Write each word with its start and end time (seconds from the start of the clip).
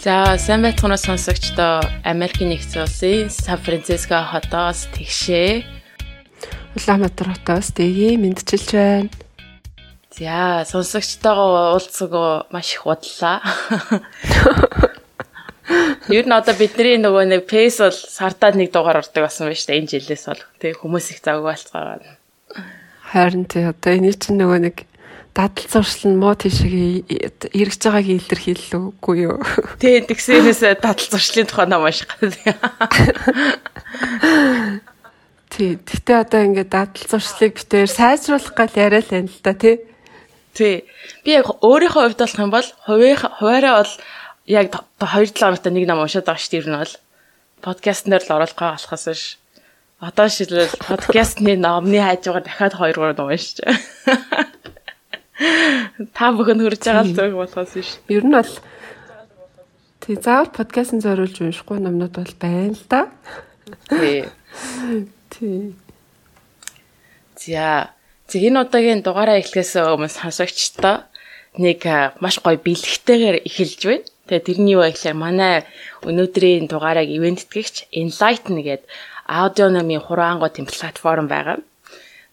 За, 0.00 0.38
сайн 0.40 0.64
байцгаана 0.64 0.96
сонсогчдоо 0.96 1.84
Америкийн 2.08 2.56
нэгдсэн 2.56 2.88
улсын 2.88 3.28
Сан 3.28 3.60
Франциско 3.60 4.24
хотоос 4.32 4.88
тэгшээ. 4.96 5.60
Улаанбаатар 6.72 7.36
хотоос 7.36 7.76
дэгээ 7.76 8.16
мэдчилж 8.16 8.68
байна. 8.72 9.12
За, 10.16 10.64
сонсогчтойгоо 10.64 11.76
уулзсагоо 11.76 12.48
маш 12.48 12.80
их 12.80 12.88
бодлаа. 12.88 13.44
Ер 16.08 16.24
нь 16.24 16.32
одоо 16.32 16.56
бидний 16.56 16.96
нөгөө 16.96 17.36
нэг 17.36 17.44
пейс 17.44 17.76
бол 17.84 17.92
сартаад 17.92 18.56
нэг 18.56 18.72
дугаар 18.72 19.04
ордог 19.04 19.28
болсон 19.28 19.52
байна 19.52 19.60
шүү 19.60 19.68
дээ 19.68 19.80
энэ 19.84 19.92
жилээс 20.00 20.24
бол. 20.32 20.40
Тэг 20.64 20.80
хүмүүс 20.80 21.12
их 21.12 21.20
завгүй 21.20 21.44
болцгоо. 21.44 22.00
Харин 23.04 23.44
тий 23.44 23.68
одоо 23.68 24.00
энэ 24.00 24.16
чинь 24.16 24.40
нөгөө 24.40 24.64
нэг 24.64 24.88
дадал 25.34 25.66
зуршил 25.70 26.10
нь 26.10 26.20
муу 26.20 26.34
тийшээ 26.34 27.06
эргэж 27.54 27.82
байгааг 27.86 28.08
илэрхийллүүгүй 28.10 29.16
юу? 29.24 29.38
Тий, 29.78 30.02
тэгсээрээс 30.02 30.82
дадал 30.82 30.98
зуршлын 30.98 31.46
тухай 31.46 31.66
ном 31.70 31.86
унших 31.86 32.10
гэдэг. 32.18 32.58
Тий, 35.50 35.78
гэтээ 35.78 36.18
одоо 36.22 36.40
ингээд 36.46 36.70
дадал 36.70 37.06
зуршлыг 37.06 37.58
битээр 37.58 37.90
сайжруулах 37.90 38.54
гал 38.54 38.74
яриа 38.74 39.02
л 39.02 39.10
байна 39.10 39.30
л 39.30 39.42
да 39.42 39.54
тий. 39.54 39.76
Тий. 40.54 40.86
Би 41.22 41.30
яг 41.38 41.46
өөрийнхөө 41.62 42.10
хувьд 42.10 42.22
болох 42.22 42.38
юм 42.38 42.50
бол 42.50 42.68
хуваараа 42.86 43.82
бол 43.82 43.94
яг 44.46 44.66
2 44.98 45.30
7 45.30 45.38
хоногт 45.38 45.66
нэг 45.70 45.86
ном 45.86 46.02
уншаад 46.02 46.26
байгаа 46.26 46.42
шүү 46.42 46.50
дээ. 46.50 46.60
Ер 46.62 46.68
нь 46.70 46.78
бол 46.78 46.94
подкаст 47.62 48.06
нэр 48.06 48.22
л 48.26 48.34
оруулах 48.34 48.58
болохоос 48.58 49.04
биш. 49.06 49.38
Одоо 50.00 50.26
шилбэл 50.30 50.74
подкастны 50.80 51.54
номны 51.58 51.98
хажуугаар 52.02 52.44
дахиад 52.46 52.74
2 52.74 52.94
3 52.94 53.18
ном 53.18 53.30
уншиж. 53.30 53.58
Та 56.16 56.32
бүхэн 56.36 56.60
хөрж 56.60 56.82
байгаа 56.84 57.06
зүг 57.08 57.32
болохоос 57.36 57.72
биш. 57.76 57.90
Ер 58.08 58.24
нь 58.24 58.34
бол 58.36 58.52
тий 60.00 60.16
заавал 60.16 60.52
подкастын 60.52 61.00
зориулж 61.04 61.40
уншихгүй 61.40 61.78
номнууд 61.80 62.14
бол 62.16 62.34
байна 62.40 62.76
л 62.76 62.84
да. 62.88 63.08
Тий. 63.88 64.28
Тий. 65.32 65.74
За 67.40 67.94
Тэг 68.30 68.46
энэ 68.46 68.62
удаагийн 68.62 69.02
дугаараа 69.02 69.42
эхлэхээс 69.42 69.74
өмнө 69.90 70.06
сонсогчдоо 70.06 71.02
нэг 71.58 71.82
маш 72.22 72.38
гоё 72.38 72.62
бэлгтэйгээр 72.62 73.42
эхэлж 73.42 73.80
байна. 73.90 74.06
Тэгээ 74.30 74.46
тэрний 74.46 74.74
юу 74.78 74.86
гэхээр 74.86 75.18
манай 75.18 75.66
өнөөдрийн 76.06 76.70
дугаарыг 76.70 77.10
ивентгэгч 77.10 77.90
Enlighten 77.90 78.62
гэдэг 78.62 78.86
аудиономи 79.26 79.98
хураангуй 79.98 80.50
тэм 80.54 80.70
платформ 80.70 81.26
байгаа. 81.26 81.58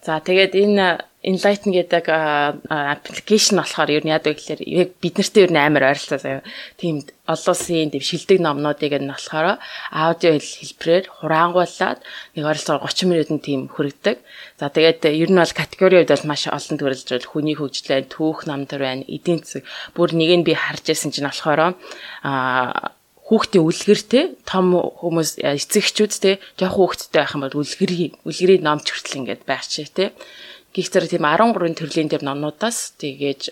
За 0.05 0.21
тэгээд 0.21 0.53
энэ 0.53 1.01
Enlighten 1.27 1.75
гэдэг 1.75 2.07
аппликейшн 2.07 3.59
болохоор 3.59 3.91
ер 3.91 4.03
нь 4.07 4.15
яадаг 4.15 4.39
гэхээр 4.39 4.61
яг 4.63 4.89
бид 5.03 5.19
нартэй 5.19 5.43
ер 5.43 5.51
нь 5.51 5.59
амар 5.59 5.91
ойролцоо 5.91 6.15
заяа. 6.23 6.47
Тийм 6.79 7.03
олон 7.27 7.51
улсын 7.51 7.91
тийм 7.91 8.03
шилдэг 8.07 8.39
номнуудыг 8.39 8.95
нь 8.95 9.11
болохоор 9.11 9.59
аудио 9.91 10.39
хэлбэрээр 10.39 11.05
хураангуулад 11.11 11.99
нэг 12.31 12.43
ойролцоо 12.47 12.79
30 12.79 13.11
минутанд 13.11 13.43
тийм 13.43 13.67
хүргэдэг. 13.67 14.17
За 14.55 14.71
тэгээд 14.71 15.03
ер 15.11 15.27
нь 15.27 15.41
бол 15.43 15.51
категорийн 15.51 16.07
үед 16.07 16.13
бол 16.15 16.31
маш 16.31 16.47
олон 16.47 16.77
төрөлж 16.79 17.07
бол 17.11 17.27
хүний 17.27 17.55
хөгжлөө, 17.59 18.07
түүх 18.07 18.47
намтар 18.47 18.87
байна, 18.87 19.03
эдийн 19.03 19.43
засаг 19.43 19.67
бүр 19.99 20.15
нэг 20.15 20.31
нь 20.31 20.47
би 20.47 20.55
харж 20.55 20.95
ирсэн 20.95 21.11
чинь 21.11 21.27
болохоор 21.27 21.75
аа 22.23 22.95
хүүхдийн 23.27 23.67
үлгэр 23.67 24.01
те 24.07 24.21
том 24.47 24.71
хүмүүс 24.71 25.43
эцэгчүүд 25.43 26.13
те 26.23 26.39
жоох 26.55 26.79
хүүхдтэй 26.79 27.19
байх 27.19 27.35
юм 27.35 27.43
бол 27.43 27.59
үлгэрийн 27.59 28.15
үлгэрийн 28.23 28.63
номч 28.63 28.87
хүртэл 28.95 29.19
ингээд 29.19 29.43
байрч 29.43 29.83
те 29.91 30.15
гих 30.77 30.93
зэрэг 30.93 31.09
тийм 31.09 31.25
13 31.25 31.73
төрлийн 31.73 32.09
тэр 32.13 32.21
номнуудаас 32.21 32.93
тэгээж 33.01 33.49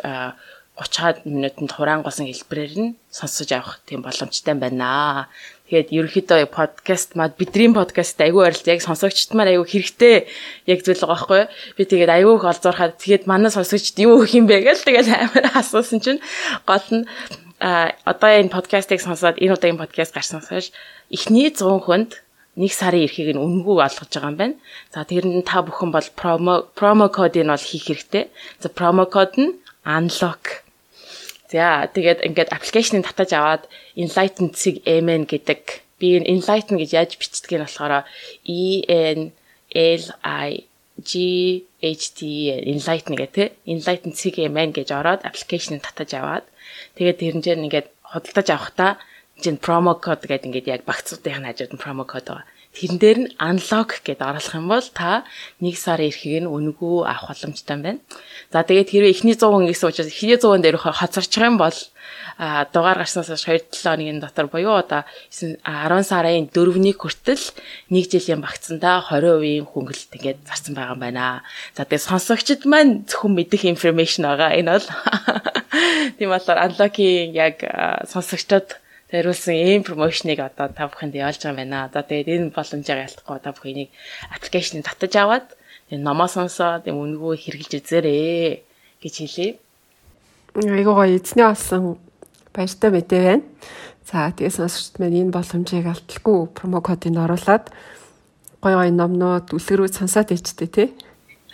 30-аад 0.78 1.26
минутанд 1.26 1.72
хураангуйсан 1.74 2.30
хэлбэрээр 2.30 2.74
нь 2.78 2.96
сонсож 3.10 3.50
авах 3.56 3.82
тийм 3.88 4.06
боломжтой 4.06 4.54
байна. 4.54 5.32
Тэгээд 5.66 5.90
ерөнхийдөө 5.90 6.52
подкаст 6.52 7.18
мад 7.18 7.40
бидний 7.40 7.72
подкаст 7.74 8.20
айгүй 8.22 8.52
ойрлт 8.52 8.68
яг 8.70 8.84
сонсогчд 8.86 9.34
маань 9.34 9.56
айгүй 9.56 9.66
хэрэгтэй 9.66 10.30
яг 10.70 10.80
зүйл 10.86 11.02
байгаа 11.02 11.16
байхгүй? 11.16 11.44
Би 11.80 11.84
тэгээд 11.90 12.12
айгүй 12.14 12.36
их 12.38 12.46
олзуурхаад 12.46 13.00
тэгээд 13.02 13.24
манай 13.26 13.50
сонсогчд 13.50 13.98
юу 14.04 14.22
гэх 14.22 14.36
юм 14.38 14.46
бэ 14.46 14.62
гэж 14.62 14.86
тэгээд 14.86 15.08
амар 15.10 15.46
асуусан 15.58 16.04
чинь 16.04 16.22
гол 16.70 16.88
нь 16.92 17.08
а 17.64 17.96
одоо 18.04 18.30
энэ 18.36 18.52
подкастыг 18.52 19.00
сонсоод 19.00 19.40
энэ 19.40 19.56
удаагийн 19.56 19.80
подкаст 19.80 20.14
гарснаас 20.14 20.52
хойш 20.52 20.76
эхний 21.10 21.50
100 21.50 21.88
хүнд 21.88 22.20
нэг 22.56 22.72
сарын 22.72 23.06
эрхийг 23.06 23.36
нь 23.36 23.42
үнэгүй 23.42 23.78
олгож 23.84 24.12
байгаа 24.12 24.32
юм 24.32 24.40
байна. 24.40 24.56
За 24.94 25.04
тэр 25.04 25.26
нь 25.28 25.44
та 25.44 25.62
бүхэн 25.62 25.92
бол 25.92 26.10
промо 26.20 26.54
промо 26.76 27.08
кодыг 27.12 27.44
нь 27.44 27.54
бол 27.54 27.68
хийх 27.70 27.86
хэрэгтэй. 27.88 28.32
За 28.64 28.68
промо 28.70 29.06
код 29.06 29.36
нь 29.38 29.56
unlock. 29.86 30.66
За 31.52 31.88
тэгээд 31.92 32.26
ингээд 32.28 32.54
аппликейшнийг 32.56 33.06
татаж 33.06 33.32
аваад 33.36 33.64
Enlighten 33.96 34.56
Sig 34.56 34.82
MN 34.84 35.30
гэдэг 35.30 35.62
би 36.00 36.18
энэ 36.18 36.30
Enlighten 36.32 36.76
гэж 36.80 36.90
яаж 36.96 37.12
бичдэг 37.20 37.52
нь 37.60 37.64
болохоор 37.64 38.08
E 38.44 38.84
N 38.88 39.36
L 39.72 40.06
I 40.24 40.66
G 41.00 41.12
H 41.84 42.06
T 42.18 42.50
Enlighten 42.50 43.16
гэх 43.20 43.32
тээ 43.36 43.48
Enlighten 43.68 44.14
Sig 44.16 44.36
MN 44.40 44.74
гэж 44.74 44.90
ороод 44.96 45.22
аппликейшнийг 45.28 45.86
татаж 45.86 46.12
аваад 46.18 46.46
Тэгээд 46.96 47.20
тэрнээр 47.20 47.60
ингээд 47.68 47.88
худалдаж 48.04 48.48
авахдаа 48.52 48.92
чинь 49.42 49.58
промо 49.58 49.96
код 50.00 50.24
гэдэг 50.24 50.48
ингээд 50.48 50.72
яг 50.72 50.82
багцуудын 50.88 51.46
хажууд 51.46 51.76
нь 51.76 51.82
промо 51.82 52.04
код 52.08 52.26
байгаа. 52.28 52.48
Тэрэн 52.76 53.00
дээр 53.00 53.20
нь 53.24 53.32
unlock 53.40 54.04
гэдээ 54.04 54.28
оруулах 54.36 54.56
юм 54.60 54.68
бол 54.68 54.88
та 54.92 55.24
1 55.64 55.76
сарын 55.80 56.12
эрхийг 56.12 56.44
нь 56.44 56.52
үнэгүй 56.52 57.08
авах 57.08 57.32
боломжтой 57.32 57.78
байна. 57.80 58.04
За 58.52 58.68
тэгээд 58.68 58.92
хэрвээ 58.92 59.14
эхний 59.16 59.36
100 59.36 59.72
гэсэн 59.72 59.88
учраас 59.88 60.12
эхний 60.12 60.36
100 60.36 60.60
дээр 60.60 60.78
хоцорчих 60.80 61.44
юм 61.44 61.56
бол 61.56 61.76
а 62.38 62.68
дугаар 62.68 63.00
гарснаас 63.00 63.32
хойш 63.32 63.64
2-7 63.72 63.80
хоногийн 63.80 64.20
дотор 64.20 64.52
буюу 64.52 64.76
одоо 64.76 65.08
10 65.32 65.64
сарын 66.04 66.52
4-ний 66.52 66.96
хүртэл 66.96 67.40
1 67.88 68.12
жилийн 68.12 68.44
багцсандаа 68.44 69.08
20% 69.08 69.72
хөнгөлөлт 69.72 70.16
ингээд 70.20 70.44
зарсан 70.44 70.76
байгаа 70.76 70.96
юм 70.96 71.00
байна. 71.00 71.48
За 71.80 71.88
тэгээд 71.88 72.08
сонсогчд 72.12 72.68
маань 72.68 73.08
зөвхөн 73.08 73.40
мэдих 73.40 73.64
информашн 73.72 74.28
байгаа. 74.28 74.52
Энэ 74.60 74.72
бол 74.76 74.88
Тийм 76.20 76.30
болохоор 76.32 76.60
unlock-ийн 76.68 77.32
яг 77.32 77.64
сонсогчдод 78.12 78.84
зориулсан 79.16 79.56
ийм 79.56 79.82
промошныг 79.88 80.40
одоо 80.44 80.68
та 80.76 80.92
бүхэнд 80.92 81.16
явуулж 81.16 81.40
байгаа 81.40 81.56
юм 81.56 81.60
байна. 81.64 81.88
Одоо 81.88 82.04
тэгээд 82.04 82.52
энэ 82.52 82.52
боломжийг 82.52 83.00
ялтахгүй 83.00 83.40
та 83.40 83.56
бүхэн 83.56 83.72
энийг 83.72 83.90
аппликейшнийг 84.36 84.84
татаж 84.84 85.14
аваад 85.16 85.48
тэгээд 85.88 86.04
номоо 86.04 86.28
сонсоод 86.28 86.84
юм 86.92 87.00
үнгөө 87.00 87.40
хэрэгжилж 87.40 87.80
үзээрэй 87.80 88.60
гэж 89.00 89.16
хэлье. 89.24 89.50
Айгуу 90.60 90.96
гоё 91.00 91.16
эзний 91.16 91.48
олсон 91.48 91.96
баяртай 92.52 92.92
мэдээ 92.92 93.22
байна. 93.24 93.44
За 94.04 94.30
тэгээд 94.36 94.58
сонсогчд 94.60 95.00
маань 95.00 95.20
энэ 95.24 95.36
боломжийг 95.36 95.88
алдалгүй 95.88 96.38
промо 96.52 96.84
кодыг 96.84 97.16
оруулаад 97.16 97.72
гоё 98.60 98.76
гоё 98.76 98.92
номнууд 98.92 99.56
үлгэрүүд 99.56 99.94
сонсоод 99.96 100.36
ичтэй 100.36 100.68
тий. 100.68 100.88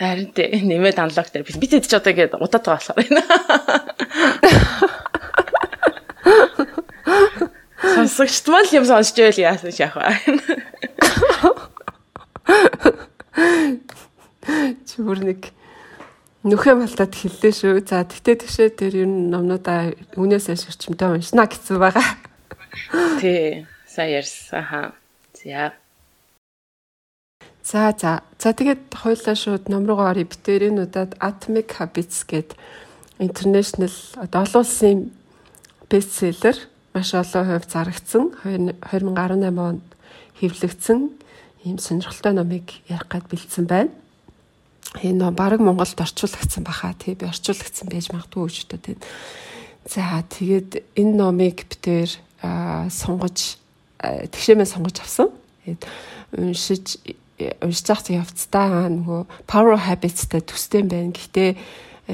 Харин 0.02 0.34
тий 0.34 0.50
нэмээд 0.50 0.98
unlock 0.98 1.30
дээр 1.30 1.46
би 1.46 1.68
тэд 1.70 1.86
ч 1.86 1.94
одоо 1.94 2.10
ингээд 2.10 2.42
удаад 2.42 2.66
байгаа 2.66 2.82
болохоор 2.82 2.98
байна. 2.98 3.22
Сонсогчд 7.96 8.48
мал 8.48 8.68
юм 8.72 8.86
сонсч 8.86 9.16
байл 9.18 9.40
яасан 9.40 9.72
шах 9.72 9.96
баа. 9.96 10.16
Чүр 14.88 15.20
нэг 15.22 15.52
нөхөө 16.48 16.76
малтад 16.80 17.14
хэллээ 17.14 17.54
шүү. 17.54 17.84
За 17.86 18.04
тэгтээ 18.08 18.36
тэгшээ 18.42 18.70
тэр 18.74 18.94
ер 19.06 19.10
нь 19.10 19.30
номнуудаа 19.30 19.94
үнээс 20.18 20.50
ашигчмтай 20.52 21.12
уншна 21.14 21.46
гэсэн 21.46 21.78
байгаа. 21.78 22.06
Тий, 23.20 23.68
сайн 23.86 24.24
ярьсан. 24.24 24.60
Аха. 24.60 24.96
За. 25.38 25.74
За 27.64 27.94
за. 27.94 28.24
За 28.40 28.54
тэгээд 28.56 28.90
хоёлаа 28.96 29.36
шууд 29.36 29.70
ном 29.70 29.86
руугаа 29.86 30.16
оръё. 30.16 30.26
Удаад 30.26 31.20
Atomic 31.20 31.78
Habits 31.78 32.26
гэдэг 32.26 32.58
international 33.22 33.94
одоо 34.18 34.42
олон 34.42 34.66
улсын 34.66 34.98
бестселлер 35.90 36.58
маш 36.94 37.14
олон 37.14 37.46
хувь 37.48 37.68
зарагдсан 37.72 38.36
2018 38.44 39.60
онд 39.60 39.88
хэвлэгдсэн 40.40 41.00
ийм 41.64 41.78
сонирхолтой 41.80 42.34
номыг 42.34 42.68
ярих 42.90 43.08
гад 43.08 43.26
бэлдсэн 43.32 43.66
байна. 43.66 43.92
Энэ 45.00 45.24
ном 45.24 45.36
баг 45.36 45.60
Монголд 45.60 45.96
орчуулагдсан 45.96 46.64
баха 46.64 46.94
тий 47.00 47.16
би 47.16 47.26
орчуулагдсан 47.26 47.88
байж 47.88 48.12
магадгүй 48.12 48.44
гэж 48.50 48.68
бодод 48.68 48.86
байна. 48.86 49.06
За 49.88 50.24
тэгээд 50.28 50.84
энэ 51.00 51.16
номыг 51.16 51.64
битээр 51.70 52.12
сонгож 52.92 53.56
тэгшэмээ 54.02 54.68
сонгож 54.68 55.00
авсан. 55.00 55.30
Уншиж 56.36 57.00
уншиж 57.62 57.88
явцдаа 58.12 58.90
нөгөө 58.92 59.22
power 59.48 59.80
habits-тай 59.80 60.44
төстэй 60.44 60.84
байна. 60.84 61.16
Гэхдээ 61.16 61.56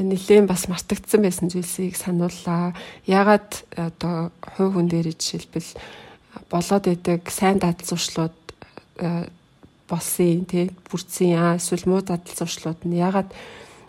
нэлээд 0.04 0.48
бас 0.48 0.68
мартагдсан 0.68 1.22
байсан 1.22 1.50
зүйлсийг 1.50 1.96
санууллаа. 1.96 2.74
Ягаад 3.06 3.66
одоо 3.76 4.32
хувь 4.56 4.74
хүн 4.78 4.88
дээр 4.90 5.16
жишээлбэл 5.16 5.72
болоод 6.50 6.86
идэг 6.88 7.30
сайн 7.32 7.58
дадал 7.58 7.86
зуршлууд 7.86 8.36
э, 9.02 9.30
болсон 9.88 10.46
тий 10.46 10.70
бүрдсэн 10.92 11.28
яа 11.34 11.56
эсвэл 11.58 11.88
муу 11.90 12.02
дадал 12.02 12.36
зуршлууд 12.36 12.86
нь 12.86 13.00
ягаад 13.00 13.32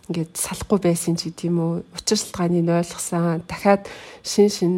ингээд 0.08 0.32
салахгүй 0.38 0.78
байсан 0.80 1.20
ч 1.20 1.28
гэдэм 1.28 1.56
үү 1.58 1.72
учир 1.92 2.16
шалтгааныг 2.16 2.68
ойлгосон 2.68 3.44
дахиад 3.44 3.84
шин 4.24 4.48
шин 4.48 4.72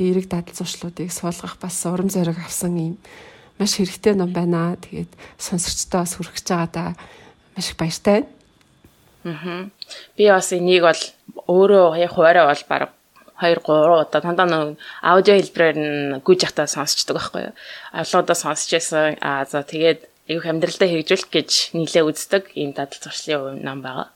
эерэг 0.00 0.30
дадал 0.32 0.56
зуршлуудыг 0.56 1.12
суулгах 1.12 1.60
бас 1.60 1.76
урам 1.84 2.08
зориг 2.08 2.38
авсан 2.40 2.76
юм 2.76 2.94
маш 3.60 3.76
хэрэгтэй 3.76 4.16
ном 4.16 4.32
байна. 4.32 4.80
Тэгээд 4.80 5.12
сонсогчдоо 5.36 6.00
бас 6.00 6.16
хүргэж 6.16 6.46
байгаа 6.48 6.70
да 6.72 6.84
маш 7.52 7.68
их 7.68 7.76
баяртай. 7.76 8.24
Аа. 9.24 9.68
Би 10.16 10.30
бас 10.30 10.52
энийг 10.52 10.84
бол 10.84 11.02
өөрөө 11.48 11.98
яг 11.98 12.12
хуваараа 12.14 12.50
бол 12.50 12.64
баг 12.68 12.82
2 13.40 13.56
3 13.64 14.04
удаа 14.04 14.20
дандаа 14.20 14.46
нэг 14.46 14.78
аудио 15.00 15.34
хэлбэрээр 15.40 15.78
нь 15.80 16.20
гүйж 16.20 16.40
явахтаа 16.44 16.68
сонсчдөг 16.68 17.16
байхгүй 17.16 17.42
юу. 17.48 17.54
Авлуудаа 17.96 18.36
сонсч 18.36 18.68
байсан. 18.76 19.16
Аа 19.24 19.48
за 19.48 19.64
тэгээд 19.64 20.04
аюух 20.28 20.46
амьдралдаа 20.46 20.88
хэрэгжүүлэх 20.88 21.30
гэж 21.32 21.50
нийлээ 21.72 22.04
үздэг 22.04 22.52
ийм 22.54 22.76
дадал 22.76 23.00
зуршлын 23.00 23.64
ном 23.64 23.80
байгаа. 23.80 24.12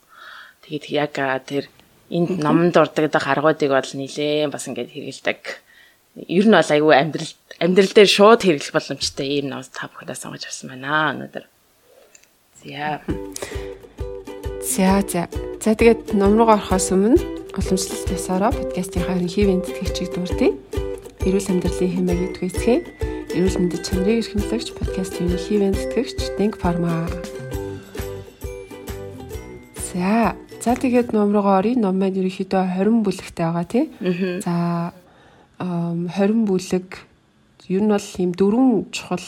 Тэгээд 0.68 0.84
яг 0.92 1.16
тэр 1.48 1.72
энд 2.12 2.36
номонд 2.38 2.76
дурдаг 2.76 3.08
гаргуудыг 3.10 3.72
бол 3.72 3.90
нийлээ 3.96 4.52
бас 4.52 4.68
ингээд 4.68 4.92
хэрэгэлдэг. 4.92 5.40
Ер 6.28 6.46
нь 6.46 6.54
бол 6.54 6.70
аюу 6.70 6.92
амьдрал 6.92 7.32
амьдрал 7.58 7.92
дээр 7.96 8.10
шууд 8.12 8.40
хэрэглэх 8.44 8.76
боломжтой 8.76 9.26
ийм 9.40 9.48
ном 9.48 9.64
та 9.64 9.88
бүхэндээ 9.88 10.20
сонгож 10.20 10.44
авсан 10.44 10.68
байна 10.70 11.16
өнөөдөр. 11.16 11.44
За. 12.60 13.63
За 14.64 15.04
за. 15.06 15.28
За 15.60 15.76
тэгээд 15.76 16.16
ном 16.16 16.40
руу 16.40 16.48
орохоос 16.48 16.88
өмнө 16.96 17.20
уламжлалт 17.52 18.08
ясаараа 18.08 18.48
подкастынхаа 18.48 19.20
ерөнхий 19.20 19.44
вэндтгэгчийг 19.44 20.08
дурдъя. 20.16 20.56
Эрүүл 21.20 21.50
амьдралын 21.52 21.92
хэмээг 21.92 22.20
идвэцгээ. 22.32 22.78
Эрүүл 23.36 23.60
мэндэд 23.60 23.84
чанарыг 23.84 24.24
эрхэмлэгч 24.24 24.68
подкастын 24.72 25.28
ерөнхий 25.28 25.60
вэндтгэгч 25.60 26.18
Denk 26.40 26.56
Pharma. 26.56 27.04
За, 29.92 30.32
за 30.64 30.72
тэгээд 30.80 31.12
ном 31.12 31.36
руугаа 31.36 31.60
оръё. 31.60 31.76
Ном 31.76 32.00
маань 32.00 32.16
ерөнхийдөө 32.16 32.64
20 32.80 33.04
бүлэгтэй 33.04 33.44
байгаа 33.44 33.68
тий. 33.68 33.92
За 34.40 34.96
20 35.60 36.48
бүлэг 36.48 37.04
ер 37.68 37.82
нь 37.84 37.92
бол 37.92 38.08
ийм 38.16 38.32
дөрвөн 38.32 38.88
чухал 38.96 39.24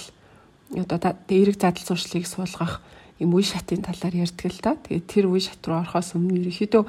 одоо 0.72 1.12
эерэг 1.28 1.60
задал 1.60 1.84
зуршлыг 1.84 2.24
суулгах 2.24 2.80
юм 3.20 3.30
үе 3.34 3.44
шатын 3.44 3.82
талаар 3.82 4.14
ярьдаг 4.26 4.52
л 4.52 4.60
да. 4.62 4.72
Тэгээд 4.76 5.06
тэр 5.06 5.26
үе 5.32 5.40
шат 5.40 5.62
руу 5.64 5.80
орохоос 5.80 6.16
өмнө 6.16 6.40
ерөнхийдөө 6.46 6.82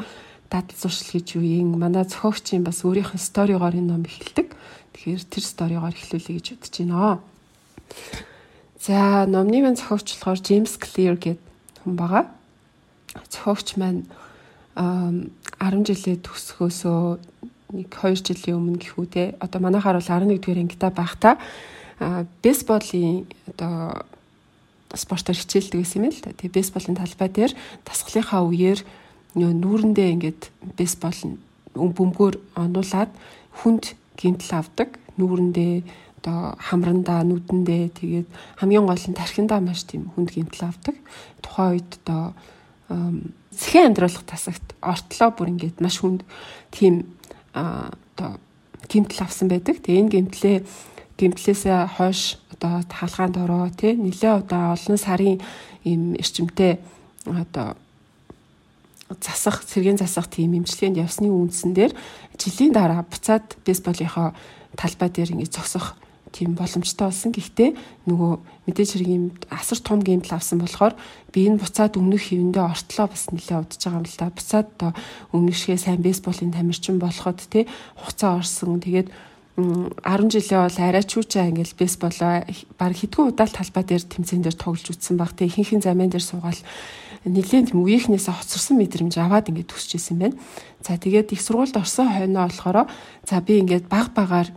дадал 0.51 0.77
зуршил 0.79 1.19
гэж 1.19 1.39
юу 1.39 1.43
юм 1.43 1.79
манай 1.79 2.03
зохиогчийн 2.07 2.63
бас 2.63 2.83
өөрийнх 2.83 3.15
нь 3.15 3.21
сторигоор 3.21 3.75
энэ 3.75 3.91
ном 3.95 4.03
эхэлдэг. 4.03 4.55
Тэгэхээр 4.95 5.23
тэр 5.27 5.43
сторигоор 5.43 5.95
эхлүүлэе 5.95 6.35
гэж 6.39 6.47
бодож 6.55 6.75
байна. 6.79 7.19
За 8.79 9.25
номны 9.27 9.59
маань 9.63 9.75
зохиогч 9.75 10.15
болохоор 10.15 10.39
James 10.43 10.73
Clear 10.79 11.15
гэдэг 11.19 11.43
хүн 11.83 11.95
байгаа. 11.95 12.31
Зохиогч 13.31 13.75
маань 13.75 14.07
10 14.75 15.83
жилээ 15.83 16.23
төгсгөөсөө 16.23 17.01
нэг 17.75 17.87
2 17.91 18.23
жилийн 18.23 18.59
өмнө 18.59 18.79
гэхүү 18.79 19.05
те 19.11 19.23
одоо 19.43 19.59
манайхаар 19.59 19.99
бол 19.99 20.07
11 20.07 20.39
дугаар 20.39 20.63
ангитай 20.63 20.91
байхдаа 20.91 21.35
бейсболын 22.43 23.27
одоо 23.51 24.05
спортоор 24.95 25.37
хичээлдэг 25.37 25.79
байсан 25.81 26.03
юм 26.03 26.11
л 26.11 26.21
да. 26.23 26.31
Тэгээ 26.31 26.55
бейсболын 26.55 26.95
талбай 26.95 27.29
дээр 27.29 27.51
дасгалынхаа 27.83 28.41
үеэр 28.47 28.79
нүүрэндээ 29.35 30.09
ингээд 30.15 30.41
бейсбол 30.79 31.19
бөмбөгөөр 31.75 32.35
онуулаад 32.55 33.11
хүнд 33.63 33.97
гинтл 34.15 34.51
авдаг 34.55 34.95
нүүрэндээ 35.19 35.73
одоо 36.23 36.55
хамрандаа 36.57 37.21
нүдэндээ 37.27 37.83
тэгээд 37.99 38.27
хамгийн 38.57 38.87
гол 38.87 39.05
нь 39.05 39.17
тархиндаа 39.17 39.59
маш 39.61 39.85
тийм 39.85 40.09
хүнд 40.15 40.33
гинтл 40.33 40.65
авдаг 40.65 40.95
тухайн 41.43 41.77
үед 41.77 41.91
одоо 42.01 42.33
сэхэн 43.53 43.93
амьдруулах 43.93 44.25
тасагт 44.25 44.73
ортлоо 44.81 45.29
бүр 45.35 45.51
ингээд 45.53 45.77
маш 45.83 46.01
хүнд 46.01 46.23
тийм 46.71 47.05
одоо 47.53 48.39
гимтэл 48.87 49.25
авсан 49.25 49.47
байдаг. 49.51 49.81
Тэгээ 49.83 50.01
энэ 50.01 50.13
гимтлээ 50.13 50.57
гимтлээсээ 51.17 51.97
хойш 51.97 52.39
одоо 52.57 52.83
хаалгаанд 52.89 53.37
ороо 53.37 53.69
тий 53.69 53.93
нэлээ 53.93 54.41
одоо 54.41 54.73
олон 54.73 54.97
сарын 54.97 55.37
ийм 55.85 56.17
эрчимтэй 56.17 56.81
одоо 57.25 57.77
засах, 59.21 59.63
сэргийн 59.63 59.97
засах 59.97 60.27
тийм 60.27 60.53
имчилгээнд 60.57 60.97
явсны 60.99 61.31
үндсэн 61.31 61.71
дээр 61.73 61.93
жилийн 62.35 62.73
дараа 62.73 63.05
буцаад 63.07 63.55
бейсболынхоо 63.63 64.33
талбай 64.75 65.09
дээр 65.09 65.31
ингэ 65.31 65.47
зогсох 65.47 65.95
тийм 66.31 66.59
боломжтой 66.59 67.07
болсон. 67.07 67.31
Гэхдээ 67.31 67.71
нөгөө 68.05 68.31
мэдээж 68.67 68.89
хэрэг 68.99 69.09
юм 69.09 69.25
асар 69.47 69.79
том 69.79 70.03
геймдэл 70.03 70.35
авсан 70.35 70.59
болохоор 70.59 70.93
би 71.31 71.47
энэ 71.47 71.63
буцаад 71.63 71.95
өмнөх 71.95 72.29
хэвэндээ 72.29 72.65
ортлоо 72.67 73.07
бас 73.07 73.31
нэлээ 73.31 73.57
удаж 73.63 73.79
байгаа 73.79 73.99
юм 74.03 74.05
л 74.05 74.17
да. 74.19 74.35
Буцаад 74.35 74.67
одоо 74.75 74.91
өмнөх 75.31 75.55
шигээ 75.55 75.79
сайн 75.79 76.03
бейсболын 76.03 76.51
тамирчин 76.51 76.99
болоход 76.99 77.39
те 77.47 77.65
хугацаа 77.95 78.43
орсон. 78.43 78.83
Тэгээд 78.83 79.07
10 79.57 80.29
жилээ 80.29 80.69
бол 80.69 80.77
арай 80.85 81.01
чүүчээ 81.01 81.49
ингээл 81.49 81.79
бейсболоо 81.81 82.45
баг 82.77 82.93
хэдгүү 82.93 83.33
удаа 83.33 83.49
талбай 83.49 83.83
дээр 83.89 84.05
тэмцээн 84.05 84.45
дээр 84.45 84.53
тоглож 84.53 84.93
үтсэн 84.93 85.17
баг. 85.17 85.33
Тэ 85.33 85.49
ихэнх 85.49 85.81
замын 85.81 86.13
дээр 86.13 86.21
суугаад 86.21 86.61
нэлийн 87.25 87.65
тийм 87.65 87.81
үеийнхнээсээ 87.81 88.37
хоцорсон 88.37 88.77
мэдрэмж 88.77 89.17
аваад 89.17 89.49
ингээд 89.49 89.73
төсөж 89.73 89.97
исэн 89.97 90.17
байна. 90.21 90.37
За 90.85 91.01
тэгээд 91.01 91.33
их 91.33 91.41
сургуульд 91.41 91.73
орсон 91.73 92.05
хойноо 92.05 92.45
болохоор 92.45 92.85
за 93.25 93.41
би 93.41 93.57
ингээд 93.65 93.89
баг 93.89 94.13
багаар 94.13 94.53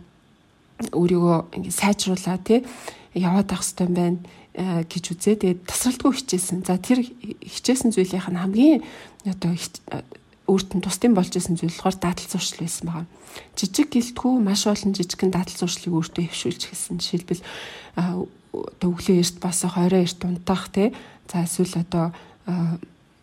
өөрийгөө 0.93 1.57
ингээд 1.57 1.79
сайжруулаа 1.81 2.37
тий 2.37 2.61
яваад 3.17 3.49
авах 3.49 3.65
хэрэгтэй 3.65 3.89
байна 3.89 4.21
э, 4.53 4.85
гэж 4.85 5.03
үзээ. 5.17 5.35
Тэгээд 5.41 5.61
тасралтгүй 5.65 6.13
хичээсэн. 6.13 6.61
За 6.61 6.77
тэр 6.77 7.01
хичээсэн 7.01 7.89
зүйлийнх 7.89 8.29
нь 8.29 8.37
хамгийн 8.37 8.85
одоо 9.25 9.57
өөрт 10.51 10.75
нь 10.75 10.83
тусдын 10.83 11.15
болж 11.15 11.31
исэн 11.31 11.55
зүйл 11.55 11.71
болохоор 11.71 11.95
дадал 11.95 12.27
зуршил 12.27 12.59
байсан 12.59 12.85
байгаа. 12.91 13.07
Жижиг 13.55 13.87
гэлтгүү 13.95 14.33
маш 14.43 14.67
олон 14.67 14.91
жижигхэн 14.91 15.31
дадал 15.31 15.55
зуршлыг 15.55 15.95
өөртөө 15.95 16.27
хөвшүүлж 16.27 16.61
хэлсэн. 16.67 16.99
Жишээлбэл 16.99 17.43
өглөө 18.83 19.15
эрт 19.23 19.37
басах, 19.39 19.79
орой 19.79 20.03
эрт 20.03 20.19
унтах 20.27 20.67
тий. 20.75 20.91
За 21.31 21.47
эсвэл 21.47 21.79
одоо 21.79 22.11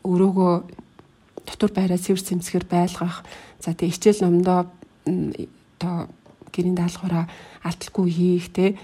өрөөгөө 0.08 0.52
дотор 1.44 1.70
байраа 1.76 2.00
цэвэр 2.00 2.24
цэмцгэр 2.24 2.64
байлгах. 2.64 3.24
За 3.60 3.76
тэгээ 3.76 3.92
хичээл 3.92 4.24
номдоо 4.24 4.72
одоо 5.04 6.08
гэрийн 6.52 6.76
даалгавраа 6.76 7.28
алдалгүй 7.64 8.08
хийх 8.08 8.48
те 8.56 8.80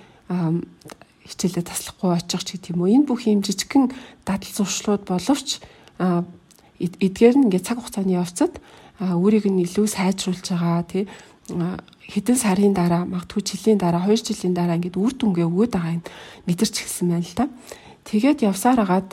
хичээлээ 1.25 1.65
таслахгүй 1.65 2.11
очих 2.13 2.45
ч 2.45 2.49
гэдэг 2.57 2.77
юм 2.77 2.85
уу. 2.85 2.93
Энэ 2.93 3.09
бүх 3.09 3.25
юм 3.25 3.41
жижигхэн 3.41 3.93
дадал 4.29 4.53
зуршлууд 4.53 5.09
боловч 5.09 5.65
эдгээр 6.81 7.37
нь 7.39 7.45
ингээд 7.49 7.67
цаг 7.67 7.79
хугацааны 7.79 8.19
явцад 8.19 8.59
өөрийг 9.01 9.47
нь 9.51 9.63
илүү 9.63 9.87
сайжруулж 9.91 10.47
байгаа 10.51 10.83
тий 10.87 11.05
хэдэн 11.49 12.37
сарын 12.37 12.73
дараа 12.73 13.05
магадгүй 13.05 13.43
жилийн 13.45 13.79
дараа 13.79 14.01
2 14.09 14.17
жилийн 14.33 14.55
дараа 14.57 14.77
ингээд 14.81 14.97
үр 14.97 15.13
дүнгээ 15.13 15.45
өгөөд 15.45 15.73
байгаа 15.77 15.97
юм 16.01 16.05
мэдэрч 16.49 16.75
гисэн 16.81 17.09
байна 17.13 17.25
л 17.25 17.37
да. 17.37 17.47
Тэгээд 18.09 18.49
явсаар 18.49 18.81
агаад 18.81 19.09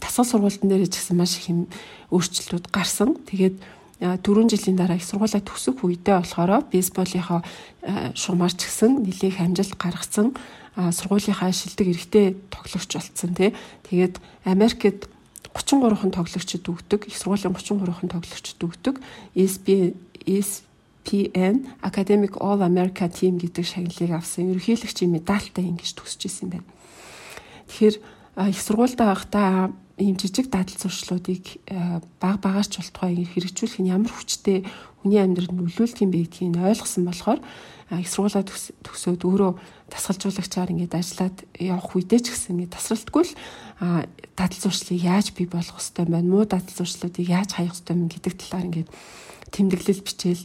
тасгал 0.00 0.28
сургуультан 0.28 0.68
дээр 0.72 0.88
ч 0.88 1.00
гэсэн 1.00 1.16
маш 1.16 1.36
их 1.36 1.52
юм 1.52 1.68
өөрчлөлтүүд 2.12 2.72
гарсан. 2.72 3.20
Тэгээд 3.28 3.56
дөрвөн 4.24 4.48
жилийн 4.48 4.76
дараа 4.80 4.96
их 4.96 5.04
сургуулаа 5.04 5.44
төгсөх 5.44 5.84
үедээ 5.84 6.16
болохоор 6.20 6.64
бейсболынхоо 6.72 7.40
шугамар 8.16 8.52
ч 8.56 8.68
гэсэн 8.68 9.04
нэлээх 9.04 9.36
амжилт 9.40 9.76
гаргасан 9.76 10.32
сургуулийнхаа 10.76 11.52
шилдэг 11.52 11.92
эрэгтэй 11.92 12.26
тоглогч 12.48 12.88
болцсон 12.88 13.32
тий. 13.36 13.52
Тэгээд 13.84 14.16
Америкт 14.48 15.11
33 15.52 16.00
хан 16.00 16.12
тоглогчд 16.12 16.64
өгдөг, 16.64 17.00
их 17.08 17.16
сургуулийн 17.16 17.52
33 17.52 17.92
хан 17.92 18.08
тоглогчд 18.08 18.60
өгдөг. 18.60 18.96
ESP 19.36 19.94
ESPN 20.24 21.68
Academic 21.82 22.40
All 22.40 22.62
America 22.62 23.08
Team 23.08 23.36
гэдэг 23.36 23.66
шагналыг 23.66 24.10
авсан. 24.16 24.48
Ерөнхийлөгчийн 24.54 25.12
медальтай 25.12 25.68
ингэж 25.68 25.92
төгсөж 25.98 26.24
исэн 26.24 26.48
байна. 26.56 26.68
Тэгэхээр 27.68 27.96
их 28.48 28.60
сургуультай 28.62 29.06
байхдаа 29.12 29.72
ийм 29.98 30.16
жижиг 30.16 30.48
дадал 30.48 30.78
зуршлуудыг 30.78 31.60
баг 32.20 32.40
багаарч 32.40 32.80
болтугай 32.80 33.28
хэрэгжүүлэх 33.28 33.82
нь 33.84 33.92
ямар 33.92 34.08
хүчтэй 34.08 34.64
хүний 35.02 35.20
амьдралд 35.20 35.52
нөлөөлөх 35.52 36.00
юм 36.00 36.10
бэ 36.16 36.24
гэдгийг 36.32 36.56
ойлгосон 36.56 37.04
болохоор 37.04 37.40
их 37.92 38.08
сургуулаа 38.08 38.44
төгсөөд 38.46 39.20
өөрөө 39.20 39.52
тасгалжуулагчаар 39.92 40.72
ингээд 40.72 40.96
ажиллаад 40.96 41.36
явах 41.60 41.92
үедээ 41.92 42.20
ч 42.24 42.26
гэсэн 42.32 42.56
ингээд 42.56 42.72
тасралтгүй 42.72 43.22
л 43.28 43.32
дадал 43.82 44.60
зуршлыг 44.62 45.02
яаж 45.02 45.34
бий 45.34 45.50
болгох 45.50 45.82
хэвтэй 45.82 46.06
байна 46.06 46.30
муу 46.30 46.46
дадал 46.46 46.70
зуршлуудыг 46.70 47.26
яаж 47.26 47.58
хаях 47.58 47.74
хэвтэй 47.74 47.94
юм 47.98 48.06
гэдэг 48.06 48.34
талаар 48.38 48.66
ингээд 48.70 48.90
тэмдэглэл 49.50 50.06
бичээл 50.06 50.44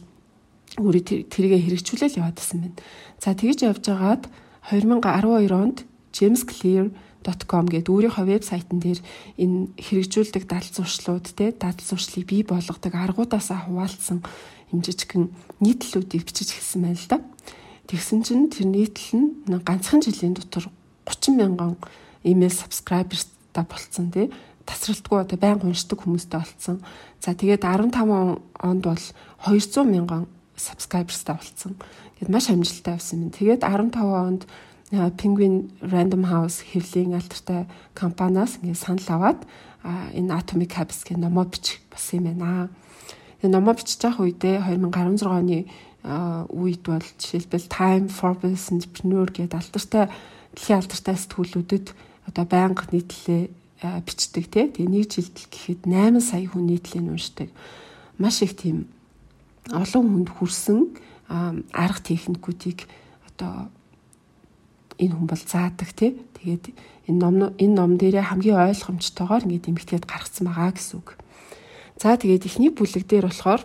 өөрөө 0.82 1.02
тэргээ 1.30 1.60
хэрэгжүүлэл 1.62 2.18
яваад 2.18 2.36
байсан 2.38 2.58
байна. 2.66 2.78
За 3.22 3.34
тэгж 3.38 3.58
явж 3.62 3.84
байгаад 3.86 4.24
2012 4.68 5.54
онд 5.54 5.78
James 6.12 6.42
Clear 6.44 6.90
com 7.46 7.66
гэдэг 7.68 7.92
өөрийнхөө 7.92 8.24
вебсайтн 8.24 8.78
дээр 8.80 9.00
энэ 9.36 9.70
хэрэгжүүлдэг 9.76 10.44
дадал 10.48 10.72
зуршлууд 10.72 11.26
те 11.36 11.52
дадал 11.52 11.84
зуршлыг 11.84 12.24
бий 12.26 12.42
болгодог 12.42 12.94
аргуудаасаа 12.94 13.68
хуваалцсан 13.68 14.24
хэмжижгэн 14.72 15.28
нийтлэлүүдийг 15.60 16.24
бичиж 16.24 16.56
хэлсэн 16.56 16.82
байна 16.82 16.96
л 16.96 17.08
да. 17.08 17.18
Тэгсэн 17.88 18.20
чинь 18.24 18.48
тэр 18.48 18.68
нийтлэл 18.68 19.20
нь 19.20 19.60
ганцхан 19.60 20.00
жилийн 20.00 20.36
дотор 20.36 20.68
30 21.04 21.36
мянган 21.36 21.76
email 22.28 22.52
subscribers-та 22.52 23.64
болцсон 23.64 24.12
тий 24.12 24.28
тасралтгүй 24.68 25.24
одоо 25.24 25.38
байнга 25.40 25.64
уншдаг 25.64 26.04
хүмүүстэй 26.04 26.40
болцсон. 26.44 26.84
За 27.24 27.32
тэгээд 27.32 27.64
15 27.64 27.96
онд 28.60 28.82
бол 28.84 29.04
200 29.48 29.88
мянган 29.88 30.28
subscribers-тай 30.56 31.40
болсон. 31.40 31.80
Гэт 32.20 32.28
маш 32.28 32.52
амжилттай 32.52 33.00
байсан 33.00 33.28
юм. 33.28 33.32
Тэгээд 33.32 33.64
15 33.64 33.96
онд 33.96 34.44
Penguin 34.90 35.68
Random 35.84 36.24
House 36.28 36.64
хэвлийн 36.64 37.16
алдартай 37.16 37.68
компаниас 37.92 38.56
ингээд 38.60 38.80
санал 38.80 39.08
аваад 39.08 39.40
энэ 39.84 40.32
Atomic 40.32 40.72
Habits 40.76 41.04
гэх 41.04 41.16
номоо 41.16 41.44
бичих 41.44 41.80
болсон 41.88 42.24
юм 42.24 42.36
байна. 42.40 42.68
Тэгээ 43.40 43.52
номоо 43.52 43.72
бичиж 43.76 44.00
байгаа 44.00 44.24
үедээ 44.24 44.56
2016 44.64 45.28
оны 45.28 45.58
үед 46.52 46.82
бол 46.88 47.04
жишээлбэл 47.20 47.68
Time 47.68 48.08
Forbes 48.08 48.72
Entrepreneur 48.72 49.28
гэдэг 49.28 49.60
алдартай 49.60 50.08
дэлхийн 50.56 50.80
алдартай 50.80 51.16
сэтгүүлүүдэд 51.20 51.86
одоо 52.28 52.44
байнга 52.44 52.84
нийтлэлээ 52.92 53.48
бичдэг 54.04 54.44
тий. 54.52 54.66
Тэгээ 54.68 54.90
нэг 54.92 55.06
жилд 55.08 55.36
гэхэд 55.48 55.88
8 55.88 56.20
сая 56.20 56.44
хүн 56.44 56.66
нийтлэлийг 56.68 57.08
уншдаг. 57.08 57.48
Маш 58.20 58.42
их 58.44 58.58
тийм 58.58 58.90
олон 59.72 60.26
хүнд 60.26 60.28
хүрсэн 60.34 60.78
арга 61.72 62.02
техникүүдийг 62.02 62.84
одоо 63.32 63.72
энэ 64.98 65.14
хүн 65.14 65.28
бол 65.30 65.44
заадаг 65.46 65.90
тий. 65.94 66.18
Тэгээд 66.36 66.64
энэ 67.06 67.18
ном 67.22 67.54
энэ 67.54 67.74
ном 67.74 67.96
дээрээ 67.96 68.34
хамгийн 68.34 68.58
ойлгомжтойгоор 68.66 69.46
ингээд 69.46 69.70
эмгтээд 69.70 70.04
гаргацсан 70.10 70.50
байгаа 70.50 70.74
гэсэн 70.74 70.98
үг. 70.98 71.14
За 72.02 72.18
тэгээд 72.18 72.46
эхний 72.50 72.74
бүлэг 72.74 73.06
дээр 73.06 73.30
болохоор 73.30 73.62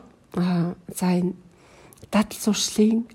за 0.93 1.07
энэ 1.09 1.33
дадал 2.13 2.37
сурчлалын 2.37 3.09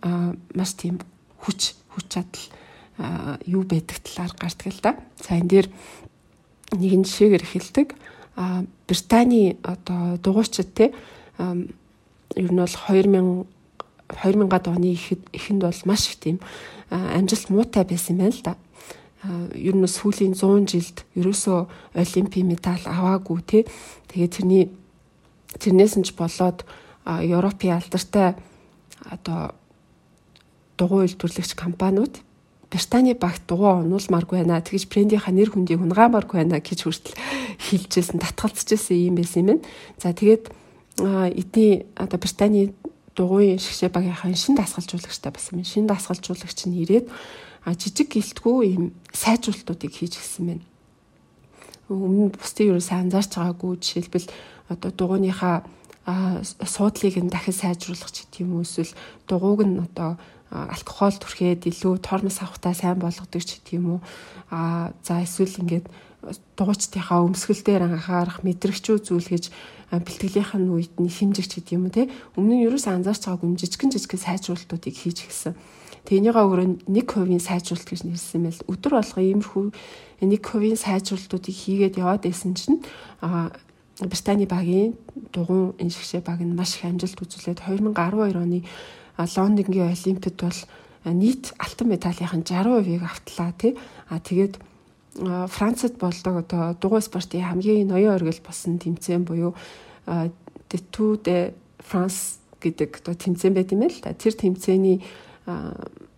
маш 0.55 0.75
тийм 0.75 0.99
хүч 1.47 1.78
хүч 1.95 2.07
чадал 2.11 2.45
юу 3.47 3.62
байдаг 3.62 4.02
талаар 4.02 4.33
гардаг 4.38 4.67
л 4.75 4.81
да. 4.83 4.93
За 5.23 5.38
энэ 5.38 5.49
дээр 5.49 5.67
нэгэн 6.75 7.05
жишээгээр 7.07 7.45
эхэлдэг. 7.47 7.88
Британий 8.87 9.59
одоо 9.62 10.19
дугуйчид 10.19 10.75
те 10.75 10.93
ер 11.38 12.50
нь 12.52 12.59
бол 12.59 12.67
2000 12.67 13.47
2000-ад 14.09 14.67
оны 14.69 14.97
эхэнд 15.33 15.62
бол 15.62 15.81
маш 15.85 16.09
их 16.09 16.17
тийм 16.17 16.40
амжилт 16.90 17.50
муутай 17.50 17.85
байсан 17.85 18.17
юм 18.17 18.19
байна 18.19 18.35
л 18.35 18.43
да. 18.43 18.55
Ер 19.55 19.76
нь 19.76 19.87
сүүлийн 19.87 20.35
100 20.35 20.67
жилд 20.67 21.05
ерөөсөө 21.14 21.59
олимпийн 21.95 22.49
медаль 22.49 22.83
аваагүй 22.87 23.40
тий. 23.47 23.62
Тэгээд 24.09 24.33
тэрний 24.33 24.64
тэрнээс 25.59 25.99
нь 25.99 26.07
ч 26.07 26.14
болоод 26.17 26.64
Европын 27.05 27.76
алдартай 27.76 28.35
одоо 29.05 29.55
дугуй 30.78 31.07
үйлдвэрлэгч 31.07 31.55
компаниуд 31.59 32.23
Британий 32.70 33.14
багт 33.14 33.42
дугуй 33.48 33.80
онуулмааргүй 33.80 34.44
байна. 34.44 34.60
Тэгэж 34.60 34.92
брендийнхаа 34.92 35.32
нэр 35.32 35.50
хүндийг 35.50 35.80
унгаамааргүй 35.80 36.37
байна 36.44 36.60
гэж 36.60 36.84
хүртэл 36.84 37.16
хэлжсэн, 37.64 38.20
татгалзажсэн 38.20 39.08
юм 39.08 39.16
байсан 39.16 39.40
юм 39.40 39.46
байна. 39.56 39.64
За 39.96 40.12
тэгээд 40.12 40.52
эдний 41.00 41.88
одоо 41.96 42.18
Британий 42.20 42.76
дугуйн 43.16 43.56
шгшээ 43.56 43.88
багийнхаа 43.88 44.37
шин 44.37 44.54
дасгалжуулагчтай 44.54 45.32
байсан 45.32 45.58
юм. 45.58 45.64
Шин 45.64 45.88
дасгалжуулагч 45.88 46.68
нь 46.68 46.76
ирээд 46.84 47.08
жижиг 47.64 48.12
гэлтгүй 48.12 48.76
юм 48.76 48.84
сайжруулалтуудыг 49.16 49.92
хийж 49.92 50.20
гисэн 50.20 50.44
байна. 50.46 50.64
Өмнө 51.88 52.37
бусдын 52.37 52.76
юу 52.76 52.80
сайн 52.84 53.08
анзаарч 53.08 53.32
байгаагүй 53.32 53.80
жишээлбэл 53.80 54.28
одоо 54.68 54.90
дугуйныхаа 54.92 55.64
суудлыг 56.64 57.16
нь 57.16 57.32
дахин 57.32 57.56
сайжруулах 57.56 58.12
ч 58.12 58.25
гэдэг 58.25 58.40
юм 58.44 58.60
уу 58.60 58.64
эсвэл 58.64 58.92
дугуйг 59.28 59.66
нь 59.66 59.80
одоо 59.82 60.16
алкогол 60.50 61.17
түрхээд 61.21 61.69
илүү 61.69 62.00
тормос 62.00 62.40
авахтаа 62.40 62.73
сайн 62.73 62.99
болгодог 62.99 63.43
ч 63.45 63.61
гэдэг 63.61 63.75
юм 63.76 63.87
уу 63.97 64.00
а 64.49 64.93
за 65.05 65.21
эсвэл 65.21 65.61
ингээд 65.61 65.87
дугуйчдынхаа 66.57 67.21
өмсгөл 67.23 67.62
дээр 67.62 67.85
анхаарах 67.85 68.43
мэдрэгчүү 68.43 68.97
зүйлгэж 69.05 69.45
бэлтгэлийнхэн 69.93 70.64
үед 70.69 70.95
нь 71.00 71.09
хэмжих 71.09 71.49
ч 71.49 71.61
гэдэг 71.61 71.76
юм 71.76 71.88
уу 71.88 71.95
те? 71.95 72.09
Өмнө 72.37 72.61
нь 72.61 72.64
ерөөс 72.69 72.88
анзаарч 72.88 73.28
байгаагүй 73.28 73.57
жижигэн 73.61 73.93
жижигэн 73.93 74.25
сайжруулалтуудыг 74.25 74.95
хийж 74.97 75.25
гисэн. 75.25 75.57
Тэрнийгээ 76.09 76.45
өөрөө 76.45 76.67
1% 76.93 77.40
сайжруулалт 77.40 77.88
гэж 77.88 78.00
нэрлсэн 78.05 78.43
байл. 78.45 78.69
Өдөр 78.69 78.93
болгоо 79.00 79.23
иймэрхүү 79.25 79.64
1% 80.25 80.76
сайжруулалтуудыг 80.76 81.57
хийгээд 81.57 82.00
яваад 82.00 82.25
байсан 82.25 82.52
чинь 82.57 82.81
Британий 83.99 84.47
багийн 84.47 84.95
дугуйн 85.35 85.75
энэ 85.81 85.90
шигшээ 85.90 86.23
баг 86.23 86.38
нь 86.38 86.55
маш 86.55 86.78
их 86.78 86.87
амжилт 86.87 87.19
үзүүлээд 87.19 87.67
2012 87.67 88.38
оны 88.38 88.62
Лондонгийн 89.18 89.90
Олимпиад 89.90 90.37
бол 90.38 90.60
нийт 91.04 91.54
алтан 91.58 91.88
медалийн 91.88 92.30
60%-ийг 92.30 93.02
автлаа 93.02 93.52
тий. 93.58 93.76
А 94.08 94.18
тэгээд 94.18 94.58
Францад 95.50 95.98
болдог 95.98 96.46
одоо 96.46 96.75
дугуй 96.80 97.02
спортын 97.02 97.42
хамгийн 97.42 97.88
ноён 97.88 98.14
оргил 98.14 98.40
болсон 98.46 98.78
тэмцээн 98.78 99.25
буюу 99.25 99.54
Détour 100.06 101.18
de 101.25 101.54
France 101.82 102.38
гэдэг 102.60 103.02
одоо 103.02 103.14
тэмцээн 103.14 103.54
байт 103.54 103.72
юм 103.72 103.82
л 103.82 104.00
та. 104.00 104.14
Тэр 104.14 104.34
тэмцээний 104.38 105.02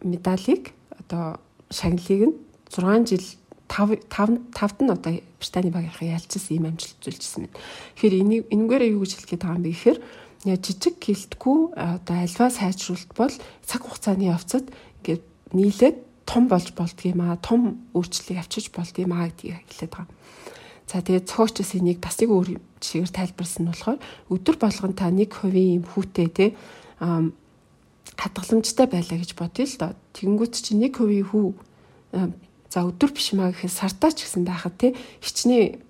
медалийг 0.04 0.72
одоо 0.98 1.40
шагналыг 1.70 2.22
нь 2.28 2.36
6 2.68 3.08
жил 3.08 3.24
5 3.70 4.04
5 4.10 4.52
5 4.52 4.84
нь 4.84 4.90
одоо 4.90 5.12
Британий 5.40 5.72
багийнхаа 5.72 6.20
ялчсан 6.20 6.42
ийм 6.50 6.66
амжилт 6.68 7.00
үзүүлжсэн 7.00 7.46
байна. 7.46 7.56
Тэгэхээр 7.96 8.20
энийг 8.20 8.44
энэгээр 8.50 8.92
юу 8.92 9.06
гэж 9.06 9.12
хэлэх 9.16 9.30
гээд 9.30 9.42
байгаа 9.46 9.56
юм 9.56 9.64
бэ 9.64 9.70
гэхээр 9.72 9.98
жижиг 10.44 10.96
гэлтгүй 11.00 11.76
одоо 11.76 12.16
альва 12.16 12.48
сайжруулалт 12.48 13.12
бол 13.16 13.34
цаг 13.66 13.80
хугацааны 13.84 14.32
явцад 14.32 14.72
ингээд 15.04 15.24
нийлээд 15.52 15.96
том 16.24 16.48
болж 16.48 16.72
болдгийм 16.72 17.20
аа 17.20 17.36
том 17.36 17.80
өөрчлөлийг 17.92 18.40
авчиж 18.40 18.72
болдгийм 18.72 19.12
аа 19.12 19.28
гэдгийг 19.28 19.66
хэлээд 19.68 19.92
байгаа. 19.92 20.08
За 20.88 21.02
тэгээд 21.04 21.28
цогчос 21.28 21.76
энийг 21.76 22.00
бас 22.00 22.16
нэг 22.18 22.30
өөр 22.32 22.48
жишгээр 22.80 23.12
тайлбарласан 23.12 23.62
нь 23.66 23.70
болохоор 23.70 23.98
өдөр 24.32 24.56
болгон 24.56 24.92
та 24.96 25.12
1% 25.12 25.28
юм 25.54 25.84
хүүтэй 25.84 26.28
те 26.32 26.46
хадгаламжтай 28.16 28.86
байлаа 28.88 29.18
гэж 29.20 29.36
бодъё 29.36 29.66
л 29.68 29.76
доо. 29.78 29.92
Тэнгүүт 30.16 30.54
чинь 30.56 30.82
1% 30.88 31.30
хүү 31.30 31.46
За 32.70 32.86
өдөр 32.86 33.10
биш 33.10 33.34
маа 33.34 33.50
гэхэд 33.50 33.74
сартаа 33.74 34.14
ч 34.14 34.22
гэсэн 34.26 34.46
байхад 34.46 34.78
те 34.78 34.94
хичнээн 35.18 35.82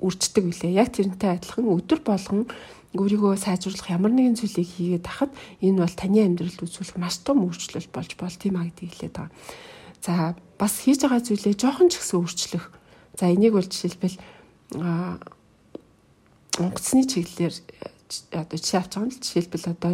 үрждэг 0.00 0.44
үлээ. 0.48 0.72
Яг 0.80 0.96
тэрнтэй 0.96 1.36
адилхан 1.36 1.68
өдөр 1.68 2.00
болгон 2.00 2.48
өөрийгөө 2.94 3.34
сайжруулах 3.40 3.90
ямар 3.90 4.12
нэгэн 4.14 4.38
зүйлийг 4.38 4.68
хийгээд 4.70 5.04
тахад 5.08 5.32
энэ 5.58 5.82
бол 5.82 5.94
таны 5.96 6.22
амьдралд 6.22 6.62
үзүүлэх 6.62 7.00
маш 7.00 7.18
том 7.26 7.42
өөрчлөлт 7.42 7.90
болж 7.90 8.12
болт 8.14 8.40
юм 8.46 8.56
а 8.60 8.68
гэдгийг 8.68 8.92
хэлээд 8.94 9.14
байгаа. 9.16 9.34
За 10.04 10.36
бас 10.58 10.74
хийж 10.84 11.02
байгаа 11.02 11.20
зүйлээ 11.24 11.54
жоохон 11.58 11.90
ч 11.90 11.98
гэсэн 11.98 12.22
өөрчлөх. 12.22 12.64
За 13.18 13.26
энийг 13.26 13.58
бол 13.58 13.66
жишээлбэл 13.66 14.16
онгоцны 16.62 17.02
чиглэлээр 17.10 17.54
одоо 18.32 18.56
жишээ 18.56 18.80
авч 18.80 18.92
байгаа 18.94 19.08
нь 19.10 19.16
жишээлбэл 19.18 19.66
одоо 19.74 19.92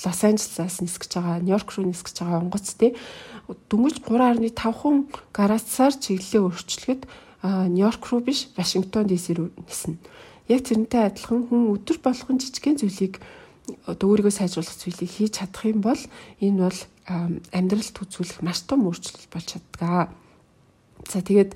Лос 0.00 0.24
Анжелесаас 0.24 0.80
нисгэж 0.80 1.12
байгаа, 1.18 1.44
Нью-Йорк 1.44 1.68
руу 1.76 1.84
нисгэж 1.84 2.24
байгаа 2.24 2.40
онгоц 2.40 2.72
тий 2.78 2.96
дөнгөж 3.68 4.00
3.5 4.06 5.12
градусаар 5.34 5.94
чиглэлээ 5.98 6.40
өөрчлөхөд 6.46 7.02
Нью-Йорк 7.42 8.02
руу 8.08 8.20
биш 8.24 8.48
Вашингтон 8.56 9.10
ДС 9.10 9.34
рүү 9.34 9.50
ниснэ. 9.60 9.98
Яг 10.50 10.66
тэрнтэй 10.66 11.06
адилхан 11.06 11.46
хүн 11.46 11.70
өдөр 11.78 11.98
болгон 12.02 12.42
жижигхэн 12.42 12.82
зүйлийг 12.82 13.22
одоо 13.86 14.06
өөрийгөө 14.10 14.34
сайжруулах 14.34 14.74
зүйлийг 14.74 15.10
хийж 15.10 15.38
чадах 15.38 15.64
юм 15.70 15.78
бол 15.78 16.02
энэ 16.42 16.58
бол 16.58 16.78
амьдралд 17.54 17.96
үзүүлэх 18.02 18.42
маш 18.42 18.66
том 18.66 18.82
өөрчлөлт 18.90 19.30
болж 19.30 19.46
чаддаг. 19.46 20.10
За 21.06 21.22
тэгээд 21.22 21.54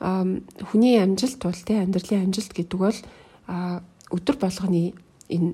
хүний 0.00 0.96
амжилт 0.96 1.40
бол 1.44 1.60
тэ 1.60 1.84
амьдралын 1.84 2.32
амжилт 2.32 2.56
гэдэг 2.56 2.78
бол 2.80 2.98
өдөр 4.08 4.36
болгоны 4.40 4.96
энэ 5.28 5.52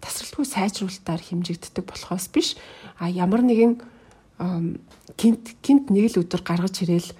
тасралтгүй 0.00 0.46
сайжруулалтаар 0.48 1.20
хэмжигддэг 1.20 1.84
болохоос 1.84 2.28
биш 2.32 2.56
а 2.98 3.08
ямар 3.08 3.44
нэгэн 3.44 3.80
гинт 5.16 5.44
гинт 5.60 5.86
нэг 5.92 6.16
л 6.16 6.24
өдөр 6.24 6.42
гаргаж 6.44 6.82
ирээл 6.82 7.10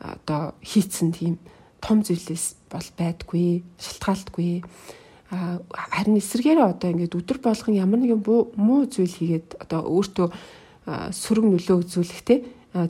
одоо 0.00 0.52
хийцэн 0.60 1.12
тийм 1.12 1.38
том 1.80 2.02
зүйлээс 2.02 2.56
бол 2.74 2.88
байдгүй 2.98 3.62
шалтгаалтгүй 3.78 4.66
харин 5.30 6.18
эсэргээрээ 6.18 6.66
одоо 6.74 6.88
ингээд 6.90 7.14
өдөр 7.14 7.38
болгон 7.38 7.74
ямар 7.78 8.02
нэгэн 8.02 8.22
муу 8.58 8.86
зүйл 8.90 9.14
хийгээд 9.14 9.62
одоо 9.62 9.80
өөртөө 9.86 10.28
сөрөг 11.14 11.46
нөлөө 11.48 11.76
үзүүлэхтэй 11.80 12.38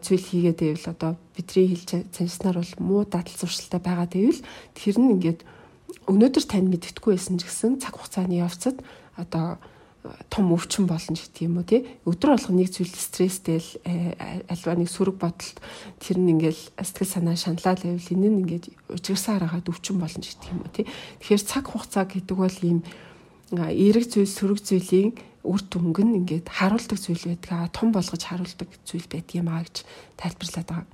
зүйл 0.01 0.25
хийгээд 0.25 0.59
байвал 0.61 0.89
одоо 0.93 1.11
бидний 1.37 1.69
хэлж 1.77 2.09
цанснаар 2.11 2.59
бол 2.59 2.75
муу 2.81 3.03
дадал 3.05 3.37
зуршилтай 3.37 3.81
байгаа 3.81 4.09
гэвэл 4.09 4.41
тэр 4.75 4.97
нь 4.99 5.13
ингээд 5.21 5.41
өнөөдөр 6.09 6.45
тань 6.49 6.69
мэддэхгүй 6.73 7.15
байсан 7.15 7.39
ч 7.39 7.47
гэсэн 7.49 7.81
цаг 7.81 7.97
хугацааны 7.97 8.41
явцад 8.41 8.81
одоо 9.21 9.61
том 10.29 10.53
өвчин 10.53 10.85
болно 10.85 11.17
гэдэг 11.17 11.43
юм 11.49 11.57
уу 11.57 11.65
тий 11.65 11.89
өдөр 12.05 12.37
болго 12.37 12.53
нэг 12.53 12.69
зүйл 12.69 12.93
стресстэй 12.93 13.57
л 13.57 13.71
э, 13.89 14.13
альва 14.53 14.77
нэг 14.77 14.93
сөрөг 14.93 15.17
бодолт 15.17 15.59
тэр 15.97 16.21
нь 16.21 16.37
ингээл 16.37 16.63
сэтгэл 16.77 17.09
санаа 17.09 17.37
шаналал 17.41 17.81
байвал 17.81 18.13
энэ 18.13 18.29
нь 18.29 18.41
ингээд 18.45 18.65
ужирсан 18.93 19.41
хараагаад 19.41 19.73
өвчин 19.73 19.97
болно 19.97 20.21
гэдэг 20.21 20.53
юм 20.53 20.61
уу 20.61 20.73
тий 20.77 20.85
тэгэхээр 21.25 21.43
цаг 21.49 21.65
хугацаа 21.73 22.05
гэдэг 22.05 22.37
бол 22.37 22.59
ийм 22.61 22.85
эерэг 23.57 24.05
зүйл 24.13 24.29
сөрөг 24.29 24.61
зүйлийн 24.61 25.17
үр 25.45 25.61
дүнг 25.61 25.97
нь 26.01 26.17
ингээд 26.25 26.49
харуулдаг 26.49 26.99
зүйл 27.01 27.25
байдаг 27.25 27.73
том 27.73 27.93
болгож 27.93 28.23
харуулдаг 28.25 28.69
зүйл 28.85 29.09
байдаг 29.09 29.37
юм 29.37 29.49
аа 29.53 29.65
гэж 29.65 29.85
тайлбарлаад 30.17 30.69
байгаа. 30.69 30.89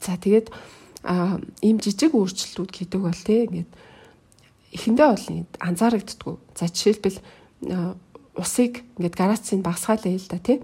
За 0.00 0.16
тэгээд 0.16 0.48
ийм 1.60 1.76
жижиг 1.76 2.16
өөрчлөлтүүд 2.16 2.70
гэдэг 2.72 3.00
бол 3.00 3.20
тий 3.20 3.44
ингээд 3.44 3.70
эхэндээ 4.72 5.08
бол 5.12 5.26
анзаарагддггүй. 5.60 6.34
За 6.56 6.66
жишээлбэл 6.72 7.20
усыг 8.34 8.82
ингээд 8.98 9.16
градусын 9.16 9.62
багасгаалаа 9.62 10.16
л 10.16 10.28
да 10.28 10.38
тий. 10.38 10.58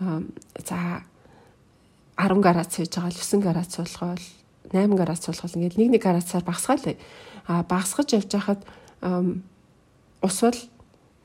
За 0.00 1.02
10 2.16 2.40
градус 2.42 2.74
хийж 2.76 2.92
байгаа 2.96 3.12
л 3.12 3.20
9 3.20 3.42
градус 3.42 3.76
болгоод 3.76 4.22
8 4.72 4.96
градус 4.96 5.26
болгоод 5.26 5.56
ингээд 5.56 5.78
нэг 5.78 5.88
нэг 5.98 6.02
градусаар 6.02 6.44
багасгаалаа. 6.44 6.96
А 7.46 7.62
багасгаж 7.62 8.08
явж 8.16 8.30
хахад 8.32 8.60
ус 10.22 10.36
бол 10.42 10.60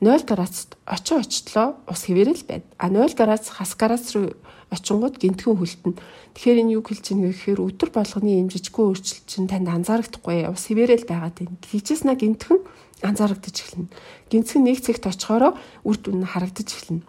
0 0.00 0.22
градуст 0.26 0.76
очиж 0.86 1.18
очлоо 1.18 1.74
ус 1.88 2.02
хэвээрэл 2.06 2.44
байна. 2.46 2.66
А 2.78 2.88
0 2.88 3.14
градус 3.18 3.48
хас 3.48 3.74
градус 3.74 4.14
руу 4.14 4.36
очингууд 4.70 5.16
гинтхэн 5.16 5.56
хөлтөн. 5.56 5.94
Тэгэхээр 6.36 6.60
энэ 6.62 6.74
юу 6.76 6.84
хэлж 6.84 7.16
байгаа 7.16 7.32
гэхээр 7.32 7.60
өдөр 7.64 7.90
болгоны 7.90 8.30
юм 8.36 8.52
жижигхэн 8.52 8.84
өөрчлөлт 8.84 9.26
чинь 9.26 9.48
танд 9.48 9.68
анзаарахгүй 9.72 10.44
ус 10.52 10.64
хэвээрэл 10.68 11.08
байгаад 11.08 11.36
байна. 11.40 11.56
Хийжсэнаа 11.64 12.16
гинтхэн 12.20 12.60
анзаарагдаж 13.02 13.56
эхэлнэ. 13.56 13.88
Гинцхэн 14.30 14.62
нэг 14.64 14.82
цэгт 14.82 15.06
очихороо 15.06 15.54
үр 15.84 15.96
дүн 15.96 16.24
нь 16.24 16.30
харагдаж 16.30 16.68
эхэлнэ. 16.68 17.04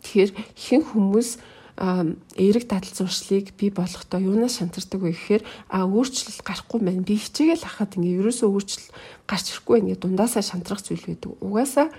Тэгэхээр 0.00 0.30
ихэнх 0.56 0.92
хүмүүс 0.92 1.30
эерэг 1.76 2.64
дадал 2.68 2.92
зуршлыг 2.92 3.52
би 3.56 3.68
болохдоо 3.68 4.20
юунаас 4.20 4.56
шантардаг 4.60 5.00
вэ 5.00 5.12
гэхээр 5.12 5.42
а 5.68 5.84
өөрчлөлт 5.84 6.40
гарахгүй 6.40 6.80
байна. 6.80 7.04
Би 7.04 7.20
хичээгээл 7.20 7.68
хахад 7.68 8.00
ингээ 8.00 8.24
ерөөсөө 8.24 8.48
өөрчлөлт 8.48 8.90
гарч 9.28 9.46
ирэхгүй 9.52 9.76
ингээ 9.84 10.00
дундаасаа 10.00 10.40
шантрах 10.40 10.80
зүйл 10.80 11.04
байдаг. 11.04 11.36
Угаасаа 11.44 11.92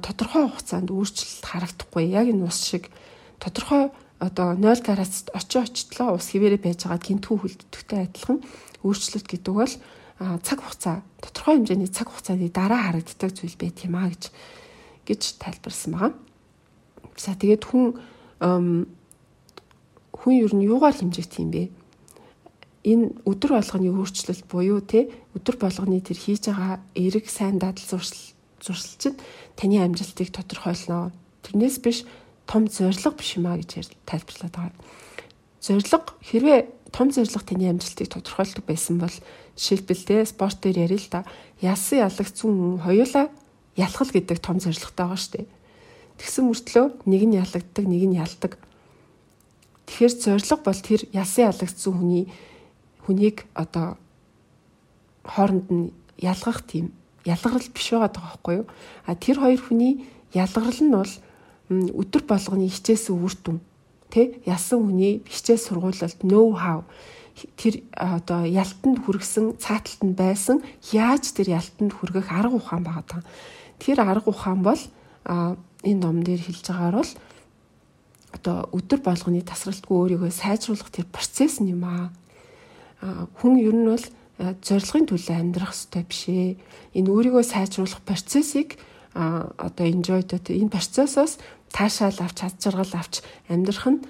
тодорхой 0.00 0.48
хугацаанд 0.48 0.88
өөрчлөлт 0.88 1.44
харагдахгүй. 1.44 2.08
Яг 2.08 2.32
энэ 2.32 2.48
ус 2.48 2.56
шиг 2.64 2.88
тодорхой 3.36 3.92
одоо 4.16 4.56
0 4.56 4.80
градуст 4.80 5.28
очиж 5.36 5.60
очихлоо 5.60 6.16
ус 6.16 6.32
хിവэрэ 6.32 6.56
байж 6.56 6.88
байгаа 6.88 7.04
гинтгүү 7.04 7.36
хөлдөлттэй 7.36 8.00
адилхан 8.08 8.40
өөрчлөлт 8.80 9.28
гэдэг 9.28 9.52
бол 9.52 9.74
цаг 10.18 10.64
хугацаа 10.64 11.04
тодорхой 11.20 11.60
хэмжээний 11.60 11.92
цаг 11.92 12.08
хугацааны 12.08 12.48
дараа 12.48 12.88
харагддаг 12.88 13.30
зүйл 13.36 13.56
байт 13.60 13.84
юм 13.84 14.00
а 14.00 14.08
гэж 14.08 14.32
гэж 15.04 15.22
тайлбарсан 15.36 15.92
байгаа. 15.92 16.12
За 17.16 17.36
тэгээд 17.36 17.64
хүн 17.68 17.84
хүн 18.40 20.34
ер 20.40 20.52
нь 20.56 20.64
юугаар 20.64 20.96
хэмжигдэх 20.96 21.40
юм 21.44 21.50
бэ? 21.52 21.68
Энэ 22.86 23.12
өдөр 23.28 23.60
болгоны 23.60 23.92
өөрчлөлт 23.92 24.48
буюу 24.48 24.80
те 24.80 25.12
өдөр 25.36 25.56
болгоны 25.60 26.00
тэр 26.00 26.16
хийж 26.16 26.48
байгаа 26.48 26.80
эрэг 26.96 27.28
сайн 27.28 27.60
дадал 27.60 27.84
зуршил 27.84 28.32
зуршил 28.60 28.96
чинь 28.96 29.20
таны 29.56 29.84
амжилтыг 29.84 30.32
тодорхойлно. 30.32 31.12
Тэрнээс 31.44 31.76
биш 31.84 32.08
том 32.46 32.68
зориг 32.72 33.16
биш 33.18 33.36
юм 33.36 33.46
а 33.52 33.58
гэж 33.60 33.92
тайлбарлаад 34.08 34.54
байгаа. 34.54 34.72
Зориг 35.60 36.14
хэрвээ 36.24 36.75
том 36.96 37.12
зориг 37.12 37.44
таны 37.44 37.68
амжилтыг 37.68 38.08
тодорхойлдог 38.08 38.64
байсан 38.64 38.96
бол 38.96 39.12
жишээлбэл 39.52 40.24
спорт 40.24 40.64
дээр 40.64 40.88
ярил 40.88 41.04
л 41.04 41.12
да. 41.12 41.28
Ялсан 41.60 42.08
ялагцсан 42.08 42.48
хүн 42.48 42.80
хоёулаа 42.80 43.28
ялхал 43.76 44.08
гэдэг 44.08 44.40
том 44.40 44.56
зорилготой 44.56 45.04
байгаа 45.04 45.20
шүү 45.20 45.32
дээ. 45.36 45.46
Тэгсэн 46.16 46.44
мөртлөө 46.48 46.86
нэг 47.04 47.22
нь 47.28 47.36
ялагддаг, 47.36 47.84
нэг 47.84 48.02
нь 48.08 48.16
ялдаг. 48.16 48.52
Тэгэхээр 49.84 50.14
зориг 50.16 50.64
бол 50.64 50.80
тэр 50.80 51.04
ялсан 51.12 51.52
ялагдсан 51.52 51.92
хүний 51.92 52.24
хүнийг 53.04 53.44
одоо 53.52 54.00
хооронд 55.20 55.68
нь 55.68 55.92
ялгах 56.16 56.64
тийм 56.64 56.96
ялгарл 57.28 57.60
биш 57.76 57.92
байгаа 57.92 58.08
байхгүй 58.08 58.64
юу? 58.64 58.66
А 59.04 59.12
тэр 59.12 59.36
хоёр 59.44 59.60
хүний 59.60 60.08
ялгарл 60.32 60.80
нь 60.80 60.96
бол 60.96 61.12
өдөр 61.68 62.24
болгоны 62.24 62.72
хичээсэн 62.72 63.20
үр 63.20 63.36
дүн 63.36 63.60
тэ 64.12 64.40
ялсан 64.46 64.82
хүний 64.84 65.22
хичээл 65.26 65.62
сургуулалт 65.62 66.20
know 66.22 66.54
how 66.54 66.84
тэр 67.56 67.84
одоо 67.92 68.48
ялтанд 68.48 69.04
хүргэсэн 69.04 69.60
цааталтанд 69.60 70.16
байсан 70.16 70.64
яаж 70.92 71.36
тэр 71.36 71.60
ялтанд 71.60 71.92
хүргэх 71.92 72.32
арга 72.32 72.56
ухаан 72.56 72.84
байгаа. 72.84 73.20
Тэр 73.76 74.00
арга 74.00 74.32
ухаан 74.32 74.64
бол 74.64 74.80
энэ 75.28 76.00
ном 76.00 76.24
дээр 76.24 76.40
хэлж 76.40 76.64
байгаагаар 76.64 76.96
бол 76.96 77.12
одоо 78.32 78.56
өдөр 78.72 79.00
болгоны 79.04 79.44
тасралтгүй 79.44 80.16
өөрийгөө 80.16 80.32
сайжруулах 80.32 80.88
тэр 80.88 81.04
процесс 81.12 81.60
юм 81.60 81.84
аа. 81.84 82.08
Хүн 83.36 83.60
ер 83.60 83.76
нь 83.76 83.84
бол 83.84 84.04
зорилгын 84.40 85.04
төлөө 85.04 85.36
амьдрах 85.36 85.76
хэрэгтэй 85.76 86.04
биш 86.08 86.22
ээ. 86.32 86.56
Энэ 86.96 87.12
өөрийгөө 87.12 87.44
сайжруулах 87.44 88.00
процессыг 88.00 88.80
одоо 89.12 89.84
enjoy 89.84 90.24
дот 90.24 90.48
энэ 90.52 90.72
процессоос 90.72 91.36
таашаал 91.76 92.16
авч 92.24 92.40
чад 92.40 92.56
жаргал 92.56 92.94
авч 92.96 93.20
амьдрах 93.52 93.84
нь 93.84 94.00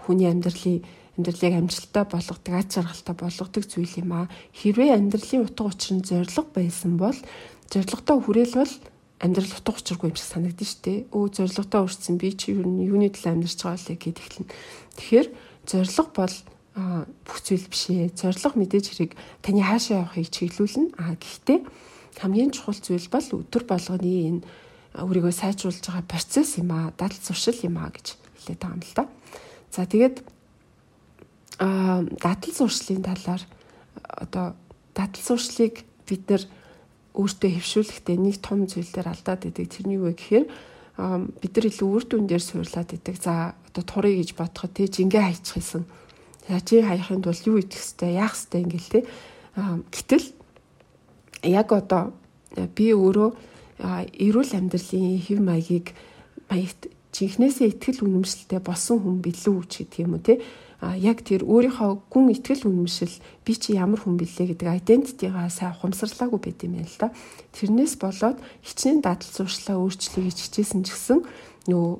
хүний 0.00 0.32
амьдралын 0.32 0.80
амьдралыг 1.16 1.54
амжилттай 1.56 2.04
болгодог, 2.04 2.52
аз 2.56 2.72
жаргалтай 2.72 3.16
болгодог 3.16 3.64
зүйл 3.64 3.94
юм 4.00 4.12
аа. 4.12 4.28
Хэрвээ 4.52 4.96
амьдралын 4.96 5.48
утга 5.48 5.68
учир 5.68 5.96
нь 5.96 6.04
зориг 6.04 6.52
байсан 6.52 6.96
бол 7.00 7.16
зоригтой 7.72 8.16
хүрээлбэл 8.20 8.74
амьдрал 9.24 9.52
утга 9.56 9.72
учиргүй 9.80 10.12
юм 10.12 10.16
шиг 10.16 10.28
санагдаж 10.28 10.68
штэ. 10.68 11.08
Өө 11.12 11.32
зоригтой 11.32 11.80
өрцсөн 11.88 12.20
би 12.20 12.36
чи 12.36 12.52
юу 12.52 12.68
юуны 12.68 13.08
төлөө 13.08 13.32
амьдарч 13.32 13.60
байгаа 13.64 13.80
лээ 13.80 13.96
гэд 13.96 14.18
ихлэн. 14.20 14.46
Тэгэхээр 15.00 15.28
зориг 15.64 16.10
бол 16.12 16.34
бүх 17.24 17.38
зүйл 17.40 17.66
биш 17.72 17.84
ээ. 17.88 18.12
Зориг 18.12 18.54
мэдээж 18.56 18.86
хэрэг 18.92 19.12
таны 19.40 19.64
хаашаа 19.64 20.04
явахыг 20.04 20.28
чиглүүлнэ. 20.28 21.00
А 21.00 21.16
гэхдээ 21.16 21.58
хамгийн 22.20 22.52
чухал 22.52 22.76
зүйл 22.76 23.08
бол 23.08 23.26
өдөр 23.40 23.64
болгоны 23.64 24.12
энэ 24.36 24.42
өөрийгөө 24.96 25.32
сайжруулж 25.32 25.84
байгаа 25.84 26.04
процесс 26.08 26.56
юм 26.56 26.72
аа, 26.72 26.92
дадал 26.96 27.20
зуршил 27.20 27.58
юм 27.62 27.76
аа 27.78 27.92
гэж 27.92 28.16
хэлээд 28.16 28.60
байгаа 28.60 28.76
юм 28.76 28.82
л 28.82 28.94
да. 28.96 29.04
За 29.70 29.84
тэгээд 29.84 30.16
а 31.58 32.02
дадал 32.20 32.52
зуршлын 32.52 33.02
талаар 33.02 33.42
одоо 34.02 34.56
дадал 34.94 35.22
зуршлыг 35.22 35.84
бид 36.08 36.28
нэр 36.28 36.42
өөртөө 37.16 37.50
хөвшүүлэхдээ 37.56 38.16
нэг 38.20 38.36
том 38.44 38.68
зүйл 38.68 38.88
дээр 38.92 39.08
алдаад 39.08 39.48
идэг. 39.48 39.72
Тэрний 39.72 39.96
юу 39.96 40.12
гэхээр 40.12 40.46
бид 41.40 41.52
нар 41.56 41.66
илүү 41.68 41.88
үр 41.88 42.04
дүн 42.04 42.28
дээр 42.28 42.44
суурлаад 42.44 42.92
идэг. 42.92 43.16
За 43.20 43.56
одоо 43.72 43.84
турыг 43.84 44.20
гэж 44.20 44.36
бодоход 44.36 44.72
тий 44.76 44.88
жингээ 44.88 45.24
хайчих 45.24 45.56
хэлсэн. 45.56 45.84
За 46.48 46.60
чи 46.60 46.84
хаяхын 46.84 47.24
тулд 47.24 47.44
юу 47.48 47.60
идэх 47.60 47.80
хэвтэй, 47.80 48.20
яах 48.20 48.36
хэвтэй 48.36 48.60
ингээл 48.64 48.92
тий. 48.92 49.04
Гэтэл 49.56 50.26
яг 51.44 51.68
одоо 51.72 52.12
би 52.76 52.92
өөрөө 52.92 53.55
эрүүл 53.80 54.52
амьдралын 54.56 55.20
хэв 55.20 55.40
маягийг 55.40 55.92
маягт 56.48 56.88
жинхнээсээ 57.12 57.72
ихтгэл 57.72 58.04
үнэмшилтэй 58.04 58.60
болсон 58.60 59.00
хүн 59.00 59.16
билүү 59.24 59.64
ч 59.68 59.84
гэдэг 59.84 60.04
юм 60.04 60.16
уу 60.16 60.24
те 60.24 60.40
а 60.80 60.92
яг 60.96 61.24
тэр 61.24 61.48
өөрийнхөө 61.48 62.12
гүн 62.12 62.36
ихтгэл 62.36 62.68
үнэмшил 62.68 63.14
би 63.44 63.52
чи 63.56 63.80
ямар 63.80 63.96
хүн 64.00 64.20
билээ 64.20 64.52
гэдэг 64.52 64.68
айдентитигаа 64.68 65.48
сайн 65.48 65.72
ухамсарлаагүй 65.72 66.40
байт 66.52 66.60
юм 66.68 66.76
байна 66.76 66.84
л 66.84 67.00
да. 67.00 67.08
Тэрнээс 67.56 67.96
болоод 67.96 68.36
хичнээн 68.60 69.00
дадал 69.00 69.32
зуршлаа 69.32 69.80
өөрчлөе 69.80 70.28
гэж 70.28 70.36
хичээсэн 70.36 70.84
ч 70.84 70.92
гэсэн 70.92 71.20
нөгөө 71.72 71.94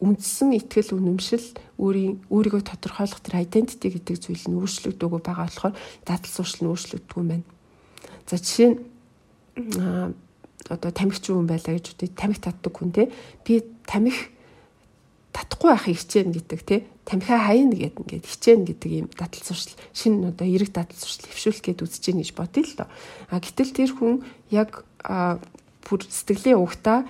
үндсэн 0.00 0.56
ихтгэл 0.56 0.96
үнэмшил 0.96 1.46
өөрийн 1.76 2.24
өөрийгөө 2.32 2.62
тодорхойлох 2.64 3.20
тэр 3.20 3.44
айдентити 3.44 3.92
гэдэг 3.92 4.16
зүйл 4.16 4.44
нь 4.48 4.56
өөрчлөгдөөгүй 4.56 5.20
байгаа 5.20 5.44
болохоор 5.44 5.74
дадал 6.08 6.32
зуршил 6.32 6.64
нь 6.64 6.70
өөрчлөгддөг 6.72 7.16
юм 7.20 7.28
байна. 7.28 7.46
За 8.24 8.40
жишээ 8.40 8.68
нь 8.72 8.76
одоо 10.68 10.90
тамхич 10.92 11.30
хүн 11.30 11.48
байлаа 11.48 11.78
гэж 11.78 11.96
үтэй 11.96 12.10
тамхи 12.12 12.40
татдаг 12.42 12.74
хүн 12.74 12.92
те. 12.92 13.08
Би 13.46 13.64
тамхи 13.86 14.28
татахгүй 15.32 15.70
байхыг 15.72 15.96
хичээнэ 15.96 16.34
гэдэг 16.36 16.60
те. 16.66 16.76
Тамхиа 17.06 17.38
хаяна 17.40 17.74
гэдэг 17.74 17.96
ингээд 17.96 18.26
хичээнэ 18.26 18.64
гэдэг 18.68 18.90
юм 18.92 19.08
дадал 19.16 19.42
зуршил 19.46 19.78
шинэ 19.94 20.34
одоо 20.34 20.46
эрэг 20.46 20.70
дадал 20.74 20.98
зуршил 20.98 21.30
хөвшүүлэх 21.30 21.64
гээд 21.64 21.82
үзэж 21.86 22.02
гин 22.04 22.20
гэж 22.20 22.30
бодъё 22.36 22.62
л 22.66 22.76
доо. 22.76 22.88
А 23.30 23.40
гэтэл 23.40 23.72
тэр 23.72 23.90
хүн 23.94 24.14
яг 24.50 24.84
бүр 25.00 26.00
сэтгэлийн 26.04 26.60
угтаа 26.60 27.08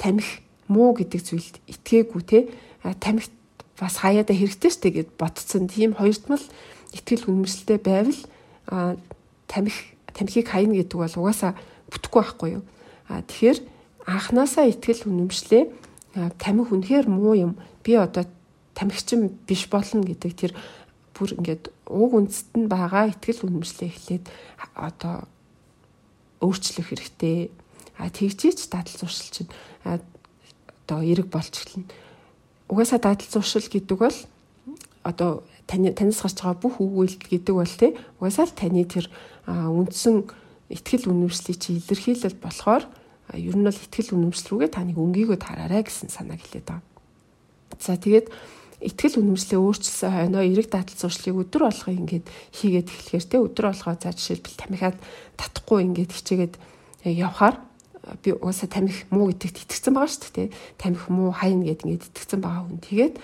тамхи 0.00 0.42
муу 0.66 0.96
гэдэг 0.96 1.20
зүйлд 1.20 1.56
итгээгүй 1.68 2.22
те. 2.26 2.38
Тамхи 2.82 3.30
бас 3.78 4.00
хаяада 4.00 4.34
хэрэгтэй 4.34 4.70
штэ 4.72 4.88
гэд 4.90 5.10
ботцсон 5.20 5.68
тийм 5.68 5.94
хоёртмал 5.94 6.42
итгэл 6.92 7.28
үнэмшилтэй 7.28 7.78
байвал 7.80 8.18
тамхи 9.46 9.94
тамхиг 10.12 10.48
хаяна 10.48 10.74
гэдэг 10.74 10.96
бол 10.96 11.16
угаасаа 11.22 11.56
бүтэхгүй 11.88 12.20
байхгүй 12.20 12.50
юу 12.60 12.64
А 13.10 13.26
тэгэхээр 13.26 13.58
анханасаа 14.06 14.70
ихтгэл 14.70 15.10
үнэмшлээ 15.10 15.62
тамхи 16.38 16.70
үнэхээр 16.70 17.06
муу 17.10 17.34
юм. 17.34 17.52
Би 17.82 17.98
одоо 17.98 18.22
тамхичин 18.78 19.34
биш 19.50 19.66
болно 19.66 20.06
гэдэг 20.06 20.32
тэр 20.38 20.52
бүр 21.18 21.34
ингээд 21.34 21.74
ууг 21.90 22.14
үндэст 22.14 22.54
нь 22.54 22.70
байгаа 22.70 23.10
ихтгэл 23.10 23.50
үнэмшлээ 23.50 23.90
эхлээд 23.90 24.24
одоо 24.78 25.26
өөрчлөх 26.38 26.86
хэрэгтэй. 26.94 27.50
А 27.98 28.08
тэгжээч 28.08 28.70
дадал 28.70 28.94
зуршил 28.94 29.30
чинь 29.34 29.50
одоо 29.82 31.02
эрэг 31.02 31.26
болж 31.26 31.50
эхэлнэ. 31.50 31.90
Угаасаа 32.70 33.02
дадал 33.02 33.26
зуршил 33.26 33.66
гэдэг 33.66 33.98
бол 33.98 34.16
одоо 35.02 35.42
таны 35.66 35.92
танаас 35.92 36.22
гарч 36.22 36.38
байгаа 36.40 36.62
бүх 36.62 36.80
үгүйлт 36.80 37.26
гэдэг 37.26 37.54
бол 37.54 37.74
тий 37.74 37.98
угаасаа 38.18 38.46
л 38.46 38.54
таны 38.54 38.84
тэр 38.86 39.06
үндсэн 39.46 40.30
ихтгэл 40.70 41.10
үнэмшлийг 41.10 41.58
чи 41.58 41.78
илэрхийлэл 41.78 42.36
болохоор 42.40 42.84
ер 43.34 43.56
нь 43.56 43.66
бол 43.66 43.74
ихтгэл 43.74 44.14
үнэмшил 44.16 44.48
рүүгээ 44.58 44.70
та 44.74 44.82
нэг 44.82 44.96
өнгийгөө 44.98 45.38
тараарай 45.38 45.82
гэсэн 45.86 46.10
санааг 46.10 46.40
хэлээд 46.42 46.66
байгаа. 46.66 46.86
За 47.78 47.94
тэгээд 47.94 48.26
ихтгэл 48.80 49.20
үнэмшлээ 49.20 49.60
өөрчилсөн 49.60 50.10
хойноо 50.10 50.42
эрэг 50.42 50.72
дадал 50.72 50.96
зуршлыг 50.96 51.36
өдөр 51.36 51.68
болгоо 51.68 51.92
ингээд 51.94 52.26
хийгээд 52.56 52.88
эхлэхээр 52.88 53.24
те 53.28 53.36
өдөр 53.38 53.66
болгоо 53.70 53.94
за 54.00 54.10
жишээлбэл 54.16 54.56
тамхиад 54.56 54.96
татахгүй 55.36 55.78
ингээд 55.84 56.12
хичээгээд 56.16 56.54
явхаар 57.04 57.56
би 58.24 58.32
уусаа 58.32 58.68
тамхи 58.72 59.04
муу 59.12 59.28
гэдэгт 59.28 59.68
итгэсэн 59.68 59.92
байгаа 59.92 60.10
шүү 60.10 60.32
дээ. 60.32 60.48
Тамхи 60.80 61.08
муу 61.12 61.30
хайна 61.36 61.68
гэдэг 61.68 61.84
ингээд 61.84 62.08
итгэсэн 62.08 62.40
байгаа 62.40 62.64
хүн. 62.64 62.80
Тэгээд 62.80 63.14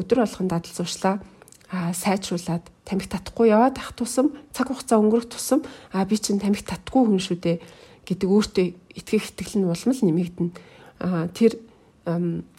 өдөр 0.00 0.18
болгон 0.24 0.48
дадал 0.48 0.72
зуршлаа 0.72 1.20
а 1.72 1.92
сайжруулад 1.96 2.64
тамхи 2.84 3.08
татахгүй 3.08 3.48
яваад 3.48 3.80
ах 3.80 3.96
тусам 3.96 4.36
цаг 4.52 4.68
хугацаа 4.68 5.00
өнгөрөх 5.00 5.28
тусам 5.32 5.64
а 5.92 6.04
би 6.04 6.20
чинь 6.20 6.40
тамхи 6.40 6.64
татгүй 6.64 7.08
хүн 7.08 7.20
шүү 7.20 7.38
дээ 7.40 7.56
гэдэг 8.06 8.28
өөртөө 8.28 8.66
итгэх 8.98 9.24
итгэл 9.32 9.62
нь 9.62 9.68
улам 9.68 9.92
л 9.94 10.02
нэмэгдэнэ. 10.02 10.50
а 11.02 11.28
тэр 11.30 11.58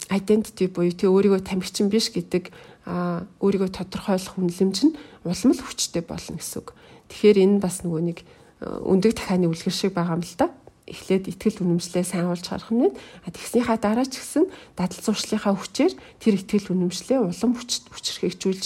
identity 0.08 0.68
буюу 0.72 0.92
тэг 0.92 1.08
өөрийгөө 1.12 1.44
тамхичин 1.44 1.92
биш 1.92 2.08
гэдэг 2.08 2.48
а 2.88 3.24
өөрийгөө 3.40 3.70
тодорхойлох 3.76 4.40
үнэлэмж 4.40 4.78
нь 4.88 4.96
улам 5.24 5.50
л 5.52 5.60
хүчтэй 5.60 6.04
болно 6.04 6.40
гэсэн 6.40 6.64
үг. 6.64 6.72
Тэгэхээр 7.12 7.38
энэ 7.44 7.60
бас 7.60 7.84
нөгөө 7.84 8.02
нэг 8.04 8.18
өндөг 8.60 9.12
дахианы 9.16 9.48
үлгэр 9.52 9.72
шиг 9.72 9.92
байгаа 9.92 10.16
юм 10.16 10.24
л 10.24 10.36
да 10.40 10.48
эхлээд 10.84 11.32
итгэл 11.32 11.64
үнэмшлээ 11.64 12.04
сайн 12.04 12.28
олж 12.28 12.44
харах 12.44 12.68
нь. 12.72 12.92
А 13.24 13.32
тэгснийхаа 13.32 13.80
дараа 13.80 14.04
ч 14.04 14.20
гэсэн 14.20 14.48
дадал 14.76 15.00
зуршлынхаа 15.00 15.56
хүчээр 15.56 15.92
тэр 16.20 16.34
итгэл 16.40 16.72
үнэмшлээ 16.76 17.24
улам 17.24 17.52
хүчрхэгжүүлж 17.56 18.64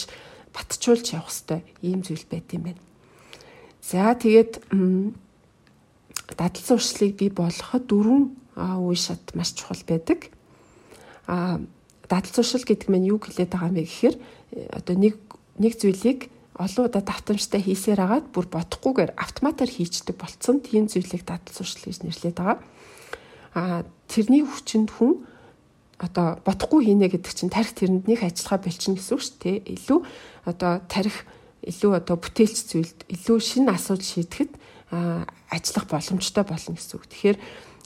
батжуулж 0.50 1.06
явах 1.14 1.30
хэвээр 1.30 1.62
ийм 1.86 2.02
зүйл 2.02 2.26
байт 2.26 2.50
юм 2.54 2.74
байна. 2.74 2.82
За 3.78 4.10
тэгээд 4.18 4.66
дадал 6.36 6.64
зуршлыг 6.64 7.16
бий 7.16 7.30
болгоход 7.30 7.86
дөрвөн 7.88 8.24
үе 8.56 8.96
шат 8.96 9.34
маш 9.34 9.54
чухал 9.54 9.80
байдаг. 9.86 10.28
А 11.26 11.60
дадал 12.08 12.32
зуршил 12.34 12.64
гэдэг 12.64 12.88
нь 12.88 13.08
юу 13.08 13.20
хэлээд 13.20 13.52
байгаа 13.52 13.70
юм 13.72 13.76
бэ 13.78 13.84
гэхээр 13.86 14.16
одоо 14.76 14.94
нэг 14.96 15.14
нэг 15.58 15.72
зүйлийг 15.78 16.28
олон 16.58 16.90
удаа 16.90 17.02
давтамжтай 17.02 17.62
хийсээр 17.62 18.00
агаад 18.02 18.26
бүр 18.34 18.50
бодохгүйгээр 18.50 19.14
автоматар 19.14 19.70
хийждэг 19.70 20.16
болцсон 20.18 20.58
тийм 20.58 20.90
зүйлийг 20.90 21.22
дадал 21.22 21.54
суршил 21.54 21.86
гэж 21.86 22.02
нэрлэдэг 22.02 22.34
байгаа. 22.34 22.58
Аа 23.54 23.86
тэрний 24.10 24.42
хүчинд 24.42 24.90
хүн 24.90 25.22
одоо 26.02 26.42
бодохгүй 26.42 26.90
хийнэ 26.90 27.10
гэдэг 27.14 27.32
чинь 27.34 27.52
тарих 27.52 27.74
тэрэнд 27.78 28.10
нэг 28.10 28.26
ажиллагаа 28.26 28.66
болчихно 28.66 28.98
гэсэн 28.98 29.14
үг 29.14 29.22
шүү 29.22 29.38
дээ. 29.38 29.58
Илүү 29.78 30.00
одоо 30.50 30.72
тарих 30.90 31.26
илүү 31.62 31.92
одоо 31.94 32.16
бүтээлч 32.18 32.58
зүйлд 32.70 32.98
илүү 33.06 33.38
шинэ 33.38 33.70
асуудал 33.74 34.06
шийдэхэд 34.06 34.52
ажиллах 34.90 35.86
боломжтой 35.88 36.44
болно 36.44 36.76
гэсэн 36.76 36.96
үг. 36.96 37.04
Тэгэхээр 37.08 37.38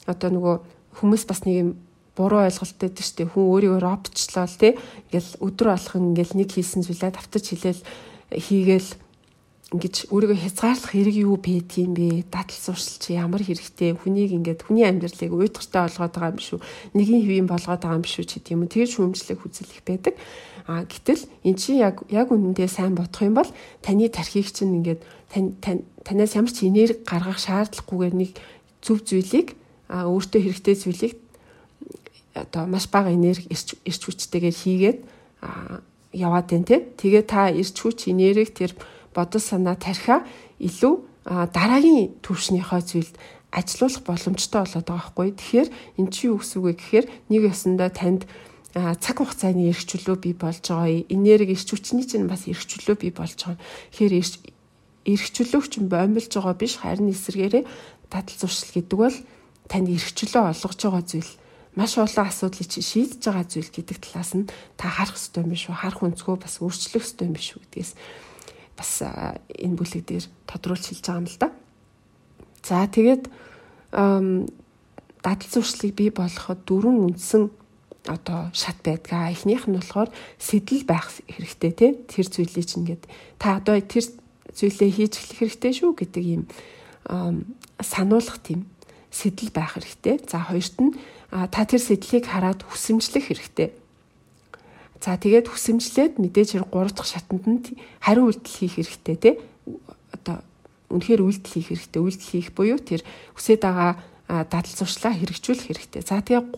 одоо 0.07 0.31
нөгөө 0.31 0.57
хүмүүс 1.03 1.23
бас 1.27 1.43
нэг 1.43 1.57
юм 1.57 1.71
буруу 2.17 2.45
ойлголттой 2.45 2.93
дээ 2.93 3.05
шүү 3.05 3.17
дээ. 3.25 3.33
Хүн 3.33 3.45
өөрийгөө 3.49 3.81
роботчлоо 3.81 4.45
л 4.45 4.61
тий. 4.61 4.73
Ингээл 5.09 5.31
өдөр 5.41 5.69
болгон 5.73 6.05
ингээл 6.12 6.37
нэг 6.37 6.49
хийсэн 6.53 6.83
зүйлээ 6.85 7.11
давтаж 7.17 7.45
хэлээл 7.49 7.83
хийгээл 8.37 8.91
ингэж 9.73 9.97
өөрийгөө 10.12 10.38
хязгаарлах 10.45 10.93
хэрэг 10.93 11.17
юу 11.25 11.41
байдгийм 11.41 11.97
бэ? 11.97 12.29
Дадал 12.29 12.61
суршил 12.61 13.01
чи 13.01 13.17
ямар 13.17 13.41
хэрэгтэй? 13.41 13.97
Хүнийг 13.97 14.37
ингээд 14.37 14.69
хүний 14.69 14.85
амьдралыг 14.85 15.33
уйдгартай 15.33 15.88
болгоод 15.88 16.12
байгаа 16.12 16.33
юм 16.37 16.41
шүү. 16.45 16.61
Нэгийн 16.93 17.23
хэвийн 17.25 17.49
болгоод 17.49 17.81
байгаа 17.81 17.97
юм 17.97 18.05
шүү 18.05 18.25
ч 18.29 18.31
гэдэг 18.37 18.53
юм. 18.53 18.69
Тэгээд 18.69 18.93
шүүмжлэх 18.93 19.41
хүсэл 19.41 19.73
их 19.73 19.83
байдаг. 19.88 20.15
А 20.69 20.85
гэтэл 20.85 21.25
эн 21.49 21.57
чинь 21.57 21.81
яг 21.81 22.05
яг 22.12 22.29
үнэндээ 22.29 22.69
сайн 22.69 22.95
бодох 22.95 23.25
юм 23.25 23.35
бол 23.35 23.51
таны 23.81 24.07
тархийг 24.12 24.53
чинь 24.53 24.85
ингээд 24.85 25.01
танаас 25.33 26.37
ямар 26.37 26.53
ч 26.53 26.68
энерги 26.68 27.01
гаргах 27.09 27.40
шаардлагагүйгээр 27.40 28.14
нэг 28.14 28.31
зөв 28.85 29.01
зүйлийг 29.01 29.57
өөртөө 29.88 30.40
хэрэгтэй 30.45 30.77
зүйлийг 30.77 31.14
одоо 32.37 32.68
маш 32.68 32.88
бага 32.88 33.12
энерги 33.12 33.49
ирч 33.49 34.01
хүчтэйгээр 34.05 34.57
хийгээд 34.57 34.99
яваад 36.12 36.47
байна 36.53 36.68
те. 36.68 36.77
Тэгээ 36.97 37.25
та 37.25 37.49
ирч 37.49 37.77
хүч 37.77 38.12
энерги 38.12 38.53
тэр 38.53 38.73
бодол 39.16 39.40
санаа 39.40 39.77
тархиа 39.77 40.25
илүү 40.61 40.95
дараагийн 41.25 42.21
төвшнийхөө 42.25 42.81
зүйлд 42.85 43.14
ажилуулах 43.53 44.03
боломжтой 44.05 44.64
болоод 44.64 44.87
байгаа 44.88 45.09
хгүй. 45.12 45.29
Тэгэхээр 45.37 45.68
эн 46.01 46.07
чинь 46.09 46.33
юу 46.33 46.40
гэсэн 46.40 46.59
үг 46.61 46.66
вэ 46.66 46.73
гэхээр 46.77 47.07
нэг 47.29 47.42
ёсондоо 47.53 47.90
танд 47.92 48.23
цаг 48.73 49.16
хугацааны 49.21 49.68
эрхчлөө 49.68 50.16
бий 50.16 50.33
болж 50.33 50.64
байгаа. 50.64 51.05
Энерги 51.12 51.53
ирч 51.53 51.68
хүчний 51.68 52.09
чинь 52.09 52.29
бас 52.29 52.49
эрхчлөө 52.49 52.97
бий 52.97 53.12
болж 53.12 53.37
байгаа. 53.37 53.61
Тэгэхээр 53.92 54.12
эрхчлөө 55.07 55.62
чинь 55.67 55.91
бомбилж 55.91 56.31
байгаа 56.33 56.55
биш 56.55 56.79
харин 56.79 57.11
эсрэгээрээ 57.11 57.65
дадал 58.11 58.38
зуршил 58.38 58.71
гэдэг 58.75 58.99
бол 58.99 59.17
танд 59.67 59.88
эрхчлөө 59.91 60.53
олгож 60.53 60.81
байгаа 60.83 61.05
зүйл 61.05 61.33
маш 61.75 61.97
олон 61.97 62.29
асуудлыг 62.29 62.69
шийдэж 62.69 63.23
байгаа 63.25 63.47
зүйл 63.49 63.71
гэдэг 63.73 63.99
талаас 63.99 64.33
нь 64.37 64.51
та 64.77 64.87
харах 64.93 65.17
хэрэгтэй 65.17 65.43
юм 65.43 65.51
биш 65.51 65.65
үү? 65.73 65.77
Харах 65.81 66.05
өнцгөө 66.05 66.37
бас 66.37 66.55
өөрчлөх 66.61 67.03
хэрэгтэй 67.03 67.27
юм 67.27 67.35
биш 67.35 67.49
үү 67.57 67.62
гэдгээс 67.65 67.93
бас 68.77 68.91
энэ 69.03 69.77
бүлэг 69.81 70.05
дээр 70.05 70.25
тодруулж 70.45 70.85
хэлж 70.93 71.05
байгаа 71.07 71.23
юм 71.25 71.29
л 71.29 71.38
да. 71.41 71.49
За 72.62 72.85
тэгээд 72.87 73.25
дадал 73.91 75.49
зуршлыг 75.49 75.93
бий 75.97 76.11
болгоход 76.12 76.61
дөрвөн 76.69 77.09
үндсэн 77.09 77.49
одоо 78.07 78.51
шат 78.53 78.83
байдгаа. 78.85 79.33
Эхнийх 79.33 79.65
нь 79.65 79.77
болохоор 79.79 80.11
сэтэл 80.38 80.85
байх 80.85 81.09
хэрэгтэй 81.31 81.73
тий. 81.73 81.91
Тэр 82.05 82.27
зүйлийг 82.29 82.67
чинь 82.67 82.85
ингээд 82.85 83.09
та 83.38 83.57
одоо 83.62 83.79
тэр 83.81 84.05
зүйлээ 84.57 84.91
хийж 84.93 85.12
эхлэх 85.19 85.38
хэрэгтэй 85.49 85.73
шүү 85.73 85.91
гэдэг 85.97 86.25
юм 86.25 86.45
сануулгах 87.83 88.38
тийм 88.45 88.69
сэтэл 89.11 89.51
байх 89.53 89.77
хэрэгтэй. 89.77 90.23
За 90.29 90.41
хоёрт 90.41 90.77
нь 90.81 90.97
та 91.31 91.65
тэр 91.65 91.81
сэтлийг 91.81 92.25
хараад 92.27 92.65
хүсэмжлэх 92.65 93.29
хэрэгтэй. 93.29 93.69
За 95.03 95.19
тэгээд 95.19 95.51
хүсэмжлээд 95.51 96.23
мэдээж 96.23 96.62
хэрэг 96.62 96.71
3 96.71 96.95
дахь 96.95 97.11
шатанд 97.11 97.45
нь 97.49 97.61
хариу 97.99 98.31
үйлдэл 98.31 98.57
хийх 98.57 98.75
хэрэгтэй 98.79 99.17
тий. 99.19 99.35
Одоо 100.15 100.41
үнэхээр 100.95 101.21
үйлдэл 101.27 101.53
хийх 101.59 101.69
хэрэгтэй. 101.75 102.01
Үйлдэл 102.01 102.31
хийх 102.31 102.49
буюу 102.55 102.79
тэр 102.79 103.03
хүсэж 103.35 103.59
байгаа 103.61 103.99
дадал 104.29 104.75
зуршлаа 104.79 105.12
хэрэгжүүлэх 105.12 105.67
хэрэгтэй. 105.75 106.03
За 106.07 106.23
тэгээд 106.23 106.49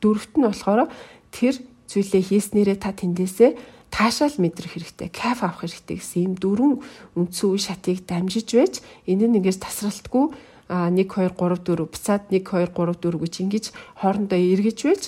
дөрөвт 0.00 0.32
нь 0.38 0.46
болохоор 0.46 0.88
тэр 1.34 1.58
зүйлээ 1.90 2.22
хийснээрээ 2.22 2.78
та 2.78 2.94
тэндээсээ 2.94 3.50
таашаал 3.98 4.38
мэдрэх 4.38 4.78
хэрэгтэй, 4.78 5.10
кайф 5.10 5.42
авах 5.42 5.66
хэрэгтэй 5.66 5.98
гэсэн 5.98 6.22
ийм 6.22 6.34
дөрвөн 6.38 6.78
үндсэн 7.18 7.50
үе 7.50 7.58
шатыг 7.58 8.06
дамжиж 8.06 8.54
байж 8.54 8.74
энэ 9.10 9.26
нь 9.26 9.42
ингээс 9.42 9.58
тасралтгүй 9.58 10.30
1 10.70 10.94
2 10.94 11.34
3 11.34 11.34
4 11.34 11.82
буцаад 11.82 12.30
1 12.30 12.46
2 12.46 12.70
3 12.70 12.94
4 12.94 13.18
гэж 13.18 13.34
ингэж 13.42 13.64
хоорондоо 13.98 14.38
эргэж 14.38 14.78
байж 14.86 15.02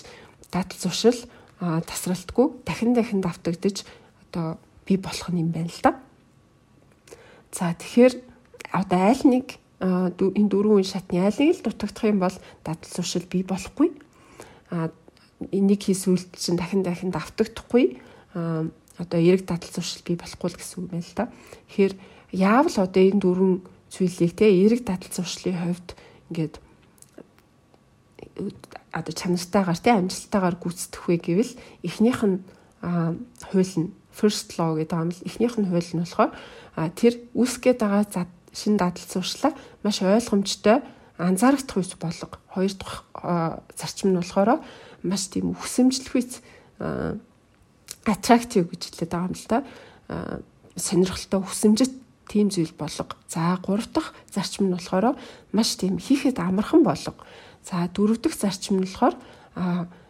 дадал 0.50 0.78
зуршил 0.82 1.18
тасралтгүй 1.60 2.46
дахин 2.66 2.90
дахин 2.98 3.22
давтагдж 3.22 3.86
одоо 4.26 4.58
би 4.86 4.96
болох 4.96 5.30
юм 5.30 5.54
байна 5.54 5.70
л 5.70 5.80
да. 5.86 5.94
За 7.52 7.70
тэгэхээр 7.78 8.14
одоо 8.74 9.00
аль 9.06 9.22
нэг 9.22 9.60
энэ 9.78 10.50
дөрвөн 10.50 10.82
шатны 10.82 11.22
аль 11.22 11.38
нэг 11.38 11.60
л 11.60 11.64
дутагдах 11.68 12.10
юм 12.10 12.18
бол 12.18 12.36
дадал 12.66 12.90
зуршил 12.90 13.28
би 13.30 13.46
болохгүй. 13.46 13.94
А 14.74 14.90
энийг 15.52 15.84
хийсүүл 15.84 16.26
чинь 16.34 16.56
дахин 16.56 16.82
дахин 16.82 17.14
давтагдахгүй. 17.14 18.00
Одоо 19.00 19.18
эрэг 19.18 19.48
дадал 19.48 19.72
зуршил 19.72 20.04
би 20.04 20.20
болохгүй 20.20 20.48
л 20.52 20.58
гэсэн 20.60 20.76
үг 20.84 20.88
байна 20.92 21.08
л 21.08 21.16
да. 21.16 21.26
Тэгэхээр 21.72 21.94
яавал 22.36 22.76
одоо 22.84 23.02
энэ 23.02 23.22
дөрвөн 23.24 23.54
зүйлийг 23.88 24.32
те 24.36 24.46
эрэг 24.52 24.84
дадал 24.84 25.08
зуршлын 25.08 25.56
хувьд 25.56 25.88
ингээд 26.28 26.54
одоо 28.92 29.14
чанартайгаар 29.16 29.80
те 29.80 29.90
амжилттайгаар 29.96 30.56
гүйцэтгэх 30.60 31.04
вэ 31.08 31.16
гэвэл 31.16 31.52
эхнийх 31.82 32.20
нь 32.28 32.38
хууль 32.80 33.74
нь 33.80 33.92
first 34.12 34.54
law 34.58 34.76
гэдэг 34.76 34.98
юм 34.98 35.10
л 35.10 35.24
эхнийх 35.26 35.54
нь 35.58 35.68
хууль 35.68 35.90
нь 35.96 36.02
болохоор 36.04 36.32
тэр 36.94 37.14
үүсгээд 37.34 37.78
байгаа 37.80 38.28
шин 38.52 38.76
дадал 38.76 39.06
зуршлаа 39.06 39.52
маш 39.82 40.02
ойлгомжтой 40.02 40.82
анзаарах 41.18 41.62
үйс 41.76 41.94
болго 41.98 42.38
хоёр 42.50 42.72
дахь 42.74 43.04
зарчим 43.76 44.14
нь 44.14 44.18
болохоор 44.18 44.60
маш 45.02 45.22
тийм 45.30 45.54
хүсэмжлэх 45.54 46.14
үйс 46.14 46.40
attractive 48.06 48.70
гэж 48.70 48.82
хэлээд 48.88 49.12
байгаа 49.12 49.28
юм 49.28 49.36
л 49.36 49.46
да 49.48 49.58
сонирхолтой 50.76 51.40
хүсэмжит 51.44 51.92
тийм 52.30 52.48
зүйл 52.50 52.72
болго. 52.78 53.18
За 53.28 53.58
гурав 53.62 53.90
дахь 53.92 54.14
зарчим 54.32 54.70
нь 54.70 54.74
болохоор 54.74 55.16
маш 55.52 55.76
тийм 55.76 55.98
хийхэд 55.98 56.38
амархан 56.38 56.82
болго. 56.82 57.14
За 57.66 57.90
дөрөв 57.90 58.22
дэх 58.22 58.34
зарчим 58.38 58.80
нь 58.80 58.86
болохоор 58.86 59.14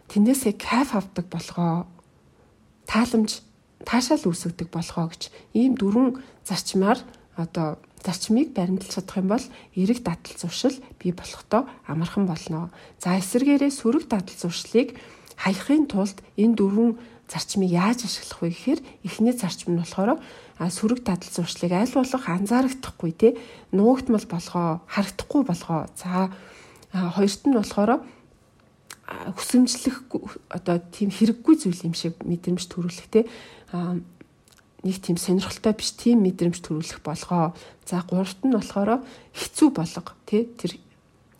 тэндээсээ 0.07 0.53
кайф 0.55 0.95
авдаг 0.95 1.25
болгоо. 1.27 1.87
Тааламж 2.85 3.41
таашаал 3.85 4.29
үүсгдэг 4.29 4.69
болгоо 4.69 5.09
гэж 5.09 5.33
ийм 5.57 5.73
дөрвөн 5.75 6.21
зарчмаар 6.45 6.99
одоо 7.35 7.81
зарчмыг 8.05 8.53
баримталж 8.53 8.93
чадах 9.01 9.17
юм 9.17 9.27
бол 9.33 9.45
эрэг 9.75 10.03
дадал 10.05 10.37
зуршил 10.37 10.77
бий 11.01 11.13
болохдоо 11.13 11.65
амархан 11.87 12.25
болно. 12.29 12.69
За 13.01 13.17
эсвэргээрээ 13.17 13.71
сөрөг 13.71 14.05
дадал 14.09 14.37
зуршлыг 14.37 14.97
хаягхын 15.37 15.89
тулд 15.89 16.17
энэ 16.37 16.55
дөрвөн 16.57 16.91
зарчмыг 17.31 17.71
яаж 17.71 18.03
ашиглах 18.03 18.43
вэ 18.43 18.49
гэхээр 18.51 18.79
эхний 19.07 19.31
зарчим 19.31 19.73
нь 19.73 19.81
болохоор 19.81 20.19
сөрөг 20.59 20.99
дадал 21.07 21.31
зуршлыг 21.31 21.71
аль 21.71 21.95
болох 21.95 22.23
анзаарагдахгүй 22.27 23.11
те 23.15 23.29
нуугдмал 23.71 24.27
болгоо 24.27 24.83
харагдахгүй 24.91 25.41
болгоо 25.47 25.87
за 25.95 26.35
хоёрт 26.91 27.41
нь 27.47 27.55
болохоор 27.55 28.03
хүсэмжлэх 29.11 30.11
одоо 30.51 30.83
тийм 30.91 31.09
хэрэггүй 31.11 31.55
зүйл 31.55 31.87
юм 31.87 31.95
шиг 31.95 32.19
мэдрэмж 32.23 32.67
төрүүлэх 32.67 33.07
те. 33.11 33.27
Нэг 34.81 34.97
тийм 34.99 35.17
сонирхолтой 35.19 35.73
биш 35.75 35.95
тийм 35.95 36.23
мэдрэмж 36.25 36.59
төрүүлэх 36.63 36.99
болгоо 37.03 37.55
за 37.87 38.03
гуравт 38.07 38.43
нь 38.43 38.55
болохоор 38.55 39.03
хэцүү 39.35 39.69
болго 39.71 40.11
те 40.27 40.47
тэр 40.59 40.79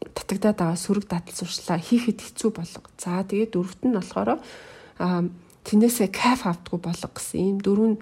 алдагдаад 0.01 0.57
байгаа 0.59 0.77
сөрөг 0.77 1.05
дадал 1.07 1.35
зуршлаа 1.35 1.79
хийхэд 1.79 2.19
хэцүү 2.21 2.49
болго. 2.51 2.87
За 2.99 3.23
тэгээд 3.23 3.55
дөрөвт 3.55 3.81
нь 3.87 3.95
болохоор 3.95 4.39
тэрнээсээ 5.67 6.09
кайф 6.09 6.45
авдаггүй 6.45 6.79
болго 6.81 7.09
гэсэн 7.13 7.39
ийм 7.39 7.57
дөрвөн 7.61 7.95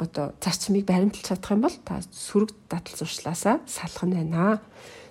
одоо 0.00 0.32
зарчмыг 0.40 0.84
баримталж 0.88 1.26
чадах 1.28 1.52
юм 1.52 1.62
бол 1.64 1.76
та 1.84 2.00
сөрөг 2.00 2.50
дадал 2.68 2.96
зуршлаасаа 2.96 3.60
салах 3.68 4.04
нь 4.08 4.16
байна. 4.16 4.60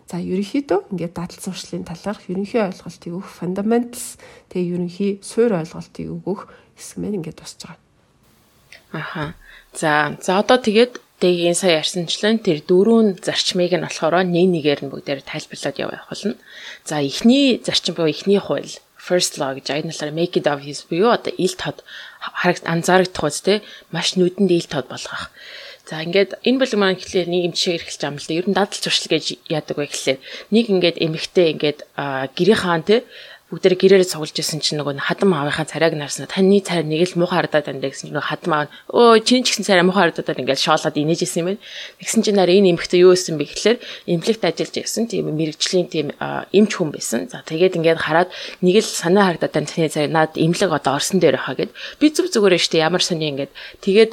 За 0.10 0.18
ерөнхийдөө 0.18 0.90
ингээд 0.90 1.14
дадал 1.14 1.38
зуршлын 1.38 1.86
талаарх 1.86 2.26
ерөнхий 2.26 2.62
ойлголтыг 2.66 3.14
өгөх 3.14 3.30
fundamentals 3.30 4.18
тэгээ 4.50 4.74
ерөнхий 4.74 5.12
суур 5.22 5.54
ойлголтыг 5.62 6.10
өгөх 6.10 6.50
хэсэг 6.74 6.98
мэн 6.98 7.22
ингээд 7.22 7.38
тусч 7.38 7.62
байгаа. 7.62 7.78
Аха. 8.92 9.24
За 9.78 10.18
за 10.18 10.42
одоо 10.42 10.58
тэгээд 10.58 10.98
дэгийн 11.22 11.54
сая 11.54 11.86
ярьсанчлан 11.86 12.42
тэр 12.42 12.66
дөрвөн 12.66 13.22
зарчмыг 13.22 13.70
нь 13.78 13.86
болохоор 13.86 14.26
нэг 14.26 14.48
нэгээр 14.50 14.80
нь 14.88 14.92
бүгдээр 14.92 15.22
тайлбарлаад 15.22 15.78
явах 15.78 16.10
болно. 16.10 16.34
За 16.90 16.98
эхний 16.98 17.62
зарчим 17.62 17.94
буюу 17.94 18.10
эхний 18.10 18.42
хууль 18.42 18.82
first 19.10 19.42
law 19.42 19.52
гэж 19.58 19.68
аядлаар 19.74 20.14
make 20.14 20.38
it 20.38 20.46
obvious 20.54 20.86
буюу 20.86 21.10
одоо 21.18 21.34
ил 21.34 21.56
тод 21.58 21.82
харагд 22.22 22.64
анзаарагдах 22.70 23.26
үст 23.26 23.44
те 23.50 23.66
маш 23.90 24.14
нүдэнд 24.14 24.52
ил 24.54 24.70
тод 24.70 24.86
болгох. 24.94 25.34
За 25.90 26.06
ингээд 26.06 26.38
энэ 26.46 26.60
бүлэг 26.62 26.78
маань 26.78 27.00
гэхлээр 27.02 27.28
нэг 27.34 27.42
юм 27.50 27.54
жишээ 27.58 27.76
эрхэлж 27.82 27.98
байгаа 27.98 28.14
юм 28.14 28.22
л 28.22 28.28
да. 28.30 28.38
Ер 28.38 28.46
нь 28.46 28.58
дадал 28.58 28.78
зуршил 28.84 29.10
гэж 29.10 29.26
яадаг 29.50 29.76
вэ 29.82 29.86
гэхлээр 29.90 30.20
нэг 30.54 30.66
ингээд 30.70 30.98
эмэгтэй 31.02 31.48
ингээд 31.58 31.80
гэрийн 32.38 32.62
хаан 32.62 32.84
те 32.86 33.10
бүгдээр 33.50 33.76
гэрээрээ 33.82 34.14
цуглаж 34.14 34.38
исэн 34.38 34.62
чинь 34.62 34.78
нөгөө 34.78 35.02
хадам 35.02 35.34
аавынхаа 35.34 35.66
царайг 35.66 35.98
нарсна. 35.98 36.30
Таны 36.30 36.62
царай 36.62 36.86
нэг 36.86 37.02
л 37.10 37.18
муухай 37.18 37.42
хардаад 37.42 37.66
байна 37.66 37.82
гэсэн 37.82 38.14
чинь 38.14 38.14
нөгөө 38.14 38.30
хадам 38.30 38.54
аав 38.54 38.70
өө 38.94 39.26
чинь 39.26 39.42
ч 39.42 39.58
гэсэн 39.58 39.66
царай 39.66 39.82
муухай 39.82 40.14
хардаад 40.14 40.38
ингээд 40.38 40.62
шоолоод 40.62 40.94
инээж 40.94 41.26
исэн 41.26 41.42
юм 41.42 41.48
байна. 41.58 41.62
Тэгсэн 41.98 42.22
чинь 42.22 42.38
нараа 42.38 42.54
энэ 42.54 42.78
эмэгтэй 42.78 43.02
юу 43.02 43.18
исэн 43.18 43.42
бэ 43.42 43.50
гэхлээр 43.50 43.78
эмнэлэгт 44.06 44.44
ажиллаж 44.46 44.76
байсан 44.78 45.04
тийм 45.10 45.34
мэрэгжлийн 45.34 45.88
тийм 45.90 46.08
эмч 46.54 46.72
хүн 46.78 46.90
байсан. 46.94 47.26
За 47.26 47.42
тэгээд 47.42 47.82
ингээд 47.82 47.98
хараад 47.98 48.30
нэг 48.62 48.76
л 48.80 48.86
санаа 48.86 49.34
хардаад 49.34 49.50
байна 49.50 49.66
таны 49.66 49.90
царай 49.90 50.14
наад 50.14 50.38
эмнэлэг 50.38 50.70
одоо 50.70 51.02
орсон 51.02 51.18
дээр 51.18 51.42
хаа 51.42 51.58
гэд 51.58 51.74
би 51.98 52.06
зүг 52.14 52.30
зүгээрээ 52.30 52.62
штэ 52.62 52.86
ямар 52.86 53.02
сони 53.02 53.34
ингээд 53.34 53.50
тэгээд 53.82 54.12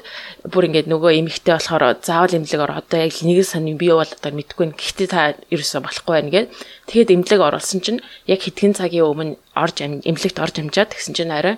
бүр 0.49 0.73
ингээд 0.73 0.89
нөгөө 0.89 1.13
эмэгтэй 1.13 1.61
болохоор 1.61 2.01
заавал 2.01 2.33
эмнэлэг 2.33 2.63
ор 2.65 2.73
одоо 2.81 3.05
яг 3.05 3.13
нэг 3.21 3.45
л 3.45 3.53
сони 3.53 3.77
би 3.77 3.93
бол 3.93 4.01
одоо 4.01 4.33
мэдгүй. 4.33 4.73
Гэхдээ 4.73 5.09
та 5.13 5.37
ерөөсө 5.53 5.85
болохгүй 5.85 6.15
байна 6.17 6.33
гэд 6.33 6.49
тэгээд 6.89 7.13
эмнэлэг 7.13 7.41
оруулсан 7.45 7.85
чинь 7.85 8.01
яг 8.25 8.41
хэдхэн 8.41 8.73
цагийн 8.73 9.05
өмнө 9.05 9.26
нь 9.27 9.39
орж 9.59 9.77
эмнэлэгт 9.83 10.39
орж 10.39 10.55
амжаад 10.63 10.95
тэгсэн 10.95 11.15
чинь 11.17 11.35
арай 11.35 11.57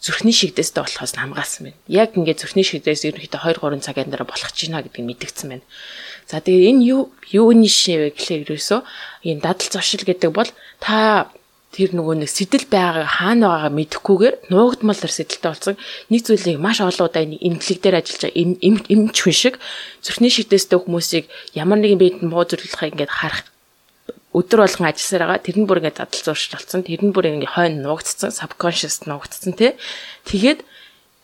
зүрхний 0.00 0.32
шигдээстэй 0.32 0.80
болохоос 0.80 1.12
хамгаалсан 1.12 1.62
байна. 1.68 1.78
Яг 1.86 2.16
ингээд 2.16 2.40
зүрхний 2.40 2.64
шигдээс 2.64 3.04
ерөнхийдөө 3.04 3.60
2 3.60 3.60
3 3.60 3.84
цагийн 3.84 4.08
дараа 4.08 4.24
болох 4.24 4.52
ч 4.56 4.66
гинэ 4.66 4.80
гэдгийг 4.88 5.06
мэдгдсэн 5.06 5.48
байна. 5.52 5.66
За 6.24 6.40
тэгээ 6.40 6.72
энэ 6.72 6.84
юу 6.88 7.12
юуны 7.28 7.68
шивэ 7.68 8.16
гэхлээр 8.16 8.48
ерөөсөө 8.48 8.80
энэ 9.28 9.44
дадал 9.44 9.68
зуршил 9.68 10.08
гэдэг 10.08 10.32
бол 10.32 10.48
та 10.80 11.28
тэр 11.70 11.94
нөгөө 11.94 12.24
нэг 12.24 12.30
сэтэл 12.32 12.66
байгаа 12.66 13.06
хаана 13.06 13.46
байгаагаа 13.46 13.76
мэдэхгүйгээр 13.78 14.36
нуугдмал 14.50 14.98
сэтэлтэй 14.98 15.50
болсон 15.52 15.76
нэг 16.10 16.20
зүйлийг 16.26 16.58
маш 16.58 16.82
олон 16.82 17.06
удаа 17.06 17.22
эмнэлэг 17.22 17.78
дээр 17.78 18.00
ажиллаж 18.02 18.34
эмч 18.34 19.16
хүн 19.22 19.36
шиг 19.36 19.54
зүрхний 20.02 20.34
шигдээстэй 20.34 20.78
хүмүүсийг 20.82 21.30
ямар 21.54 21.78
нэгэн 21.78 22.00
биед 22.00 22.16
муу 22.26 22.42
зөвлөхийг 22.42 22.98
ингээд 22.98 23.14
харах 23.14 23.46
өдөр 24.30 24.62
болгон 24.62 24.88
ажилласаар 24.90 25.24
байгаа. 25.26 25.42
Тэр 25.42 25.56
нь 25.58 25.66
бүр 25.66 25.82
ингээд 25.82 25.98
дадал 25.98 26.22
зуршил 26.22 26.54
болсон. 26.54 26.86
Тэр 26.86 27.02
нь 27.02 27.14
бүр 27.14 27.26
ингээд 27.34 27.54
хойно 27.54 27.82
нуугдцсан, 27.82 28.30
subconscious 28.30 29.02
нуугдцсан 29.10 29.58
тий. 29.58 29.74
Тэгээд 30.30 30.62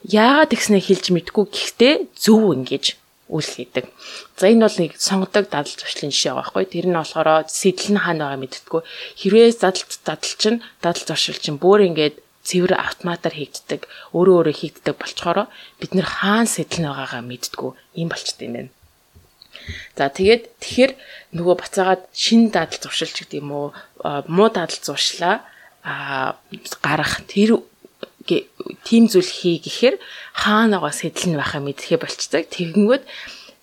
яагаад 0.03 0.51
тэгснэ 0.51 0.83
хэлж 0.83 1.15
мэдгүй 1.15 1.45
гэхдээ 1.47 1.95
зөв 2.19 2.43
ингэж 2.51 2.99
үл 3.31 3.43
хийдэг. 3.43 3.91
За 4.39 4.47
энэ 4.51 4.67
бол 4.67 4.79
нэг 4.79 4.93
сонгодог 4.99 5.51
дадал 5.51 5.71
зуршлын 5.71 6.15
жишээ 6.15 6.35
байгаа 6.35 6.47
байхгүй. 6.47 6.65
Тэр 6.67 6.87
нь 6.91 6.99
болохоор 6.99 7.29
сэтэл 7.51 7.91
нь 7.95 8.03
хаана 8.03 8.31
байгаа 8.31 8.43
мэддэггүй. 8.43 8.83
Хэрвээ 9.23 9.51
дадал 9.59 9.83
дадал 10.07 10.35
чинь 10.39 10.59
дадал 10.83 11.05
зуршил 11.07 11.39
чинь 11.39 11.59
бүр 11.59 11.87
ингээд 11.91 12.23
цэвэр 12.47 12.79
автоматар 12.79 13.35
хийгддэг, 13.35 13.91
өөрөө 14.15 14.35
өөрөө 14.39 14.55
хийгддэг 14.55 14.95
болчхороо 14.95 15.47
бид 15.83 15.93
нэр 15.99 16.07
хаан 16.07 16.47
сэтэл 16.47 16.87
нь 16.87 16.87
байгаагаа 16.87 17.23
мэддэггүй. 17.27 17.71
Ийм 17.99 18.09
болчтой 18.15 18.47
юм 18.47 18.55
байна. 18.55 18.76
За 19.97 20.09
тэгээд 20.09 20.43
тэгэхээр 20.63 20.93
нөгөө 21.37 21.55
бацаагаад 21.61 22.03
шин 22.13 22.51
дадал 22.55 22.81
зуршилч 22.81 23.27
гэдэг 23.27 23.41
юм 23.41 23.51
уу 23.53 23.67
муу 24.31 24.49
дадал 24.51 24.81
зуршлаа 24.81 25.45
гарах 26.83 27.23
тэр 27.31 27.63
тийм 28.87 29.07
зүйл 29.07 29.31
хий 29.31 29.63
гэхээр 29.63 29.97
хаанагаа 30.35 30.91
сэтэл 30.91 31.31
нь 31.31 31.39
байхаа 31.39 31.63
мэдхээ 31.63 31.99
болцдог. 32.03 32.43
Тэгэнгүүт 32.51 33.05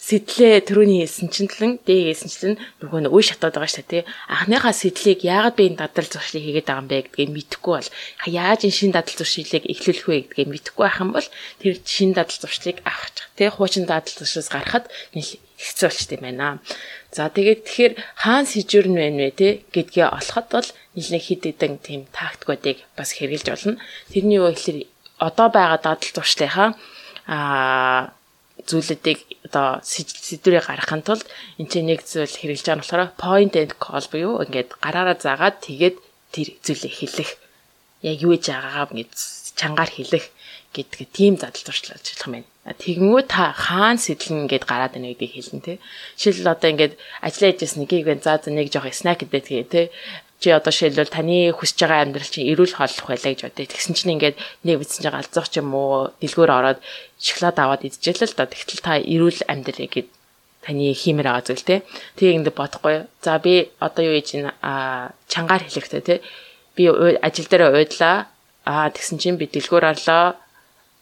сэтлээ 0.03 0.67
төрөний 0.67 1.07
хэлсэнчлэн 1.07 1.79
дээ 1.87 2.11
хэлсэнчлэн 2.11 2.55
нөгөө 2.83 2.99
нэг 3.07 3.13
үе 3.15 3.23
шатаад 3.23 3.55
байгаа 3.55 3.71
шүү 3.71 3.87
дээ. 3.87 4.03
Анхныхаа 4.27 4.75
сэтлийг 4.75 5.23
яагаад 5.23 5.55
би 5.55 5.63
энэ 5.71 5.79
дадал 5.79 6.07
зуршлыг 6.11 6.43
хийгээд 6.43 6.67
байгаа 6.67 6.83
юм 6.83 6.91
бэ 6.91 6.97
гэдгийг 7.07 7.31
мэдэхгүй 7.31 7.73
бол 7.79 7.91
яаж 8.27 8.59
энэ 8.67 8.77
шин 8.79 8.91
дадал 8.91 9.15
зуршлыг 9.15 9.63
эхлүүлэх 9.63 10.07
вэ 10.11 10.17
гэдгийг 10.27 10.49
мэдэхгүй 10.51 10.83
байх 10.83 10.99
юм 10.99 11.11
бол 11.15 11.27
тэр 11.63 11.73
шин 11.87 12.11
дадал 12.11 12.35
зуршлыг 12.35 12.77
авах. 12.83 13.15
Тэ 13.39 13.47
хуучин 13.47 13.87
дадал 13.87 14.11
зуршилс 14.11 14.51
гарахад 14.51 14.91
хэцүү 15.63 15.87
болчт 15.87 16.11
юм 16.11 16.23
байна. 16.27 16.59
За 17.15 17.31
тэгээд 17.31 17.61
тэгэхээр 17.63 17.93
хаан 18.19 18.45
сэжүүр 18.51 18.87
нь 18.91 18.99
байна 18.99 19.19
вэ 19.23 19.31
те 19.39 19.49
гэдгээ 19.71 20.07
олоход 20.11 20.47
бол 20.51 20.69
нэлээд 20.95 21.23
хид 21.23 21.41
хідэн 21.47 21.73
тийм 21.79 22.01
тактикуудыг 22.11 22.77
бас 22.97 23.09
хэрэгжилж 23.15 23.47
болно. 23.47 23.79
Тэрний 24.11 24.37
юу 24.43 24.51
гэхээр 24.51 24.79
одоо 25.23 25.47
байгаа 25.47 25.79
дадал 25.79 26.11
зуршлынхаа 26.15 26.69
аа 27.31 28.11
зүйлүүдийг 28.67 29.19
одоо 29.47 29.79
сэдвэрээ 29.83 30.63
гаргахын 30.67 31.03
тулд 31.03 31.25
энэ 31.59 31.69
чинь 31.71 31.87
нэг 31.87 32.03
зүйл 32.03 32.27
хэрэгжилж 32.27 32.67
байгаа 32.67 32.81
болохоор 32.83 33.11
point 33.23 33.53
and 33.59 33.71
call 33.79 34.05
буюу 34.11 34.43
ингээд 34.43 34.69
гараараа 34.83 35.17
заагаад 35.19 35.57
тэгээд 35.63 35.95
тэр 36.33 36.47
зүйлийг 36.65 36.95
хэлэх. 36.97 37.31
Яг 38.03 38.17
юу 38.23 38.35
гэж 38.35 38.45
байгаагаа 38.51 38.91
ингээд 38.91 39.13
чангаар 39.59 39.91
хэлэх 39.93 40.25
гэдэг 40.73 41.07
тийм 41.13 41.37
задал 41.37 41.63
туршлаж 41.63 42.01
ажиллах 42.01 42.27
юм 42.27 42.33
байна. 42.41 42.49
Тэгэнгүүт 42.63 43.27
та 43.29 43.53
хаан 43.53 43.97
сэтлэн 44.01 44.47
ингээд 44.49 44.65
гараад 44.65 44.93
байна 44.97 45.13
гэдгийг 45.13 45.33
хэлнэ 45.35 45.61
те. 45.63 45.73
Жишээл 46.17 46.53
одоо 46.53 46.69
ингээд 46.73 46.93
ажиллаж 47.21 47.61
яжсэн 47.61 47.79
нэгийг 47.85 48.05
бэн 48.07 48.21
заа 48.25 48.41
нэг 48.49 48.67
жоох 48.73 48.89
снак 48.91 49.21
гэдэг 49.21 49.43
тэгээ 49.43 49.67
те 49.67 49.81
чи 50.43 50.49
одоо 50.51 50.75
шилбэл 50.75 51.07
таны 51.07 51.55
хүсэж 51.55 51.87
байгаа 51.87 52.03
амьдрал 52.03 52.27
чинь 52.27 52.51
эрүүл 52.51 52.75
хооллох 52.75 53.07
байлаа 53.07 53.31
гэж 53.31 53.47
бодъё. 53.47 53.63
Тэгсэн 53.63 53.95
чинь 53.95 54.13
ингээд 54.19 54.35
нэг 54.67 54.75
бичсэн 54.83 55.07
байгаа 55.07 55.23
алзах 55.23 55.47
ч 55.47 55.63
юм 55.63 55.71
уу 55.71 56.11
дэлгүүр 56.19 56.51
ороод 56.51 56.79
шоколад 57.15 57.55
аваад 57.63 57.87
идчихэл 57.87 58.27
л 58.27 58.35
да. 58.35 58.51
Тэгтэл 58.51 58.83
та 58.83 58.99
эрүүл 58.99 59.39
амьдрал 59.47 59.87
гэд 59.87 60.11
таны 60.67 60.91
хиймээр 60.91 61.31
байгаа 61.31 61.47
зүйл 61.47 61.63
те. 61.63 61.87
Тийг 62.19 62.35
ингээд 62.43 62.59
бодохгүй. 62.59 63.07
За 63.23 63.39
би 63.39 63.71
одоо 63.79 64.03
юу 64.03 64.19
хийж 64.19 64.43
а 64.59 65.15
чангаар 65.31 65.63
хэлэхтэй 65.63 66.03
те. 66.03 66.15
Би 66.75 66.91
ажил 66.91 67.47
дээр 67.47 67.71
уудлаа. 67.71 68.27
Аа 68.67 68.91
тэгсэн 68.91 69.23
чинь 69.23 69.39
би 69.39 69.47
дэлгүүр 69.47 69.95
орлоо 69.95 70.35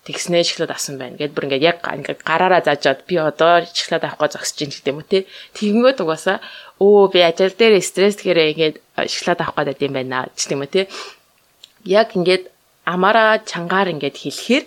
тэгснээ 0.05 0.43
шоколад 0.43 0.73
авсан 0.73 0.97
байна. 0.97 1.17
Гэт 1.17 1.37
бүр 1.37 1.45
ингээд 1.45 1.67
яг 1.67 1.77
ингээд 1.85 2.25
гараараа 2.25 2.65
заажаад 2.65 3.05
би 3.05 3.21
одоо 3.21 3.61
шоколад 3.69 4.05
авахгүй 4.09 4.29
зогсож 4.33 4.59
ин 4.65 4.73
гэдэг 4.73 4.89
юм 4.89 4.99
уу 5.01 5.05
те. 5.05 5.29
Тэгэнгүүт 5.53 5.99
угаасаа 6.01 6.37
өө 6.81 7.13
би 7.13 7.19
ажил 7.21 7.53
дээр 7.53 7.77
стресс 7.85 8.17
гэрээ 8.17 8.51
ингээд 8.57 8.75
шоколад 9.05 9.39
авах 9.45 9.61
гэдэг 9.61 9.85
юм 9.85 9.93
байна 9.93 10.25
гэдэг 10.33 10.53
юм 10.57 10.63
уу 10.65 10.73
те. 10.73 10.89
Яг 11.85 12.17
ингээд 12.17 12.49
амаараа 12.89 13.45
чангаар 13.45 13.93
ингээд 13.93 14.17
хэлэхээр 14.17 14.65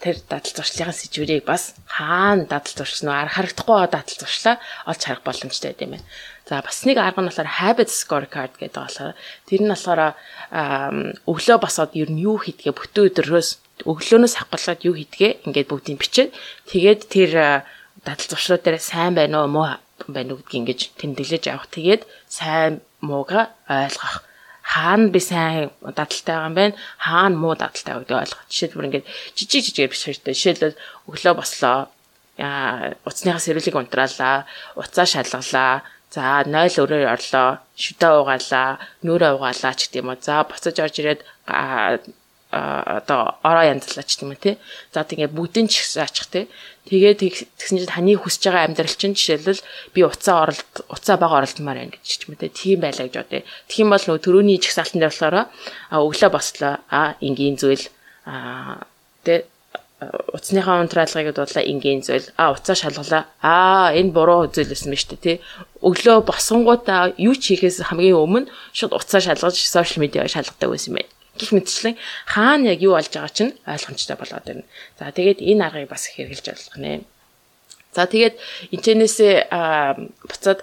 тэр 0.00 0.16
дадал 0.24 0.48
зуршлын 0.56 0.96
сэжвэрийг 0.96 1.44
бас 1.44 1.76
хаана 1.84 2.48
дадал 2.48 2.72
зуршин 2.72 3.12
уу 3.12 3.28
харагдахгүй 3.28 3.84
дадал 3.84 4.16
зуршлаа 4.16 4.56
олж 4.88 5.02
харах 5.04 5.22
боломжтой 5.28 5.76
байт 5.76 5.84
юм 5.84 5.92
байна. 6.00 6.08
За 6.48 6.64
бас 6.64 6.88
нэг 6.88 6.96
арга 6.96 7.20
нь 7.20 7.28
болохоор 7.28 7.60
habit 7.60 7.92
scorecard 7.92 8.56
гэдэг 8.56 8.80
болохоор 8.80 9.12
тэр 9.44 9.60
нь 9.60 9.68
болохоор 9.68 10.16
өглөө 11.28 11.58
босоод 11.60 11.92
ер 12.00 12.08
нь 12.08 12.24
юу 12.24 12.40
хийдгээ 12.40 12.72
бүтэн 12.72 13.12
өдрөөс 13.12 13.48
өглөөнөөс 13.88 14.34
хавгалаад 14.36 14.80
юу 14.84 14.94
хийдгээ 14.96 15.46
ингээд 15.46 15.70
бүгдийг 15.70 15.98
бичээд 16.00 16.30
тэгээд 16.70 17.00
тэр 17.08 17.32
дадал 18.04 18.28
зуршлууд 18.30 18.62
дээр 18.64 18.78
сайн 18.80 19.14
байна 19.14 19.44
уу 19.44 19.48
муу 19.48 19.68
байна 20.08 20.32
уу 20.32 20.40
гэдгийг 20.40 20.60
ингэж 20.60 20.80
тэмдэглэж 20.96 21.44
авах. 21.52 21.68
Тэгээд 21.68 22.02
сайн 22.28 22.80
мууга 23.00 23.52
ойлгох. 23.68 24.24
Хаана 24.64 25.08
би 25.10 25.20
сайн 25.20 25.70
дадалтай 25.82 26.34
байгаа 26.34 26.48
юм 26.48 26.56
бэ? 26.56 26.64
Хаана 26.98 27.36
муу 27.36 27.54
дадалтай 27.54 27.92
байгаа 27.92 28.04
гэдгийг 28.04 28.22
ойлгох. 28.24 28.42
Жишээлбэл 28.48 28.88
ингээд 28.88 29.06
жижиг 29.36 29.64
жижигээр 29.64 29.92
биш 29.92 30.02
хэрэгтэй. 30.06 30.34
Жишээлбэл 30.34 30.80
өглөө 31.10 31.34
бослоо. 31.36 31.78
Яа, 32.40 32.96
уцсныхаа 33.04 33.42
сэрүүлийг 33.42 33.76
унтраалаа, 33.76 34.48
уцаа 34.80 35.04
шалгалаа, 35.04 35.84
За 36.10 36.42
0 36.42 36.74
өрөөр 36.82 37.06
орлоо, 37.06 37.62
шүдэ 37.78 38.08
угаалаа, 38.18 38.82
нүрэ 39.06 39.38
угаалаа 39.38 39.74
ч 39.78 39.86
гэдэм 39.86 40.10
үү. 40.10 40.18
За 40.26 40.42
буцаж 40.42 40.74
орж 40.82 40.98
ирээд 40.98 41.22
одоо 42.50 43.38
ороо 43.46 43.64
янзлаач 43.70 44.10
тийм 44.18 44.34
үү 44.34 44.38
тий. 44.42 44.54
За 44.90 45.06
тэгээ 45.06 45.30
бүгдийн 45.30 45.70
ч 45.70 45.86
аачих 45.94 46.26
тий. 46.26 46.44
Тэгээ 46.90 47.14
тэгсэн 47.54 47.78
чинь 47.78 47.86
таны 47.86 48.18
хүсэж 48.18 48.50
байгаа 48.50 48.66
амьдрал 48.66 48.96
чинь 48.98 49.14
жишээлбэл 49.14 49.62
би 49.94 50.00
уцаа 50.02 50.50
оролт 50.50 50.74
уцаа 50.90 51.14
бага 51.14 51.46
оролдмоор 51.46 51.78
байна 51.78 51.94
гэж 51.94 52.02
ч 52.02 52.26
юм 52.26 52.34
уу 52.34 52.42
тий. 52.42 52.50
Тийм 52.50 52.82
байлаа 52.82 53.06
гэж 53.06 53.14
бодъё. 53.22 53.46
Тэгэх 53.70 53.82
юм 53.86 53.94
бол 53.94 54.02
нөгөө 54.02 54.24
төрөний 54.26 54.58
жигсаалтан 54.58 54.98
дээр 54.98 55.14
болохоор 55.14 55.36
өглөө 55.94 56.30
бослоо. 56.34 56.74
А 56.90 57.14
энгийн 57.22 57.54
зүйл 57.54 57.86
а 58.26 58.82
тий 59.22 59.46
утасныхаа 60.34 60.80
унтраалгыг 60.82 61.36
бодлоо 61.36 61.62
ингийн 61.62 62.00
зүйл 62.02 62.26
а 62.40 62.50
уцаа 62.56 62.74
шалгалаа 62.74 63.22
а 63.44 63.92
энэ 63.92 64.10
буруу 64.16 64.48
зүйл 64.48 64.72
байсан 64.72 64.90
биз 64.90 65.04
дээ 65.06 65.20
тий 65.24 65.36
өглөө 65.84 66.24
босонгуудаа 66.24 67.12
юу 67.20 67.36
ч 67.36 67.52
хийхээс 67.52 67.84
хамгийн 67.84 68.16
өмнө 68.16 68.48
шууд 68.72 68.96
уцаа 68.96 69.20
шалгаж 69.20 69.56
сошиал 69.60 70.00
медиа 70.00 70.24
шалгадаг 70.24 70.72
байсан 70.72 70.90
юм 70.90 70.96
байна 70.98 71.19
гих 71.38 71.52
мэтчлэн 71.52 71.96
хаана 72.26 72.72
яг 72.74 72.80
юу 72.82 72.94
болж 72.96 73.10
байгаа 73.10 73.30
чинь 73.30 73.54
ойлгомжтой 73.66 74.16
болоод 74.16 74.44
байна. 74.46 74.64
За 74.98 75.10
тэгээд 75.12 75.38
энэ 75.40 75.62
аргыг 75.66 75.88
бас 75.90 76.06
хэрэгжилж 76.10 76.46
болох 76.50 76.76
нэ. 76.78 77.04
За 77.92 78.06
тэгээд 78.06 78.34
энэчнээсээ 78.74 79.34
буцаад 80.26 80.60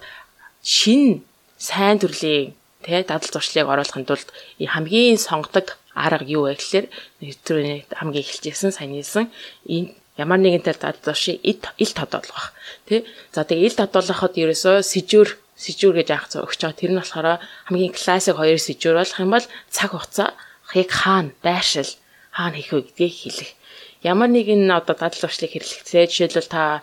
шин 0.64 1.24
сайн 1.58 2.00
төрлийн 2.00 2.56
тий 2.84 3.04
дадал 3.04 3.32
зуршлыг 3.32 3.68
оруулахын 3.68 4.08
тулд 4.08 4.28
хамгийн 4.60 5.18
сонгодог 5.18 5.76
арга 5.96 6.24
юу 6.28 6.48
вэ 6.48 6.56
гэхэлэр 6.56 6.86
нэвтрүүний 7.20 7.80
хамгийн 7.92 8.24
эхэлжсэн 8.24 8.72
сайн 8.72 8.92
нийлсэн 8.94 9.26
энэ 9.66 9.96
ямар 10.16 10.40
нэгэн 10.40 10.64
тал 10.64 10.80
дадалши 10.80 11.36
ил 11.42 11.92
тодоолох 12.00 12.54
тий 12.88 13.04
за 13.34 13.44
тэгээ 13.44 13.68
ил 13.68 13.80
тодоолоход 13.80 14.34
ерөөсөө 14.38 14.76
сэжүр 14.86 15.30
сэжүр 15.58 15.94
гэж 15.98 16.10
анх 16.14 16.30
өгч 16.38 16.62
байгаа. 16.62 16.78
Тэр 16.78 16.92
нь 16.94 17.02
болохоор 17.02 17.42
хамгийн 17.66 17.94
классик 17.98 18.38
хоёр 18.38 18.62
сэжүр 18.62 18.96
болох 19.02 19.18
юм 19.18 19.34
бол 19.34 19.48
цаг 19.74 19.90
хугацаа 19.92 20.38
яг 20.74 20.92
хаана 20.92 21.32
байршил 21.44 21.92
хаана 22.32 22.58
хийх 22.58 22.72
вэ 22.74 22.82
гэдгийг 22.92 23.16
хэлэх 23.16 23.52
ямар 24.04 24.30
нэгэн 24.30 24.68
одоо 24.72 24.96
дадал 24.96 25.22
зуршлыг 25.22 25.52
хэрэглэхдээ 25.52 26.06
жишээлбэл 26.08 26.50
та 26.52 26.82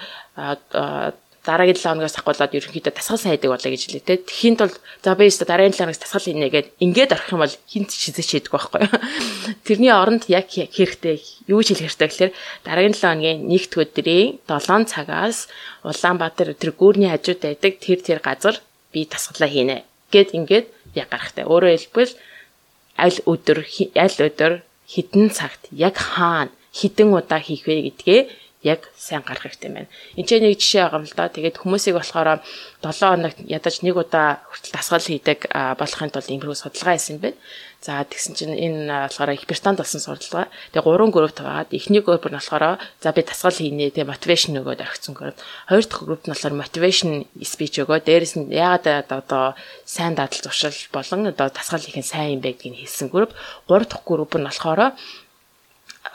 дараагийн 1.44 1.76
7 1.76 2.00
хоногоос 2.00 2.16
ахгуулаад 2.16 2.56
ерөнхийдөө 2.56 2.92
дасгал 2.96 3.20
сайдаг 3.20 3.52
болоо 3.52 3.68
гэж 3.68 3.82
хэлээ 3.84 4.08
те. 4.08 4.16
Тэхийн 4.16 4.56
тулд 4.56 4.80
за 5.04 5.12
би 5.12 5.28
өөртөө 5.28 5.44
дараагийн 5.44 5.76
7 5.76 5.84
хоногоос 5.84 6.00
дасгал 6.00 6.24
хийнэ 6.24 6.48
гэд 6.48 6.66
ингээд 6.80 7.12
орох 7.12 7.28
юм 7.36 7.40
бол 7.44 7.56
хинт 7.68 7.90
чизэж 7.92 8.28
хийдэг 8.32 8.52
байхгүй 8.56 8.80
юу. 8.88 8.96
Тэрний 9.68 9.92
оронд 9.92 10.24
яг 10.32 10.48
хэрэгтэй 10.48 11.20
юу 11.52 11.60
ч 11.60 11.76
хэлэх 11.76 11.92
хэрэгтэй 11.92 12.08
гэхээр 12.08 12.32
дараагийн 12.64 12.96
7 12.96 13.04
хоногийн 13.04 13.40
нэгд 13.44 13.72
өдрийн 13.76 14.40
7 14.48 14.88
цагаас 14.88 15.52
Улаанбаатар 15.84 16.56
тэр 16.56 16.72
гүүрний 16.72 17.12
хажууд 17.12 17.40
байдаг 17.44 17.72
тэр 17.76 18.00
тэр 18.00 18.18
газар 18.24 18.56
би 18.88 19.04
дасгалаа 19.04 19.50
хийнэ 19.52 19.84
гэд 20.08 20.32
ингээд 20.32 20.66
яг 20.96 21.12
гарахтай. 21.12 21.44
Өөрөөр 21.44 21.76
хэлбэл 21.76 22.16
аль 23.04 23.20
өдөр 23.28 23.58
аль 24.04 24.18
өдөр 24.28 24.52
хідэн 24.88 25.28
цагт 25.36 25.68
яг 25.70 25.96
хаана 26.00 26.52
хідэн 26.72 27.12
удаа 27.14 27.40
хийх 27.40 27.68
вэ 27.68 27.92
гэдгээ 27.92 28.20
яг 28.64 28.88
сайн 28.96 29.22
гарах 29.22 29.44
хэрэгтэй 29.44 29.70
байна. 29.70 29.92
Энд 30.16 30.26
ч 30.26 30.40
нэг 30.40 30.56
жишээ 30.56 30.88
байгаа 30.88 31.00
юм 31.04 31.06
л 31.06 31.14
да. 31.14 31.28
Тэгээд 31.28 31.60
хүмүүсийг 31.60 31.94
болохоор 32.00 32.40
7 32.80 32.96
хоногт 32.96 33.38
ядаж 33.44 33.74
нэг 33.84 33.94
удаа 34.00 34.40
хүртэл 34.48 34.72
дасгал 34.72 35.04
хийдэг 35.04 35.52
болохын 35.52 36.10
тулд 36.10 36.32
ингэрүү 36.32 36.56
судалгаа 36.56 36.96
хийсэн 36.96 37.20
байна. 37.20 37.36
За 37.84 38.00
тэгсэн 38.00 38.32
чинь 38.32 38.56
энэ 38.56 38.88
болохоор 38.88 39.36
их 39.36 39.44
британд 39.44 39.76
болсон 39.76 40.00
судалгаа. 40.00 40.48
Тэгээ 40.72 40.88
гурван 40.88 41.12
групп 41.12 41.36
таваад 41.36 41.68
эхний 41.68 42.00
групп 42.00 42.24
нь 42.24 42.32
болохоор 42.32 42.80
за 42.80 43.12
би 43.12 43.20
дасгал 43.20 43.52
хийнэ 43.52 43.92
тэгээ 43.92 44.08
мотивашн 44.08 44.56
өгөөд 44.56 44.80
орхисон 44.80 45.12
групп. 45.12 45.36
Хоёр 45.68 45.84
дахь 45.84 46.00
групп 46.00 46.24
нь 46.24 46.32
болохоор 46.32 46.56
мотивашн 46.64 47.28
спич 47.44 47.84
өгөө. 47.84 48.00
Дээрэс 48.08 48.40
нь 48.40 48.48
яагаад 48.48 49.12
одоо 49.12 49.52
сайн 49.84 50.16
дадал 50.16 50.40
зуршил 50.40 50.72
болон 50.96 51.28
одоо 51.28 51.52
дасгал 51.52 51.84
хийх 51.84 52.00
нь 52.00 52.08
сайн 52.08 52.32
юм 52.32 52.40
бэ 52.40 52.56
гэдгийг 52.56 52.88
хэлсэн 52.88 53.12
групп. 53.12 53.36
Гурав 53.68 53.84
дахь 53.84 54.08
групп 54.08 54.32
нь 54.32 54.48
болохоор 54.48 54.96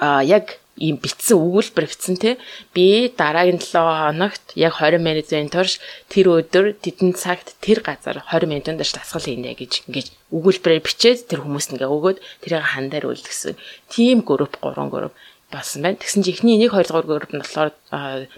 а 0.02 0.24
яг 0.26 0.58
ийм 0.80 0.96
битсэн 1.04 1.36
өгүүлбэр 1.36 1.86
битсэн 1.92 2.16
те 2.16 2.40
би 2.72 3.12
дараагийн 3.12 3.60
7 3.60 3.76
хоногт 3.76 4.56
яг 4.56 4.80
20 4.80 5.04
минутын 5.04 5.52
турш 5.52 5.84
тэр 6.08 6.40
өдөр 6.40 6.80
тэдэн 6.80 7.12
цагт 7.20 7.60
тэр 7.60 7.84
газар 7.84 8.24
20 8.32 8.48
минутын 8.48 8.80
турш 8.80 8.96
дасгал 8.96 9.28
хийнэ 9.28 9.60
гэж 9.60 9.92
ингэж 9.92 10.08
өгүүлбэрээр 10.32 10.86
бичээд 10.88 11.28
тэр 11.28 11.44
хүмүүст 11.44 11.76
ингээ 11.76 11.92
өгөөд 11.92 12.18
тэрийг 12.48 12.64
хандаар 12.64 13.12
үлдгэсэн. 13.12 13.60
Тим 13.92 14.24
групп 14.24 14.56
3 14.64 14.88
групп 14.88 15.14
болсон 15.52 15.82
байна. 15.84 16.00
Тэгсэн 16.00 16.24
чи 16.24 16.32
эхний 16.32 16.56
1 16.56 16.72
2 16.72 16.88
3 16.88 17.04
групп 17.04 17.34
нь 17.34 17.44
болохоор 17.44 17.76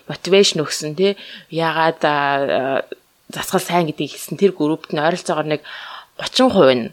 мотивашн 0.09 0.63
өгсөн 0.65 0.95
тий. 0.97 1.19
Ягаад 1.51 2.01
засгал 3.29 3.61
сайн 3.61 3.85
гэдгийг 3.91 4.17
хэлсэн 4.17 4.41
тэр 4.41 4.55
группт 4.55 4.95
нь 4.95 4.99
ойролцоогоор 4.99 5.47
нэг 5.47 5.61
30% 6.17 6.73
нь 6.73 6.91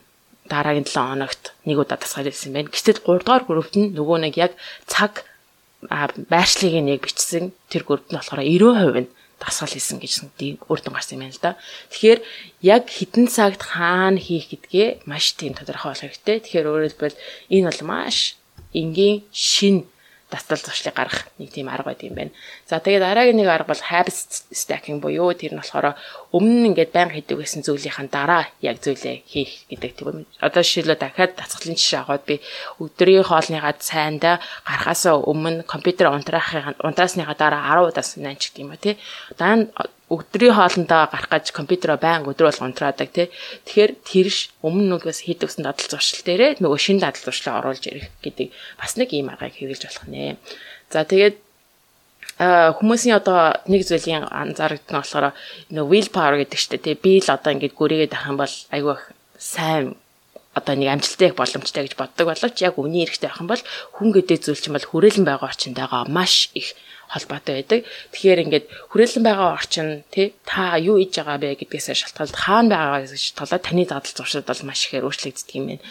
дараагийн 0.50 0.84
7 0.84 1.14
хоногт 1.14 1.42
нэг 1.64 1.78
удаа 1.78 1.98
дасгал 1.98 2.26
хийсэн 2.26 2.52
байна. 2.52 2.68
Гэтэл 2.68 3.00
3 3.00 3.22
дугаар 3.22 3.44
группт 3.46 3.74
нь 3.78 3.94
нөгөө 3.94 4.18
нэг 4.26 4.34
яг 4.36 4.52
цаг 4.90 5.24
байршлыг 5.82 6.74
нэг 6.82 7.06
бичсэн 7.06 7.54
тэр 7.70 7.82
групп 7.86 8.10
нь 8.10 8.18
болохоор 8.18 8.42
90% 8.42 9.06
нь 9.06 9.10
дасгал 9.38 9.70
хийсэн 9.70 10.02
гэж 10.02 10.12
үр 10.66 10.80
дүн 10.82 10.94
гарсан 10.98 11.14
юм 11.14 11.22
байна 11.22 11.34
л 11.34 11.42
да. 11.42 11.52
Тэгэхээр 11.94 12.20
яг 12.66 12.90
хитэн 12.90 13.30
цагт 13.30 13.62
хаана 13.62 14.18
хийх 14.18 14.50
гэдгээ 14.50 15.06
маш 15.06 15.38
тийм 15.38 15.54
тодорхой 15.54 15.94
болох 15.94 16.02
хэрэгтэй. 16.02 16.42
Тэгэхээр 16.42 16.66
өөрөөр 16.66 16.86
хэлбэл 16.90 17.22
энэ 17.54 17.68
бол 17.70 17.82
маш 17.86 18.34
энгийн 18.74 19.22
шин 19.30 19.86
дасгал 20.30 20.60
зуршлыг 20.60 20.92
гаргах 20.94 21.24
нэг 21.40 21.50
тийм 21.50 21.68
арга 21.72 21.88
байт 21.90 22.04
юм 22.04 22.14
байна. 22.14 22.30
За 22.68 22.78
тэгээд 22.78 23.00
дараагийн 23.00 23.36
нэг 23.40 23.48
арга 23.48 23.72
бол 23.72 23.84
habit 23.88 24.12
stacking 24.52 25.00
буюу 25.00 25.32
тэр 25.32 25.56
нь 25.56 25.60
болохоор 25.60 25.96
өмнө 26.36 26.60
нь 26.60 26.68
ингээд 26.76 26.92
байнга 26.92 27.16
хийдэг 27.16 27.40
гэсэн 27.40 27.64
зүйлийнхэн 27.64 28.12
дараа 28.12 28.44
яг 28.60 28.76
зүйлээ 28.84 29.24
хийх 29.24 29.64
гэдэг 29.72 29.92
тийм. 29.96 30.28
Одоо 30.44 30.60
жишээлбэл 30.60 31.00
дахиад 31.00 31.32
дасгалын 31.32 31.80
жишээ 31.80 32.00
аваад 32.04 32.24
би 32.28 32.44
өдрийн 32.76 33.24
хоолныгаа 33.24 33.80
цайнда 33.80 34.40
гарахаас 34.68 35.08
өмнө 35.08 35.64
компьютер 35.64 36.12
унтраахын 36.12 36.76
унтраасныхаа 36.84 37.36
дараа 37.36 37.64
10 37.80 37.88
удаас 37.88 38.10
нанч 38.20 38.52
гэдэг 38.52 38.64
юм 38.68 38.72
а 38.72 38.76
тий. 38.76 39.00
Даан 39.40 39.72
өдрийн 40.08 40.56
хоолндоо 40.56 41.04
гарах 41.12 41.28
гэж 41.28 41.52
компьютероо 41.52 42.00
байн 42.00 42.24
өдөр 42.24 42.48
бол 42.48 42.64
унтраадаг 42.64 43.08
тий. 43.12 43.28
Тэгэхээр 43.68 43.92
тэрш 44.08 44.56
өмнө 44.64 44.96
нүгээс 44.96 45.28
хийдэгсэн 45.28 45.68
дадал 45.68 45.88
зуршил 45.88 46.24
дээрээ 46.24 46.64
нөгөө 46.64 46.80
шинэ 46.80 47.04
дадал 47.04 47.24
зуршлаа 47.28 47.60
оруулж 47.60 47.84
ирэх 47.84 48.08
гэдэг 48.24 48.48
бас 48.80 48.96
нэг 48.96 49.12
ийм 49.12 49.28
аргыг 49.28 49.60
хэрэгжилж 49.60 49.84
болох 49.84 50.08
нэ. 50.08 50.40
За 50.88 51.04
тэгээд 51.04 51.36
хүмүүсийн 52.40 53.20
одоо 53.20 53.60
нэг 53.68 53.84
зүйлийн 53.84 54.24
анзаардаг 54.24 54.88
нь 54.88 54.96
болохоор 54.96 55.36
нөгөө 55.74 55.92
will 55.92 56.08
power 56.08 56.40
гэдэг 56.40 56.56
чинь 56.56 56.80
тий. 56.80 56.96
Би 56.96 57.20
л 57.20 57.28
одоо 57.28 57.52
ингэж 57.52 57.76
гүрээгээд 57.76 58.16
авах 58.16 58.30
юм 58.32 58.38
бол 58.40 58.54
айгүй 58.72 58.96
сайн 59.36 59.98
одоо 60.56 60.74
нэг 60.74 60.88
амжилттай 60.88 61.36
боломжтой 61.36 61.84
гэж 61.84 61.94
боддог 62.00 62.26
боловч 62.32 62.56
яг 62.64 62.80
өвний 62.80 63.04
эрэхтэй 63.04 63.28
авах 63.28 63.42
юм 63.42 63.50
бол 63.52 63.62
хүн 63.92 64.08
гэдэг 64.16 64.38
зүйл 64.40 64.62
чинь 64.62 64.72
бол 64.74 64.88
хүрээлэн 64.88 65.26
байгаа 65.28 65.50
орчиндаа 65.50 66.06
маш 66.08 66.48
их 66.54 66.72
холбоотой 67.08 67.54
байдаг. 67.58 67.80
Тэгэхээр 68.12 68.42
ингээд 68.44 68.66
хүрээлэн 68.92 69.24
байгаа 69.24 69.50
орчин 69.56 70.04
тий 70.12 70.36
та 70.44 70.76
юу 70.76 71.00
хийж 71.00 71.16
байгаа 71.18 71.38
бэ 71.40 71.58
гэдгээс 71.64 71.88
шалтгаалт 71.96 72.36
хаана 72.36 72.76
байгаа 72.76 73.00
гэж 73.08 73.12
шалтгаалаад 73.32 73.64
таны 73.64 73.84
дадал 73.88 74.14
зуршид 74.14 74.44
бол 74.44 74.62
маш 74.68 74.80
ихээр 74.86 75.08
өөрчлөгддөг 75.08 75.56
юм 75.56 75.66
байна. 75.72 75.84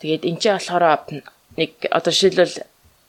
Тэгээд 0.00 0.26
энэ 0.28 0.40
ч 0.40 0.44
болохоор 0.50 0.84
нэг 1.60 1.70
одоо 1.92 2.10
жишээлбэл 2.10 2.56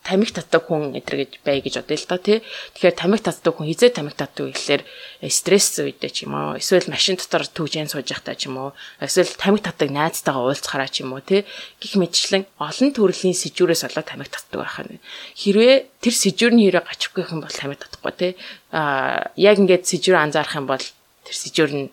тамиг 0.05 0.29
татдаг 0.29 0.69
хүн 0.69 0.93
эдэр 0.93 1.25
гэж 1.25 1.31
бай 1.41 1.65
гэж 1.65 1.81
бодъё 1.81 1.97
л 1.97 2.05
да 2.05 2.17
тий. 2.21 2.37
Тэгэхээр 2.77 2.95
тамиг 2.95 3.21
татдаг 3.25 3.57
хүн 3.57 3.65
хизээ 3.73 3.89
тамиг 3.89 4.13
татдаг 4.13 4.53
гэхэлэр 4.53 4.85
э, 4.85 5.29
стресс 5.33 5.81
үедээ 5.81 6.11
ч 6.13 6.29
юм 6.29 6.37
уу 6.37 6.61
эсвэл 6.61 6.85
машин 6.93 7.17
дотор 7.17 7.49
төвжэн 7.49 7.89
сууж 7.89 8.05
байхдаа 8.05 8.37
ч 8.37 8.45
юм 8.45 8.61
уу 8.61 8.69
эсвэл 9.01 9.33
тамиг 9.33 9.65
татдаг 9.65 9.89
найзтайгаа 9.89 10.45
уулзахаараа 10.45 10.89
ч 10.93 11.01
юм 11.01 11.17
уу 11.17 11.25
тий. 11.25 11.41
Гэх 11.81 11.97
мэтчлэн 11.97 12.45
олон 12.61 12.89
төрлийн 12.93 13.33
сэжүүрээс 13.33 13.89
болоод 13.89 14.05
тамиг 14.05 14.29
татдаг 14.29 14.61
байх 14.61 14.77
нь. 14.85 15.01
Хэрвээ 15.41 15.89
тэр 16.05 16.13
сэжүүрний 16.13 16.69
хэрэг 16.69 16.85
гачихгүй 16.85 17.25
юм 17.33 17.41
бол 17.41 17.49
тамиг 17.49 17.81
татахгүй 17.81 18.13
тий. 18.13 18.31
Аа 18.69 19.33
яг 19.33 19.57
ингээд 19.57 19.89
сэжүүр 19.89 20.21
анзаарах 20.21 20.53
юм 20.61 20.69
бол 20.69 20.85
тэр 21.25 21.33
сэжүүр 21.35 21.71
нь 21.73 21.89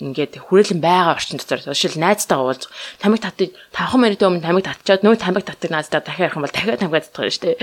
ингээд 0.00 0.38
хүрээлэн 0.46 0.80
байгаа 0.80 1.18
орчин 1.18 1.38
дотор 1.38 1.60
жишээл 1.62 1.98
найзтайгаа 1.98 2.46
уулз 2.46 2.66
тамиг 3.02 3.20
татыг 3.20 3.50
5 3.74 3.98
минутын 3.98 4.38
өмнө 4.38 4.46
тамиг 4.46 4.64
татчаад 4.66 5.02
нөө 5.02 5.18
тамиг 5.18 5.44
татдаг 5.46 5.70
найзтайгаа 5.70 6.06
дахиад 6.06 6.24
ярих 6.30 6.36
юм 6.38 6.44
бол 6.46 6.54
дахиад 6.54 6.80
тамиг 6.80 7.02
татдаг 7.02 7.30
шүү 7.30 7.44
дээ. 7.44 7.56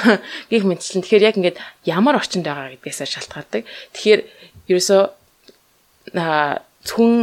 Гэх 0.50 0.64
мэтчлэн 0.64 1.02
тэгэхээр 1.02 1.26
яг 1.26 1.36
ингээд 1.38 1.58
ямар 1.84 2.18
орчинд 2.18 2.46
байгаа 2.46 2.74
гэдгээсээ 2.78 3.08
шалтгаалдаг. 3.10 3.62
Тэгэхээр 3.66 4.20
ерөөсөө 4.70 5.02
зөвхөн 6.14 7.14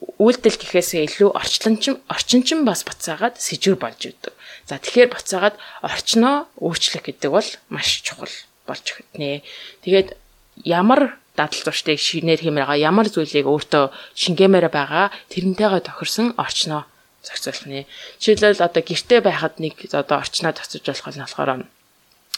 үйлдэл 0.00 0.56
гэхээсээ 0.56 1.02
илүү 1.06 1.30
орчлончин 1.36 2.00
орчинчин 2.08 2.64
бас 2.64 2.84
буцаагаад 2.88 3.36
сэжүр 3.36 3.76
болж 3.76 4.00
идэг. 4.00 4.32
За 4.64 4.80
тэгэхээр 4.80 5.12
буцаагаад 5.12 5.56
орчноо 5.84 6.48
өөрчлөх 6.56 7.04
гэдэг 7.04 7.30
бол 7.30 7.48
маш 7.68 8.00
чухал 8.00 8.32
болж 8.64 8.84
өгнө. 8.96 9.44
Тэгээд 9.84 10.16
ямар 10.64 11.20
дадал 11.40 11.62
зурштыг 11.64 11.96
шинээр 11.96 12.44
хэмээр 12.44 12.68
байгаа 12.68 12.84
ямар 12.92 13.08
зүйлийг 13.08 13.48
өөртөө 13.48 13.84
шингээмээр 14.20 14.68
байгаа 14.68 15.08
тэрнтэйгээ 15.32 15.82
тохирсон 15.88 16.36
орчноо 16.36 16.84
зохицуулах 17.24 17.64
нэ. 17.64 17.88
Жишээлбэл 18.20 18.66
одоо 18.68 18.82
гэрте 18.84 19.24
байхад 19.24 19.56
нэг 19.56 19.74
одоо 19.96 20.16
орчноо 20.20 20.52
зохицуулж 20.52 20.86
болох 21.00 21.16
нь 21.16 21.24
болохоор 21.24 21.50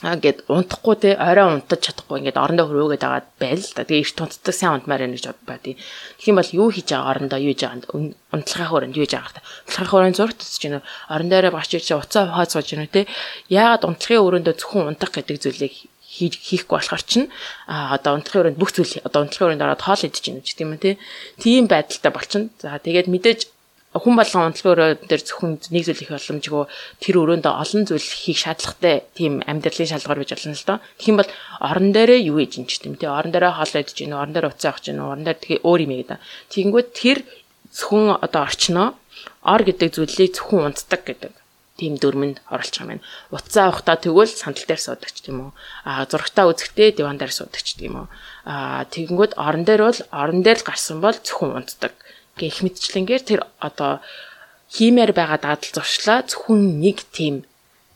ингээд 0.02 0.50
унтахгүй 0.50 0.96
те 0.98 1.10
орой 1.14 1.62
унтаж 1.62 1.80
чадахгүй 1.86 2.18
ингээд 2.26 2.42
орондоо 2.42 2.66
хөрөөгөөд 2.66 3.02
байгаа 3.06 3.22
байл 3.38 3.62
л 3.62 3.74
да. 3.78 3.86
Тэгээ 3.86 4.02
эрт 4.02 4.18
унтдаг 4.18 4.54
сайн 4.54 4.74
унтмаар 4.82 5.06
байна 5.06 5.14
гэж 5.14 5.26
бод 5.30 5.40
бай. 5.46 5.58
Тэгэх 5.62 6.26
юм 6.26 6.38
бол 6.42 6.50
юу 6.58 6.68
хийж 6.74 6.88
байгаа 6.90 7.10
орондоо 7.14 7.38
юу 7.38 7.54
хийж 7.54 7.62
байгаа 7.62 8.10
унтлахын 8.34 8.70
хүрээнд 8.70 8.98
юу 8.98 9.06
хийж 9.06 9.14
байгаа 9.14 9.34
та. 9.38 9.46
Унтлахын 9.70 9.90
хүрээнд 9.94 10.18
зурд 10.18 10.36
тусч 10.42 10.58
гинөө 10.58 10.82
орон 11.06 11.28
дээрээ 11.30 11.54
багч 11.54 11.70
ирж 11.78 11.88
уцаа 11.94 12.24
хоо 12.34 12.46
сууж 12.50 12.66
гинөө 12.66 12.90
те. 12.90 13.06
Яагаад 13.46 13.86
унтлахын 13.86 14.26
өрөөндөө 14.26 14.54
зөвхөн 14.58 14.90
унтах 14.90 15.14
гэдэг 15.14 15.38
зүйлийг 15.38 15.74
хийхгүй 16.12 16.76
болохоор 16.76 17.04
чинь 17.08 17.32
а 17.64 17.96
одоо 17.96 18.20
унтлахын 18.20 18.52
өрөөнд 18.52 18.60
бүх 18.60 18.76
зүйл 18.76 19.00
одоо 19.00 19.24
унтлахын 19.24 19.56
өрөөнд 19.56 19.64
ороод 19.64 19.82
хоол 19.82 20.04
идэж 20.04 20.20
гинэ 20.20 20.44
ч 20.44 20.52
тийм 20.52 20.76
үү 20.76 21.00
тийм 21.40 21.64
байдалтай 21.72 22.12
болчихно. 22.12 22.52
За 22.60 22.76
тэгээд 22.76 23.08
мэдээж 23.08 23.40
хүн 23.92 24.16
болгон 24.16 24.48
унтлагын 24.48 24.72
өрөө 24.72 24.90
дээр 25.04 25.22
зөвхөн 25.24 25.52
нэг 25.68 25.84
зүйл 25.84 26.00
их 26.00 26.12
боломжгүй 26.12 26.64
тэр 27.00 27.16
өрөөндөө 27.20 27.52
олон 27.52 27.82
зүйл 27.84 28.08
хийх 28.08 28.40
шаардлагатай 28.40 29.04
тийм 29.12 29.44
амьдралын 29.44 29.90
шалгуур 29.92 30.24
гэж 30.24 30.30
болно 30.32 30.56
л 30.56 30.68
доо. 30.68 30.78
Тэгэх 30.96 31.10
юм 31.12 31.20
бол 31.20 31.30
орон 31.60 31.88
дээрээ 31.92 32.20
юу 32.32 32.40
хийж 32.40 32.52
юм 32.56 32.64
ч 32.68 32.80
тийм 32.80 32.96
тий 32.96 33.08
орон 33.08 33.36
дээрээ 33.36 33.52
хоол 33.52 33.76
идэж 33.76 33.96
гин 34.00 34.16
орон 34.16 34.32
дээр 34.32 34.48
уцаа 34.48 34.72
авах 34.72 34.80
гин 34.80 34.96
орон 34.96 35.24
дээр 35.28 35.38
тэгээ 35.44 35.60
өөр 35.68 35.80
юм 35.84 35.92
гэдэг. 35.92 36.20
Тэгэнгүүт 36.56 36.88
тэр 36.96 37.18
зөвхөн 37.68 38.16
одоо 38.16 38.40
орчноо 38.48 38.88
ор 39.44 39.60
гэдэг 39.60 39.88
зүйлийг 39.92 40.40
зөвхөн 40.40 40.72
унтдаг 40.72 41.00
гэдэг 41.04 41.32
тийм 41.82 41.98
дүрмэнд 41.98 42.38
байгаа 42.46 42.94
юм. 42.94 43.02
Утсаа 43.34 43.74
авахдаа 43.74 43.98
тэгвэл 43.98 44.30
сандал 44.30 44.62
дээр 44.70 44.78
суудаг 44.78 45.10
ч 45.10 45.26
тийм 45.26 45.42
үү. 45.42 45.50
Аа 45.82 46.06
зурагтаа 46.06 46.46
үзэхдээ 46.54 47.02
диван 47.02 47.18
дээр 47.18 47.34
суудаг 47.34 47.58
ч 47.58 47.74
тийм 47.74 47.98
үү. 47.98 48.06
Аа 48.46 48.86
тэгэнгүүт 48.86 49.34
орон 49.34 49.66
дээр 49.66 49.82
бол 49.90 50.00
орон 50.14 50.40
дээр 50.46 50.62
л 50.62 50.68
гарсан 50.70 51.02
бол 51.02 51.18
зөвхөн 51.18 51.58
унтдаг 51.58 51.98
гэх 52.38 52.62
мэтчлэнгээр 52.62 53.22
тэр 53.26 53.40
одоо 53.58 53.98
хиймээр 54.70 55.10
байгаа 55.10 55.42
дадал 55.42 55.74
зуршлаа 55.74 56.22
зөвхөн 56.22 56.78
нэг 56.78 57.02
тийм 57.10 57.42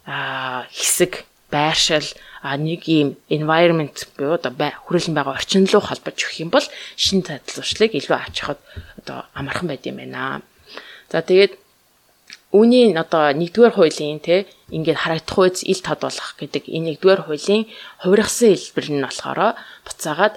а 0.02 0.66
хэсэг 0.74 1.22
байршил 1.54 2.10
а 2.42 2.58
нэг 2.58 2.90
ийм 2.90 3.14
environment 3.30 3.96
буюу 4.18 4.34
одоо 4.34 4.50
хүрээлэн 4.50 5.14
байгаа 5.14 5.38
орчин 5.38 5.70
руу 5.70 5.82
холбож 5.82 6.18
өгөх 6.18 6.42
юм 6.42 6.50
бол 6.50 6.66
шин 6.98 7.22
дадал 7.22 7.62
зуршлыг 7.62 7.94
илүү 7.94 8.18
авч 8.18 8.42
явахад 8.42 8.60
одоо 8.98 9.18
амархан 9.38 9.70
байд 9.70 9.86
юм 9.86 10.02
байна. 10.02 10.42
За 11.10 11.22
тэгээд 11.22 11.65
үүний 12.56 12.96
одоо 12.96 13.36
нэгдүгээр 13.36 13.76
хуулийн 13.76 14.20
те 14.24 14.48
ингээд 14.72 15.02
харагдах 15.04 15.38
үйс 15.44 15.60
ил 15.68 15.82
тод 15.84 16.00
болох 16.08 16.30
гэдэг 16.40 16.64
энэ 16.72 16.96
нэгдүгээр 16.96 17.22
хуулийн 17.28 17.68
хувиргасан 18.00 18.56
хэлбэр 18.56 18.86
нь 18.96 19.04
болохоор 19.04 19.40
буцаагаад 19.84 20.34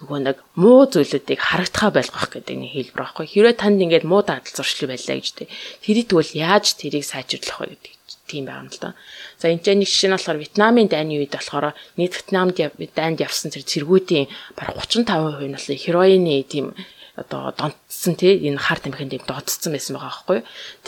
нөгөө 0.00 0.18
нэг 0.24 0.36
муу 0.56 0.88
зүйлүүдийг 0.88 1.40
харагдахаа 1.40 1.90
байлгах 1.92 2.28
гэдэг 2.32 2.56
нэг 2.56 2.72
хэлбэр 2.72 3.02
байхгүй. 3.04 3.26
Хэрвээ 3.28 3.56
танд 3.60 3.84
ингээд 3.84 4.08
муу 4.08 4.24
дадал 4.24 4.48
зуршил 4.48 4.88
байлаа 4.88 5.16
гэж 5.20 5.28
тэ. 5.36 5.52
Тэрийг 5.84 6.08
тэгвэл 6.08 6.32
яаж 6.40 6.66
тэрийг 6.80 7.04
сайжруулах 7.04 7.60
вэ 7.60 7.76
гэдэг 7.76 7.94
тийм 8.24 8.48
байгаа 8.48 8.64
юм 8.64 8.70
л 8.72 8.80
да. 8.80 8.90
За 9.36 9.52
энэ 9.52 9.60
ч 9.60 9.66
нэг 9.76 9.88
жишээ 9.90 10.08
нь 10.08 10.16
болохоор 10.16 10.40
Вьетнамын 10.40 10.88
дайны 10.88 11.20
үед 11.20 11.34
болохоор 11.36 11.76
нийт 12.00 12.14
Вьетнамд 12.16 12.56
дайнд 12.96 13.18
явсан 13.20 13.52
тэр 13.52 13.64
цэргүүдийн 13.68 14.26
бараг 14.56 14.80
35% 14.80 15.44
нь 15.44 15.56
бол 15.58 15.84
хероины 15.84 16.34
тийм 16.48 16.72
одоо 17.20 17.52
донтсон 17.52 18.16
тий 18.16 18.40
энэ 18.48 18.56
хар 18.56 18.80
тамхинд 18.80 19.12
юм 19.12 19.24
донтсон 19.28 19.76
байсан 19.76 19.94
байгаа 20.00 20.10
байхгүй. 20.10 20.38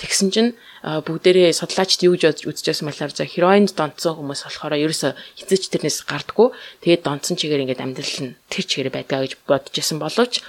Тэгсэн 0.00 0.28
чинь 0.32 0.50
бүгдээрээ 0.82 1.52
судлаачд 1.52 2.00
юу 2.08 2.16
гэж 2.16 2.48
үзэж 2.48 2.66
байсан 2.72 2.86
болохоор 2.88 3.12
за 3.12 3.28
хероинд 3.28 3.70
донтсон 3.76 4.16
хүмүүс 4.16 4.40
болохоор 4.48 4.80
ерөөсө 4.80 5.12
хизээч 5.36 5.68
тэрнээс 5.68 6.08
гардггүй. 6.08 6.48
Тэгээд 6.82 7.04
донтсон 7.04 7.36
чигээр 7.36 7.62
ингээд 7.68 7.84
амьдрал 7.84 8.18
нь 8.24 8.36
тэр 8.48 8.64
чигээр 8.64 8.90
байдгаа 8.96 9.20
гэж 9.28 9.32
бодож 9.44 9.74
исэн 9.76 10.00
боловч 10.00 10.40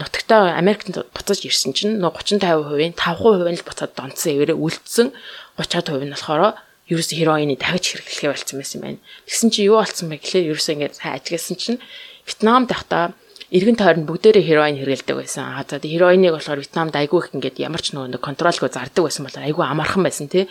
нутагтаа 0.00 0.56
Америкт 0.56 0.88
буцаж 1.12 1.42
ирсэн 1.44 1.74
чинь 1.74 1.98
30 2.00 2.40
50%-ийн 2.40 2.94
5% 2.94 3.52
нь 3.52 3.58
л 3.58 3.66
буцаад 3.66 3.92
донтсон 3.98 4.32
эвэрээ 4.38 4.56
үлдсэн 4.56 5.12
30% 5.58 6.06
нь 6.06 6.14
болохоор 6.14 6.56
ерөөсө 6.88 7.14
хероины 7.18 7.58
дахиж 7.58 8.00
хэрэглэхээ 8.00 8.30
болцсон 8.32 8.56
байсан 8.62 8.76
юм 8.78 8.84
байна. 8.86 9.00
Тэгсэн 9.28 9.50
чинь 9.52 9.68
юу 9.68 9.76
болцсон 9.82 10.06
бэ 10.08 10.16
гэхлээр 10.22 10.50
ерөөсө 10.54 10.72
ингээд 10.72 11.02
хайжгасан 11.04 11.56
чинь 11.60 11.78
Вьетнам 12.24 12.64
дахта 12.64 13.12
эргэн 13.48 13.80
тойронд 13.80 14.04
бүгдээрээ 14.04 14.44
хероин 14.44 14.76
хэрэгэлдэг 14.76 15.16
байсан. 15.16 15.56
Аа 15.56 15.64
за 15.64 15.80
хероиныг 15.80 16.36
болохоор 16.36 16.60
Вьетнамд 16.60 16.94
айгүй 17.00 17.18
их 17.24 17.32
ингээд 17.32 17.56
ямар 17.64 17.80
ч 17.80 17.96
нөгөө 17.96 18.20
контролгүй 18.20 18.68
зардаг 18.68 19.02
байсан 19.08 19.24
бол 19.24 19.36
айгүй 19.40 19.64
амархан 19.64 20.04
байсан 20.04 20.28
тий. 20.28 20.44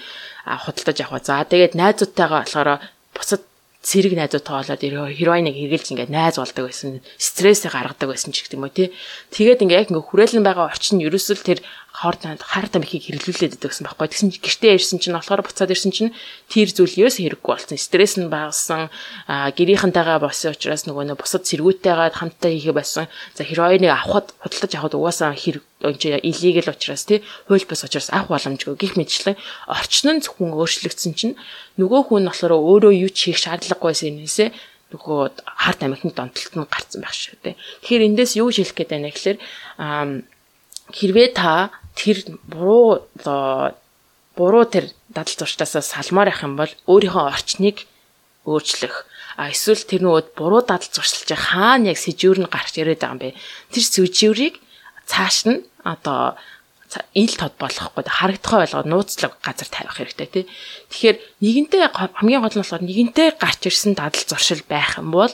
Аа 0.49 0.57
худалдаж 0.57 0.97
авах. 1.05 1.21
За 1.21 1.45
тэгээд 1.45 1.77
найзуудтайгаа 1.77 2.41
болохоор 2.41 2.81
бусад 3.13 3.41
цэрэг 3.85 4.17
найзуудтай 4.17 4.53
болоод 4.57 4.81
хероиныг 5.13 5.55
хэрглэж 5.55 5.87
ингээд 5.93 6.11
найз 6.11 6.41
болдог 6.41 6.65
байсан. 6.67 6.99
Стрессээ 7.21 7.69
гаргадаг 7.69 8.09
байсан 8.09 8.33
ч 8.33 8.41
гэх 8.41 8.57
юм 8.57 8.65
уу 8.65 8.73
тий. 8.73 8.89
Тэгээд 9.31 9.61
ингээд 9.61 9.79
яг 9.79 9.89
ингээд 9.93 10.09
хүрээлэн 10.09 10.43
байгаа 10.43 10.67
орчин 10.73 10.97
нь 10.97 11.05
ерөөсөл 11.05 11.45
тэр 11.45 11.61
хоордонд 11.97 12.45
хар 12.45 12.69
тамхиг 12.69 13.09
хэрэглүүлээд 13.09 13.57
байдаг 13.57 13.73
гэсэн 13.73 13.89
байхгүй. 13.89 14.07
Тэгсэн 14.13 14.29
чинь 14.29 14.45
гэртээ 14.45 14.77
ирсэн 14.77 14.99
чинь 15.01 15.17
болохоор 15.17 15.41
буцаад 15.41 15.73
ирсэн 15.73 15.89
чинь 15.89 16.13
тэр 16.45 16.69
зүйл 16.69 16.93
ерөөс 17.09 17.17
хэрэггүй 17.17 17.51
болсон. 17.57 17.73
Стресс 17.81 18.21
нь 18.21 18.29
багассан, 18.29 18.93
гэрийнхэнтэйгээ 19.25 20.21
болсон 20.21 20.53
учраас 20.53 20.85
нөгөө 20.85 21.09
нөө 21.09 21.17
бусад 21.17 21.49
цэргүүтэйгээ 21.49 22.13
хамтдаа 22.21 22.51
хийхэ 22.53 22.77
байсан. 22.77 23.09
За 23.33 23.41
хероиныг 23.41 23.89
авахд 23.89 24.37
худалдаж 24.37 24.71
авахд 24.77 24.93
угаасаа 24.93 25.33
хэрэг 25.33 25.65
энэ 25.81 26.21
иллегал 26.21 26.73
учраас 26.77 27.05
тий 27.09 27.25
хууль 27.49 27.65
бус 27.65 27.81
учраас 27.81 28.13
авах 28.13 28.29
боломжгүй 28.29 28.77
гих 28.77 28.93
мэтчлэн 28.93 29.37
орчин 29.65 30.21
нь 30.21 30.23
зөвхөн 30.25 30.53
өөрчлөгдсөн 30.53 31.13
чинь 31.17 31.35
нөгөө 31.81 32.13
хүн 32.13 32.29
болохоор 32.29 32.57
өөрөө 32.57 32.93
юу 32.93 33.11
ч 33.13 33.33
хийх 33.33 33.41
шаардлагагүйсэн 33.41 34.21
юмээсээ 34.21 34.49
нөгөө 34.93 35.19
харт 35.45 35.81
амхны 35.83 36.13
донтолт 36.13 36.53
нь 36.57 36.65
гарцсан 36.65 37.01
байх 37.03 37.13
шүү 37.13 37.37
дээ. 37.43 37.55
Тэгэхээр 37.85 38.07
эндээс 38.09 38.39
юу 38.41 38.49
хэлэх 38.49 38.73
гээд 38.73 38.89
байна 38.89 39.11
гэхээр 39.13 39.37
хэрвээ 40.93 41.27
та 41.35 41.69
тэр 41.97 42.17
буруу 42.45 43.01
оо 43.25 43.73
буруу 44.37 44.65
тэр 44.69 44.93
дадал 45.09 45.33
зуршлаасаа 45.33 45.81
салмаар 45.81 46.29
явах 46.29 46.45
юм 46.45 46.55
бол 46.55 46.73
өөрийнхөө 46.85 47.25
орчныг 47.33 47.89
өөрчлөх. 48.45 49.09
А 49.41 49.49
эсвэл 49.49 49.81
тэр 49.81 50.05
нөгөө 50.05 50.37
буруу 50.37 50.61
дадал 50.61 50.93
зуршилж 50.93 51.33
хаана 51.33 51.91
яг 51.91 51.97
сэжүүр 51.97 52.45
нь 52.45 52.53
гарч 52.53 52.77
ирээд 52.77 53.01
байгаа 53.01 53.17
юм 53.17 53.21
бэ? 53.21 53.37
Тэр 53.73 53.85
сэжүүрийг 53.89 54.55
цааш 55.09 55.37
нь 55.49 55.65
одоо 55.81 56.37
ил 57.17 57.33
тод 57.33 57.53
болохгүй 57.59 58.05
харагдахаа 58.05 58.63
болгоод 58.63 58.87
нууцлаг 58.87 59.33
газар 59.41 59.67
тавих 59.67 59.97
хэрэгтэй 59.97 60.27
тий. 60.29 60.45
Тэгэхээр 60.93 61.17
нэгэнтээ 61.43 61.83
хамгийн 61.93 62.41
гол 62.45 62.55
нь 62.55 62.61
болохоор 62.63 62.85
нэгэнтээ 62.85 63.27
гарч 63.41 63.61
ирсэн 63.67 63.97
дадал 63.97 64.23
зуршил 64.23 64.63
байх 64.69 64.95
юм 65.01 65.11
бол 65.11 65.33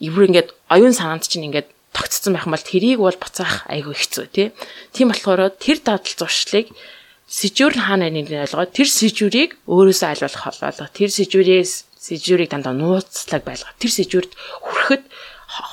эвэр 0.00 0.26
ингээд 0.28 0.48
оюун 0.72 0.96
санаанд 0.96 1.28
чинь 1.30 1.46
ингээд 1.46 1.70
тогтцсон 1.94 2.34
байх 2.34 2.44
юм 2.44 2.54
бол 2.58 2.66
тэрийг 2.66 2.98
бол 2.98 3.14
буцаах 3.14 3.64
айгүй 3.70 3.94
хэцүү 3.94 4.26
тий. 4.34 4.48
Тийм 4.90 5.14
болохоор 5.14 5.54
тэр 5.54 5.78
дадал 5.78 6.02
зуршлыг 6.18 6.74
сэжүүр 7.30 7.78
хаана 7.78 8.10
нэг 8.10 8.28
ойлгоод 8.28 8.74
тэр 8.74 8.88
сэжүүрийг 8.90 9.50
өөрөөсөө 9.64 10.08
айлуулах 10.10 10.42
холоолоо. 10.44 10.88
Тэр 10.90 11.10
сэжүүрээс 11.14 11.72
сэжүүрийг 12.02 12.50
дандаа 12.50 12.74
нууцлаг 12.76 13.42
байлгах. 13.46 13.78
Тэр 13.80 13.92
сэжүүрт 13.94 14.32
хүрэхэд 14.34 15.02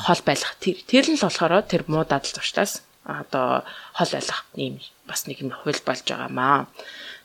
хол 0.06 0.22
байлгах. 0.24 0.56
Тэр 0.62 0.78
тэр 0.86 1.06
нь 1.10 1.18
л 1.20 1.26
болохоор 1.26 1.66
тэр 1.66 1.84
муу 1.90 2.06
дадал 2.06 2.30
зуршлаас 2.30 2.86
одоо 3.04 3.66
хол 3.98 4.12
байлгах 4.14 4.46
юм 4.56 4.80
бас 5.10 5.28
нэг 5.28 5.42
юм 5.42 5.52
хууль 5.52 5.82
болж 5.84 6.06
байгаамаа. 6.06 6.70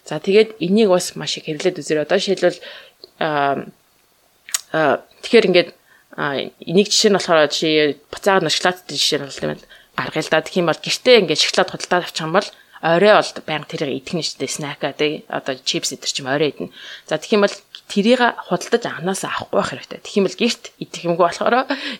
За 0.09 0.19
тэгээд 0.19 0.59
энийг 0.59 0.89
бас 0.91 1.15
маш 1.15 1.37
их 1.39 1.47
хэрэглээд 1.47 1.81
үзэр 1.85 2.03
одоо 2.03 2.19
аа 3.21 3.67
тэгэхээр 5.23 5.49
ингээд 5.49 5.69
нэг 6.17 6.87
жишээ 6.89 7.11
нь 7.13 7.17
болохоор 7.21 7.53
жишээ 7.53 8.01
буцаагаар 8.09 8.49
шоколадтай 8.49 8.97
жишээ 8.97 9.21
нь 9.21 9.29
бол 9.29 9.65
гаргая 9.97 10.23
л 10.25 10.33
да. 10.33 10.41
Тэгэх 10.41 10.61
юм 10.65 10.69
бол 10.73 10.81
гэртээ 10.81 11.21
ингээд 11.21 11.45
шоколад 11.45 11.71
худалдаад 11.73 12.05
авчих 12.09 12.25
юм 12.25 12.33
бол 12.33 12.49
орой 12.81 13.13
бол 13.17 13.31
байнга 13.45 13.69
тэрийг 13.69 14.01
идэх 14.01 14.15
нь 14.17 14.25
штэ 14.25 14.47
снэка 14.49 14.93
тий 14.93 15.25
одоо 15.29 15.57
чипс 15.57 15.93
идэр 15.93 16.13
чим 16.13 16.29
орой 16.29 16.53
идэнэ. 16.53 16.73
За 17.09 17.17
тэгэх 17.17 17.37
юм 17.37 17.45
бол 17.45 17.57
тэрийг 17.89 18.21
худалдаж 18.49 18.83
анханасаа 18.85 19.31
авахгүй 19.33 19.57
байх 19.61 19.71
хэрэгтэй. 19.73 20.01
Тэгэх 20.05 20.19
юм 20.21 20.27
бол 20.29 20.41
гэрт 20.41 20.65
идэх 20.81 21.03
юмгүй 21.05 21.25
болохоор 21.27 21.55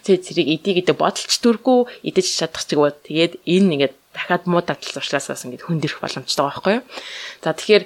тий 0.05 0.17
зэрэг 0.21 0.49
идэ 0.61 0.71
гэдэг 0.81 0.97
бодолч 0.97 1.33
төргүй 1.41 1.79
идэж 2.05 2.27
чадах 2.29 2.65
чиг 2.65 2.79
бод. 2.81 2.97
Тэгээд 3.09 3.41
энэ 3.45 3.73
ингээд 3.77 3.95
дахиад 4.17 4.49
муу 4.49 4.65
дадал 4.65 4.81
зуршлаасаас 4.97 5.45
ингээд 5.45 5.69
хөндөрөх 5.69 6.01
боломжтой 6.01 6.49
байгаа 6.49 6.57
байхгүй 6.57 6.75
юу. 6.81 6.85
За 7.45 7.53
тэгэхээр 7.53 7.85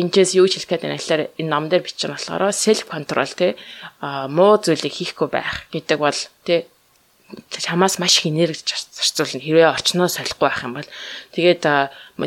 энэчээс 0.00 0.30
юу 0.40 0.48
хэлэх 0.48 0.68
гээд 0.72 0.82
байна. 0.88 0.96
Гэхээр 0.96 1.22
энэ 1.36 1.52
ном 1.52 1.68
дээр 1.68 1.84
бичсэн 1.84 2.16
болохоор 2.16 2.48
self 2.56 2.88
control 2.88 3.28
те 3.36 3.60
муу 4.00 4.56
зүйлийг 4.56 4.96
хийхгүй 4.96 5.28
байх 5.28 5.68
гэдэг 5.68 5.98
бол 6.00 6.18
те 6.48 6.72
чамаас 7.50 7.98
маш 7.98 8.18
их 8.18 8.26
энерги 8.26 8.60
зарцуулна. 8.64 9.40
Хэрвээ 9.40 9.72
орчноо 9.72 10.08
солихгүй 10.08 10.48
байх 10.48 10.62
юм 10.64 10.74
бол. 10.76 10.88
Тэгээд 11.32 11.62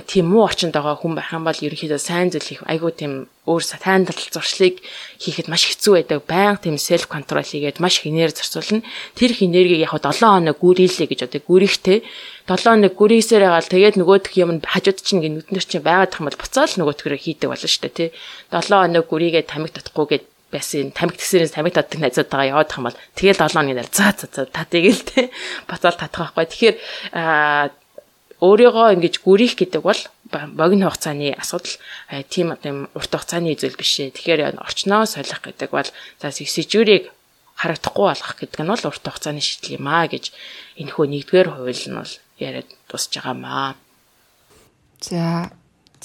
тийм 0.09 0.25
муу 0.33 0.45
орчинд 0.45 0.73
байгаа 0.73 0.97
хүн 0.97 1.15
байх 1.15 1.29
юм 1.33 1.45
бол 1.45 1.53
ерөнхийдөө 1.53 1.99
сайн 2.01 2.33
зүйл 2.33 2.45
хийх 2.45 2.63
айгүй 2.65 2.91
тийм 2.97 3.13
өөр 3.45 3.63
тайндал 3.63 4.17
зуршлыг 4.17 4.81
хийхэд 5.21 5.47
маш 5.47 5.69
хэцүү 5.69 5.93
байдаг. 5.93 6.25
Баян 6.25 6.57
тийм 6.57 6.77
селф 6.81 7.07
контрол 7.07 7.45
хийгээд 7.45 7.79
маш 7.79 8.01
их 8.01 8.09
энерги 8.09 8.41
зарцуулна. 8.41 8.81
Тэр 9.13 9.31
их 9.31 9.41
энергийг 9.45 9.85
яг 9.85 9.93
7 9.93 10.25
хоног 10.25 10.57
гүрэлээ 10.57 11.07
гэж 11.09 11.19
одоо 11.29 11.41
гүрийхтэй 11.45 12.01
7 12.45 12.61
хоног 12.61 12.93
гүрийсээр 12.93 13.41
байгаа 13.41 13.61
л 13.65 13.73
тэгээд 13.73 13.95
нөгөөх 13.97 14.37
юм 14.37 14.61
хажууд 14.61 15.01
чинь 15.01 15.17
ингээ 15.17 15.33
нүднэр 15.49 15.65
чинь 15.65 15.81
байгаад 15.81 16.13
тах 16.13 16.21
юм 16.21 16.29
бол 16.29 16.41
буцаал 16.41 16.73
нөгөөтгөрөө 16.77 17.19
хийдэг 17.25 17.49
болно 17.49 17.65
шүү 17.65 17.81
дээ 17.89 17.97
тий 17.97 18.09
7 18.53 18.69
хоног 18.69 19.05
гүрийгээ 19.09 19.43
тамиг 19.49 19.73
татахгүйгээд 19.73 20.25
байсан 20.53 20.93
тамиг 20.93 21.17
тгсэрээс 21.17 21.57
тамиг 21.57 21.73
татдаг 21.73 21.99
найзуудтайгаа 21.99 22.51
яваад 22.53 22.69
тах 22.69 22.79
юм 22.79 22.87
бол 22.87 22.99
тэгэл 23.17 23.41
7 23.41 23.49
хоногийн 23.49 23.79
дараа 23.81 23.97
за 23.97 24.07
за 24.13 24.27
за 24.29 24.41
та 24.45 24.61
тэгэл 24.69 25.01
те 25.09 25.33
бацаал 25.65 25.97
татах 25.97 26.37
байхгүй. 26.37 26.45
Тэгэхээр 26.53 26.75
өөрийгөө 28.45 28.87
ингэж 28.93 29.15
гүрийх 29.25 29.55
гэдэг 29.57 29.81
бол 29.81 30.01
богино 30.29 30.91
хугацааны 30.91 31.33
асуудал 31.33 31.75
тийм 32.29 32.53
тийм 32.61 32.93
урт 32.93 33.11
хугацааны 33.11 33.57
зүйл 33.57 33.79
биш 33.79 34.05
ээ. 34.05 34.13
Тэгэхээр 34.13 34.61
орчноо 34.61 35.09
солих 35.09 35.41
гэдэг 35.41 35.71
бол 35.73 35.89
за 36.21 36.27
сэжүүрийг 36.29 37.09
харагдахгүй 37.55 38.05
болгох 38.11 38.35
гэдэг 38.37 38.59
нь 38.61 38.69
бол 38.69 38.85
урт 38.85 39.01
хугацааны 39.01 39.41
шийдэл 39.41 39.79
юм 39.79 39.87
аа 39.87 40.05
гэж 40.11 40.35
энэ 40.77 40.91
хөө 40.93 41.05
нэгдүгээр 41.09 41.47
хууль 41.55 41.83
нь 41.89 41.95
бол 41.95 42.13
яриад 42.39 42.69
тусч 42.87 43.15
байгаамаа. 43.15 43.75
За 45.01 45.51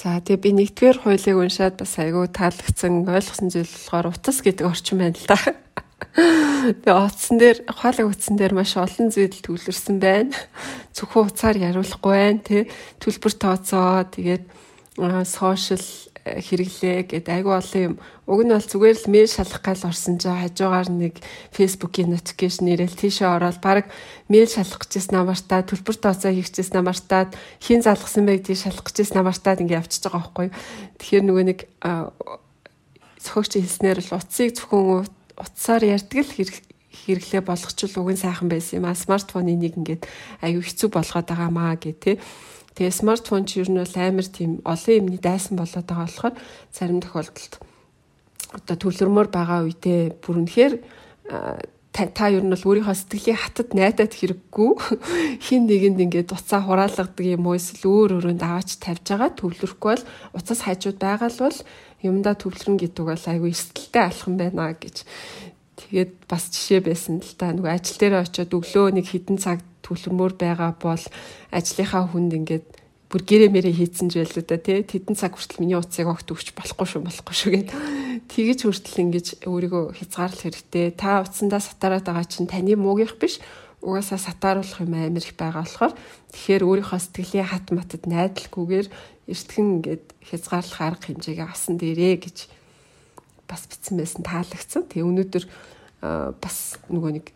За 0.01 0.17
тэгээ 0.17 0.41
би 0.41 0.51
нэгдүгээр 0.57 0.99
хуулийг 1.05 1.37
уншаад 1.37 1.77
бас 1.77 1.93
айгүй 2.01 2.33
таалагдсан 2.33 3.05
ойлгосон 3.05 3.53
зүйл 3.53 3.69
болохоор 3.69 4.09
утас 4.09 4.41
гэдэг 4.41 4.65
орчин 4.65 4.97
байна 4.97 5.19
л 5.19 5.29
да. 5.29 5.37
Тэгээ 6.81 6.97
утсан 6.97 7.37
дээр 7.37 7.59
ухаалаг 7.69 8.07
утсан 8.09 8.41
дээр 8.41 8.57
маш 8.57 8.81
олон 8.81 9.13
зүйл 9.13 9.37
төвлөрсөн 9.45 10.01
байна. 10.01 10.33
Зөвхөн 10.97 11.29
уцаар 11.29 11.57
яриулахгүй 11.61 12.13
байна 12.17 12.41
тий. 12.41 12.63
Төлбөр 12.97 13.35
тооцоо 13.37 14.09
тэгээд 14.09 14.45
сошиал 15.29 15.85
хэрэглээ 16.25 17.09
гэд 17.09 17.27
айгүй 17.33 17.55
олон 17.57 17.83
юм. 17.83 17.95
Уг 18.29 18.41
нь 18.45 18.53
бол 18.53 18.67
зүгээр 18.67 18.99
л 19.01 19.09
мэйл 19.09 19.31
шалгах 19.31 19.65
гал 19.65 19.89
орсон 19.89 20.21
чинь 20.21 20.37
хажуугаар 20.37 20.89
нэг 20.93 21.15
Facebook-ийн 21.57 22.13
notification 22.13 22.69
нэрэл 22.69 22.93
тийшээ 22.93 23.29
ороод 23.29 23.59
баг 23.65 23.89
мэйл 24.29 24.51
шалгах 24.51 24.85
гэжсэн 24.85 25.17
намартаа 25.17 25.65
төлбөр 25.65 25.97
тооцоо 25.97 26.31
хийх 26.31 26.53
гэжсэн 26.53 26.77
намартаа 26.77 27.33
хин 27.65 27.81
залгасан 27.81 28.29
байг 28.29 28.45
тий 28.45 28.57
шалгах 28.57 28.93
гэжсэн 28.93 29.17
намартаа 29.17 29.57
ингэ 29.57 29.81
явчихж 29.81 30.05
байгаа 30.05 30.21
байхгүй. 30.21 30.49
Тэгэхээр 31.01 31.25
нөгөө 31.25 31.45
нэг 31.49 31.61
зохиогч 33.25 33.53
хэлснээр 33.57 33.99
л 34.05 34.17
утсыг 34.17 34.57
зөвхөн 34.61 35.09
утсаар 35.41 35.83
ярьдаг 35.89 36.29
л 36.37 36.53
хэрэглээ 37.01 37.43
болгочул 37.45 37.95
уг 37.97 38.13
нь 38.13 38.21
сайхан 38.21 38.49
байсан 38.53 38.85
юм 38.85 38.87
а 38.89 38.95
смартфоны 38.95 39.57
нэг 39.57 39.77
ингээд 39.81 40.03
аюу 40.45 40.61
хэцүү 40.61 40.89
болгоод 40.93 41.27
байгаа 41.33 41.51
маа 41.51 41.75
гэ 41.81 41.93
тэ 41.97 42.13
Тэгээ 42.81 42.97
смартфон 42.97 43.45
ч 43.45 43.61
ер 43.61 43.69
нь 43.69 43.77
бол 43.77 43.97
амар 44.01 44.25
тийм 44.25 44.65
олон 44.65 44.97
юмны 45.05 45.21
дайсан 45.21 45.61
болоод 45.61 45.85
байгаа 45.85 46.09
болохоор 46.09 46.35
зарим 46.73 47.05
тохиолдолд 47.05 47.61
одоо 48.57 48.77
төвлөрмөр 48.81 49.29
байгаа 49.29 49.69
үедээ 49.69 50.17
бүр 50.25 50.37
үнэхээр 50.41 50.75
та, 51.93 52.33
ер 52.33 52.41
нь 52.41 52.49
бол 52.49 52.65
өөрийнхөө 52.73 52.97
сэтгэлийн 52.97 53.37
хатад 53.37 53.77
найдаад 53.77 54.17
хэрэггүй. 54.17 54.71
Хин 55.45 55.69
нэгэнд 55.69 56.01
ингээд 56.09 56.33
уцаа 56.33 56.65
хураалгадаг 56.65 57.21
юм 57.21 57.53
уу 57.53 57.61
эсвэл 57.61 57.85
өөр 57.85 58.11
өөрөнд 58.17 58.43
аваач 58.49 58.81
тавьж 58.81 59.05
байгаа 59.13 59.31
төвлөрөхгүй 59.37 59.91
бол 60.01 60.05
уцаас 60.41 60.65
хажууд 60.65 60.97
байгаа 60.97 61.29
л 61.29 61.45
бол 61.45 61.59
юмдаа 62.01 62.33
төвлөрөн 62.33 62.81
гэдэг 62.81 63.05
бол 63.05 63.25
айгүй 63.29 63.51
эрсдэлтэй 63.53 64.05
алхам 64.09 64.35
байна 64.41 64.73
гэж. 64.73 65.05
Тэгээд 65.85 66.13
бас 66.25 66.49
жишээ 66.49 66.81
байсан 66.81 67.21
л 67.21 67.35
та. 67.37 67.53
Нөгөө 67.53 67.77
ажил 67.77 67.99
дээр 68.01 68.25
очиод 68.25 68.57
өглөө 68.57 68.97
нэг 68.97 69.05
хідэн 69.05 69.37
цаг 69.37 69.61
төлөмөр 69.91 70.33
байгаа 70.39 70.71
бол 70.79 71.05
ажлынхаа 71.51 72.07
хүнд 72.07 72.33
ингээд 72.39 72.67
бүр 73.11 73.23
гэрээ 73.27 73.51
мэрээ 73.51 73.75
хийцэн 73.75 74.07
байлоо 74.07 74.45
да 74.47 74.55
тий. 74.55 74.87
Тэдэн 74.87 75.19
цаг 75.19 75.35
хүртэл 75.35 75.67
миний 75.67 75.75
утсыг 75.75 76.07
огт 76.07 76.31
өгч 76.31 76.55
болохгүй 76.55 76.87
шүү 76.87 77.03
болохгүй 77.03 77.35
шүү 77.35 77.51
гэд 77.59 77.69
тэгэж 78.31 78.59
хүртэл 78.71 79.03
ингэж 79.03 79.27
өөрийгөө 79.51 79.99
хязгаарлах 79.99 80.47
хэрэгтэй. 80.47 80.95
Та 80.95 81.27
утсандаа 81.27 81.59
сатараад 81.59 82.07
байгаа 82.07 82.23
чинь 82.31 82.47
таны 82.47 82.79
муугийнх 82.79 83.19
биш. 83.19 83.43
Угаасаа 83.83 84.15
сатааруулах 84.15 84.87
юм 84.87 84.95
амар 84.95 85.27
их 85.27 85.35
байгаа 85.35 85.67
болохоор. 85.67 85.93
Тэгэхээр 86.31 86.63
өөрийнхөө 86.63 87.01
сэтгэлийн 87.03 87.51
хат 87.51 87.67
матад 87.75 88.07
найдалгүйгээр 88.07 88.87
эртгэн 89.27 89.69
ингээд 89.83 90.07
хязгаарлах 90.31 90.79
арга 90.79 91.05
хэмжээгээ 91.11 91.47
авсан 91.51 91.75
дээрээ 91.83 92.15
гэж 92.31 92.37
бас 93.51 93.67
бичсэн 93.67 93.99
байсан 93.99 94.23
таалагдсан. 94.23 94.87
Тэгээ 94.87 95.09
өнөөдөр 95.11 95.45
бас 96.39 96.79
нөгөө 96.87 97.11
нэг 97.19 97.27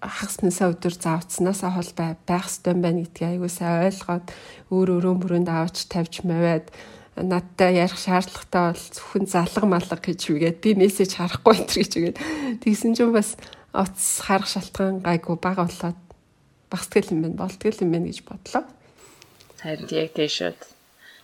хагас 0.00 0.40
насаа 0.42 0.72
өдөр 0.72 0.94
заавцснаасаа 0.94 1.70
хол 1.74 1.92
байх 1.96 2.46
хэвээр 2.48 2.78
байна 2.78 3.02
гэдгийг 3.02 3.28
аягүй 3.38 3.50
сайн 3.52 3.86
ойлгоод 3.88 4.26
өөр 4.70 4.88
өрөө 4.96 5.14
мөрөнд 5.18 5.48
авч 5.48 5.88
тавьж 5.90 6.22
мавиад 6.22 6.70
надтай 7.18 7.82
ярих 7.82 7.98
шаардлагатай 7.98 8.62
бол 8.70 8.84
зөвхөн 8.94 9.26
залга 9.26 9.66
малга 9.66 9.98
гэж 9.98 10.20
үгээд 10.30 10.58
би 10.62 10.70
мессеж 10.78 11.18
харахгүй 11.18 11.54
энэ 11.58 11.74
гэж 11.82 11.92
үгээд 11.98 12.18
тэгсэн 12.62 12.94
чинь 12.94 13.14
бас 13.14 13.34
утас 13.74 14.22
харах 14.22 14.48
шалтгаан 14.48 15.02
гайгүй 15.02 15.36
бага 15.42 15.66
болоод 15.66 15.98
багсгал 16.70 17.10
юм 17.10 17.22
байна 17.26 17.40
болтгол 17.42 17.82
юм 17.82 17.90
байна 17.92 18.06
гэж 18.06 18.18
бодлоо. 18.22 18.64
Харин 19.58 19.88
яг 19.90 20.14
тийшүүд 20.14 20.78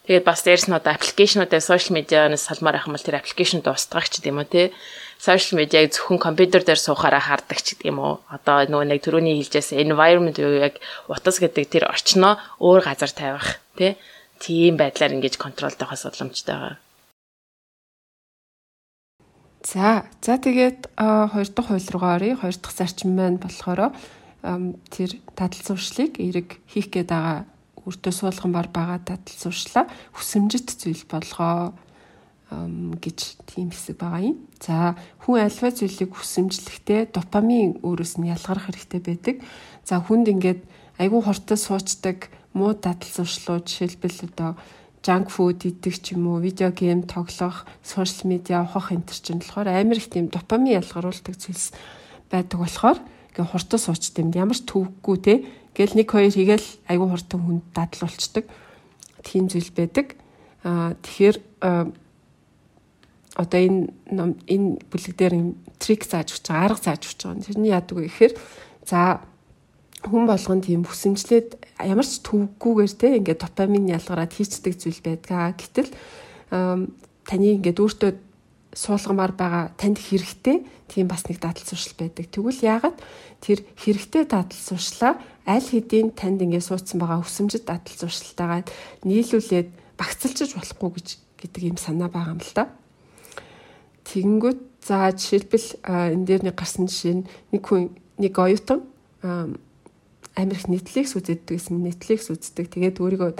Тэгээд 0.04 0.28
бас 0.28 0.44
дээрс 0.44 0.68
нь 0.68 0.76
одоо 0.76 0.92
аппликейшнуудаа 0.92 1.64
сошиал 1.64 1.96
медианаас 1.96 2.44
салмаар 2.44 2.76
ахмал 2.76 3.00
тэр 3.00 3.24
аппликейшн 3.24 3.64
дуустгагч 3.64 4.20
гэдэг 4.20 4.32
юм 4.36 4.44
уу 4.44 4.44
те. 4.44 4.68
Сошиал 5.24 5.64
медиаг 5.64 5.88
зөвхөн 5.88 6.20
компьютер 6.20 6.68
дээр 6.68 6.76
суухаараа 6.76 7.22
хардаг 7.24 7.56
ч 7.64 7.72
гэдэг 7.72 7.88
юм 7.88 7.96
уу. 8.04 8.20
Одоо 8.28 8.68
нөгөө 8.68 8.92
нэг 8.92 9.00
төрөний 9.00 9.40
хэлжээс 9.40 9.72
environment 9.72 10.36
юу 10.36 10.52
яг 10.60 10.84
утас 11.08 11.40
гэдэг 11.40 11.64
тэр 11.64 11.88
орчноо 11.88 12.36
өөр 12.60 12.84
газар 12.84 13.08
тавих 13.08 13.56
те. 13.72 13.96
Тийм 14.36 14.76
байдлаар 14.76 15.16
ингэж 15.16 15.40
контролдохоос 15.40 16.04
боломжтой 16.12 16.52
байгаа. 16.52 16.76
За, 19.64 20.04
за 20.20 20.36
тэгээд 20.36 20.92
хоёр 20.92 21.48
дахь 21.56 21.68
хууль 21.72 21.88
руугаа 21.88 22.20
оръё. 22.20 22.36
Хоёр 22.36 22.56
дахь 22.60 22.76
зарчим 22.76 23.16
маань 23.16 23.40
болохоор 23.40 23.96
тэр 24.92 25.10
дадал 25.32 25.62
зуршлыг 25.64 26.20
эрэг 26.20 26.60
хийх 26.68 26.92
гээд 26.92 27.08
байгаа 27.08 27.48
өртөө 27.88 28.12
суулган 28.12 28.52
бар 28.52 28.68
байгаа 28.68 29.00
дадал 29.00 29.40
зуршлаа 29.40 29.88
хүсэмжит 30.12 30.68
зүйл 30.68 31.08
болгоо 31.08 31.72
гэж 33.00 33.18
тийм 33.48 33.70
хэсэг 33.70 33.98
байгаа 33.98 34.34
юм. 34.34 34.38
За 34.60 34.96
хүн 35.24 35.44
альва 35.44 35.70
зүйлийг 35.70 36.12
хүсэмжлэхдээ 36.14 37.14
допамин 37.14 37.80
өөрөөс 37.82 38.20
нь 38.20 38.30
ялгарх 38.30 38.70
хэрэгтэй 38.70 39.00
байдаг. 39.00 39.36
За 39.84 40.00
хүнд 40.00 40.30
ингээд 40.32 40.60
айгүй 40.98 41.20
хурдан 41.22 41.58
суучдаг 41.58 42.28
муу 42.54 42.74
дадал 42.74 43.10
зуршлууд 43.10 43.66
жишээлбэл 43.66 44.30
одоо 44.30 44.54
junk 45.04 45.28
food 45.28 45.68
идэх 45.68 46.00
ч 46.00 46.16
юм 46.16 46.32
уу, 46.32 46.40
видео 46.40 46.72
гейм 46.72 47.04
тоглох, 47.04 47.68
сошиал 47.84 48.30
медиа 48.30 48.64
ухах 48.64 48.94
энэ 48.94 49.04
төр 49.04 49.20
чинь 49.20 49.40
болохоор 49.42 49.68
амар 49.68 50.00
их 50.00 50.08
тийм 50.08 50.32
допамин 50.32 50.80
ялгаруулдаг 50.80 51.36
зүйлс 51.36 51.76
байдаг 52.32 52.56
болохоор 52.56 52.98
ингээ 53.36 53.50
хурдан 53.52 53.80
суучт 53.82 54.16
юм 54.16 54.32
ямар 54.32 54.56
ч 54.56 54.64
төвөггүй 54.64 55.18
те 55.20 55.34
Гэл 55.74 55.98
нэг 55.98 56.06
хоёр 56.06 56.30
хийгээл 56.30 56.68
айгүй 56.86 57.08
хурдан 57.10 57.40
хүнд 57.42 57.64
дадлуулцдаг. 57.74 58.46
Тийм 59.26 59.50
зүйл 59.50 59.74
байдаг. 59.74 60.14
Аа 60.62 60.94
тэгэхээр 61.02 61.36
одоо 63.34 63.60
энэ 63.60 63.80
энэ 64.46 64.68
бүлэг 64.90 65.14
дээр 65.18 65.34
юм 65.34 65.48
трик 65.82 66.06
зааж 66.06 66.34
өгч 66.34 66.46
байгаа, 66.46 66.64
арга 66.70 66.82
зааж 66.86 67.02
өгч 67.02 67.20
байгаа. 67.26 67.46
Тэрний 67.46 67.72
яадаг 67.74 67.96
вэ 67.98 68.06
гэхээр 68.06 68.34
за 68.86 69.20
хүн 70.06 70.24
болгон 70.28 70.60
тийм 70.62 70.86
хүсэмжлээд 70.86 71.48
ямар 71.82 72.06
ч 72.06 72.22
төвггүйгээр 72.22 72.92
те 72.94 73.08
ингээд 73.18 73.42
допамин 73.42 73.90
ялгараад 73.90 74.32
хийцдэг 74.32 74.78
зүйл 74.78 75.00
байдгаа. 75.02 75.56
Гэтэл 75.58 75.90
таны 76.50 77.46
ингээд 77.58 77.80
өөртөө 77.82 78.10
суулгамаар 78.74 79.32
байгаа 79.32 79.64
танд 79.78 79.98
хэрэгтэй 79.98 80.66
тийм 80.90 81.06
бас 81.08 81.24
нэг 81.26 81.40
дадал 81.40 81.64
зуршил 81.64 81.96
байдаг. 81.96 82.30
Тэгвэл 82.30 82.60
яагаад 82.62 82.98
тэр 83.40 83.64
хэрэгтэй 83.78 84.24
дадал 84.28 84.60
зуршлаа 84.60 85.18
аль 85.46 85.64
хэдийн 85.64 86.12
танд 86.12 86.42
ингэ 86.42 86.60
суудсан 86.60 87.00
байгаа 87.00 87.22
өсөмжид 87.22 87.64
дадал 87.64 87.94
зуршилтайгаа 87.98 88.62
нийлүүлээд 89.06 89.68
багцалчиж 89.96 90.54
болохгүй 90.58 90.90
гэж 91.00 91.08
гэдэг 91.40 91.62
юм 91.64 91.78
санаа 91.78 92.10
байгаа 92.10 92.34
юм 92.34 92.42
л 92.42 92.52
да. 92.54 92.68
Тэгэнгүүт 94.04 94.60
за 94.84 95.10
жишээлбэл 95.16 95.68
энэ 95.84 96.24
дээр 96.28 96.42
нэг 96.48 96.56
гарсан 96.60 96.86
жишээ 96.88 97.14
нь 97.20 97.28
нэг 97.52 97.62
хүн 97.64 97.92
нэг 98.20 98.36
оюутан 98.36 98.84
Америк 100.36 100.66
Netflix 100.68 101.16
үздэг 101.16 101.46
гэсэн 101.48 101.80
Netflix 101.80 102.28
үздэг. 102.28 102.68
Тэгээд 102.68 103.00
өөрийгөө 103.00 103.32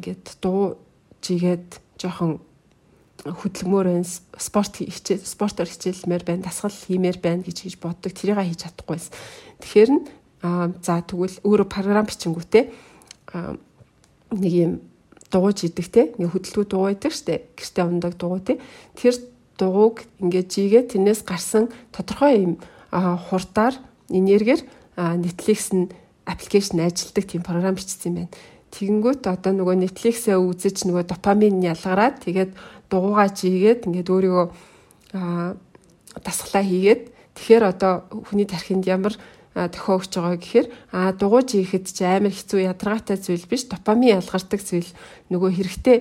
ингээд 0.00 0.40
дуу 0.42 0.80
жигээд 1.22 1.78
жоохон 2.00 2.40
хөдөлмөр 3.24 3.86
байна 3.90 4.08
спорт 4.38 4.80
хичээл 4.80 5.24
спортоор 5.24 5.68
хичээлмээр 5.68 6.24
байна 6.24 6.46
дасгал 6.48 6.72
хиймээр 6.72 7.18
байна 7.20 7.44
гэж 7.44 7.56
хийж 7.68 7.76
боддог. 7.80 8.12
Тэрийг 8.12 8.40
хийж 8.40 8.64
чадахгүйс 8.64 9.12
тэгэхээр 9.60 9.90
нь 9.92 10.02
за 10.82 11.00
тэгвэл 11.04 11.36
өөрөө 11.44 11.68
програм 11.68 12.06
бичингүүтэй 12.06 12.64
нэг 14.34 14.52
юм 14.52 14.72
дууж 15.32 15.58
идэг 15.66 15.86
те 15.90 16.02
нэг 16.16 16.30
хөдөлгөөн 16.32 16.70
дуу 16.70 16.84
байдаг 16.88 17.12
штэ. 17.12 17.50
Гэртээ 17.56 17.84
ундаг 17.84 18.14
дуу 18.16 18.38
те. 18.40 18.60
Тэр 18.94 19.16
дууг 19.58 20.04
ингээд 20.20 20.48
жигээ 20.52 20.82
тэрнээс 20.92 21.24
гарсан 21.26 21.72
тодорхой 21.92 22.34
юм 22.44 22.54
хурдаар 22.92 23.74
энергиэр 24.08 24.60
Netflix 24.96 25.72
нь 25.74 25.92
аппликейшн 26.24 26.80
ажилдаг 26.80 27.24
тийм 27.26 27.42
програм 27.42 27.74
бичсэн 27.74 28.08
юм 28.08 28.14
байна. 28.16 28.32
Тэгэнгүүт 28.76 29.22
одоо 29.30 29.52
нөгөө 29.54 29.76
Netflix-ээ 29.84 30.36
үзэж 30.36 30.84
нөгөө 30.88 31.04
допамин 31.08 31.62
ялгараад 31.64 32.24
тэгээд 32.24 32.52
дугуйгаа 32.90 33.30
жигээд 33.30 33.86
ингээд 33.86 34.10
өөрийгөө 34.10 34.46
дасглаа 36.24 36.64
хийгээд 36.64 37.02
тэгэхээр 37.36 37.64
одоо 37.64 37.92
хүний 38.28 38.48
тархинд 38.48 38.84
ямар 38.84 39.14
тохио 39.56 39.96
өгч 39.96 40.12
байгаа 40.20 40.36
гэхээр 40.36 40.66
а 40.92 41.12
дугуйж 41.16 41.56
ихэд 41.56 41.88
ч 41.88 42.04
амар 42.04 42.32
хэцүү 42.32 42.68
ядаргаатай 42.68 43.16
зүйл 43.16 43.48
биш 43.48 43.64
допамин 43.72 44.20
ялгардаг 44.20 44.60
зүйл 44.60 44.90
нөгөө 45.32 45.50
хэрэгтэй 45.56 45.96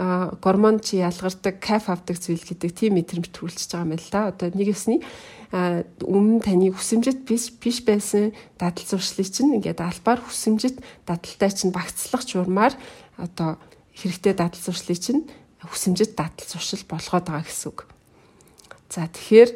гормон 0.00 0.80
чи 0.80 0.96
ялгардаг 0.96 1.60
кайф 1.60 1.92
авдаг 1.92 2.16
зүйл 2.16 2.40
гэдэг 2.40 2.72
тийм 2.72 2.96
мэдрэмж 2.96 3.28
төрүүлчихэж 3.28 3.70
байгаа 3.76 3.84
юм 3.84 3.96
л 4.00 4.08
да. 4.08 4.20
Одоо 4.32 4.48
нэг 4.48 4.68
ёсны 4.72 5.04
өмнө 5.52 6.40
таны 6.40 6.72
хүсэмжит 6.72 7.26
биш 7.28 7.52
биш 7.60 7.84
байсан 7.84 8.32
дадал 8.56 8.86
зуршлыг 8.86 9.28
чинь 9.28 9.60
ингээд 9.60 9.84
албаар 9.84 10.24
хүсэмжит 10.24 10.80
дадалтай 11.04 11.50
чинь 11.52 11.74
багцлах 11.74 12.24
журмаар 12.24 12.72
одоо 13.20 13.60
хэрэгтэй 13.92 14.32
дадал 14.32 14.62
зуршлыг 14.62 14.96
чинь 14.96 15.28
хүсэмжит 15.60 16.16
дадал 16.16 16.46
зуршил 16.48 16.80
болгоод 16.88 17.26
байгаа 17.28 17.44
гэсэн 17.44 17.68
үг. 17.68 17.84
За 18.88 19.04
тэгэхээр 19.04 19.50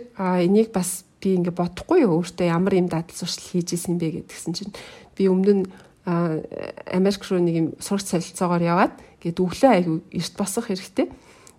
энийг 0.44 0.74
бас 0.76 1.08
би 1.22 1.40
ингээ 1.40 1.56
бодохгүй 1.56 2.04
юу 2.04 2.20
өөртөө 2.20 2.52
ямар 2.52 2.74
юм 2.76 2.92
дадал 2.92 3.16
зуршил 3.16 3.48
хийж 3.54 3.78
исэн 3.78 3.96
бэ 3.96 4.28
гэдгсэн 4.28 4.52
чинь 4.52 4.74
би 5.16 5.30
өмнө 5.30 5.52
нь 5.56 5.64
Америк 6.04 7.24
руу 7.24 7.40
нэг 7.40 7.54
юм 7.56 7.68
сурч 7.80 8.12
солилцоогоор 8.12 8.62
яваад 8.62 8.94
гээд 9.24 9.40
өглөө 9.40 9.70
айгу 9.72 9.94
эрт 10.12 10.34
босох 10.36 10.68
хэрэгтэй. 10.68 11.08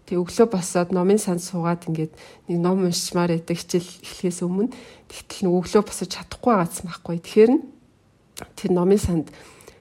Тэг 0.05 0.21
өглөө 0.21 0.47
босоод 0.53 0.93
номын 0.93 1.17
санд 1.17 1.41
суугаад 1.41 1.89
ингээд 1.89 2.13
нэг 2.45 2.57
ном 2.61 2.85
уншмаар 2.85 3.33
байдаг 3.33 3.57
хичээл 3.57 3.89
эхлэхээс 4.05 4.45
өмнө 4.45 4.69
тэгтэл 5.09 5.49
нэг 5.49 5.53
өглөө 5.65 5.81
босож 5.81 6.09
чадахгүй 6.13 6.53
байгаадсан 6.53 6.85
байхгүй. 6.85 7.17
Тэгэхээр 7.25 7.53
тэр 8.53 8.69
номын 8.69 9.01
санд 9.01 9.27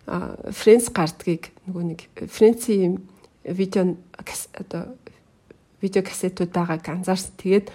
Френц 0.09 0.89
гардгийг 0.89 1.53
нөгөө 1.69 1.85
нэг 1.85 2.01
Френцийн 2.33 3.05
видео 3.45 4.01
одоо 4.57 4.97
видео 5.85 6.01
кассетууд 6.01 6.53
байгааг 6.57 6.89
анзаарсан. 6.89 7.37
Тэгээд 7.37 7.69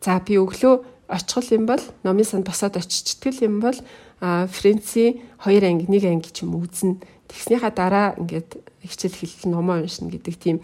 за 0.00 0.16
би 0.24 0.40
өглөө 0.40 0.80
очихл 1.08 1.60
юм 1.60 1.64
бол 1.68 1.84
номын 2.00 2.24
санд 2.24 2.48
босоод 2.48 2.80
очичтгэл 2.80 3.44
юм 3.44 3.60
бол 3.60 3.76
Френцийн 4.20 5.24
хоёр 5.40 5.64
анги 5.64 5.88
нэг 5.88 6.04
анги 6.04 6.28
ч 6.28 6.44
юм 6.44 6.60
үзнэ. 6.60 7.00
Тэгснийхаа 7.28 7.72
дараа 7.72 8.08
ингээд 8.20 8.60
хичээл 8.84 9.16
хэлэл 9.16 9.48
номоо 9.48 9.80
уншина 9.80 10.12
гэдэг 10.12 10.36
тийм 10.36 10.56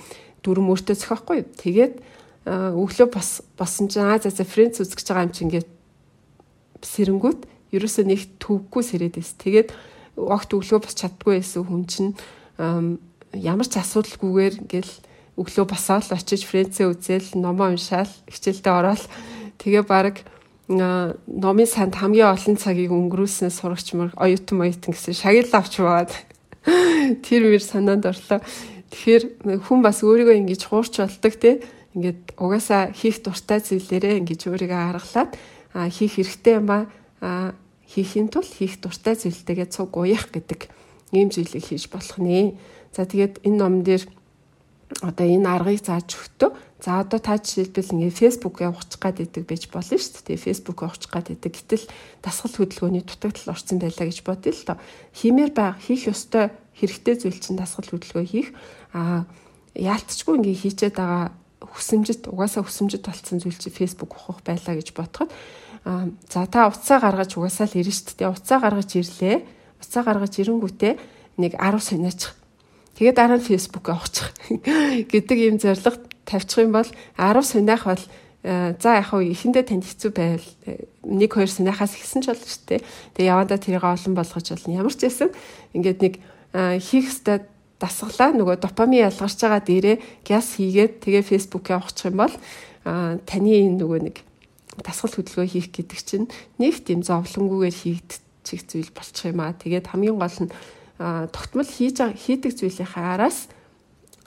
дүрм 0.44 0.68
өөртөө 0.72 0.96
зохиохгүй. 0.96 1.48
Тэгээд 1.56 1.94
өглөө 2.46 3.08
бас 3.10 3.40
босон 3.56 3.88
чинь 3.88 4.04
аа 4.04 4.20
за 4.20 4.28
за 4.28 4.44
Френц 4.44 4.78
үзэж 4.78 5.08
байгаа 5.08 5.26
юм 5.26 5.32
чи 5.32 5.42
ингээд 5.48 5.68
сэрэнгүүт 6.84 7.40
ерөөсөө 7.72 8.04
нэг 8.06 8.20
төвгүй 8.38 8.82
сэрээд 8.84 9.16
эс. 9.18 9.32
Тэгээд 9.40 9.72
огт 10.20 10.50
өглөө 10.52 10.80
бас 10.84 10.94
чаддгүй 10.94 11.40
байсан 11.40 11.64
хүн 11.64 11.84
чинь 11.88 12.12
ямар 13.34 13.66
ч 13.66 13.80
асуудалгүйгээр 13.80 14.54
ингээл 14.68 14.92
өглөө 15.36 15.66
босоод 15.68 16.12
очиж 16.12 16.44
Френцээ 16.48 16.86
үзэл 16.88 17.36
номоо 17.36 17.74
уншаал 17.74 18.08
хичээлдээ 18.30 18.72
ороод 18.72 19.02
тэгээ 19.60 19.84
баг 19.84 20.24
номын 20.68 21.68
санд 21.70 21.94
хамгийн 21.94 22.34
олон 22.34 22.56
цагийг 22.58 22.90
өнгөрүүлсэн 22.90 23.54
сурагч 23.54 23.94
мөр 23.94 24.10
оюутан 24.18 24.66
оюутан 24.66 24.92
гэсэн 24.94 25.14
шагнал 25.14 25.54
авч 25.62 25.74
баад 25.78 26.10
тэр 27.26 27.42
мэр 27.46 27.62
санаанд 27.62 28.06
орлоо. 28.06 28.42
Тэгэхээр 28.90 29.62
хүн 29.62 29.80
бас 29.82 30.02
өөрийгөө 30.02 30.42
ингэж 30.42 30.62
хуурч 30.66 30.98
болдог 30.98 31.34
те. 31.38 31.62
Ингээд 31.94 32.34
угаасаа 32.34 32.90
хийх 32.90 33.22
дуртай 33.22 33.62
зүйлээрээ 33.62 34.18
ингэж 34.26 34.40
өөрийгөө 34.50 34.80
харгалаад 34.90 35.30
хийх 35.94 36.18
хэрэгтэй 36.18 36.54
юм 36.58 36.70
а 36.70 37.54
хийхийн 37.86 38.26
тулд 38.26 38.50
хийх 38.50 38.82
дуртай 38.82 39.14
зүйлтэйгээ 39.14 39.70
цуг 39.70 39.94
уяах 39.94 40.34
гэдэг 40.34 40.66
ийм 41.14 41.30
зүйлийг 41.30 41.62
хийж 41.62 41.86
болох 41.86 42.18
нэ. 42.18 42.58
За 42.90 43.06
тэгээд 43.06 43.46
энэ 43.46 43.58
ном 43.58 43.86
дээр 43.86 44.02
одоо 45.02 45.26
энэ 45.26 45.48
аргыг 45.50 45.82
зааж 45.82 46.14
өгтөө. 46.14 46.50
За 46.82 47.00
одоо 47.00 47.18
та 47.18 47.40
жишээлбэл 47.40 47.94
ингээ 47.96 48.14
фэйсбүүк 48.14 48.62
явуучих 48.62 49.00
гад 49.00 49.18
идэг 49.18 49.44
байж 49.48 49.66
болно 49.72 49.96
шүү 49.98 50.22
дээ. 50.22 50.38
фэйсбүүк 50.38 50.78
явуучих 50.86 51.10
гад 51.10 51.32
идэг. 51.32 51.52
Гэтэл 51.56 51.84
дасгал 52.22 52.54
хөдөлгөөний 52.54 53.02
дутагдал 53.02 53.56
орсон 53.56 53.80
байлаа 53.82 54.06
гэж 54.06 54.18
бодъё 54.22 54.52
л 54.54 54.66
доо. 54.66 54.78
Хиймээр 55.16 55.50
баг 55.56 55.80
хийх 55.82 56.06
ёстой 56.12 56.54
хэрэгтэй 56.76 57.14
зүйл 57.16 57.40
чинь 57.40 57.56
дасгал 57.58 57.88
хөдөлгөөн 57.88 58.28
хийх 58.28 58.52
а 58.92 59.24
яалтчгүй 59.72 60.36
ингээ 60.40 60.56
хийчээд 60.60 60.96
байгаа 60.96 61.32
хүсэмжит 61.60 62.28
угаасаа 62.28 62.64
хүсэмжит 62.64 63.04
болцсон 63.08 63.40
зүйл 63.40 63.56
чи 63.56 63.72
Facebook 63.72 64.12
ухах 64.12 64.44
байлаа 64.44 64.76
гэж 64.76 64.92
бодоход 64.92 65.32
а 65.84 66.08
за 66.28 66.44
та 66.46 66.68
уцаа 66.68 67.00
гаргаж 67.00 67.36
угаасаа 67.36 67.68
л 67.68 67.80
ирнэ 67.80 67.92
шүү 67.92 68.16
дээ 68.20 68.32
уцаа 68.32 68.58
гаргаж 68.60 68.90
ирлээ 68.92 69.36
уцаа 69.80 70.02
гаргаж 70.04 70.34
ирэнгүүтээ 70.36 70.92
нэг 71.40 71.52
10 71.56 71.80
сониочих 71.80 72.32
тэгээд 72.96 73.16
дараа 73.16 73.38
нь 73.38 73.46
Facebook 73.46 73.86
авахчих 73.92 74.32
гэдэг 75.12 75.38
ийм 75.38 75.56
зорилго 75.60 76.00
тавьчих 76.26 76.64
юм 76.64 76.72
бол 76.72 76.88
10 77.16 77.44
сониах 77.44 77.84
бол 77.84 78.02
за 78.46 78.90
яг 78.98 79.10
хав 79.10 79.20
эхэндээ 79.22 79.64
танд 79.66 79.84
хэцүү 79.86 80.10
байвал 80.14 80.48
нэг 81.02 81.30
хоёр 81.34 81.50
сониахаас 81.50 81.98
ихсэн 81.98 82.22
ч 82.22 82.30
болно 82.30 82.46
шүү 82.46 82.78
дээ. 82.78 82.80
Тэгээ 83.18 83.32
явандаа 83.34 83.58
тэрийг 83.58 83.82
олон 83.82 84.14
болгож 84.14 84.46
болно. 84.54 84.78
Ямар 84.86 84.94
ч 84.94 85.02
байсан 85.02 85.30
ингээд 85.74 85.98
нэг 85.98 86.14
хийх 86.78 87.10
ёстой 87.10 87.42
дасгалаа 87.82 88.30
нөгөө 88.38 88.62
допамин 88.62 89.02
ялгарч 89.02 89.38
байгаа 89.42 89.62
дээрээ 89.66 89.96
гяс 90.22 90.62
хийгээд 90.62 91.02
тэгээ 91.02 91.26
фэйсбүүк 91.26 91.74
явуучих 91.74 92.06
юм 92.06 92.22
бол 92.22 92.34
таны 93.26 93.50
энэ 93.50 93.78
нөгөө 93.82 94.00
нэг 94.06 94.16
дасгал 94.86 95.10
хөдөлгөөн 95.10 95.50
хийх 95.50 95.68
гэдэг 95.74 96.00
чинь 96.06 96.30
нэг 96.62 96.86
тийм 96.86 97.02
зовлонгүйгээр 97.02 97.76
хийгдчих 97.76 98.62
зүйл 98.62 98.94
болчих 98.94 99.26
юм 99.26 99.42
аа. 99.42 99.58
Тэгээд 99.58 99.90
хамгийн 99.90 100.16
гол 100.22 100.38
нь 100.46 100.54
тогтмол 100.98 101.68
хийж 101.68 102.00
хийдэг 102.00 102.56
зүйлийнхаа 102.56 103.14
араас 103.14 103.48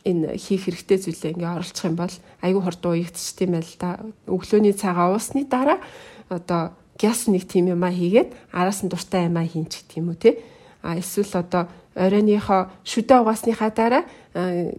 энэ 0.06 0.38
хийх 0.38 0.70
хэрэгтэй 0.70 0.98
зүйлээ 1.02 1.34
ингээ 1.36 1.56
оролцох 1.60 1.86
юм 1.90 1.98
бол 1.98 2.16
айгүй 2.42 2.62
хурдан 2.62 2.92
уягдчих 2.94 3.36
тийм 3.36 3.52
байл 3.58 3.74
та. 3.76 4.00
Өглөөний 4.30 4.74
цагаа 4.74 5.12
уусны 5.12 5.44
дараа 5.50 5.82
одоо 6.30 6.78
гяс 6.96 7.28
нэг 7.28 7.48
тийм 7.50 7.74
юмаа 7.74 7.92
хийгээд 7.92 8.32
араас 8.54 8.84
нь 8.86 8.92
дуртай 8.92 9.28
юмаа 9.28 9.44
хийн 9.44 9.68
ч 9.68 9.84
гэх 9.84 10.00
юм 10.00 10.14
уу 10.14 10.20
те. 10.20 10.40
А 10.84 10.96
эсвэл 10.96 11.34
одоо 11.36 11.68
оройныхоо 11.96 12.72
шүдэ 12.86 13.20
угаасныхаа 13.20 13.72
дараа 13.76 14.04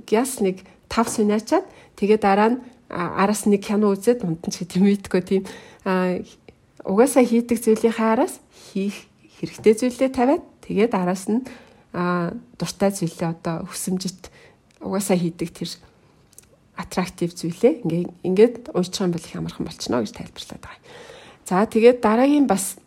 гяс 0.07 0.41
нэг 0.41 0.65
5 0.89 1.21
сунаачаад 1.21 1.67
тэгээ 1.99 2.19
дараа 2.19 2.49
нь 2.57 2.59
араас 2.91 3.45
нэг 3.45 3.61
кино 3.67 3.93
үзээд 3.93 4.25
унтан 4.25 4.51
ч 4.51 4.65
гэдэг 4.65 4.79
юм 4.81 4.89
ийдгөө 4.89 5.23
тийм 5.23 5.43
угаасаа 6.85 7.25
хийдэг 7.25 7.59
зүйлийнхаа 7.61 8.17
араас 8.17 8.41
хийх 8.73 9.07
хэрэгтэй 9.39 9.75
зүйлээ 9.77 10.11
тавиад 10.11 10.43
тэгээд 10.65 10.93
араас 10.97 11.29
нь 11.29 11.45
дуртай 11.93 12.91
зүйлээ 12.95 13.31
одоо 13.35 13.67
хүсэмжит 13.67 14.31
угаасаа 14.81 15.19
хийдэг 15.19 15.51
тэр 15.51 15.71
аттрактив 16.79 17.35
зүйлээ 17.35 17.85
ингээ 17.85 18.05
ингээд 18.25 18.55
юм 18.73 19.11
бол 19.13 19.27
их 19.27 19.37
амархан 19.37 19.67
болчихно 19.67 20.01
гэж 20.01 20.15
тайлбарлаад 20.15 20.63
байгаа. 20.63 20.83
За 21.45 21.67
тэгээд 21.67 21.99
дараагийн 22.01 22.47
бас 22.47 22.79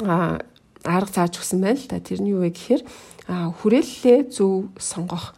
арга 0.00 1.12
зааж 1.12 1.36
өгсөн 1.36 1.60
байна 1.60 1.78
л 1.78 1.88
да. 1.90 2.00
Тэрний 2.00 2.32
юу 2.32 2.46
вэ 2.46 2.54
гэхээр 2.54 2.82
хүрээллээ 3.28 4.18
зөв 4.32 4.72
сонгох. 4.78 5.34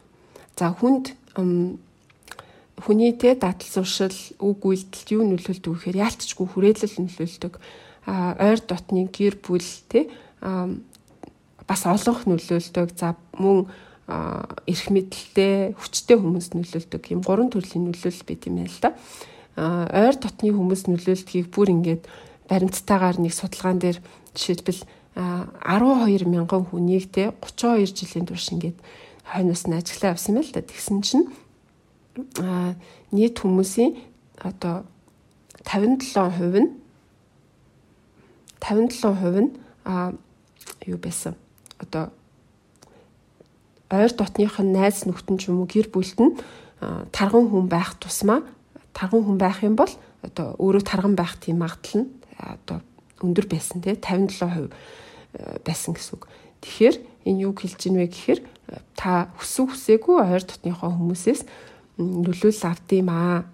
За 0.54 0.70
хүнд 0.70 1.16
хүний 1.34 3.12
те 3.16 3.34
дадал 3.34 3.64
зуршил 3.66 4.14
үг 4.38 4.60
үйлдэлт 4.60 5.08
юу 5.10 5.24
нөлөөлдөг 5.24 5.72
гэхээр 5.72 6.00
яалтчгүй 6.04 6.46
хүрээлэл 6.46 7.00
нөлөөлдөг. 7.00 7.54
Ойр 8.06 8.60
дотны 8.60 9.08
гэр 9.08 9.40
бүл 9.40 9.64
те 9.88 10.10
бас 11.66 11.86
олонх 11.86 12.26
нөлөөлдөг. 12.26 12.94
За 12.98 13.16
мөн 13.38 13.66
эрх 14.06 14.86
мэдэлтэй 14.92 15.72
хүчтэй 15.80 16.16
хүмүүс 16.20 16.52
нөлөөлдөг. 16.52 17.02
Ийм 17.08 17.24
гурван 17.24 17.48
төрлийн 17.48 17.88
нөлөөлөл 17.88 18.28
байт 18.28 18.44
юм 18.44 18.60
байна 18.60 18.68
л 18.68 18.80
да. 18.84 18.90
Ойр 19.56 20.16
дотны 20.20 20.52
хүмүүс 20.52 20.84
нөлөөлдгийг 20.92 21.48
бүр 21.48 21.72
ингээд 21.72 22.04
баримттайгаар 22.48 23.16
нэг 23.16 23.32
судалгаан 23.32 23.80
дээр 23.80 23.98
жишээлбэл 24.36 24.84
12 25.14 26.26
мянган 26.26 26.66
хүнийг 26.68 27.08
те 27.08 27.32
32 27.40 27.94
жилийн 27.94 28.26
турш 28.26 28.50
ингээд 28.52 28.76
хойноос 29.24 29.64
нь 29.64 29.78
ажиллаа 29.78 30.12
явсан 30.12 30.34
байл 30.36 30.52
та 30.52 30.60
тэгсэн 30.60 31.00
чинь 31.00 31.30
нийт 33.14 33.38
хүмүүсийн 33.38 33.94
одоо 34.42 34.84
57% 35.64 36.60
нь 36.60 36.70
57% 38.60 39.40
нь 39.40 39.50
юу 40.84 40.98
байсан 40.98 41.38
одоо 41.84 42.10
ойр 43.92 44.12
дотных 44.16 44.58
нь 44.58 44.72
найз 44.72 45.04
нөхдөн 45.04 45.36
ч 45.38 45.52
юм 45.52 45.62
уу 45.62 45.68
гэр 45.68 45.92
бүлд 45.92 46.18
нь 46.18 46.34
тарган 47.12 47.52
хүн 47.52 47.68
байх 47.68 47.94
тусмаа 48.00 48.42
тарган 48.96 49.22
хүн 49.24 49.38
байх 49.38 49.60
юм 49.62 49.76
бол 49.76 49.90
одоо 50.24 50.56
өөрөө 50.58 50.82
тарган 50.82 51.14
байх 51.14 51.36
тийм 51.38 51.60
магадлал 51.60 52.06
нь 52.06 52.10
одоо 52.40 52.80
өндөр 53.20 53.46
байсан 53.50 53.82
тий 53.84 53.94
57% 53.94 54.70
байсан 55.64 55.94
гэсэн 55.94 56.14
үг. 56.14 56.24
Тэгэхээр 56.62 56.96
энэ 57.26 57.42
юу 57.44 57.52
хэлж 57.52 57.80
ийн 57.90 57.98
вэ 57.98 58.08
гэхээр 58.08 58.40
та 58.94 59.28
хүсв 59.36 59.74
хүсээгүй 59.74 60.16
ойр 60.22 60.42
дотныхоо 60.46 60.94
хүмүүсээс 60.94 61.42
нөлөөлөл 61.98 62.70
авдığım 62.70 63.08
аа. 63.10 63.44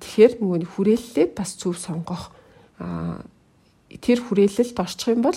Тэгэхээр 0.00 0.32
нөгөө 0.40 0.68
хүрээллээ 0.68 1.26
бас 1.34 1.56
зөв 1.56 1.76
сонгох. 1.76 2.30
Тэр 2.78 4.18
хүрээлэлд 4.20 4.76
орчих 4.78 5.12
юм 5.16 5.24
бол 5.24 5.36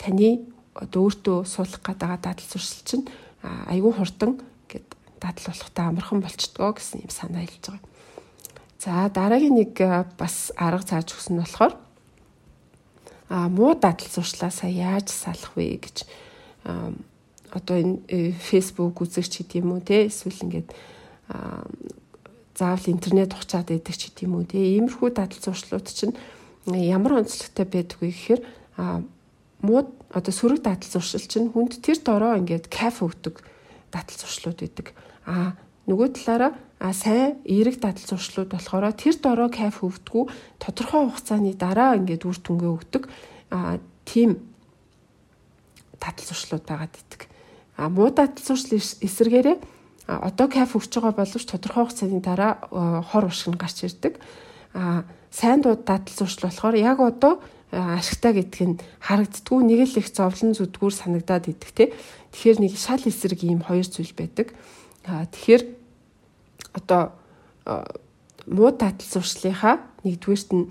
таны 0.00 0.44
өөртөө 0.74 1.44
суулгах 1.44 1.82
гэдэг 1.84 2.16
дадал 2.22 2.48
зуршил 2.48 2.82
чинь 2.84 3.06
айгүй 3.42 3.92
хурдан 3.92 4.40
гэд 4.68 4.86
дадал 5.20 5.46
болохтой 5.52 5.84
амархан 5.84 6.20
болчдгоо 6.24 6.72
гэсэн 6.72 7.04
юм 7.04 7.12
санаа 7.12 7.44
хэлж 7.44 7.64
байгаа. 7.68 7.90
За 8.80 9.10
дараагийн 9.12 9.56
нэг 9.60 9.76
бас 10.16 10.50
арга 10.56 10.82
зааж 10.82 11.12
өгсөн 11.12 11.36
нь 11.36 11.42
болохоор 11.44 11.74
а 13.28 13.48
муу 13.48 13.74
дадал 13.74 14.08
зуршлаасаа 14.08 14.68
яаж 14.68 15.08
салах 15.08 15.56
вэ 15.56 15.78
гэж 15.80 16.04
одоо 17.52 17.76
энэ 17.76 18.32
Facebook 18.36 19.00
үзэгч 19.04 19.44
гэдэг 19.44 19.60
юм 19.60 19.76
уу 19.76 19.80
те 19.80 20.08
эсвэл 20.08 20.40
ингээд 20.40 20.68
заавал 22.56 22.86
интернет 22.88 23.32
ухчаад 23.32 23.68
байдаг 23.68 23.96
ч 23.96 24.08
гэдэг 24.08 24.24
юм 24.24 24.40
уу 24.40 24.44
те 24.44 24.58
иймэрхүү 24.60 25.10
дадал 25.16 25.40
зуршлууд 25.40 25.88
чинь 25.88 26.16
ямар 26.68 27.24
онцлогтой 27.24 27.64
байдгүй 27.64 28.08
гэхээр 28.12 28.40
муу 29.64 29.80
одоо 30.12 30.32
сөрөг 30.32 30.62
дадал 30.62 30.90
зуршил 30.92 31.24
чинь 31.24 31.50
хүнд 31.50 31.80
тэр 31.80 31.98
дороо 32.04 32.36
ингээд 32.38 32.68
кайф 32.68 33.02
өгдөг 33.02 33.40
дадал 33.90 34.16
зуршлууд 34.20 34.60
байдаг 34.60 34.92
а 35.26 35.56
нөгөө 35.88 36.08
талаараа 36.14 36.52
а 36.82 36.92
сайн 36.92 37.38
эерэг 37.46 37.78
дадал 37.78 38.02
зуршлууд 38.02 38.50
болохоор 38.50 38.90
тэр 38.92 39.14
дороо 39.22 39.48
кайф 39.50 39.82
өвдгүү 39.86 40.24
тодорхой 40.58 41.06
хугацааны 41.06 41.54
дараа 41.54 41.94
ингээд 41.98 42.26
үр 42.26 42.38
дүнгээ 42.42 42.72
өгдөг 42.74 43.04
а 43.54 43.78
тийм 44.02 44.42
дадал 46.02 46.26
зуршлууд 46.26 46.66
байгаад 46.66 46.94
идэг. 46.98 47.30
А 47.78 47.88
муу 47.88 48.10
дадал 48.10 48.42
зуршил 48.42 48.78
эсэргээрээ 48.78 49.56
одоо 50.10 50.48
кайф 50.50 50.74
өгч 50.74 50.90
байгаа 50.98 51.14
боловч 51.22 51.46
тодорхой 51.46 51.86
хугацааны 51.86 52.18
дараа 52.18 52.58
хор 53.06 53.30
уршиг 53.30 53.54
нь 53.54 53.62
гарч 53.62 53.86
ирдэг. 53.86 54.18
А 54.74 55.04
сайн 55.30 55.62
дууд 55.62 55.86
дадал 55.86 56.14
зуршил 56.18 56.50
болохоор 56.50 56.74
яг 56.74 56.98
одоо 56.98 57.38
ашигтай 57.72 58.36
гэдг 58.36 58.60
нь 58.68 58.76
харагддгүй 59.00 59.60
нэг 59.64 59.80
л 59.88 59.98
их 60.04 60.12
зовлон 60.12 60.52
зүдгүүр 60.52 60.92
санагдаад 60.92 61.48
идэх 61.48 61.72
те. 61.72 61.84
Тэгэхээр 62.36 62.58
нэг 62.60 62.76
шал 62.76 63.00
эсрэг 63.00 63.40
ийм 63.48 63.64
хоёр 63.64 63.88
зүйл 63.88 64.12
байдаг. 64.12 64.52
Тэгэхээр 65.08 65.62
одоо 66.76 67.16
муу 68.44 68.70
дадал 68.76 69.08
зуршлынхаа 69.08 69.80
нэгдүгээрт 70.04 70.50
нь 70.52 70.68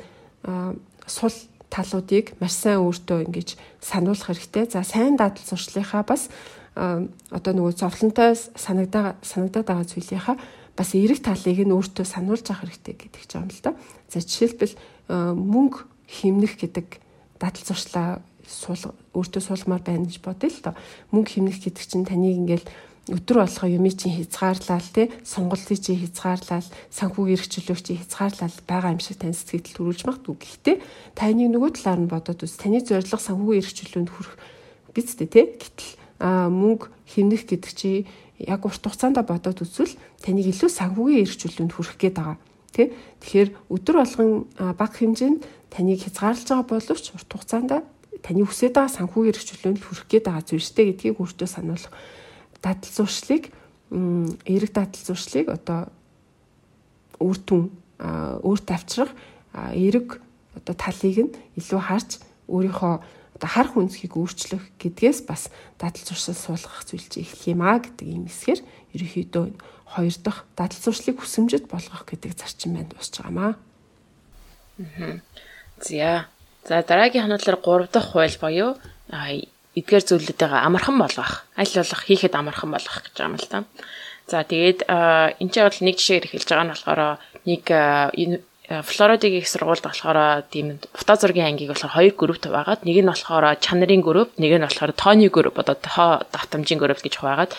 сул 1.10 1.36
талуудыг 1.74 2.38
маш 2.38 2.54
сайн 2.54 2.86
өөртөө 2.86 3.26
ингэж 3.26 3.58
сануулах 3.82 4.30
хэрэгтэй. 4.30 4.70
За 4.70 4.86
сайн 4.86 5.18
дадал 5.18 5.41
зуршлынхаа 5.41 6.06
бас 6.06 6.30
одоо 6.76 7.52
нөгөө 7.58 7.82
зовлонтой 7.82 8.38
санагдаа 8.38 9.18
санагдаад 9.26 9.68
байгаа 9.68 9.88
зүйлийнхаа 9.89 10.38
бас 10.78 10.89
эерэг 10.95 11.20
талыг 11.26 11.60
нь 11.66 11.74
өөртөө 11.76 12.06
сануулж 12.06 12.45
авах 12.47 12.70
хэрэгтэй 12.70 12.95
гэдэг 12.95 13.24
ч 13.28 13.32
юм 13.36 13.49
л 13.49 13.60
да. 13.64 13.76
За 14.08 14.24
жишээлбэл 14.24 14.76
мөнгө 15.10 15.91
химнэх 16.12 16.59
гэдэг 16.59 16.99
дадал 17.39 17.64
зуршлаа 17.64 18.20
суул 18.43 18.91
өөртөө 19.16 19.41
суулгамаар 19.41 19.84
байна 19.88 20.05
гэж 20.05 20.20
бодъё 20.20 20.51
л 20.51 20.59
доо. 20.59 20.76
Мөнгө 21.16 21.39
химнэх 21.39 21.64
гэдэг 21.64 21.84
чинь 21.88 22.03
таныг 22.03 22.36
ингээл 22.36 22.68
өдөр 23.09 23.38
болгоо 23.41 23.70
юмыг 23.72 23.97
чинь 23.97 24.14
хязгаарлал 24.20 24.88
те 24.93 25.09
сонголтыг 25.26 25.80
чинь 25.82 26.03
хязгаарлал 26.03 26.68
санхүүгийн 26.93 27.38
эрхчлөлөг 27.39 27.80
чинь 27.82 27.97
хязгаарлал 27.97 28.57
байгаа 28.70 28.93
юм 28.93 29.01
шиг 29.01 29.18
тань 29.18 29.34
сэтгэл 29.34 29.74
төрүүлж 29.74 30.01
магадгүй 30.05 30.36
гэхдээ 30.38 30.78
таныг 31.18 31.49
нөгөө 31.49 31.72
талаар 31.82 31.99
нь 32.05 32.12
бодоод 32.12 32.45
үз 32.45 32.53
таны 32.62 32.78
зорилго 32.86 33.18
санхүүгийн 33.18 33.62
эрхчлөлөнд 33.66 34.09
хүрэх 34.12 34.34
бицтэй 34.93 35.28
те 35.34 35.41
гэтэл 35.57 35.89
мөнгө 36.22 36.93
хэмнэх 37.09 37.43
гэдэг 37.49 37.72
чи 37.74 38.05
яг 38.38 38.62
урт 38.70 38.86
хугацаанд 38.86 39.18
бодоод 39.26 39.66
үзвэл 39.66 39.97
таныг 40.22 40.45
илүү 40.45 40.70
санхүүгийн 40.70 41.26
эрхчлөлөнд 41.26 41.74
хүрэх 41.74 41.97
гээд 41.97 42.16
байгаа 42.22 42.38
тий 42.70 42.93
Тэгэхээр 43.22 43.49
өдөр 43.70 43.95
болгон 43.97 44.30
бага 44.57 44.95
хэмжээнд 44.97 45.41
таныг 45.72 46.03
хязгаарлаж 46.03 46.47
байгаа 46.51 46.67
боловч 46.67 47.05
урт 47.15 47.32
хугацаанд 47.32 47.72
таны 48.22 48.43
хүсэж 48.45 48.76
байгаа 48.76 48.91
санхүүгийн 48.91 49.34
эрхчлөлөнд 49.34 49.82
хүрэх 49.82 50.05
гээд 50.11 50.26
байгаа 50.28 50.45
зүйлстэй 50.45 50.86
гэдгийг 50.91 51.17
өөртөө 51.17 51.47
сануулах 51.47 51.93
дадал 52.61 52.91
зуршлыг 52.91 53.43
эрэг 54.45 54.72
дадал 54.76 55.01
зуршлыг 55.01 55.47
одоо 55.49 55.89
үр 57.17 57.38
дүн 57.41 57.63
өөрт 57.99 58.67
авчрах 58.69 59.11
эрэг 59.55 60.22
одоо 60.55 60.76
талыг 60.76 61.17
нь 61.17 61.34
илүү 61.57 61.82
харж 61.82 62.22
өөрийнхөө 62.51 62.95
одоо 63.41 63.49
харах 63.49 63.74
үнцгийг 63.80 64.13
өөрчлөх 64.19 64.63
гэдгээс 64.78 65.26
бас 65.26 65.49
дадал 65.82 66.03
зуршил 66.05 66.38
суулгах 66.38 66.86
зүйл 66.86 67.07
чинь 67.09 67.26
эхлэх 67.26 67.49
юм 67.49 67.61
а 67.65 67.82
гэдэг 67.82 68.07
юм 68.07 68.30
эсгэр 68.30 68.59
ерөнхийдөө 68.93 69.45
хоёр 69.97 70.15
дахь 70.22 70.45
дадал 70.53 70.78
зуршлыг 70.78 71.17
хүсэмжит 71.19 71.65
болгох 71.65 72.05
гэдэг 72.05 72.38
зарчим 72.38 72.78
байна 72.78 72.93
дуусч 72.93 73.17
байгаамаа. 73.17 73.57
За. 75.82 76.25
За 76.67 76.82
дараагийн 76.82 77.25
хандлаар 77.25 77.57
3 77.57 77.89
дахь 77.91 78.09
хууль 78.13 78.38
боيو 78.41 78.77
эдгээр 79.75 80.03
зүйлүүдээ 80.03 80.51
амархан 80.67 80.97
болгох. 80.99 81.47
Аль 81.55 81.73
болох 81.75 82.01
хийхэд 82.05 82.36
амархан 82.36 82.71
болгох 82.71 82.97
гэж 83.01 83.13
байгаа 83.15 83.32
юм 83.32 83.39
л 83.39 83.47
та. 83.49 83.63
За 84.27 84.43
тэгээд 84.43 84.79
энэ 84.88 85.51
ч 85.51 85.55
бол 85.63 85.79
нэг 85.82 85.95
жишээр 85.97 86.25
хэлж 86.27 86.47
байгаа 86.47 86.65
нь 86.67 86.73
болохоор 86.75 87.01
нэг 87.47 87.63
Флоридыг 88.80 89.34
их 89.43 89.47
сургуульд 89.51 89.84
болохоор 89.84 90.47
тийм 90.47 90.80
бута 90.95 91.15
зургийн 91.19 91.51
ангийг 91.51 91.76
болохоор 91.76 91.95
хоёр 91.97 92.13
группт 92.15 92.45
байгаад 92.47 92.88
нэг 92.88 92.97
нь 93.03 93.11
болохоор 93.11 93.59
чанарын 93.59 94.01
групп, 94.01 94.30
нэг 94.39 94.51
нь 94.55 94.63
болохоор 94.63 94.91
тооны 94.95 95.28
групп 95.28 95.59
одоо 95.59 95.76
тоо 95.76 96.24
давтамжийн 96.32 96.80
групп 96.80 97.03
гэж 97.03 97.19
хуваагаад 97.19 97.51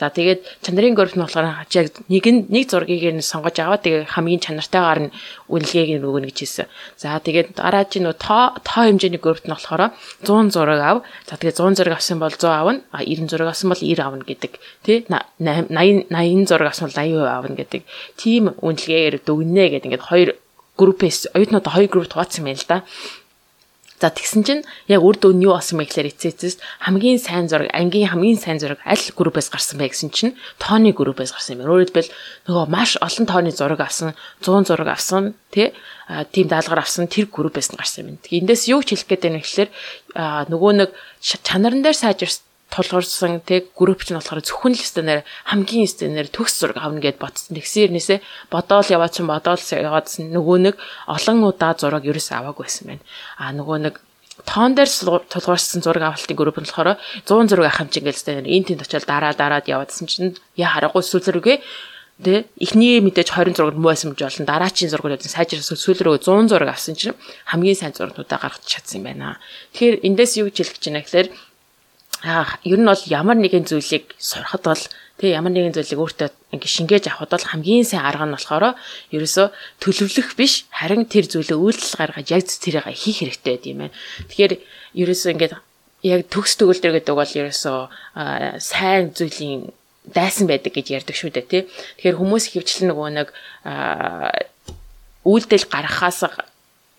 За 0.00 0.08
тэгээд 0.08 0.64
чанарын 0.64 0.96
групп 0.96 1.12
нь 1.12 1.20
болохоор 1.20 1.68
яг 1.76 1.86
нэг 2.08 2.24
нь 2.24 2.48
нэг 2.48 2.64
зургийг 2.72 3.04
нь 3.12 3.20
сонгож 3.20 3.52
аваад 3.60 3.84
тэгээ 3.84 4.08
хамгийн 4.08 4.40
чанартайгаар 4.40 5.00
нь 5.04 5.12
үнэлгээг 5.52 6.00
нь 6.00 6.08
өгнө 6.08 6.32
гэж 6.32 6.38
хэлсэн. 6.40 6.66
За 6.96 7.20
тэгээд 7.20 7.60
дараа 7.60 7.84
чинь 7.84 8.08
нөө 8.08 8.16
тоо 8.16 8.56
тоо 8.64 8.88
хэмжээний 8.88 9.20
групп 9.20 9.44
нь 9.44 9.52
болохоор 9.52 9.92
100 10.24 10.56
зураг 10.56 10.80
ав. 10.80 10.96
За 11.28 11.36
тэгээд 11.36 11.60
100 11.60 11.76
зураг 11.76 12.00
авсан 12.00 12.16
бол 12.16 12.32
100 12.32 12.48
авна. 12.48 12.80
А 12.96 13.04
90 13.04 13.28
зураг 13.28 13.52
авсан 13.52 13.68
бол 13.68 13.76
90 13.76 14.00
авна 14.00 14.24
гэдэг. 14.24 14.52
Тэ 14.88 15.04
80 15.04 16.08
80 16.08 16.48
зураг 16.48 16.72
авсан 16.72 16.88
бол 16.88 16.96
80% 16.96 17.28
авна 17.28 17.54
гэдэг. 17.60 17.82
Тим 18.16 18.56
үнэлгээгээр 18.56 19.16
дүгнэ 19.20 19.64
гэдэг 19.68 19.84
ингээд 19.84 20.08
хоёр 20.08 20.30
группээс 20.80 21.36
оюутнууд 21.36 21.66
хоёр 21.68 21.88
группт 21.92 22.16
хуваацсан 22.16 22.48
байна 22.48 22.56
л 22.56 22.68
да. 22.68 22.78
За 24.00 24.08
тэгсэн 24.08 24.42
чинь 24.48 24.64
яг 24.88 25.04
үр 25.04 25.20
дүн 25.20 25.44
юу 25.44 25.52
болсон 25.52 25.76
бэ 25.76 25.84
гэхээр 25.84 26.08
эцээцээс 26.08 26.56
хамгийн 26.88 27.20
сайн 27.20 27.52
зураг, 27.52 27.68
ангийн 27.68 28.08
хамгийн 28.08 28.40
сайн 28.40 28.56
зураг 28.56 28.80
аль 28.88 28.96
группээс 29.12 29.52
гарсан 29.52 29.76
бэ 29.76 29.92
гэсэн 29.92 30.08
чинь 30.08 30.40
тооны 30.56 30.96
группээс 30.96 31.36
гарсан 31.36 31.60
юм. 31.60 31.68
Өөрөөр 31.68 31.92
хэлбэл 31.92 32.12
нөгөө 32.48 32.64
маш 32.72 32.96
олон 32.96 33.28
тооны 33.28 33.52
зураг 33.52 33.84
авсан, 33.84 34.16
100 34.40 34.72
зураг 34.72 34.88
авсан, 34.88 35.36
тий 35.52 35.76
тийм 36.32 36.48
даалгавар 36.48 36.80
авсан 36.80 37.12
тэр 37.12 37.28
группээс 37.28 37.76
нь 37.76 37.76
гарсан 37.76 38.08
юм. 38.08 38.16
Эндээс 38.24 38.72
юу 38.72 38.80
ч 38.80 38.96
хэлэх 38.96 39.20
гээд 39.20 39.24
байна 39.28 39.44
гэхээр 39.44 39.68
нөгөө 40.48 40.72
нэг 40.80 40.90
чанарн 41.20 41.84
дээр 41.84 42.00
сайжирсан 42.00 42.49
тулгуурсан 42.70 43.42
тэг 43.42 43.74
групп 43.74 44.06
ч 44.06 44.14
нь 44.14 44.18
болохоор 44.18 44.46
зөвхөн 44.46 44.78
л 44.78 44.80
станаар 44.80 45.26
хамгийн 45.50 45.90
станаар 45.90 46.30
төгс 46.30 46.54
зураг 46.62 46.78
авна 46.78 47.02
гэд 47.02 47.18
бодсон. 47.18 47.58
Тэгсэрнээсээ 47.58 48.22
бодоол 48.50 48.88
яваад 48.88 49.12
чинь 49.14 49.26
бодоол 49.26 49.58
яваадсан 49.58 50.30
нөгөө 50.30 50.58
нэг 50.70 50.74
олон 51.10 51.38
удаа 51.50 51.74
зураг 51.74 52.06
ерөөс 52.06 52.30
аваагүй 52.30 52.64
байсан 52.70 52.84
байна. 52.94 53.04
А 53.42 53.50
нөгөө 53.50 53.78
нэг 53.90 53.94
тоон 54.46 54.74
дээр 54.78 54.90
тулгуурсан 55.30 55.82
зураг 55.82 56.14
авалтын 56.14 56.38
групп 56.38 56.58
нь 56.62 56.66
болохоор 56.70 56.96
100 57.26 57.50
зураг 57.50 57.66
авах 57.66 57.78
хэмжээ 57.82 58.00
ингээл 58.06 58.22
станаар 58.22 58.46
энэ 58.46 58.66
тэнд 58.70 58.84
очиад 58.86 59.06
дараа 59.06 59.34
дараад 59.34 59.66
яваадсан 59.66 60.06
чинь 60.06 60.38
яа 60.56 60.70
харахгүй 60.78 61.02
сүүл 61.02 61.26
зургээ 61.26 61.58
тэ 62.20 62.44
эхний 62.60 63.00
мэдээж 63.00 63.32
20 63.32 63.56
зураг 63.56 63.76
муу 63.80 63.92
байсан 63.92 64.12
гэж 64.12 64.44
болно 64.44 64.46
дараачийн 64.52 64.92
зургууд 64.92 65.24
сайжирсан 65.24 65.76
сүүл 65.76 66.00
рүү 66.04 66.16
100 66.20 66.52
зураг 66.52 66.70
авсан 66.72 66.94
чинь 66.96 67.16
хамгийн 67.48 67.76
сайн 67.76 67.96
зургуудаа 67.96 68.38
гаргаж 68.40 68.64
чадсан 68.64 69.00
юм 69.00 69.04
байна. 69.08 69.40
Тэгэхээр 69.72 70.04
эндээс 70.04 70.32
юу 70.40 70.52
хэлэх 70.52 70.76
гэж 70.76 70.84
байна 70.84 71.00
гэхээр 71.00 71.28
ер 72.22 72.78
нь 72.80 72.88
бол 72.88 73.02
ямар 73.08 73.36
нэгэн 73.40 73.64
зүйлийг 73.64 74.12
сурахад 74.20 74.64
бол 74.64 74.84
тэгээ 75.20 75.36
ямар 75.40 75.52
нэгэн 75.56 75.72
зүйлийг 75.72 76.00
өөртөө 76.00 76.28
ингээ 76.52 76.74
шингээж 76.76 77.04
авахд 77.08 77.32
бол 77.32 77.48
хамгийн 77.48 77.88
сайн 77.88 78.04
арга 78.04 78.28
нь 78.28 78.36
болохоор 78.36 78.76
ерөөсөө 79.12 79.46
төлөвлөх 79.80 80.36
биш 80.36 80.68
харин 80.68 81.08
тэр 81.08 81.24
зүйлээ 81.28 81.56
үйлдэл 81.56 81.96
гаргаж 81.96 82.26
яг 82.28 82.44
тэрийг 82.44 82.84
хийх 82.92 83.24
хэрэгтэй 83.24 83.52
байд 83.56 83.64
юм 83.68 83.78
байна. 83.88 83.96
Тэгэхээр 84.28 84.52
ерөөсөө 85.00 85.30
ингээ 85.32 85.50
яг 86.04 86.20
төгс 86.28 86.52
төгөлдөр 86.60 86.92
гэдэг 87.00 87.14
бол 87.16 87.32
ерөөсөө 87.40 87.78
сайн 88.60 89.12
зүйлийн 89.16 89.72
дайсан 90.04 90.44
байдаг 90.48 90.72
гэж 90.76 90.86
ярьдаг 90.96 91.16
шүү 91.16 91.32
дээ 91.32 91.46
тий. 91.48 91.62
Тэгэхээр 92.00 92.20
хүмүүс 92.20 92.44
хөвчлэн 92.52 92.88
нөгөө 92.92 93.08
нэг 93.16 93.28
үйлдэл 95.24 95.66
гаргахаас 95.68 96.24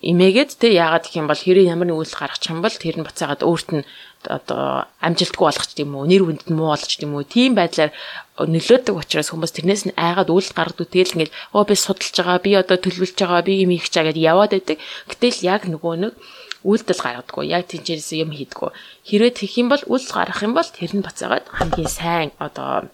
имээгээд 0.02 0.50
те 0.58 0.74
яагаад 0.74 1.06
гэх 1.06 1.18
юм 1.18 1.30
бол 1.30 1.38
хэрэг 1.38 1.66
ямар 1.66 1.86
нэг 1.86 1.98
үйлдэл 1.98 2.18
гаргачих 2.18 2.50
юм 2.50 2.62
бол 2.62 2.74
тэр 2.74 2.96
нь 2.98 3.06
буцаагаад 3.06 3.42
өөрт 3.46 3.68
нь 3.70 3.86
одоо 4.28 4.86
амжилтгүй 5.00 5.46
болгоч 5.46 5.70
тийм 5.74 5.96
үү 5.96 6.06
нэр 6.06 6.22
хүнд 6.26 6.42
нь 6.46 6.56
муу 6.56 6.70
болгоч 6.70 6.98
тийм 6.98 7.16
үү 7.16 7.24
тийм 7.26 7.52
байдлаар 7.58 7.90
нөлөөдөг 8.38 8.94
учраас 8.94 9.30
хүмүүс 9.30 9.52
тэрнээс 9.54 9.82
нь 9.90 9.96
айгаад 9.98 10.30
үйлдэл 10.30 10.58
гаргадаг 10.58 10.88
тэгэл 10.90 11.14
ингээд 11.14 11.34
оо 11.56 11.62
би 11.66 11.74
судалж 11.74 12.14
байгаа 12.16 12.38
би 12.42 12.50
одоо 12.58 12.78
төлөвлөж 12.78 13.18
байгаа 13.18 13.42
би 13.42 13.62
юм 13.64 13.70
хийх 13.74 13.90
чаа 13.92 14.06
гэдээ 14.06 14.28
яваад 14.32 14.52
байдаг. 14.54 14.78
Гэтэл 15.10 15.38
яг 15.46 15.62
нөгөө 15.68 15.94
нэг 16.02 16.14
үйлдэл 16.62 17.02
гаргадаггүй 17.02 17.44
яг 17.50 17.66
тэнцээрээс 17.66 18.10
юм 18.22 18.30
хийдэггүй. 18.30 18.70
Хэрвээ 19.08 19.32
тэгэх 19.34 19.60
юм 19.60 19.68
бол 19.68 19.82
үйлдэл 19.84 20.16
гаргах 20.16 20.42
юм 20.46 20.54
бол 20.54 20.68
тэр 20.70 20.92
нь 20.94 21.04
буцаагаад 21.04 21.46
хамгийн 21.50 21.90
сайн 21.90 22.30
одоо 22.38 22.86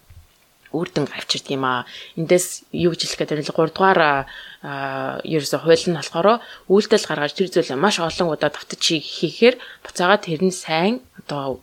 үрдэн 0.72 1.08
авчирд 1.08 1.48
юм 1.48 1.64
аа. 1.64 1.88
Эндээс 2.16 2.68
юу 2.72 2.92
гэж 2.92 3.08
хэлэх 3.08 3.20
гэдэг 3.24 3.40
нь 3.40 3.48
3 3.48 3.72
дугаар 3.72 4.28
ерөөсө 5.24 5.58
хууль 5.64 5.86
нь 5.88 5.96
болохоор 5.96 6.44
үйлдэл 6.68 7.08
гаргаж 7.08 7.32
тэр 7.32 7.48
зүйлээ 7.48 7.78
маш 7.80 7.96
олон 8.00 8.36
удаа 8.36 8.52
давтаж 8.52 8.80
хийхээр 8.80 9.56
буцаага 9.84 10.28
тэр 10.28 10.44
нь 10.44 10.52
сайн 10.52 11.00
одоо 11.28 11.60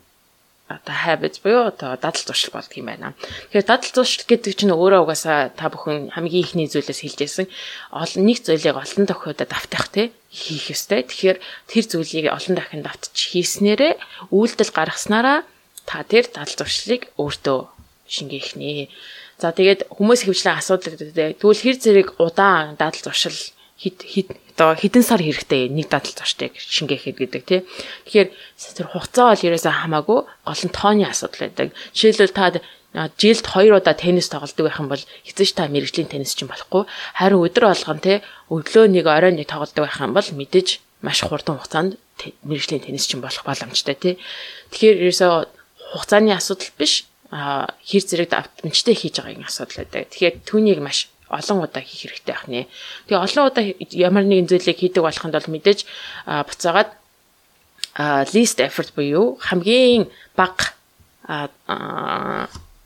одоо 0.68 0.94
habits 0.94 1.38
буюу 1.42 1.66
одоо 1.66 1.96
дадал 1.96 2.22
зуршил 2.26 2.50
болдго 2.52 2.74
юм 2.74 2.86
байна. 2.86 3.14
Тэгэхээр 3.50 3.66
дадал 3.66 3.90
зуршил 3.94 4.26
гэдэг 4.26 4.54
чинь 4.54 4.74
өөрөө 4.74 5.06
угаасаа 5.06 5.54
та 5.54 5.70
бүхэн 5.70 6.10
хамгийн 6.10 6.42
ихний 6.42 6.66
зүйлээс 6.66 7.06
хэлж 7.06 7.18
байсан. 7.22 7.46
Олон 7.94 8.22
нэг 8.26 8.42
зүйлийг 8.42 8.74
олон 8.74 9.06
тохиолдолд 9.06 9.50
давтах 9.50 9.86
те 9.94 10.10
хийх 10.30 10.74
ёстой. 10.74 11.06
Тэгэхээр 11.06 11.38
тэр 11.70 11.84
зүйлийг 11.86 12.26
олон 12.34 12.54
дахин 12.58 12.82
давтаж 12.82 13.14
хийснээрээ 13.14 13.94
үйлдэл 14.34 14.74
гаргаснараа 14.74 15.46
та 15.86 16.02
тэр 16.02 16.26
дадал 16.34 16.66
зуршлыг 16.66 17.14
өөртөө 17.14 17.58
шингээх 18.10 18.58
нэ. 18.58 18.90
За 19.38 19.54
тэгээд 19.54 19.86
хүмүүс 19.94 20.26
хөвчлэн 20.26 20.58
асуудал 20.58 20.98
гэдэг. 20.98 21.38
Тэгвэл 21.38 21.62
хэр 21.62 21.76
зэрэг 21.78 22.08
удаан 22.18 22.74
дадал 22.74 23.06
зуршил 23.06 23.38
хит 23.78 24.02
хит 24.02 24.34
одоо 24.56 24.72
хэдэн 24.72 25.04
сар 25.04 25.20
хэрэгтэй 25.20 25.68
нэг 25.68 25.92
дадал 25.92 26.16
зурштыг 26.16 26.56
шингээхэд 26.56 27.16
гэдэг 27.20 27.42
тий. 27.44 27.60
Тэгэхээр 28.08 28.28
тэр 28.32 28.88
хугацаа 28.88 29.36
бол 29.36 29.46
ерөөсөө 29.52 29.74
хамаагүй 29.84 30.20
гол 30.24 30.62
нь 30.64 30.72
тооны 30.72 31.04
асуудал 31.04 31.44
байдаг. 31.44 31.76
Жишээлбэл 31.92 32.32
та 32.32 32.64
жилд 33.20 33.44
2 33.44 33.76
удаа 33.76 33.92
теннис 33.92 34.32
тоглодог 34.32 34.64
байх 34.64 34.80
юм 34.80 34.88
бол 34.88 35.04
эцэж 35.28 35.52
та 35.52 35.68
мэрэгжлийн 35.68 36.08
теннис 36.08 36.32
чинь 36.32 36.48
болохгүй. 36.48 36.88
Харин 37.20 37.44
өдөр 37.44 37.68
болгон 37.68 38.00
тий 38.00 38.24
өглөө 38.48 38.84
нэг 38.88 39.04
орой 39.04 39.36
нэг 39.36 39.52
тоглодог 39.52 39.84
байх 39.84 40.00
юм 40.00 40.16
бол 40.16 40.24
мэдээж 40.24 40.80
маш 41.04 41.20
хурдан 41.20 41.60
хугацаанд 41.60 42.00
мэрэгжлийн 42.48 42.80
теннис 42.80 43.04
чинь 43.04 43.20
болох 43.20 43.44
боломжтой 43.44 43.92
тий. 44.00 44.16
Тэгэхээр 44.72 45.04
ерөөсөө 45.04 45.32
хугацааны 45.92 46.32
асуудал 46.32 46.72
биш 46.80 47.04
хэр 47.28 48.04
зэрэг 48.08 48.32
давтамжтай 48.32 48.96
хийж 48.96 49.20
байгааг 49.20 49.44
асуудал 49.44 49.84
байдаг. 49.84 50.08
Тэгэхээр 50.16 50.34
түүнийг 50.48 50.80
маш 50.80 51.12
олон 51.28 51.62
удаа 51.64 51.82
хийх 51.82 52.10
хэрэгтэй 52.10 52.34
байх 52.34 52.46
нэ. 52.48 52.66
Тэгээ 53.06 53.24
олон 53.24 53.44
удаа 53.46 53.64
ямар 53.92 54.24
нэгэн 54.26 54.50
зүйлийг 54.50 54.78
хийдэг 54.78 55.02
болохын 55.02 55.32
тулд 55.34 55.48
мэдээж 55.50 55.80
буцаагаад 56.26 56.90
least 58.32 58.60
effort 58.60 58.92
буюу 58.94 59.38
хамгийн 59.40 60.10
бага 60.36 60.76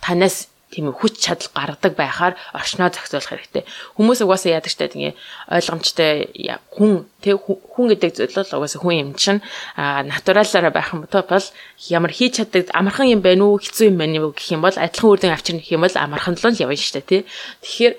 танаас 0.00 0.49
тийм 0.70 0.94
хүч 0.94 1.18
чадал 1.18 1.50
гаргадаг 1.50 1.92
байхаар 1.98 2.34
орчноо 2.54 2.88
зохицуулах 2.94 3.30
хэрэгтэй. 3.34 3.64
Хүмүүс 3.98 4.22
угаасаа 4.22 4.54
яадаг 4.54 4.70
штэ 4.70 4.88
тийм 4.94 5.14
ойлгомжтой 5.50 6.30
хүн 6.70 7.10
тэг 7.18 7.42
хүн 7.42 7.86
гэдэг 7.90 8.10
зүйл 8.14 8.38
бол 8.38 8.54
угаасаа 8.62 8.80
хүн 8.80 8.96
юм 9.02 9.10
чинь 9.18 9.42
натуралаараа 9.76 10.70
байх 10.70 10.94
юм 10.94 11.10
бол 11.10 11.46
ямар 11.90 12.12
хийж 12.14 12.38
чаддаг 12.38 12.70
амархан 12.70 13.10
юм 13.10 13.20
байна 13.20 13.50
уу 13.50 13.58
хэцүү 13.58 13.90
юм 13.90 13.98
байна 13.98 14.22
уу 14.22 14.30
гэх 14.30 14.54
юм 14.54 14.62
бол 14.62 14.76
адилхан 14.78 15.10
үрдэн 15.10 15.34
авчирна 15.34 15.60
гэх 15.60 15.74
юм 15.74 15.82
бол 15.82 15.96
амархан 15.98 16.38
л 16.38 16.62
явна 16.62 16.78
штэ 16.78 17.02
тий. 17.02 17.26
Тэгэхээр 17.66 17.94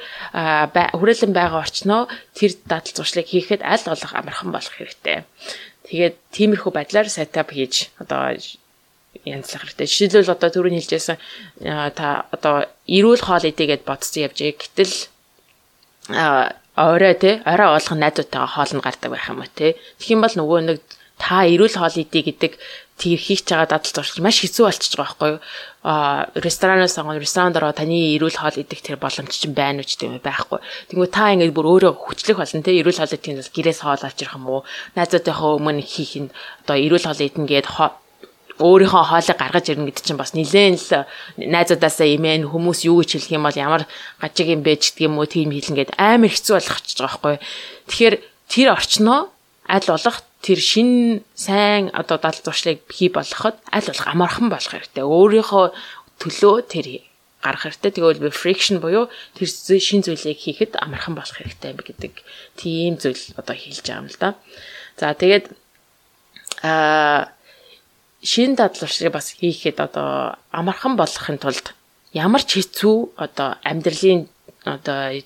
хүрээлэн 0.96 1.34
байгаа 1.36 1.60
орчноо 1.60 2.08
тэр 2.34 2.56
дадал 2.66 2.96
зуршлыг 2.96 3.28
хийхэд 3.28 3.62
аль 3.68 3.84
болох 3.84 4.16
амархан 4.16 4.56
болох 4.56 4.72
хэрэгтэй. 4.72 5.28
Тэгээд 5.92 6.16
тиймэрхүү 6.32 6.72
байдлаар 6.72 7.10
сетап 7.12 7.52
хийж 7.52 7.92
одоо 8.00 8.40
янзлах 9.26 9.68
хэрэгтэй. 9.68 9.88
Жишээлбэл 9.88 10.36
одоо 10.36 10.50
түрүүн 10.50 10.78
хэлжсэн 10.80 11.18
та 11.96 12.26
одоо 12.32 12.66
эрүүл 12.88 13.22
хоол 13.22 13.46
идэгээд 13.46 13.84
бодсон 13.84 14.32
явж 14.32 14.38
гэтэл 14.40 14.96
орой 16.76 17.16
те 17.20 17.44
орой 17.46 17.70
олгон 17.76 18.00
найзуудтайгаа 18.00 18.48
хоол 18.48 18.72
нь 18.76 18.86
гардаг 18.86 19.12
байх 19.12 19.30
юм 19.30 19.44
уу 19.44 19.52
те. 19.52 19.76
Тэгэх 20.00 20.14
юм 20.16 20.24
бол 20.24 20.36
нөгөө 20.38 20.60
нэг 20.64 20.80
та 21.22 21.46
эрүүл 21.46 21.78
хоол 21.78 21.96
идэ 22.02 22.20
гэдэг 22.26 22.54
тэр 22.98 23.18
хийх 23.18 23.46
чагаа 23.46 23.70
дадал 23.70 23.94
зуршил 23.94 24.26
маш 24.26 24.42
хэцүү 24.42 24.66
болчихж 24.66 24.94
байгаа 24.98 25.06
байхгүй 25.06 25.30
юу? 25.38 25.40
А 25.86 26.30
ресторанаас 26.38 26.94
сонгоо 26.94 27.18
ресторан 27.18 27.54
дороо 27.54 27.74
таны 27.74 28.18
эрүүл 28.18 28.38
хоол 28.38 28.58
идэх 28.58 28.82
тэр 28.82 28.98
боломж 28.98 29.30
чинь 29.30 29.54
байна 29.54 29.82
уу 29.82 29.90
ч 29.90 29.98
тийм 29.98 30.18
байхгүй. 30.22 30.62
Тэгмээ 30.90 31.10
та 31.14 31.34
ингээд 31.34 31.54
бүр 31.54 31.70
өөрөө 31.78 31.94
хүчлэх 31.98 32.38
болно 32.42 32.66
те 32.66 32.78
эрүүл 32.78 32.98
хоол 32.98 33.14
идэх 33.14 33.30
нь 33.30 33.42
гэрээс 33.42 33.82
хоол 33.86 34.02
авчрах 34.02 34.38
юм 34.38 34.46
уу? 34.50 34.62
Найзуудынхаа 34.98 35.58
өмнө 35.58 35.82
хийх 35.86 36.14
нь 36.18 36.34
одоо 36.66 36.78
эрүүл 36.78 37.06
хоол 37.06 37.22
идэн 37.26 37.46
гээд 37.50 37.68
өөрийнхөө 38.62 39.04
хоолыг 39.10 39.38
гаргаж 39.42 39.66
ирнэ 39.74 39.90
гэдэг 39.90 40.06
чинь 40.06 40.22
бас 40.22 40.32
нилээн 40.38 40.78
л 40.78 41.06
найзуудаасаа 41.42 42.08
имэн 42.16 42.46
хүмүүс 42.46 42.86
юу 42.86 43.02
гэж 43.02 43.18
хэлэх 43.18 43.36
юм 43.36 43.44
бол 43.50 43.58
ямар 43.58 43.84
гажиг 44.22 44.48
юм 44.54 44.62
бэ 44.62 44.78
гэдэг 44.78 45.02
юм 45.02 45.18
уу 45.18 45.26
тийм 45.26 45.50
хэлнэ 45.50 45.78
гээд 45.82 45.92
амар 45.98 46.30
хэцүү 46.30 46.56
болгочихж 46.62 46.98
байгаа 47.02 47.20
байхгүй. 47.20 47.36
Тэгэхээр 47.90 48.16
тэр 48.48 48.68
орчноо 48.72 49.20
аль 49.66 49.88
болох 49.90 50.18
тэр 50.46 50.60
шин 50.62 51.22
сайн 51.34 51.90
одоо 51.94 52.18
дал 52.18 52.38
зуршлыг 52.38 52.86
бий 52.86 53.10
болгоход 53.10 53.58
аль 53.72 53.88
болох 53.90 54.08
амархан 54.08 54.50
болох 54.50 54.72
хэрэгтэй. 54.72 55.04
Өөрийнхөө 55.06 55.66
төлөө 56.22 56.56
тэр 56.70 56.88
гарах 57.42 57.66
хэрэгтэй. 57.66 57.92
Тэгвэл 57.98 58.22
би 58.22 58.30
friction 58.30 58.82
буюу 58.82 59.10
тэр 59.38 59.50
шин 59.82 60.06
зүйлийг 60.06 60.38
хийхэд 60.38 60.78
амархан 60.78 61.18
болох 61.18 61.34
хэрэгтэй 61.38 61.74
гэдэг 61.74 62.14
тийм 62.58 62.98
зүйл 63.02 63.22
одоо 63.38 63.56
хэлж 63.58 63.82
байгаа 63.82 64.02
юм 64.02 64.10
л 64.10 64.18
да. 64.22 64.30
За 64.98 65.14
тэгээд 65.14 65.46
аа 66.62 67.34
шин 68.24 68.56
дадлууршиг 68.56 69.12
бас 69.12 69.34
хийхэд 69.34 69.78
одоо 69.82 70.38
амархан 70.52 70.96
болгохын 70.96 71.42
тулд 71.42 71.74
ямар 72.14 72.44
ч 72.46 72.62
хэцүү 72.62 73.18
одоо 73.18 73.58
амьдралын 73.66 74.30
одоо 74.66 75.22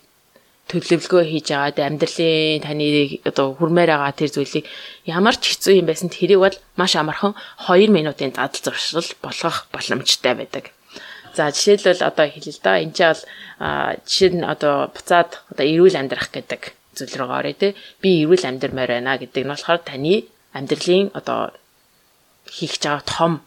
төлөвлөгөө 0.71 1.23
хийж 1.29 1.47
байгаа 1.51 1.85
амьдралын 1.91 2.63
таны 2.65 2.85
одоо 3.29 3.53
хүрмээр 3.59 3.91
байгаа 3.93 4.13
тэр 4.17 4.31
зүйлийг 4.33 4.65
ямар 5.05 5.35
ч 5.37 5.53
хэцүү 5.53 5.73
юм 5.83 5.87
байсан 5.91 6.09
тэрийг 6.09 6.39
бол 6.41 6.57
маш 6.79 6.95
амархан 6.95 7.35
2 7.67 7.91
минутын 7.91 8.33
дадал 8.33 8.63
зуршил 8.63 9.05
болгох 9.21 9.67
боломжтой 9.69 10.33
байдаг. 10.33 10.71
За 11.35 11.51
жишээлбэл 11.51 12.01
одоо 12.01 12.25
хэлээ 12.31 12.53
л 12.55 12.63
да 12.63 12.79
энэ 12.79 12.95
ч 12.95 12.99
бол 13.03 13.21
жишээ 14.07 14.31
нь 14.39 14.43
одоо 14.47 14.87
буцаад 14.89 15.29
одоо 15.51 15.65
эрүүл 15.67 15.99
амьдрах 15.99 16.31
гэдэг 16.31 16.61
зүйл 16.95 17.13
рүү 17.19 17.29
орё 17.29 17.53
те 17.53 17.75
би 18.01 18.23
эрүүл 18.23 18.47
амьдрмаар 18.49 18.91
байна 18.97 19.19
гэдэг 19.19 19.43
нь 19.43 19.51
болохоор 19.51 19.81
таны 19.83 20.25
амьдралын 20.55 21.11
одоо 21.11 21.51
хийх 22.49 22.79
жаа 22.79 23.01
том 23.05 23.41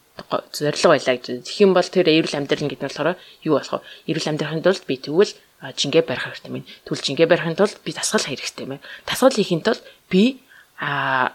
зорилго 0.52 0.88
байлаа 0.94 1.14
гэж. 1.16 1.46
Тэгэх 1.46 1.62
юм 1.62 1.72
бол 1.74 1.86
тэр 1.86 2.10
эрүүл 2.10 2.38
амьдрал 2.38 2.66
гэдэг 2.66 2.82
нь 2.82 2.88
болохоор 2.90 3.16
юу 3.46 3.54
болох 3.56 3.72
вэ? 3.78 4.10
Эрүүл 4.10 4.30
амьдрахын 4.34 4.64
тулд 4.66 4.82
би 4.86 4.94
тэгвэл 4.98 5.32
жингээ 5.62 6.02
барих 6.06 6.24
хэрэгтэй 6.26 6.52
мэн. 6.52 6.66
Тэгвэл 6.86 7.06
жингээ 7.06 7.28
барихын 7.30 7.58
тулд 7.58 7.78
би 7.82 7.90
дасгал 7.94 8.26
хэрэгтэй 8.26 8.66
мэн. 8.66 8.82
Дасгал 9.06 9.34
хийхин 9.34 9.62
тулд 9.62 9.82
би 10.10 10.42
а 10.78 11.34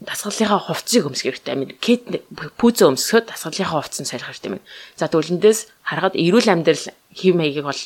дасгалынхаа 0.00 0.60
хувцсыг 0.60 1.08
өмсөх 1.08 1.32
хэрэгтэй 1.32 1.56
мэн. 1.56 1.72
Кет 1.80 2.04
пүүзэ 2.60 2.84
өмсөхөд 2.88 3.32
дасгалынхаа 3.32 3.80
хувцсан 3.80 4.06
сарих 4.06 4.28
хэрэгтэй 4.28 4.56
мэн. 4.56 4.64
За 4.96 5.08
тэгвэл 5.08 5.40
харахад 5.84 6.14
эрүүл 6.16 6.48
амьдрал 6.52 6.84
хэв 7.12 7.34
маягийг 7.34 7.66
бол 7.66 7.82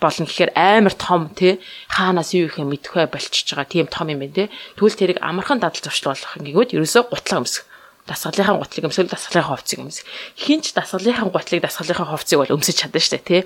болно 0.00 0.26
гэхээр 0.26 0.54
амар 0.54 0.94
том 0.94 1.30
тий 1.34 1.60
хаанаас 1.90 2.32
юу 2.34 2.46
их 2.46 2.58
юм 2.58 2.70
мэдхэ 2.72 3.10
болчихж 3.10 3.52
байгаа 3.52 3.68
тийм 3.68 3.86
том 3.86 4.08
юм 4.08 4.22
байна 4.22 4.32
тий 4.32 4.48
тэгвэл 4.78 4.96
тэрийг 4.96 5.18
амархан 5.20 5.58
дадал 5.58 5.82
зуршил 5.82 6.14
болох 6.14 6.38
ингээгүүд 6.38 6.74
ерөөсөө 6.78 7.02
гутлаа 7.10 7.42
өмсөх 7.42 7.66
дасгалынхаа 8.10 8.58
гутлыг 8.58 8.90
өмсгөл 8.90 9.06
дасгалынхаа 9.06 9.54
хувцсыг 9.54 9.78
өмсөх. 9.78 10.06
Хинч 10.34 10.74
дасгалынхаа 10.74 11.30
гутлыг 11.30 11.62
дасгалынхаа 11.62 12.10
хувцсыг 12.10 12.42
бол 12.42 12.54
өмсөж 12.58 12.76
чадна 12.82 12.98
дээ, 12.98 13.22
тий. 13.22 13.42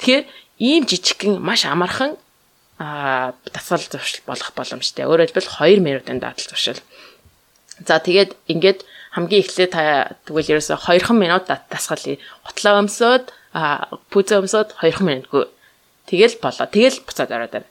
Тэгэхээр 0.00 0.24
ийм 0.58 0.82
жижигхэн 0.88 1.36
маш 1.36 1.68
амархан 1.68 2.16
а 2.78 3.32
дасгал 3.52 3.80
зуршил 3.80 4.24
болох 4.26 4.52
боломжтой. 4.56 5.04
Өөрөөр 5.04 5.32
хэлбэл 5.32 5.80
2 5.80 5.80
минутын 5.80 6.20
дадал 6.20 6.44
зуршил. 6.44 6.80
За 7.84 8.00
тэгээд 8.00 8.36
ингээд 8.48 8.84
хамгийн 9.12 9.44
эхлээд 9.44 9.72
та 9.72 10.16
тэгвэл 10.28 10.56
ерөөсө 10.56 10.76
2 10.76 11.12
минут 11.16 11.48
дасгал 11.48 12.00
гутлаа 12.44 12.80
өмсөд 12.84 13.32
пүзэ 14.12 14.44
өмсөд 14.44 14.76
2 14.80 15.00
минутгүй 15.00 15.44
тэгэл 16.04 16.36
болоо. 16.40 16.66
Тэгэл 16.68 17.00
буцаад 17.04 17.32
ороод 17.32 17.52
байна. 17.52 17.68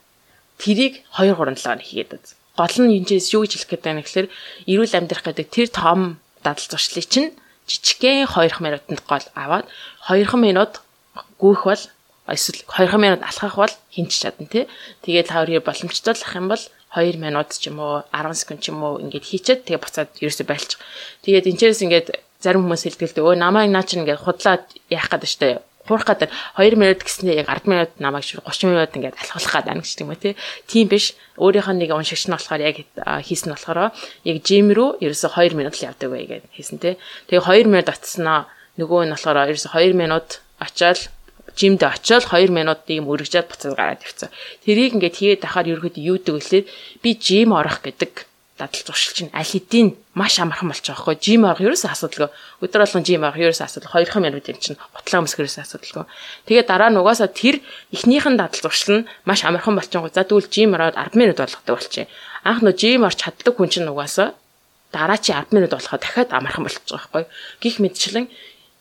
Тэрийг 0.58 1.06
2 1.14 1.34
3 1.34 1.54
7 1.54 1.86
хийгээд 1.86 2.10
үз. 2.18 2.34
Гол 2.58 2.76
нь 2.82 2.98
энэ 2.98 3.22
юу 3.30 3.46
гэж 3.46 3.52
хэлэх 3.62 3.70
гээд 3.70 3.84
байна 3.86 4.02
гэхээр 4.02 4.28
эрүүл 4.66 4.96
амьдрах 4.98 5.22
гэдэг 5.22 5.46
тэр 5.54 5.68
том 5.70 6.18
дадал 6.44 6.66
зуршлыг 6.70 7.06
чинь 7.08 7.30
жижигхэн 7.68 8.26
2 8.26 8.60
минутанд 8.60 9.00
гол 9.08 9.26
аваад 9.34 9.66
2 10.08 10.36
минут 10.36 10.80
гүйх 11.40 11.62
бол 11.64 11.82
эсвэл 12.28 12.60
2 12.66 12.98
минут 12.98 13.22
алхах 13.22 13.56
бол 13.56 13.74
хинч 13.94 14.12
чадна 14.22 14.46
тий. 14.46 14.68
Тэгээд 15.02 15.30
хоёр 15.30 15.60
боломжтой 15.62 16.14
л 16.14 16.24
ах 16.26 16.34
юм 16.36 16.48
бол 16.48 16.62
2 16.94 17.16
минут 17.18 17.50
ч 17.54 17.68
юм 17.70 17.78
уу 17.80 18.02
10 18.12 18.34
секунд 18.34 18.60
ч 18.62 18.70
юм 18.70 18.82
уу 18.82 19.00
ингээд 19.02 19.26
хийчихэд 19.26 19.64
тэгээ 19.66 19.82
буцаад 19.82 20.10
ерөөсөй 20.22 20.46
байлчих. 20.46 20.80
Тэгээд 21.22 21.48
энэчээс 21.50 21.82
ингээд 21.84 22.08
зарим 22.40 22.66
хүмүүс 22.66 22.82
хэлдэг 22.86 23.10
л 23.18 23.34
өө 23.34 23.34
намайг 23.38 23.70
наа 23.70 23.84
чинь 23.86 24.02
ингээд 24.02 24.22
худлаад 24.22 24.64
яах 24.90 25.10
гэдэг 25.10 25.30
штэ 25.30 25.48
хуурах 25.86 26.06
гэдэг 26.06 26.30
2 26.58 26.76
минут 26.76 27.00
гэснээр 27.00 27.42
яг 27.42 27.48
10 27.48 27.70
минут 27.70 27.90
намайг 28.02 28.26
30 28.26 28.68
минут 28.68 28.90
ингээд 28.92 29.16
алхуулах 29.16 29.54
гэдэг 29.54 29.72
ангич 29.72 29.92
тийм 29.94 30.10
үү 30.12 30.34
тийм 30.66 30.86
биш. 30.90 31.14
Өөрийнх 31.38 31.70
нь 31.72 31.80
нэг 31.86 31.90
уншигч 31.94 32.26
нь 32.28 32.34
болохоор 32.34 32.62
яг 32.62 32.76
хийсэн 32.98 33.54
болохоор 33.54 33.94
яг 34.26 34.36
жим 34.42 34.74
рүү 34.74 35.00
ерөөсө 35.00 35.28
2 35.32 35.54
минут 35.54 35.74
л 35.78 35.86
явдаг 35.88 36.08
бай 36.10 36.26
гэдэг 36.26 36.50
хийсэн 36.52 36.78
тий. 36.82 36.94
Тэгээ 37.30 37.66
2 37.66 37.70
минут 37.70 37.88
очсноо 37.88 38.50
нөгөө 38.76 39.00
нь 39.06 39.14
болохоор 39.14 39.50
ерөөсө 39.50 39.70
2 39.72 39.94
минут 39.94 40.42
очиад 40.58 41.08
жимд 41.56 41.82
очиод 41.82 42.24
2 42.28 42.52
минут 42.52 42.84
ийм 42.92 43.08
өргөжөөд 43.08 43.48
буцаад 43.48 43.76
гараад 43.76 44.04
явцсан. 44.04 44.30
Тэрийг 44.64 45.00
ингээд 45.00 45.16
хийгээд 45.16 45.46
ахаар 45.48 45.72
ерөөд 45.72 45.96
юу 45.96 46.20
гэдэг 46.20 46.34
вэхлээр 46.36 46.64
би 47.00 47.10
жим 47.16 47.56
орох 47.56 47.80
гэдэг 47.80 48.12
дадал 48.56 48.82
зуршил 48.88 49.12
чинь 49.12 49.32
аль 49.36 49.44
хэдийн 49.44 49.96
маш 50.16 50.40
амархан 50.40 50.72
болж 50.72 50.80
байгаа 50.80 51.04
хгүй 51.04 51.16
жим 51.20 51.44
арга 51.44 51.68
ерөөсөө 51.68 51.92
асуудалгүй. 51.92 52.30
Өдөр 52.64 52.80
болгон 52.82 53.04
жим 53.04 53.22
арга 53.28 53.44
ерөөсөө 53.44 53.66
асуудал. 53.68 53.92
Хоёр 53.92 54.08
хам 54.08 54.24
яруу 54.24 54.40
дээр 54.40 54.58
чинь 54.58 54.80
готлаа 54.96 55.20
өмсгөрөөсөө 55.20 55.62
асуудалгүй. 55.64 56.04
Тэгээ 56.48 56.64
дараа 56.64 56.88
нь 56.88 56.96
угаасаа 56.96 57.28
тэр 57.28 57.60
ихнийхэн 57.92 58.40
дадал 58.40 58.56
зуршил 58.64 59.04
нь 59.04 59.06
маш 59.28 59.44
амархан 59.44 59.76
болчихгоо 59.76 60.08
за 60.08 60.24
тэгвэл 60.24 60.48
жим 60.48 60.72
ороод 60.72 60.96
10 60.96 61.20
минут 61.20 61.36
болгодог 61.36 61.76
болчих. 61.76 62.08
Анх 62.48 62.64
нөө 62.64 62.74
жим 62.80 63.04
орч 63.04 63.20
чаддаг 63.20 63.54
хүн 63.60 63.68
чинь 63.68 63.92
угаасаа 63.92 64.32
дараа 64.92 65.18
чи 65.18 65.32
10 65.32 65.52
минут 65.52 65.70
болохоо 65.76 65.98
дахиад 66.00 66.32
амархан 66.32 66.64
болчихж 66.64 66.88
байгаа 66.88 67.08
хгүй 67.12 67.24
гих 67.60 67.76
мэдчлэн 67.84 68.26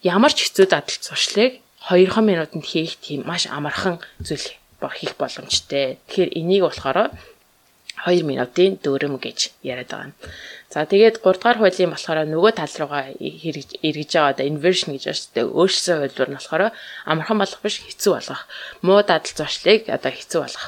ямар 0.03 0.32
ч 0.32 0.47
хэцүү 0.47 0.65
дадал 0.71 0.99
зуршлыг 1.03 1.59
2 1.91 2.07
минутанд 2.23 2.65
хийх 2.65 2.95
тийм 3.03 3.28
маш 3.28 3.47
амархан 3.51 3.99
зүйл 4.23 4.47
хийх 4.95 5.13
боломжтой 5.17 5.97
тэгэхээр 6.07 6.32
энийг 6.39 6.63
болохоор 6.63 7.11
2 8.06 8.22
минутын 8.22 8.78
дөрөм 8.86 9.18
гэж 9.18 9.58
яриад 9.66 9.89
байгаа 9.89 10.08
юм. 10.10 10.14
За 10.70 10.86
тэгээд 10.86 11.26
3 11.26 11.41
дугаар 11.41 11.58
хуулийн 11.58 11.91
болохоор 11.91 12.20
нөгөө 12.30 12.51
тал 12.56 12.76
руугаа 12.78 13.03
эргэж 13.18 14.12
байгаа 14.14 14.34
одоо 14.38 14.45
inversion 14.45 14.93
гэж 14.93 15.03
байна. 15.10 15.49
Өөрчлөсөн 15.58 15.97
хуулиур 16.06 16.30
нь 16.30 16.38
болохоор 16.38 16.64
амархан 17.10 17.38
болох 17.41 17.62
биш 17.66 17.82
хэцүү 17.82 18.12
болгох. 18.14 18.43
Муу 18.86 19.01
дадал 19.01 19.34
зуршлыг 19.34 19.89
одоо 19.89 20.12
хэцүү 20.14 20.41
болгох. 20.45 20.68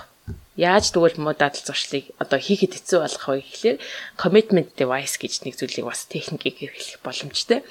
Яаж 0.58 0.86
тэгвэл 0.90 1.22
муу 1.22 1.36
дадал 1.38 1.62
зуршлыг 1.62 2.10
одоо 2.18 2.40
хийхэд 2.42 2.74
хэцүү 2.74 3.00
болгох 3.06 3.26
вэ 3.30 3.42
гэхлээр 3.46 3.78
commitment 4.18 4.70
device 4.80 5.22
гэж 5.22 5.46
нэг 5.46 5.54
зүйлийг 5.60 5.86
бас 5.86 6.10
техникийг 6.10 6.58
хэрэглэх 6.58 7.06
боломжтой. 7.06 7.62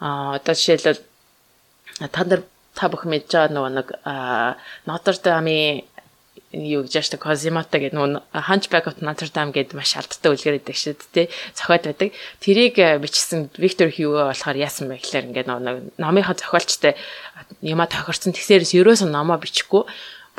Аа 0.00 0.40
одоо 0.40 0.54
жишээлбэл 0.56 1.04
та 2.08 2.24
нар 2.24 2.42
та 2.74 2.88
бүхэн 2.88 3.10
мэдж 3.12 3.28
байгаа 3.34 3.52
нөгөө 3.52 3.72
нэг 3.76 3.88
Notre 4.88 5.18
Dame-ийн 5.20 5.89
юу 6.52 6.82
гэж 6.82 6.98
яаштай 6.98 7.20
Козимото 7.22 7.78
гэдэг 7.78 7.94
нүүн 7.94 8.18
Hunchback 8.34 8.90
of 8.90 8.98
Notre 8.98 9.30
Dame 9.30 9.54
гэдэг 9.54 9.78
маш 9.78 9.94
алдтай 9.94 10.34
үлгэр 10.34 10.58
байдаг 10.58 10.74
шүү 10.74 10.98
дээ. 11.14 11.30
Зохиод 11.54 11.86
байдаг. 11.86 12.10
Тэрийг 12.42 12.74
бичсэн 12.74 13.54
Victor 13.54 13.86
Hugo 13.86 14.26
болохоор 14.26 14.58
яасан 14.58 14.90
бэ 14.90 14.98
гэхээр 14.98 15.30
ингээд 15.30 15.48
номынхаа 15.94 16.34
зохиолчтой 16.34 16.98
юма 17.62 17.86
тохирсон 17.86 18.34
тэгсээрээс 18.34 18.74
ерөөсөн 18.74 19.14
номоо 19.14 19.38
бичихгүй 19.38 19.86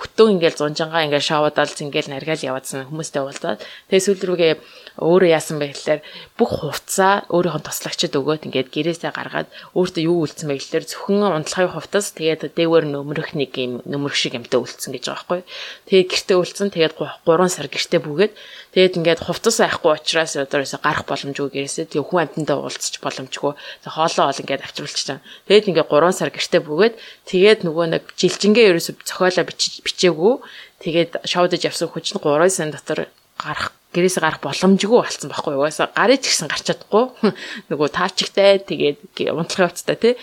бүтэн 0.01 0.41
ингээл 0.41 0.57
зунжангаа 0.57 1.05
ингээл 1.05 1.29
шавуудаал 1.29 1.69
ингээл 1.69 2.09
наргаал 2.09 2.47
яваадсан 2.49 2.89
хүмүүстэй 2.89 3.21
уулзаад 3.21 3.61
тэгээ 3.93 4.01
сүүл 4.01 4.25
рүүгээ 4.25 4.53
өөрөө 4.97 5.29
яасан 5.29 5.61
бэ 5.61 5.71
гэхээр 5.71 6.01
бүх 6.35 6.51
хувцаа 6.65 7.29
өөрийнхөө 7.29 7.63
тослогчд 7.69 8.17
өгөөд 8.17 8.49
ингээд 8.49 8.73
гэрээсээ 8.73 9.13
гаргаад 9.13 9.47
өөртөө 9.77 10.03
юу 10.09 10.25
үлдсэн 10.25 10.49
бэ 10.49 10.57
гэхээр 10.57 10.85
зөвхөн 10.89 11.21
унтлагын 11.37 11.73
хувцас 11.77 12.11
тэгээд 12.17 12.57
дээвэр 12.57 12.85
нөмрөх 12.89 13.37
нэг 13.37 13.53
юм 13.61 13.85
нөмрөх 13.85 14.17
шиг 14.17 14.35
юмтай 14.35 14.57
үлдсэн 14.57 14.91
гэж 14.91 15.05
байгаа 15.05 15.21
байхгүй. 15.21 15.41
Тэгээд 15.85 16.09
гэртээ 16.11 16.37
үлдсэн 16.41 16.69
тэгээд 16.73 16.93
3 16.97 17.55
сар 17.55 17.67
гэртээ 17.69 18.01
бүгээд 18.01 18.33
тэгээд 18.71 18.97
ингээд 19.03 19.21
хувцас 19.27 19.59
айхгүй 19.59 19.91
учраас 19.99 20.39
одоорөөсө 20.39 20.79
гарах 20.79 21.03
боломжгүй 21.03 21.49
гэрээсээ 21.51 21.91
тэгээд 21.91 22.07
хүн 22.07 22.21
амьтандаа 22.23 22.57
уулзчих 22.63 23.03
боломжгүй. 23.03 23.53
Тэгээд 23.83 23.95
хоолоо 23.95 24.25
ол 24.31 24.41
ингээд 24.41 24.63
авчруулчихсан. 24.63 25.19
Тэгээд 25.51 25.69
ингээд 25.75 25.91
3 25.91 26.15
сар 26.15 26.31
гэртээ 26.31 26.61
бүгээд 26.63 26.95
тэгээд 27.27 27.59
нөгөө 27.67 27.85
нэг 27.99 28.03
жилжингээ 28.15 28.69
ерөөсө 28.71 28.95
зохиолоо 29.03 29.43
бичээгүй 29.83 30.33
тэгээд 30.87 31.11
шоудаж 31.27 31.61
явсан 31.67 31.91
хүчин 31.91 32.23
3 32.23 32.47
сарын 32.47 32.71
дотор 32.71 33.11
гарах 33.35 33.75
гэрээсээ 33.91 34.23
гарах 34.23 34.39
боломжгүй 34.39 34.99
болсон 35.03 35.27
байхгүй. 35.27 35.53
Угаасаа 35.59 35.91
гарыг 35.91 36.23
ч 36.23 36.31
гэсэн 36.31 36.47
гарч 36.47 36.63
чадахгүй. 36.63 37.03
Нөгөө 37.69 37.87
таачигтай 37.91 38.63
тэгээд 38.63 39.35
унтлахын 39.35 39.67
хувцтай 39.67 39.97
тий. 39.99 40.13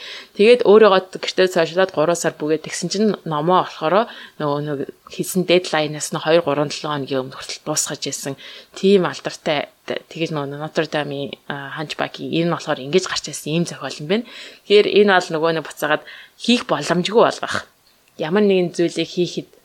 Тэгээд 0.40 0.64
өөрийгөө 0.64 1.20
гэртээ 1.20 1.52
цаашлаад 1.52 1.92
3 1.92 2.16
сар 2.16 2.32
бүгээд 2.40 2.64
тэгсэн 2.64 2.88
чинь 2.88 3.12
номоо 3.28 3.68
болохоор 3.68 4.08
нөгөө 4.40 4.60
нэг 4.64 4.78
хийсэн 5.12 5.44
дедлайнаас 5.44 6.16
нь 6.16 6.20
2 6.20 6.40
3 6.40 6.48
7 6.48 6.88
хоногийн 6.88 7.20
өмнө 7.28 7.36
хүртэл 7.36 7.64
дуусгаж 7.68 8.02
ирсэн. 8.08 8.40
Тийм 8.72 9.04
алдартай 9.04 9.68
тэгээд 9.84 10.32
нөгөө 10.32 10.56
Notre 10.56 10.88
Dame-ийн 10.88 11.36
Hunchback-ийн 11.48 12.48
энэ 12.48 12.52
болохоор 12.56 12.80
ингэж 12.80 13.04
гарч 13.04 13.28
ирсэн 13.28 13.52
ийм 13.52 13.64
зохиол 13.68 14.00
юм 14.00 14.08
байна. 14.08 14.24
Тэгэхээр 14.64 14.88
энэ 15.04 15.12
бол 15.12 15.28
нөгөө 15.36 15.50
нэг 15.60 15.64
буцаагаад 15.68 16.04
хийх 16.40 16.64
боломжгүй 16.64 17.20
болгох. 17.20 17.68
Ямар 18.16 18.48
нэгэн 18.48 18.72
зүйлийг 18.72 19.12
хийхэд 19.12 19.57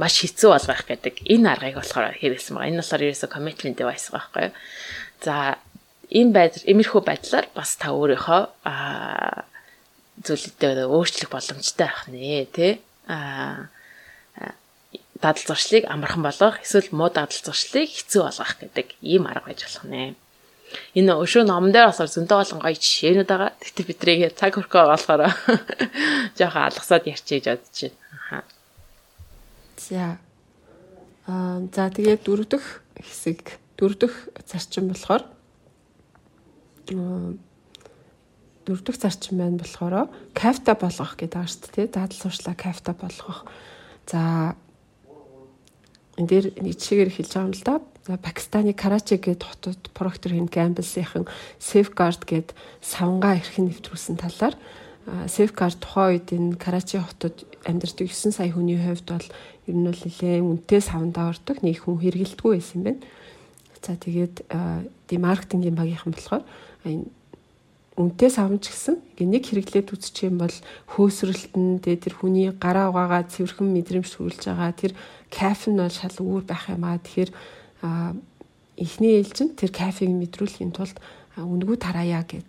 маш 0.00 0.14
хэцүү 0.22 0.50
болгох 0.52 0.84
гэдэг 0.88 1.14
энэ 1.28 1.48
аргыг 1.52 1.76
болохоор 1.80 2.16
хэрэгсэн 2.16 2.56
байгаа. 2.56 2.70
Энэ 2.70 2.80
болохоор 2.80 3.02
ерөөсө 3.06 3.28
commitment 3.28 3.76
device 3.76 4.08
байхгүй 4.12 4.42
юу. 4.48 4.54
За 5.24 5.34
энэ 6.12 6.32
байдал 6.32 6.64
эмэрхүү 6.68 7.00
байдлаар 7.04 7.46
бас 7.56 7.76
та 7.76 7.92
өөрийнхөө 7.92 8.42
аа 8.68 9.44
зүйлүүдээ 10.22 10.86
өөрчлөх 10.88 11.30
боломжтой 11.32 11.86
байх 11.88 12.08
нэ 12.08 12.46
тий. 12.52 12.72
Аа 13.08 13.68
дадал 15.22 15.44
зуршлыг 15.46 15.86
амархан 15.86 16.22
болгох 16.26 16.58
эсвэл 16.60 16.90
муу 16.90 17.08
дадал 17.08 17.30
зуршлыг 17.30 17.88
хэцүү 17.88 18.22
болгох 18.26 18.52
гэдэг 18.58 18.86
ийм 19.00 19.30
арга 19.30 19.46
байж 19.46 19.62
болох 19.62 19.86
нэ. 19.86 20.14
Энэ 20.98 21.12
өшөө 21.14 21.46
номон 21.46 21.70
дээр 21.72 21.92
бас 21.94 22.02
зөндөө 22.02 22.38
олон 22.42 22.60
гоё 22.64 22.74
жишээнүүд 22.74 23.28
байгаа. 23.30 23.52
Тэгтээ 23.60 23.86
бидрийг 23.86 24.34
цаг 24.34 24.56
хөрхөө 24.56 24.84
болохоор 24.90 25.22
жоохон 26.38 26.64
алгасаад 26.66 27.06
ярьчих 27.06 27.44
гэж 27.44 27.46
бодож 27.54 27.78
байна. 27.86 28.51
За. 29.88 30.18
Аа 31.26 31.66
за 31.74 31.90
тэгээд 31.90 32.22
дөрөв 32.26 32.46
дэх 32.50 32.82
хэсэг 32.98 33.58
дөрөв 33.78 33.98
дэх 33.98 34.14
зарчим 34.46 34.90
болохоор 34.90 35.22
дөрөв 36.86 38.82
дэх 38.86 38.96
зарчим 38.98 39.38
байна 39.38 39.58
болохоор 39.58 40.10
кафта 40.34 40.74
болгох 40.78 41.18
гэдэг 41.18 41.34
байгаа 41.34 41.50
шүү 41.50 41.70
дээ. 41.74 41.94
Дадал 41.94 42.18
сурчлаа 42.18 42.54
кафта 42.54 42.94
болгох. 42.94 43.46
За 44.06 44.54
энэ 46.18 46.28
дээр 46.30 46.46
нэг 46.62 46.78
жишээгээр 46.78 47.10
хэлж 47.10 47.30
байгаа 47.34 47.48
юм 47.50 47.54
л 47.54 47.66
да. 47.66 47.74
За 48.06 48.18
Пакистаны 48.18 48.74
Карачи 48.74 49.18
гэдэг 49.18 49.46
хотод 49.46 49.78
Procter 49.94 50.34
Gamble-ийн 50.34 51.26
Safeguard 51.62 52.22
гэдэг 52.26 52.54
савнгаа 52.82 53.38
эрхэн 53.38 53.70
нэвтрүүлсэн 53.70 54.18
талаар 54.18 54.58
Safeguard 55.06 55.78
тухайн 55.82 56.22
үед 56.22 56.28
энэ 56.30 56.56
Карачи 56.56 56.98
хотод 57.02 57.42
амьдардаг 57.66 58.06
9 58.06 58.30
сая 58.30 58.52
хүний 58.54 58.78
хувьд 58.78 59.06
бол 59.10 59.28
ер 59.66 59.74
нь 59.74 59.86
бол 59.86 59.98
нэлээ 59.98 60.42
үнэтэй 60.42 60.80
савндаа 60.80 61.34
ордог 61.34 61.58
нэг 61.62 61.82
хүн 61.82 61.98
хэрэгэлдэггүй 61.98 62.52
байсан 62.54 62.76
юм 62.78 62.84
байна. 62.86 63.02
За 63.82 63.98
тэгээд 63.98 64.36
ди 65.10 65.14
маркетингийн 65.18 65.74
багийнхан 65.74 66.14
болохоор 66.14 66.44
энэ 66.86 67.10
үнэтэй 67.98 68.30
савнч 68.30 68.70
гэсэн 68.70 68.96
нэг 69.26 69.42
хэрэглээд 69.42 69.90
үзчих 69.90 70.30
юм 70.30 70.38
бол 70.38 70.54
хөөсрөлтөн 70.94 71.82
тэгээд 71.82 72.04
тэр 72.06 72.14
хүний 72.14 72.48
гараа 72.54 72.88
угаагаа 72.94 73.26
цэвэрхэн 73.26 73.68
мэдрэмж 73.68 74.06
төрүүлж 74.06 74.42
байгаа 74.48 74.72
тэр 74.72 74.92
кафен 75.28 75.76
бол 75.82 75.92
шал 75.92 76.16
өөр 76.16 76.44
байх 76.46 76.70
юм 76.70 76.86
аа. 76.86 77.02
Тэгэхээр 77.02 77.30
эхний 78.78 79.12
ээлжинд 79.20 79.58
тэр 79.60 79.70
кафег 79.74 80.08
мэдрүүлэхийн 80.08 80.72
тулд 80.72 80.96
үнгүү 81.36 81.76
тараая 81.76 82.24
гэд 82.24 82.46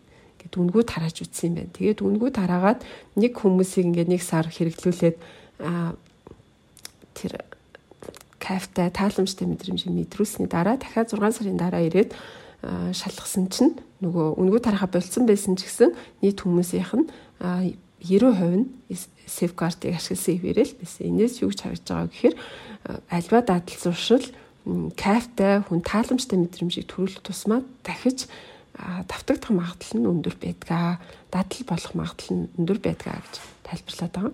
гэд 0.53 0.61
үнгүү 0.61 0.83
тарааж 0.85 1.17
үтсэн 1.25 1.49
юм 1.49 1.55
байна. 1.57 1.73
Тэгээд 1.73 1.99
үнгүү 2.05 2.29
тараагаад 2.37 2.79
нэг 3.17 3.33
хүмүүсийг 3.41 3.89
ингээд 3.89 4.09
нэг 4.13 4.21
сар 4.21 4.45
хэрэглүүлээд 4.45 5.17
тэр 7.17 7.33
кайфтай 8.37 8.93
тааламжтай 8.93 9.49
мэдрэмжийг 9.49 9.89
мэдрүүлсний 9.89 10.45
дараа 10.45 10.77
дахиад 10.77 11.09
6 11.09 11.41
сарын 11.41 11.57
дараа 11.57 11.81
ирээд 11.81 12.13
шалгасан 12.93 13.49
чинь 13.49 13.73
нөгөө 14.05 14.37
үнгүү 14.37 14.61
тарахаа 14.61 14.93
болцсон 14.93 15.25
байсан 15.25 15.57
ч 15.57 15.65
гэсэн 15.65 15.95
нийт 16.21 16.45
хүмүүсийнх 16.45 16.93
нь 17.01 17.07
90% 18.03 18.61
нь 18.61 18.67
safeguard-ыг 19.25 19.95
ашигласан 19.95 20.37
ивэрэл 20.37 20.75
байсан. 20.77 21.01
Энээс 21.07 21.41
юу 21.41 21.49
гэж 21.49 21.59
харагдж 21.63 21.87
байгаа 21.87 22.11
гэхээр 22.11 22.35
альва 23.09 23.39
дадал 23.41 23.79
зуршил 23.79 24.25
кайфтай 24.99 25.63
хүн 25.63 25.79
тааламжтай 25.81 26.37
мэдрэмжийг 26.39 26.87
төрүүлэх 26.91 27.23
тусмаа 27.23 27.63
дахиж 27.83 28.27
давтагдах 28.77 29.51
магадлал 29.53 30.01
нь 30.01 30.09
өндөр 30.09 30.35
байдгаа. 30.41 30.99
Дадал 31.31 31.63
болох 31.67 31.93
магадлал 31.93 32.33
нь 32.33 32.49
өндөр 32.57 32.79
байдгаа 32.81 33.21
гэж 33.21 33.33
тайлбарлаад 33.63 34.13
байгаа. 34.13 34.33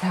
За 0.00 0.10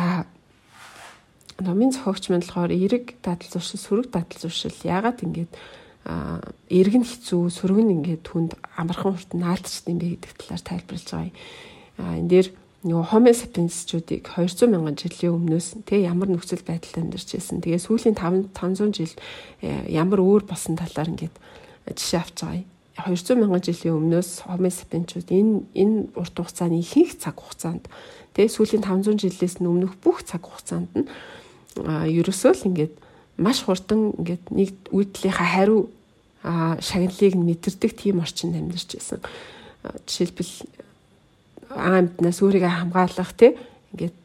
номын 1.59 1.91
зохиогч 1.91 2.29
мань 2.29 2.45
болохоор 2.45 2.71
эрэг 2.71 3.17
дадал 3.25 3.49
зуршил, 3.49 3.81
сөрөг 3.81 4.07
дадал 4.13 4.39
зуршил 4.39 4.75
яагаад 4.85 5.23
ингэж 5.25 5.49
эрг 6.69 6.93
нь 6.99 7.07
хэцүү, 7.07 7.49
сөрөг 7.49 7.79
нь 7.81 7.93
ингээд 8.01 8.25
хүнд 8.27 8.59
амархан 8.75 9.15
урт 9.15 9.31
наалтчт 9.33 9.87
юм 9.87 9.97
бэ 9.97 10.19
гэдэг 10.19 10.35
талаар 10.35 10.63
тайлбарлаж 10.63 11.09
байгаа 11.09 11.31
энэ 11.97 12.29
дээр 12.29 12.47
нөгөө 12.83 13.05
Homo 13.13 13.31
sapiens-чүүдийг 13.31 14.27
200 14.27 14.67
мянган 14.67 14.97
жилийн 14.99 15.37
өмнөөс 15.39 15.67
тэг 15.87 16.03
ямар 16.03 16.27
нөхцөл 16.27 16.67
байдалд 16.67 16.99
амьдарч 16.99 17.39
байсан. 17.39 17.63
Тэгээ 17.63 17.79
сүүлийн 17.79 18.17
500 18.51 18.91
жил 18.91 19.13
э, 19.63 19.87
ямар 19.87 20.19
өөр 20.19 20.43
болсон 20.43 20.75
талаар 20.75 21.07
ингээд 21.15 21.35
жишээ 21.95 22.19
авч 22.19 22.37
байгаа. 22.43 22.65
200 22.97 23.41
мянган 23.41 23.63
жилийн 23.65 23.97
өмнөөс 23.97 24.45
Homo 24.45 24.69
sapiens-чүүд 24.69 25.29
энэ 25.33 25.53
энэ 25.73 25.97
урт 26.13 26.35
хугацааны 26.37 26.77
ихэнх 26.77 27.17
цаг 27.17 27.41
хугацаанд 27.41 27.89
тэгээ 28.37 28.53
сүүлийн 28.53 28.85
500 28.85 29.17
жилээс 29.17 29.57
өмнөх 29.65 29.97
бүх 29.97 30.21
цаг 30.21 30.45
хугацаанд 30.45 30.93
нь 30.93 31.09
ерөөсөө 31.81 32.53
л 32.53 32.67
ингээд 32.69 32.93
маш 33.41 33.65
хурдан 33.65 34.13
ингээд 34.13 34.45
нэг 34.53 34.69
үйдлийнхаа 34.93 35.49
хариу 35.57 35.89
шагналыг 36.43 37.33
мэдэрдэг 37.33 37.91
тийм 37.97 38.21
орчинд 38.21 38.61
амьдарч 38.61 38.93
байсан. 38.93 39.19
Жишээлбэл 40.05 40.53
аамднаас 41.73 42.39
өөрийгөө 42.45 42.73
хамгаалах 42.77 43.33
тий 43.33 43.57
ингээд 43.97 44.17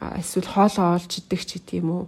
эсвэл 0.00 0.48
хоолоо 0.48 0.96
олж 0.96 1.12
идэх 1.20 1.44
ч 1.44 1.60
гэдэг 1.60 1.76
юм 1.84 1.90
уу 1.92 2.04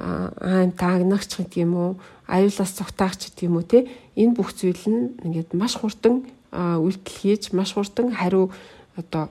аим 0.00 0.72
таагнагч 0.72 1.36
гэдэг 1.36 1.60
юм 1.64 1.74
уу 1.76 1.90
аюулаас 2.26 2.72
цугтаах 2.72 3.16
ч 3.20 3.28
гэдэг 3.28 3.44
юм 3.48 3.56
уу 3.60 3.66
тий 3.68 3.88
энэ 4.16 4.36
бүх 4.36 4.56
зүйл 4.56 4.84
нь 4.88 5.14
ингээд 5.24 5.52
маш 5.52 5.76
хурдан 5.76 6.24
үйлдэл 6.52 7.16
хийж 7.20 7.52
маш 7.52 7.76
хурдан 7.76 8.10
хариу 8.16 8.50
одоо 8.96 9.28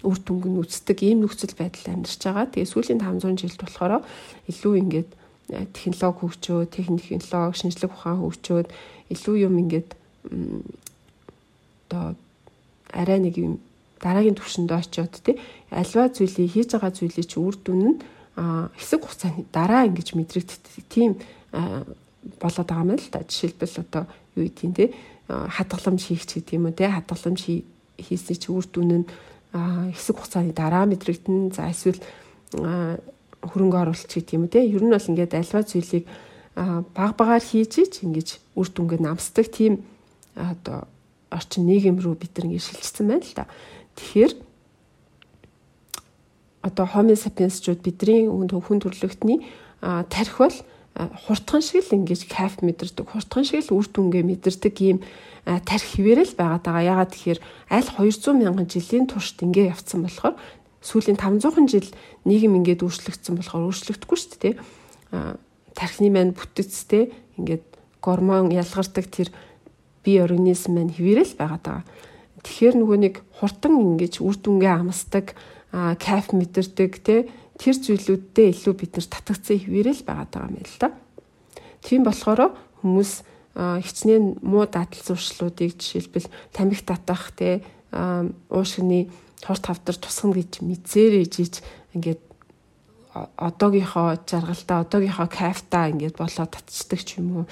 үр 0.00 0.18
дүнг 0.18 0.44
нь 0.48 0.58
үздэг 0.58 0.98
ийм 1.04 1.22
нөхцөл 1.22 1.54
байдал 1.54 1.94
амьдарч 1.94 2.20
байгаа. 2.24 2.48
Тэгээ 2.48 2.72
сүүлийн 2.72 3.00
500 3.04 3.38
жилд 3.44 3.60
болохоор 3.60 4.02
илүү 4.48 4.74
ингээд 4.82 5.10
э, 5.52 5.68
технологи 5.76 6.18
хөгжөөд, 6.26 6.68
технологи, 6.72 7.20
шинжлэх 7.60 7.92
ухаан 7.92 8.24
хөгжөөд 8.24 8.68
илүү 9.12 9.36
юм 9.46 9.54
ингээд 9.62 9.88
одоо 11.86 12.16
арай 12.90 13.20
нэг 13.20 13.36
юм 13.36 13.60
дараагийн 14.00 14.34
түвшинд 14.34 14.72
очиод 14.72 15.12
тий 15.22 15.36
альва 15.70 16.08
зүйлийг 16.08 16.50
хийж 16.50 16.68
байгаа 16.72 16.92
зүйлийг 16.96 17.26
чи 17.28 17.38
үр 17.38 17.56
дүн 17.60 17.80
нь 17.84 17.96
хэсэг 18.36 19.00
хугацааны 19.04 19.44
дараа 19.52 19.86
ингэж 19.86 20.16
мэдрэгддэг 20.16 20.84
тийм 20.88 21.20
болоод 22.40 22.68
байгаа 22.68 22.84
юм 22.86 22.96
л 22.96 23.08
да. 23.12 23.20
Жишээлбэл 23.26 23.84
одоо 23.84 24.04
юу 24.36 24.48
гэдгийг 24.48 24.74
тий 24.76 24.88
хадгаламж 25.28 26.02
хийх 26.06 26.24
ч 26.24 26.40
гэдэг 26.40 26.56
юм 26.56 26.66
уу 26.68 26.76
тий 26.76 26.88
хадгаламж 26.88 27.40
хийсэн 28.00 28.36
чи 28.40 28.48
үр 28.48 28.64
дүн 28.64 29.04
нь 29.04 29.06
хэсэг 29.52 30.16
хугацааны 30.16 30.52
дараа 30.56 30.88
мэдрэгдэн 30.88 31.52
за 31.52 31.68
эсвэл 31.68 32.00
хөрөнгө 32.52 33.78
оруулалт 33.82 34.08
гэдэг 34.08 34.36
юм 34.38 34.48
те 34.48 34.64
ер 34.64 34.82
нь 34.82 34.92
бол 34.92 35.10
ингээд 35.12 35.36
альва 35.36 35.60
зүйлийг 35.66 36.06
баг 36.54 37.12
багаар 37.16 37.42
хийж 37.42 37.72
ич 37.84 37.94
ингэж 38.06 38.28
үр 38.56 38.68
дүнгээ 38.68 39.00
намсдаг 39.02 39.46
тийм 39.50 39.84
одоо 40.36 40.88
орчин 41.32 41.66
нийгэм 41.66 41.98
рүү 42.00 42.16
бид 42.16 42.36
нэг 42.38 42.60
шилжсэн 42.60 43.08
байна 43.08 43.24
л 43.24 43.34
да. 43.34 43.46
Тэгэхээр 43.96 44.32
одоо 46.62 46.86
Homo 46.86 47.14
sapiens-чууд 47.18 47.82
бидний 47.82 48.30
хүн 48.30 48.78
төрлөختний 48.78 49.42
тарих 49.82 50.38
бол 50.38 50.56
хурдхан 50.94 51.62
шиг 51.62 51.82
л 51.82 51.96
ингэж 51.98 52.30
кайф 52.30 52.62
мэдэрдэг, 52.62 53.10
хурдхан 53.10 53.44
шиг 53.44 53.66
л 53.66 53.82
үр 53.82 53.86
дүнгээ 53.90 54.22
мэдэрдэг 54.22 54.74
ийм 54.78 54.98
тарих 55.44 55.88
хിവэрэл 55.98 56.38
байгаад 56.38 56.62
байгаа. 56.62 57.02
Ягаад 57.02 57.10
тэгэхээр 57.16 57.40
аль 57.72 57.90
200 57.98 58.38
мянган 58.38 58.68
жилийн 58.70 59.10
туршид 59.10 59.42
ингэ 59.42 59.72
явцсан 59.72 60.06
болохоор 60.06 60.36
сүүлийн 60.84 61.18
500 61.18 61.66
жил 61.66 61.88
нийгэм 62.28 62.62
ингээд 62.62 62.84
өөрчлөгдсөн 62.84 63.34
болохоор 63.40 63.66
өөрчлөгдөхгүй 63.72 64.18
шүү 64.20 64.38
дээ. 64.38 64.54
Тархины 65.74 66.10
маань 66.12 66.36
бүтцтэй 66.36 67.10
ингээд 67.40 67.66
гормон 68.04 68.52
ялгардаг 68.52 69.06
тэр 69.08 69.32
бие 70.04 70.22
организм 70.22 70.76
маань 70.76 70.92
хിവэрэл 70.92 71.38
байгаад 71.40 71.64
байгаа. 71.64 71.84
Тэгэхээр 72.42 72.74
нөгөө 72.78 72.98
нэг 72.98 73.14
хурдан 73.38 73.78
ингэж 73.78 74.18
үр 74.20 74.36
дүнгээ 74.36 74.74
амсдаг 74.74 75.38
кайф 75.72 76.36
мэдэрдэг 76.36 76.92
тий 77.00 77.20
тэр 77.56 77.76
зүйлүүддээ 77.80 78.48
илүү 78.52 78.74
бид 78.76 78.92
нар 78.96 79.08
татгцсан 79.08 79.56
хിവэрэл 79.56 80.04
байгаад 80.04 80.30
байгаа 80.32 80.52
юм 80.52 80.60
л 80.60 80.76
да. 80.80 80.88
Тийм 81.80 82.02
болохоор 82.04 82.52
хүмүүс 82.84 83.12
хичнээн 83.56 84.40
муу 84.40 84.64
дадал 84.68 85.00
зуршлуудыг 85.00 85.76
жишээлбэл 85.76 86.28
тамхи 86.52 86.84
татах 86.84 87.32
те? 87.36 87.64
Уушгины 88.48 89.12
хурд 89.44 89.64
хавдар 89.66 89.96
тусгана 89.96 90.40
гэж 90.40 90.64
мэдсээр 90.64 91.24
ижиж 91.24 91.60
ингээд 91.92 92.20
одоогийнхоо 93.12 94.16
жаргалтай 94.24 94.78
одоогийнхоо 94.80 95.28
кайфтаа 95.28 95.92
ингээд 95.92 96.16
болоо 96.16 96.46
татчихдаг 96.48 97.00
ч 97.04 97.20
юм 97.20 97.44
уу. 97.44 97.46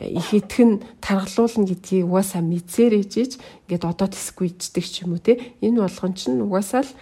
Их 0.00 0.32
итгэн 0.32 0.80
таргалуулна 1.04 1.68
гэдгийг 1.68 2.08
угаасаа 2.08 2.40
мэдсээр 2.40 3.04
ижиж 3.04 3.36
ингээд 3.68 3.84
одоо 3.84 4.08
тэсгүй 4.08 4.56
ичдэг 4.56 4.84
ч 4.88 5.04
юм 5.04 5.12
уу 5.12 5.20
те? 5.20 5.36
Энэ 5.60 5.84
болгон 5.84 6.16
чинь 6.16 6.40
угаасаа 6.40 6.88
л 6.88 6.92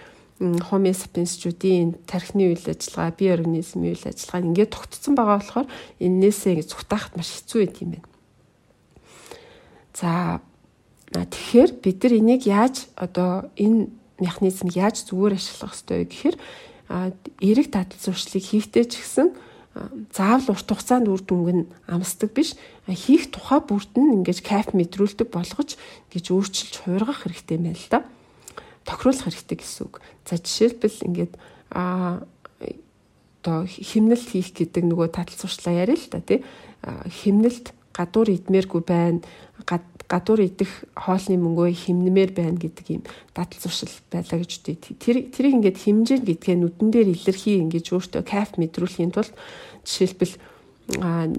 Homo 0.41 0.89
sapiens-чүүдийн 0.89 2.01
тархины 2.09 2.49
үйл 2.49 2.65
ажиллагаа, 2.65 3.13
бие 3.13 3.37
организмын 3.37 3.93
үйл 3.93 4.09
ажиллагаа 4.09 4.41
ингээд 4.49 4.73
тогтцсон 4.73 5.13
байгаа 5.13 5.37
болохоор 5.37 5.69
эннээсээ 6.01 6.57
ингээд 6.57 6.73
зүгтаахт 6.73 7.13
маш 7.21 7.29
хэцүү 7.29 7.61
байт 7.61 7.77
юм 7.85 7.91
байна. 7.93 8.09
За 9.93 10.41
тэгэхээр 11.13 11.71
бид 11.85 11.99
нар 12.01 12.15
энийг 12.17 12.43
яаж 12.49 12.89
одоо 12.97 13.53
энэ 13.61 13.93
механизм 14.17 14.73
яаж 14.73 15.05
зүгээр 15.05 15.37
ашиглах 15.37 15.77
ёстой 15.77 15.97
вэ 15.99 16.09
гэхээр 16.09 16.37
эрэг 17.45 17.69
дадал 17.69 18.01
зуршлыг 18.01 18.41
хийхдээ 18.41 18.85
ч 18.89 18.97
гэсэн 18.97 19.29
заавал 20.15 20.57
урт 20.57 20.69
хугацаанд 20.73 21.07
үр 21.13 21.23
дүнг 21.23 21.49
нь 21.53 21.65
амсдаг 21.85 22.33
биш 22.35 22.57
хийх 22.89 23.31
тухай 23.31 23.61
бүрд 23.61 23.93
нь 23.95 24.25
ингэж 24.25 24.41
кайф 24.41 24.75
мэдрүүлдэг 24.75 25.29
болгож 25.31 25.79
гэж 26.11 26.25
өөрчилж 26.33 26.75
хуургах 26.81 27.23
хэрэгтэй 27.23 27.61
юм 27.61 27.71
байна 27.71 27.79
л 27.79 27.91
да 27.91 28.01
тохируулах 28.85 29.29
хэрэгтэй 29.29 29.59
гэсэн 29.59 29.83
үг. 29.87 30.01
За 30.25 30.37
жишээлбэл 30.37 31.07
ингээд 31.07 31.35
а 31.71 32.23
одоо 33.41 33.65
химнэлт 33.65 34.29
хийх 34.29 34.53
гэдэг 34.53 34.85
нөгөө 34.85 35.17
татал 35.17 35.39
сурчлаа 35.39 35.85
яриа 35.85 35.97
л 35.97 36.13
та 36.13 36.21
тий. 36.21 36.45
Химнэлт 36.85 37.73
гадуур 37.97 38.29
идмээргүй 38.29 38.83
байна. 38.85 39.25
Гадуур 40.11 40.43
идэх 40.45 40.85
хоолны 40.93 41.39
мөнгөө 41.41 41.73
химнэмээр 41.73 42.33
байна 42.37 42.59
гэдэг 42.61 42.87
юм 42.91 43.03
дадал 43.33 43.61
зуршил 43.63 43.95
байлаа 44.11 44.43
гэж 44.43 44.51
үтэй. 44.61 44.77
Тэр 44.99 45.17
тэрийг 45.31 45.57
ингээд 45.57 45.79
химжээ 45.79 46.19
гэдгээ 46.21 46.57
нүдэн 46.59 46.89
дээр 46.91 47.09
илэрхий 47.15 47.63
ингээд 47.65 47.95
өөртөө 47.95 48.23
кайф 48.27 48.59
мэдрүүлэхийн 48.59 49.15
тулд 49.15 49.33
жишээлбэл 49.87 50.35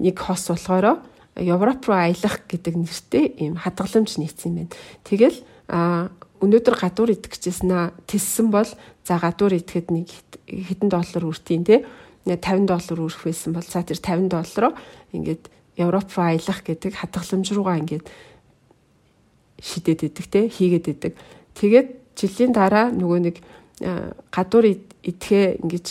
нэг 0.00 0.16
хос 0.16 0.48
болохоро 0.48 1.04
Европ 1.36 1.84
руу 1.84 1.96
аялах 2.00 2.44
гэдэг 2.48 2.74
нэртэй 2.76 3.24
ийм 3.44 3.60
хадгаламж 3.60 4.16
юм 4.16 4.28
байна. 4.56 4.72
Тэгэл 5.04 5.36
өнөөдөр 6.42 6.74
гадуур 6.74 7.14
идэх 7.14 7.38
гэжсэн 7.38 8.02
тэлсэн 8.10 8.50
бол 8.50 8.66
за 9.06 9.14
гадуур 9.22 9.54
идэхэд 9.54 9.94
нэг 9.94 10.10
хэдэн 10.50 10.90
доллар 10.90 11.24
үртийн 11.30 11.62
те 11.62 11.86
50 12.26 12.66
доллар 12.66 12.98
өрөх 12.98 13.22
байсан 13.22 13.54
бол 13.54 13.62
за 13.62 13.86
тэр 13.86 14.02
50 14.02 14.26
доллароо 14.26 14.74
ингээд 15.14 15.46
Европ 15.78 16.10
руу 16.12 16.26
аялах 16.26 16.60
гэдэг 16.66 16.92
хадгаламж 16.98 17.48
руугаа 17.54 17.78
ингээд 17.78 18.04
шидэд 19.62 20.00
идэг 20.10 20.26
те 20.26 20.40
хийгээд 20.50 20.86
идэг. 20.90 21.12
Тэгээд 21.54 21.88
жилийн 22.18 22.52
дараа 22.52 22.90
нөгөө 22.90 23.20
нэг 23.22 23.36
гадуур 24.34 24.66
идэхээ 25.06 25.62
ингэж 25.62 25.86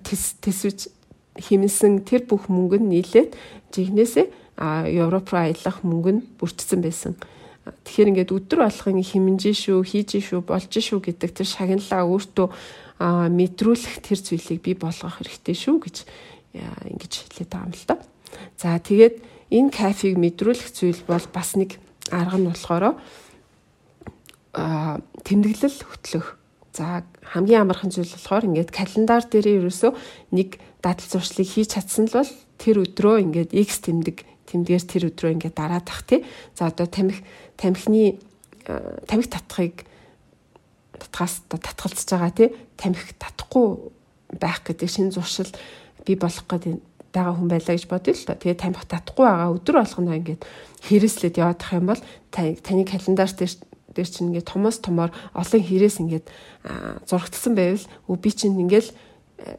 тэс 0.00 0.40
тэсвч 0.40 0.88
химэнсэн 1.36 2.02
тэр 2.02 2.24
бүх 2.26 2.48
мөнгө 2.48 2.80
нь 2.80 2.90
нийлээд 2.98 3.36
жигнэсээ 3.72 4.26
Европ 4.90 5.30
руу 5.30 5.40
аялах 5.44 5.84
мөнгө 5.84 6.12
нь 6.18 6.24
бүрдсэн 6.40 6.80
байсан. 6.82 7.14
Тэгэхээр 7.84 8.10
ингээд 8.12 8.34
өдөр 8.34 8.60
болгон 8.64 9.02
химэнжин 9.02 9.56
шүү, 9.56 9.80
хийж 9.84 10.20
шүү, 10.22 10.40
болж 10.44 10.72
шүү 10.72 11.00
гэдэг 11.04 11.30
тэр 11.36 11.48
шагналаа 11.48 12.02
өөртөө 12.08 12.48
мэдрүүлэх 12.98 14.02
тэр 14.02 14.18
зүйлийг 14.18 14.60
бий 14.62 14.74
болгох 14.74 15.22
хэрэгтэй 15.22 15.54
шүү 15.54 15.76
гэж 15.78 15.96
ингэж 16.58 17.12
хэлээд 17.30 17.50
байгаа 17.52 17.68
юм 17.68 17.74
л 17.76 17.84
да. 17.86 17.96
За 18.58 18.74
тэгээд 18.78 19.16
энэ 19.54 19.70
кайфыг 19.70 20.18
мэдрүүлэх 20.18 20.68
зүйл 20.74 21.02
бол 21.06 21.26
бас 21.30 21.54
нэг 21.54 21.78
арга 22.10 22.38
нь 22.42 22.48
болохоор 22.50 22.98
а 24.58 24.98
тэмдэглэл 25.22 25.78
хөтлөх. 25.86 26.36
За 26.74 27.06
хамгийн 27.22 27.62
амархан 27.62 27.94
зүйл 27.94 28.10
болохоор 28.10 28.50
ингээд 28.50 28.74
календар 28.74 29.22
дээр 29.30 29.62
ерөөсөө 29.62 29.92
нэг 30.34 30.58
дадал 30.82 31.06
зуршлыг 31.06 31.46
хийж 31.46 31.78
чадсан 31.78 32.10
л 32.10 32.18
бол 32.18 32.32
тэр 32.58 32.82
өдрөө 32.82 33.16
ингээд 33.22 33.50
X 33.54 33.86
тэмдэг 33.86 34.26
тэмдгээс 34.48 34.84
тэр 34.88 35.12
өдрөө 35.12 35.32
ингээд 35.38 35.54
дараад 35.54 35.86
тах 35.86 36.02
тий. 36.02 36.24
За 36.56 36.72
одоо 36.72 36.88
тамхи 36.88 37.22
тамхины 37.58 38.22
э, 38.66 39.04
тамхи 39.10 39.28
татахыг 39.28 39.84
татгаас 40.98 41.42
татгалзаж 41.50 42.08
байгаа 42.08 42.32
тий. 42.32 42.48
Тамхи 42.78 43.12
татахгүй 43.18 43.90
байх 44.38 44.62
гэдэг 44.62 44.88
шин 44.88 45.10
зуршил 45.10 45.50
бий 46.06 46.16
болох 46.16 46.46
гэдэг 46.46 46.78
байгаа 47.12 47.34
хүн 47.34 47.50
байлаа 47.50 47.74
гэж 47.74 47.86
бодъё 47.90 48.14
л 48.14 48.26
доо. 48.26 48.36
Тэгээ 48.38 48.62
тамхи 48.62 48.86
татахгүй 48.86 49.26
байгаа 49.26 49.54
өдөр 49.58 49.76
болгоно 49.82 50.16
ингээд 50.16 50.42
хэрэгслээд 50.86 51.36
явах 51.42 51.72
юм 51.74 51.86
бол 51.90 52.02
таны 52.30 52.84
календар 52.86 53.30
дээр 53.34 53.52
дээр 53.94 54.08
чинь 54.08 54.28
ингээд 54.30 54.50
томоос 54.52 54.78
томоор 54.78 55.10
олон 55.34 55.62
хэрэгс 55.64 55.98
ингээд 55.98 56.26
зурагдсан 57.08 57.54
байвал 57.58 57.84
би 58.20 58.30
чинь 58.30 58.60
ингээд 58.62 58.94
э, 59.42 59.56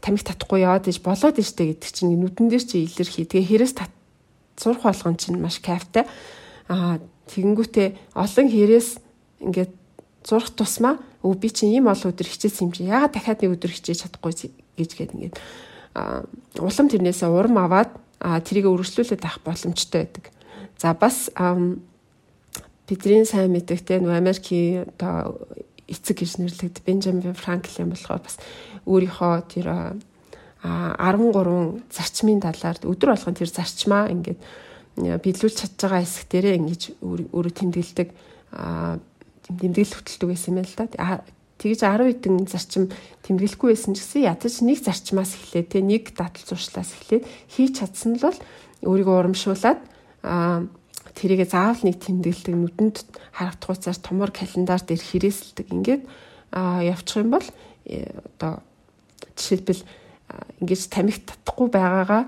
тамхи 0.00 0.24
татахгүй 0.24 0.64
яваад 0.64 0.88
иж 0.88 1.02
болоод 1.04 1.36
ижтэй 1.36 1.74
гэдэг 1.76 1.90
чинь 1.92 2.16
нүдэн 2.16 2.48
дээр 2.48 2.64
чи 2.64 2.86
илэрхий. 2.86 3.26
Тэгээ 3.26 3.68
хэрэгс 3.68 3.74
зурх 4.56 4.82
болгон 4.86 5.16
чинь 5.18 5.42
маш 5.42 5.58
кайфтай. 5.58 6.06
Аа 6.72 6.96
тэгэнгүүтээ 7.28 8.16
олон 8.16 8.48
хэрэгс 8.48 8.90
ингээд 9.44 9.72
зурх 10.24 10.48
тусмаа 10.56 10.96
өө 11.20 11.36
би 11.36 11.48
чинь 11.52 11.76
ийм 11.76 11.86
олон 11.92 12.10
өдөр 12.16 12.26
хичээсэн 12.26 12.66
юм 12.66 12.72
чи 12.72 12.88
яагаад 12.88 13.12
дахиад 13.12 13.44
нэг 13.44 13.54
өдөр 13.60 13.72
хичээж 13.76 14.08
чадахгүй 14.08 14.32
гэж 14.80 14.90
гээд 14.96 15.14
ингээд 15.14 15.36
улам 16.58 16.86
тэрнээсээ 16.88 17.28
урам 17.28 17.56
аваад 17.60 17.90
аа 18.24 18.40
тэрийг 18.40 18.66
өргөжлүүлээд 18.70 19.22
авах 19.22 19.44
боломжтой 19.44 20.08
байдаг. 20.08 20.24
За 20.80 20.94
бас 20.94 21.28
бидний 22.88 23.26
сайн 23.26 23.52
мэдэгтэй 23.52 24.00
нөө 24.00 24.16
Америкийн 24.18 24.88
одоо 24.88 25.36
эцэг 25.86 26.22
гэж 26.24 26.40
нэрлэгд 26.40 26.82
Бенджамин 26.86 27.34
Франклин 27.36 27.92
болохоор 27.92 28.22
бас 28.24 28.38
өөрийнхөө 28.86 29.34
тэр 29.52 29.66
а 29.68 29.94
13 30.62 31.82
зарчмын 31.90 32.40
талаар 32.40 32.78
өдөр 32.86 33.14
болгон 33.14 33.34
тэр 33.34 33.50
зарчмаа 33.50 34.10
ингээд 34.10 34.38
биелүүлж 34.96 35.56
чадж 35.56 35.76
байгаа 35.80 36.02
хэсэг 36.04 36.26
дээрээ 36.28 36.56
ингэж 36.60 36.82
өөрөө 37.00 37.52
тэмдэглэдэг 37.56 38.08
тэмдэглэл 38.52 39.94
хөтэлдэг 39.96 40.28
байсан 40.28 40.60
юм 40.60 40.66
л 40.68 40.76
да. 40.76 41.24
Тэгж 41.62 41.80
10 41.86 42.10
хэдэн 42.10 42.36
зарчим 42.50 42.84
тэмдэглэхгүй 43.22 43.68
байсан 43.72 43.94
ч 43.94 44.02
гэсэн 44.02 44.26
ядаж 44.26 44.54
нэг 44.66 44.78
зарчмаас 44.82 45.32
эхлээд 45.38 45.68
те 45.70 45.80
нэг 45.80 46.10
дадал 46.12 46.42
зуршлаас 46.42 46.90
эхлээд 46.92 47.24
хийж 47.54 47.72
чадсан 47.78 48.18
л 48.18 48.26
бол 48.26 48.38
өөрийгөө 48.82 49.16
урамшуулад 49.16 49.80
тэрийгэ 51.14 51.46
заавал 51.46 51.80
нэг 51.86 52.02
тэмдэглэдэг 52.02 52.54
нүдэнд 52.58 52.96
харагдах 53.30 53.68
хуцаар 53.70 53.98
томор 54.02 54.30
календар 54.34 54.82
дээр 54.82 55.00
хэрэгсэлдэг 55.00 55.66
ингээд 55.70 56.02
явчих 56.52 57.22
юм 57.22 57.30
бол 57.30 57.46
э, 57.86 58.10
одоо 58.10 58.60
жишээлбэл 59.38 59.82
ингэж 60.60 60.80
тамхи 60.90 61.22
татахгүй 61.22 61.68
байгаагаа 61.70 62.22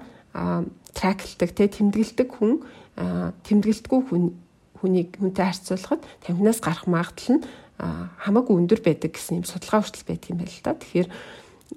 траклдаг 0.95 1.51
те 1.53 1.69
тэмдэглэдэг 1.69 2.29
хүн 2.31 2.63
тэмдэглэдэггүй 2.97 4.01
хүн 4.09 4.25
хүнийг 4.79 5.19
хүнтэй 5.19 5.45
харьцуулахад 5.45 6.03
тамхинаас 6.23 6.61
гарах 6.63 6.87
магадлал 6.87 7.43
нь 7.43 7.45
хамаагүй 7.79 8.55
өндөр 8.55 8.81
байдаг 8.81 9.13
гэсэн 9.19 9.43
юм 9.43 9.47
судалгаа 9.47 9.83
хүртэл 9.83 10.07
байдаг 10.07 10.29
юм 10.31 10.39
байна 10.39 10.55
л 10.55 10.63
да. 10.63 10.79
Тэгэхээр 10.79 11.09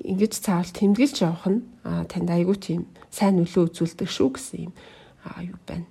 ингэж 0.05 0.33
цаавал 0.37 0.71
тэмдэглэж 0.71 1.15
явах 1.25 1.45
нь 1.49 1.59
танд 1.81 2.29
айгүй 2.29 2.57
тийм 2.61 2.81
сайн 3.09 3.41
нөлөө 3.41 3.73
үзүүлдэг 3.73 4.09
шүү 4.11 4.29
гэсэн 4.37 4.69
юм 4.69 4.73
юу 5.41 5.59
байна 5.65 5.87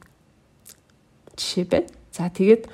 жишээ 1.36 1.64
байна. 1.68 1.88
За 2.12 2.28
тэгээд 2.28 2.68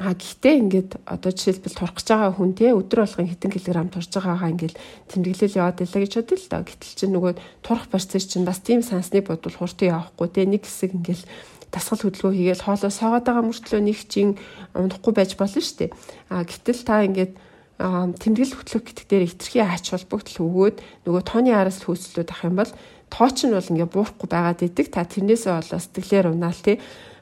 А 0.00 0.16
гэхдээ 0.16 0.54
ингээд 0.56 0.90
одоо 1.04 1.30
жишээлбэл 1.36 1.76
турах 1.76 2.00
гэж 2.00 2.08
байгаа 2.08 2.32
хүн 2.32 2.56
те 2.56 2.72
өдөр 2.72 3.04
болгон 3.04 3.28
хэдэн 3.28 3.52
килограмм 3.52 3.92
турж 3.92 4.08
байгаагаа 4.08 4.48
ингээд 4.56 4.74
тэмдэглэл 5.12 5.58
яваад 5.60 5.78
байлаа 5.84 6.00
гэж 6.00 6.12
бодъё 6.16 6.36
л 6.40 6.48
доо. 6.48 6.62
Гэтэл 6.64 6.96
чинь 6.96 7.12
нөгөө 7.12 7.32
турах 7.60 7.86
процесс 7.92 8.24
чинь 8.24 8.48
бас 8.48 8.64
тийм 8.64 8.80
сансныг 8.80 9.28
бодвол 9.28 9.52
хурдан 9.52 9.92
явахгүй 9.92 10.28
те 10.32 10.48
нэг 10.48 10.64
хэсэг 10.64 10.96
ингээд 10.96 11.22
дасгал 11.68 12.08
хөдөлгөөн 12.08 12.36
хийгээл 12.40 12.64
хоолоо 12.64 12.88
соогаад 12.88 13.24
байгаа 13.28 13.44
мөртлөө 13.44 13.80
нэг 13.84 13.98
чин 14.08 14.28
унахгүй 14.72 15.12
байж 15.12 15.36
болно 15.36 15.60
шүү 15.60 15.76
дээ. 15.76 15.90
А 16.32 16.44
гэтэл 16.48 16.82
та 16.88 17.04
ингээд 17.04 17.32
тэмдэглэл 17.76 18.56
хөтлөх 18.56 18.84
гэдэг 18.88 19.06
дээр 19.12 19.24
хитрхи 19.28 19.60
ач 19.60 19.92
холбогдол 19.92 20.38
өгөөд 20.40 20.76
нөгөө 21.04 21.22
тооны 21.24 21.52
араас 21.52 21.84
хөөцлүүд 21.84 22.32
ах 22.32 22.44
юм 22.48 22.56
бол 22.60 22.72
тооч 23.12 23.36
нь 23.44 23.52
бол 23.52 23.72
ингээ 23.72 23.88
буурахгүй 23.92 24.28
байгаад 24.28 24.60
идэг. 24.64 24.86
Та 24.92 25.04
тэрнээсээ 25.04 25.52
болоо 25.52 25.80
сэтгэлээр 25.80 26.32
унаал 26.32 26.60
тий. 26.60 26.76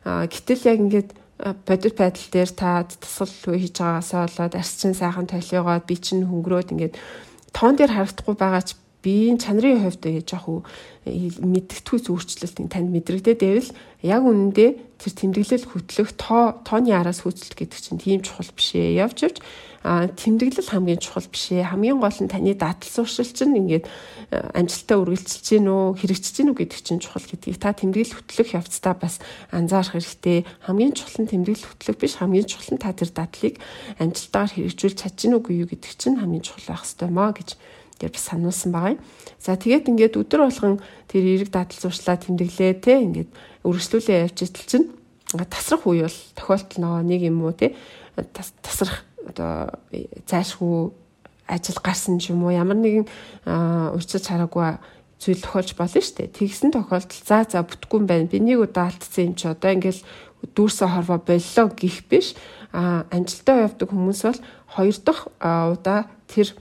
А 0.05 0.27
гэтэл 0.27 0.67
яг 0.71 0.79
ингээд 0.83 1.11
бодит 1.67 1.97
байдал 1.97 2.29
дээр 2.33 2.51
та 2.53 2.85
тасгал 2.85 3.57
хийж 3.57 3.77
байгаагаасаа 3.81 4.29
болоод 4.29 4.55
арчин 4.55 4.95
сайхан 4.95 5.27
толиогоод 5.27 5.85
би 5.89 5.97
чинь 5.97 6.29
хөнгөрөөд 6.29 6.73
ингээд 6.73 6.95
тоон 7.57 7.75
дээр 7.77 7.93
харагдахгүй 7.97 8.37
байгаа 8.37 8.62
ч 8.65 8.77
биеийн 9.01 9.39
чанарын 9.41 9.81
хувьд 9.81 10.05
жоох 10.29 10.65
мэдгэдэггүй 11.09 12.12
өөрчлөлт 12.12 12.68
танд 12.68 12.93
мэдрэгдээд 12.93 13.40
байвал 13.40 13.70
яг 14.05 14.22
үнэндээ 14.24 14.70
тэр 15.01 15.12
тэмдэглэл 15.16 15.64
хөтлөх 15.72 16.12
тоо 16.12 16.60
тооны 16.60 16.93
араас 16.93 17.24
хөөцөлт 17.24 17.56
гэдэг 17.56 17.81
чинь 17.81 17.97
тийм 17.97 18.20
чухал 18.20 18.52
биш 18.52 18.77
ээ. 18.77 19.01
Явж 19.01 19.24
явж 19.24 19.40
тэмдэглэл 19.81 20.68
хамгийн 20.68 21.01
чухал 21.01 21.24
биш 21.24 21.56
ээ. 21.56 21.72
Хамгийн 21.72 22.05
гол 22.05 22.12
нь 22.20 22.28
таны 22.28 22.52
дадал 22.52 22.85
сууршил 22.85 23.24
чинь 23.24 23.56
ингээд 23.56 23.89
амжилтаа 24.28 25.01
үргэлжилж 25.01 25.47
гин 25.48 25.72
үү, 25.72 25.97
хэрэгжиж 26.05 26.36
гин 26.36 26.52
үү 26.52 26.68
гэдэг 26.68 26.81
чинь 26.85 27.01
чухал 27.01 27.24
гэдгийг 27.24 27.56
та 27.56 27.72
тэмдэглэл 27.72 28.20
хөтлөх 28.20 28.60
явцдаа 28.60 28.93
бас 28.93 29.24
анзаарах 29.48 29.97
хэрэгтэй. 29.97 30.44
Хамгийн 30.68 30.93
чухал 30.93 31.24
нь 31.24 31.32
тэмдэглэл 31.32 31.64
хөтлөх 31.64 31.97
биш, 31.97 32.20
хамгийн 32.20 32.44
чухал 32.44 32.77
нь 32.77 32.82
та 32.85 32.93
тэр 32.93 33.09
дадлыг 33.09 33.56
амжилтаар 33.97 34.52
хэрэгжүүлж 34.52 34.97
чадж 35.01 35.16
гин 35.16 35.40
үгүй 35.40 35.64
юу 35.64 35.68
гэдэг 35.72 35.97
чинь 35.97 36.20
хамгийн 36.20 36.44
чухал 36.44 36.77
байх 36.77 36.85
ёстой 36.85 37.09
маа 37.09 37.32
гэж 37.32 37.56
гэж 38.01 38.12
бас 38.16 38.24
сануулсан 38.32 38.72
байгаа 38.72 38.97
юм. 38.97 39.01
За 39.36 39.55
тэгээд 39.55 39.93
ингээд 39.93 40.16
өдөр 40.16 40.48
болгон 40.48 40.81
тэр 41.06 41.22
эерэг 41.28 41.52
дадал 41.52 41.77
зуршлаа 41.77 42.16
тэмдэглээ 42.16 42.72
те 42.81 43.05
ингээд 43.05 43.31
өргөжлүүлээ 43.62 44.24
явж 44.24 44.39
идэл 44.48 44.66
чинь 44.66 44.89
тасрах 45.36 45.85
үе 45.85 46.09
бол 46.09 46.18
тохиолдол 46.35 47.05
нэг 47.05 47.20
юм 47.28 47.44
уу 47.44 47.52
те 47.52 47.77
тасрах 48.16 49.05
одоо 49.28 49.78
зайшгүй 50.27 50.90
ажил 51.47 51.78
гарсан 51.82 52.18
ч 52.18 52.32
юм 52.32 52.44
уу 52.44 52.55
ямар 52.55 52.78
нэгэн 52.78 53.06
уучраж 53.94 54.24
хараагүй 54.27 54.81
зүйл 55.20 55.43
тохиолж 55.44 55.77
болно 55.77 56.01
шүү 56.01 56.16
дээ. 56.16 56.32
Тэгсэн 56.32 56.72
тохиолдолд 56.72 57.27
за 57.28 57.44
за 57.44 57.60
бүтггүй 57.60 57.98
юм 58.01 58.06
байна. 58.09 58.31
Би 58.31 58.40
нэг 58.40 58.64
удаа 58.64 58.89
алдсан 58.89 59.31
юм 59.31 59.35
чи 59.36 59.47
одоо 59.52 59.70
ингээл 59.77 60.01
дүүрсэ 60.56 60.89
хорвоо 60.89 61.20
боллоо 61.20 61.66
гих 61.77 62.09
биш. 62.09 62.32
А 62.72 63.05
амжилтаа 63.12 63.68
явдаг 63.68 63.93
хүмүүс 63.93 64.20
бол 64.24 64.40
хоёр 64.72 64.97
дахь 65.05 65.28
удаа 65.44 66.09
тэр 66.24 66.56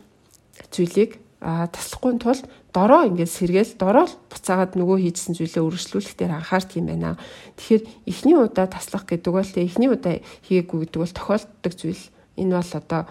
зүйлийг 0.74 1.22
таслахгүй 1.40 2.20
тулд 2.20 2.44
дороо 2.76 3.08
ингээд 3.08 3.32
сэргээл 3.32 3.74
дороо 3.80 4.08
буцаагаад 4.28 4.76
нөгөө 4.76 4.98
хийжсэн 5.08 5.40
зүйлээ 5.40 5.64
өргөжлүүлэх 5.64 6.16
дээр 6.20 6.36
анхаард 6.36 6.76
юм 6.76 6.92
байна. 6.92 7.16
Тэгэхээр 7.56 7.84
эхний 8.12 8.36
удаа 8.36 8.68
таслах 8.68 9.08
гэдэг 9.08 9.32
бол 9.32 9.48
тэ 9.48 9.64
эхний 9.64 9.88
удаа 9.88 10.20
хийгээгүй 10.48 10.80
гэдэг 10.84 11.00
бол 11.00 11.16
тохиолддог 11.16 11.74
зүйл. 11.80 12.04
Энэ 12.36 12.60
бол 12.60 12.72
одоо 12.76 13.02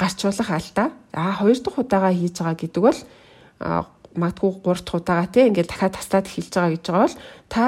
гарчуулах 0.00 0.48
алдаа. 0.48 0.88
А 1.12 1.36
хоёр 1.36 1.58
дахь 1.60 1.76
удаага 1.76 2.10
хийж 2.16 2.40
байгаа 2.40 2.56
гэдэг 2.56 2.82
бол 2.82 3.00
магадгүй 4.16 4.50
3 4.64 4.80
дахь 4.80 4.96
удаага 4.96 5.28
тийм 5.28 5.46
ингээд 5.52 5.70
дахиад 5.70 5.94
таслаад 5.94 6.26
эхэлж 6.26 6.52
байгаа 6.56 6.72
гэж 6.72 6.84
байгаа 6.88 7.04
бол 7.04 7.18
та 7.52 7.62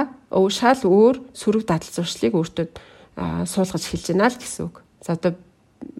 шал 0.48 0.80
өөр 0.82 1.16
сөрөг 1.36 1.62
дадал 1.68 1.92
зуршлыг 1.92 2.34
өөртөө 2.34 2.66
суулгаж 3.46 3.82
эхэлж 3.84 4.06
байна 4.16 4.32
л 4.32 4.40
гэсэн 4.40 4.64
үг. 4.66 4.82
За 5.04 5.12
одоо 5.12 5.36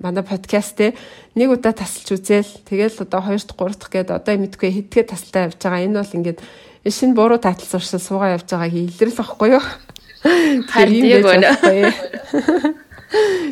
манай 0.01 0.23
подкаст 0.23 0.77
те 0.77 0.95
нэг 1.35 1.51
удаа 1.51 1.73
тасалж 1.73 2.19
үзэл. 2.19 2.51
Тэгэл 2.69 3.05
одоо 3.05 3.21
хоёр 3.21 3.43
дахь 3.43 3.57
гурав 3.57 3.77
дахь 3.77 3.91
гээд 3.91 4.11
одоо 4.11 4.35
мэдгүй 4.39 4.71
хэдгээ 4.71 5.05
тасалтай 5.11 5.43
явж 5.51 5.59
байгаа. 5.63 5.87
Энэ 5.87 5.99
бол 6.03 6.17
ингээд 6.19 6.41
шинэ 6.87 7.15
буруу 7.15 7.39
таатал 7.39 7.69
зуршил 7.69 8.01
суугаа 8.01 8.35
явж 8.37 8.49
байгаа 8.51 8.71
хэлэрл 8.71 9.19
واخгүй 9.19 9.49
юу? 9.57 9.65
Тэр 10.73 10.89
юм 10.91 11.23
байж 11.23 11.27
байна. 11.27 11.51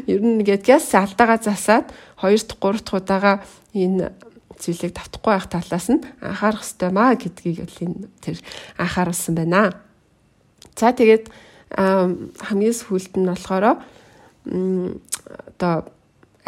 ер 0.06 0.20
нь 0.20 0.40
ингээд 0.40 0.66
газ 0.66 0.94
алдаагаа 0.94 1.38
засаад 1.38 1.86
хоёр 2.16 2.40
дахь 2.40 2.60
гурав 2.60 2.82
дахь 2.82 2.98
удаага 2.98 3.32
энэ 3.74 4.12
зүйлийг 4.60 4.92
давтахгүй 4.94 5.32
байх 5.32 5.48
талаас 5.48 5.88
нь 5.88 6.04
анхаарах 6.20 6.64
хэрэгтэй 6.64 6.90
маа 6.92 7.16
гэдгийг 7.16 7.58
л 7.64 7.78
энэ 7.84 8.08
тэр 8.20 8.36
анхааруулсан 8.76 9.34
байна. 9.34 9.72
За 10.76 10.92
тэгээд 10.92 11.32
хамгийн 11.70 12.76
сүүлд 12.76 13.16
нь 13.16 13.28
болохоор 13.28 13.80
одоо 14.44 15.74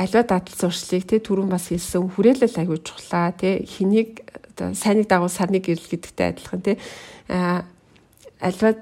аливаа 0.02 0.26
дадал 0.26 0.56
зуршлыг 0.58 1.06
тий 1.06 1.20
түрүүн 1.22 1.50
бас 1.50 1.70
хэлсэн 1.70 2.10
хүрээлэл 2.12 2.58
аягүй 2.58 2.78
чухлаа 2.82 3.32
тий 3.32 3.62
хэнийг 3.62 4.26
оо 4.58 4.74
сайныг 4.74 5.06
дагуу 5.08 5.30
сарныг 5.30 5.64
гэрэл 5.66 5.90
гэдэгтэй 5.90 6.26
адилхан 6.34 6.62
тий 6.62 6.76
аливаа 7.30 8.72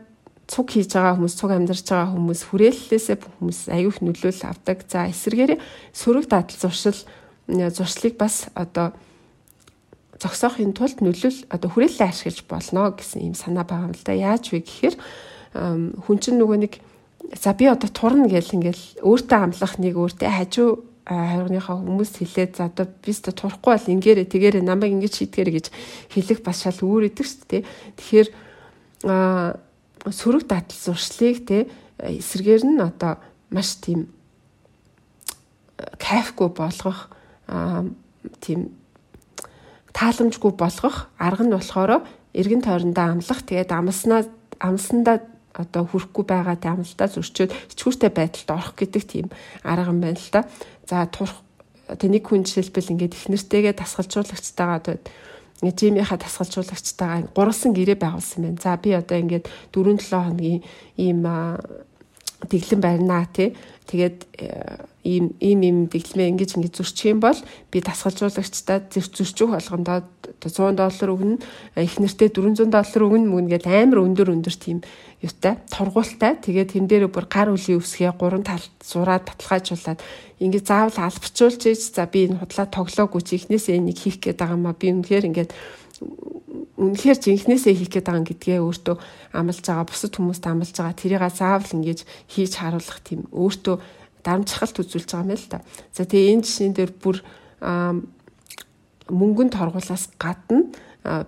цуг 0.50 0.74
хийж 0.74 0.90
байгаа 0.90 1.14
хүмүүс 1.14 1.34
цуг 1.38 1.50
амьдарч 1.54 1.86
байгаа 1.86 2.10
хүмүүс 2.10 2.40
хүрээллээсээ 2.50 3.16
хүмүүс 3.22 3.60
их 3.70 3.98
нөлөөлөл 4.02 4.50
авдаг. 4.50 4.82
За 4.90 5.06
эсвэргээр 5.06 5.62
сөрөг 5.94 6.26
дадал 6.26 6.58
зуршил 6.58 6.98
зуршлыг 7.46 8.18
бас 8.18 8.50
одоо 8.58 8.90
зогсоохын 10.18 10.74
тулд 10.74 10.98
нөлөөл 10.98 11.46
одоо 11.54 11.70
хүрээлэлээ 11.70 12.10
ашиглаж 12.10 12.38
болно 12.50 12.90
гэсэн 12.90 13.30
юм 13.30 13.36
санаа 13.38 13.62
байгаа 13.62 13.88
юм 13.88 13.94
л 13.94 14.02
да. 14.02 14.12
Яаж 14.12 14.50
вэ 14.50 14.66
гэхээр 14.66 14.96
хүн 16.02 16.18
чинь 16.18 16.38
нөгөө 16.42 16.58
нэг 16.66 16.82
за 17.38 17.54
би 17.54 17.70
одоо 17.70 17.86
турна 17.86 18.26
гэл 18.26 18.58
ингээл 18.58 19.06
өөртөө 19.06 19.38
амлах 19.38 19.74
нэг 19.78 19.94
өөртөө 20.02 20.30
хажуу 20.34 20.70
хайрныхаа 21.10 21.76
хүмүүс 21.82 22.12
хэлээд 22.22 22.52
за 22.54 22.70
одоо 22.70 22.86
би 22.86 23.10
өстө 23.10 23.34
турахгүй 23.34 23.74
бол 23.74 23.92
ингээрэ 23.98 24.30
тэгээрэ 24.30 24.60
намайг 24.62 24.94
ингэж 24.94 25.14
шийдгээрэ 25.18 25.52
гэж 25.58 25.66
хэлэх 26.14 26.40
бас 26.46 26.62
шал 26.62 26.78
өөр 26.78 27.10
идэг 27.10 27.26
шүү 27.26 27.46
дээ. 27.50 27.62
Тэгэхээр 27.98 28.28
сөрөг 30.06 30.44
дадал 30.46 30.78
зуршлыг 30.78 31.42
те 31.44 31.66
эсэргээр 31.98 32.62
нь 32.64 32.80
одоо 32.80 33.18
маш 33.50 33.76
тийм 33.82 34.08
кайфгүй 35.98 36.48
болгох 36.54 37.10
тийм 38.40 38.70
тааламжгүй 39.92 40.52
болгох 40.54 41.10
арга 41.18 41.44
нь 41.44 41.54
болохоор 41.54 42.06
эргэн 42.32 42.62
тойрондоо 42.62 43.06
амлах 43.18 43.40
тэгээд 43.42 43.74
амлснаа 43.74 44.22
амлсандаа 44.60 45.18
одоо 45.54 45.82
хүрхгүй 45.84 46.24
байгаа 46.24 46.56
амлалтаа 46.62 47.08
зөрчөөд 47.10 47.74
ичгүүртэй 47.74 48.10
байдалд 48.14 48.50
орох 48.54 48.74
гэдэг 48.78 49.02
тийм 49.02 49.26
арга 49.66 49.90
юм 49.90 50.00
байна 50.00 50.20
л 50.20 50.30
да. 50.30 50.46
За 50.90 51.06
турах 51.06 51.38
тэнийг 51.86 52.26
хүн 52.26 52.42
жишээлбэл 52.42 52.98
ингээд 52.98 53.14
их 53.14 53.24
нэртэйгээ 53.30 53.78
тасгалжуулагчтайгаа 53.78 54.78
одоо 54.82 54.98
ингээд 55.62 55.78
жимийнхаа 55.78 56.18
тасгалжуулагчтайгаа 56.18 57.30
гурван 57.30 57.72
гэрээ 57.78 57.98
байгуулсан 58.02 58.42
байна. 58.42 58.58
За 58.58 58.74
би 58.74 58.90
одоо 58.98 59.18
ингээд 59.22 59.46
4-7 59.70 60.10
хоногийн 60.10 60.66
ийм 60.98 61.22
дэглэн 62.50 62.80
барьнаа 62.82 63.30
тий. 63.30 63.54
Тэгээд 63.86 64.18
ийм 65.04 65.32
ийм 65.40 65.60
ийм 65.64 65.78
дэглэмээ 65.88 66.30
ингэж 66.36 66.50
ингэж 66.60 66.72
зөрчих 66.76 67.16
юм 67.16 67.20
бол 67.24 67.38
би 67.72 67.80
дасгалжуулагчдаа 67.80 68.92
зөрчих 68.92 69.48
болгондоо 69.48 70.04
100 70.40 70.76
доллар 70.76 71.10
өгнө. 71.16 71.40
Их 71.80 71.96
нэртэй 71.96 72.28
400 72.28 72.68
доллар 72.68 73.02
өгнө 73.08 73.28
мөн 73.32 73.48
гээд 73.48 73.64
амар 73.64 74.04
өндөр 74.04 74.28
өндөр 74.36 74.56
тийм 74.60 74.84
юутай 75.24 75.56
торгуултай. 75.72 76.36
Тэгээд 76.36 76.76
тэн 76.76 76.84
дээр 76.84 77.08
бүр 77.08 77.24
гар 77.32 77.48
үлийн 77.48 77.80
үсгээ 77.80 78.12
гурван 78.12 78.44
талд 78.44 78.68
зураад 78.84 79.24
баталгаажуулаад 79.24 80.00
ингээд 80.40 80.68
заавал 80.68 80.98
албачуулж 81.08 81.60
ийж 81.64 81.96
за 81.96 82.04
би 82.04 82.28
энэ 82.28 82.40
худлаа 82.40 82.68
тоглоогүй 82.68 83.22
чи 83.24 83.36
ихнээсээ 83.40 83.76
энийг 83.80 83.98
хийх 84.00 84.20
гээд 84.20 84.40
байгаа 84.40 84.60
маа 84.60 84.76
би 84.76 84.92
үнэхээр 84.92 85.28
ингээд 85.28 85.52
үнэхээр 86.80 87.18
жинхнээсээ 87.20 87.76
хийх 87.76 87.92
гээд 87.92 88.08
байгаа 88.08 88.24
гэдгээ 88.24 88.58
өөртөө 88.64 88.96
амлаж 89.36 89.60
байгаа 89.60 89.84
бусад 89.84 90.16
хүмүүст 90.16 90.44
амлаж 90.48 90.72
байгаа 90.72 90.96
тэрийг 90.96 91.24
заавал 91.28 91.76
ингэж 91.76 92.00
хийж 92.32 92.52
харуулах 92.56 92.98
тийм 93.04 93.28
өөртөө 93.28 93.76
дарамтчхалт 94.24 94.80
үзүүлж 94.80 95.08
байгаа 95.10 95.28
юм 95.28 95.36
л 95.36 95.48
та. 95.50 95.64
За 95.92 96.04
тэгээ 96.04 96.32
энэ 96.36 96.44
жишээн 96.44 96.74
дээр 96.76 96.92
бүр 96.96 97.16
мөнгөнд 99.10 99.52
торгуулаас 99.54 100.10
гадна 100.20 100.70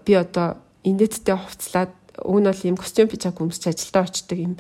би 0.04 0.12
одоо 0.14 0.60
инээдтэй 0.84 1.36
хувцлаад 1.36 1.92
уг 2.20 2.38
нь 2.40 2.48
бол 2.48 2.62
ийм 2.64 2.76
костюм 2.76 3.08
пижак 3.08 3.40
өмсч 3.40 3.66
ажилдаа 3.66 4.04
очдөг 4.04 4.38
юм 4.38 4.54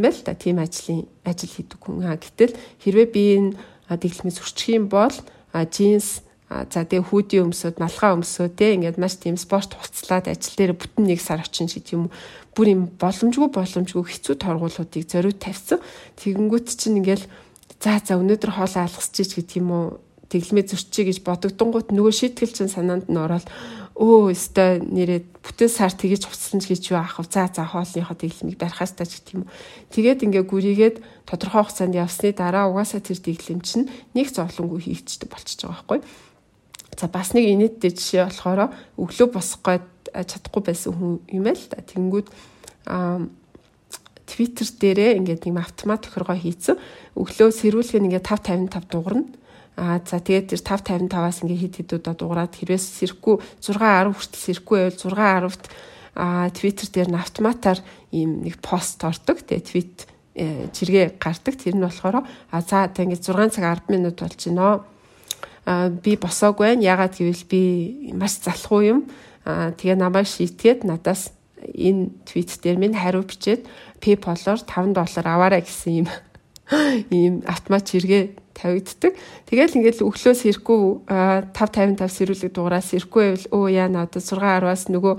байл 0.00 0.20
та 0.22 0.34
тийм 0.34 0.62
ажлын 0.62 1.04
ажил 1.26 1.50
хийдэг 1.50 1.80
хүн. 1.82 2.06
Гэтэл 2.14 2.54
хэрвээ 2.82 3.08
би 3.10 3.22
энэ 3.36 3.50
дэглэмээс 3.90 4.38
үрчих 4.38 4.78
юм 4.78 4.86
бол 4.88 5.14
джинс 5.52 6.22
За 6.48 6.84
тэгээ 6.84 7.08
хүүдийн 7.08 7.50
өмсөд, 7.50 7.80
малгай 7.80 8.12
өмсөд 8.14 8.54
те 8.54 8.76
ингээд 8.76 9.00
маш 9.00 9.16
тийм 9.16 9.40
спорт 9.40 9.74
хуцлаад 9.74 10.28
ажил 10.28 10.54
дээр 10.54 10.72
бүтэн 10.76 11.08
нэг 11.08 11.18
сар 11.18 11.40
очин 11.40 11.66
шиг 11.66 11.88
юм 11.90 12.12
бүр 12.52 12.68
юм 12.70 12.82
боломжгүй 13.00 13.48
боломжгүй 13.48 14.04
хэцүү 14.04 14.36
торгуулуудыг 14.38 15.08
зориуд 15.08 15.40
тавьсан. 15.40 15.80
Тэгэнгүүт 16.20 16.68
чинь 16.68 17.00
ингээл 17.00 17.26
за 17.80 17.98
за 17.98 18.20
өнөөдөр 18.20 18.52
хоолоо 18.54 18.86
алгасчих 18.86 19.34
гэдэг 19.34 19.56
юм 19.58 19.68
уу 19.72 19.84
тэглэмээ 20.30 20.68
зөрчиж 20.68 21.04
гэж 21.08 21.18
бодогдонгууд 21.26 21.88
нөгөө 21.90 22.12
шийтгэл 22.12 22.54
чинь 22.54 22.72
санаанд 22.72 23.08
нь 23.08 23.18
ороод 23.18 23.48
өө 23.94 24.34
өстой 24.34 24.82
нэрээ 24.82 25.38
бүтэн 25.38 25.70
сар 25.70 25.94
тэгэж 25.94 26.26
хувцсан 26.26 26.58
ч 26.58 26.74
гэж 26.74 26.82
юу 26.90 26.98
аах 26.98 27.22
вэ? 27.22 27.30
За 27.30 27.46
за 27.46 27.62
хоолныхоо 27.62 28.18
тэглэмийг 28.18 28.58
барихаас 28.58 28.98
тач 28.98 29.22
гэх 29.22 29.38
юм. 29.38 29.46
Тэгээд 29.94 30.26
ингээ 30.26 30.44
гүрийгээд 30.50 30.96
тодорхой 31.30 31.62
хугацаанд 31.62 31.94
явсны 31.94 32.34
дараа 32.34 32.66
угаасаа 32.74 32.98
тэр 32.98 33.22
тэглэм 33.22 33.62
чинь 33.62 33.86
нэг 34.18 34.34
зовлонгүй 34.34 34.82
хийгддэг 34.82 35.30
болчихж 35.30 35.62
байгаа 35.62 36.02
байхгүй. 36.02 36.02
За 36.94 37.08
бас 37.10 37.34
нэг 37.34 37.44
инээдтэй 37.50 37.90
жишээ 37.90 38.24
болохоор 38.30 38.70
өглөө 38.98 39.28
босох 39.34 39.60
гээд 39.66 39.86
чадахгүй 40.14 40.62
байсан 40.62 40.92
хүн 40.94 41.12
юм 41.30 41.46
л 41.50 41.64
да. 41.70 41.82
Тэнгүүд 41.82 42.28
аа 42.86 43.26
Twitter 44.24 44.66
дээрээ 44.66 45.18
ингээд 45.20 45.46
юм 45.50 45.58
автомат 45.60 46.06
тохиргоо 46.06 46.38
хийцэн. 46.38 46.80
Өглөө 47.18 47.50
сэрүүлгээ 47.50 48.00
ингээд 48.02 48.26
555 48.26 48.88
дуурна. 48.88 49.28
Аа 49.76 49.98
за 50.00 50.22
тэгээд 50.22 50.54
тэр 50.54 50.62
555-аас 50.62 51.42
ингээ 51.42 51.62
хит 51.66 51.74
хитүүдээ 51.82 52.14
дуурайд 52.14 52.54
хэрвээс 52.54 52.86
сэрхгүй 53.02 53.42
6 53.58 53.74
10 53.74 54.14
хүртэл 54.14 54.44
сэрхгүй 54.46 54.78
байвал 54.86 55.50
6 55.50 55.66
10-т 55.66 55.66
аа 56.14 56.46
Twitter 56.54 56.88
дээр 56.88 57.10
нь 57.10 57.18
автоматар 57.18 57.78
ийм 58.14 58.46
нэг 58.46 58.62
пост 58.62 59.02
ордог. 59.02 59.42
Тэгээд 59.42 59.66
твит 59.66 60.06
жиргээ 60.34 61.18
гардаг. 61.18 61.54
Тэр 61.58 61.74
нь 61.74 61.82
болохоор 61.82 62.22
а 62.22 62.58
за 62.62 62.86
тэг 62.86 63.10
ингээ 63.10 63.18
6 63.18 63.50
цаг 63.58 63.90
10 63.90 63.90
минут 63.90 64.22
болж 64.22 64.38
байна. 64.38 64.86
Би 65.64 66.16
босоог 66.16 66.60
байна. 66.60 66.82
Ягаад 66.82 67.16
гэвэл 67.16 67.44
би 67.48 67.62
маш 68.12 68.40
залхуу 68.44 68.82
юм. 68.84 69.00
Тэгээ 69.44 69.96
намайг 69.96 70.28
шийтгээд 70.28 70.84
надаас 70.84 71.32
энэ 71.72 72.12
твит 72.28 72.60
дээр 72.60 72.76
минь 72.76 72.96
хариу 72.96 73.24
бичээд 73.24 73.64
PayPal-оор 74.00 74.60
5 74.60 74.92
доллар 74.92 75.24
аваарай 75.24 75.62
гэсэн 75.64 76.04
юм 76.04 76.08
ийм 77.10 77.40
автомат 77.48 77.88
жиргээ 77.88 78.36
тавигддаг. 78.52 79.12
Тэгэл 79.48 79.76
ингээд 79.80 80.04
өглөөс 80.04 80.40
ирэхгүй 80.44 80.80
555 81.08 82.12
сэрүүлэг 82.12 82.52
дугаараас 82.52 82.92
ирэхгүй 82.92 83.24
байвал 83.24 83.46
өө 83.52 83.66
яа 83.72 83.88
надад 83.88 84.22
6 84.22 84.36
10-аас 84.36 84.92
нөгөө 84.92 85.14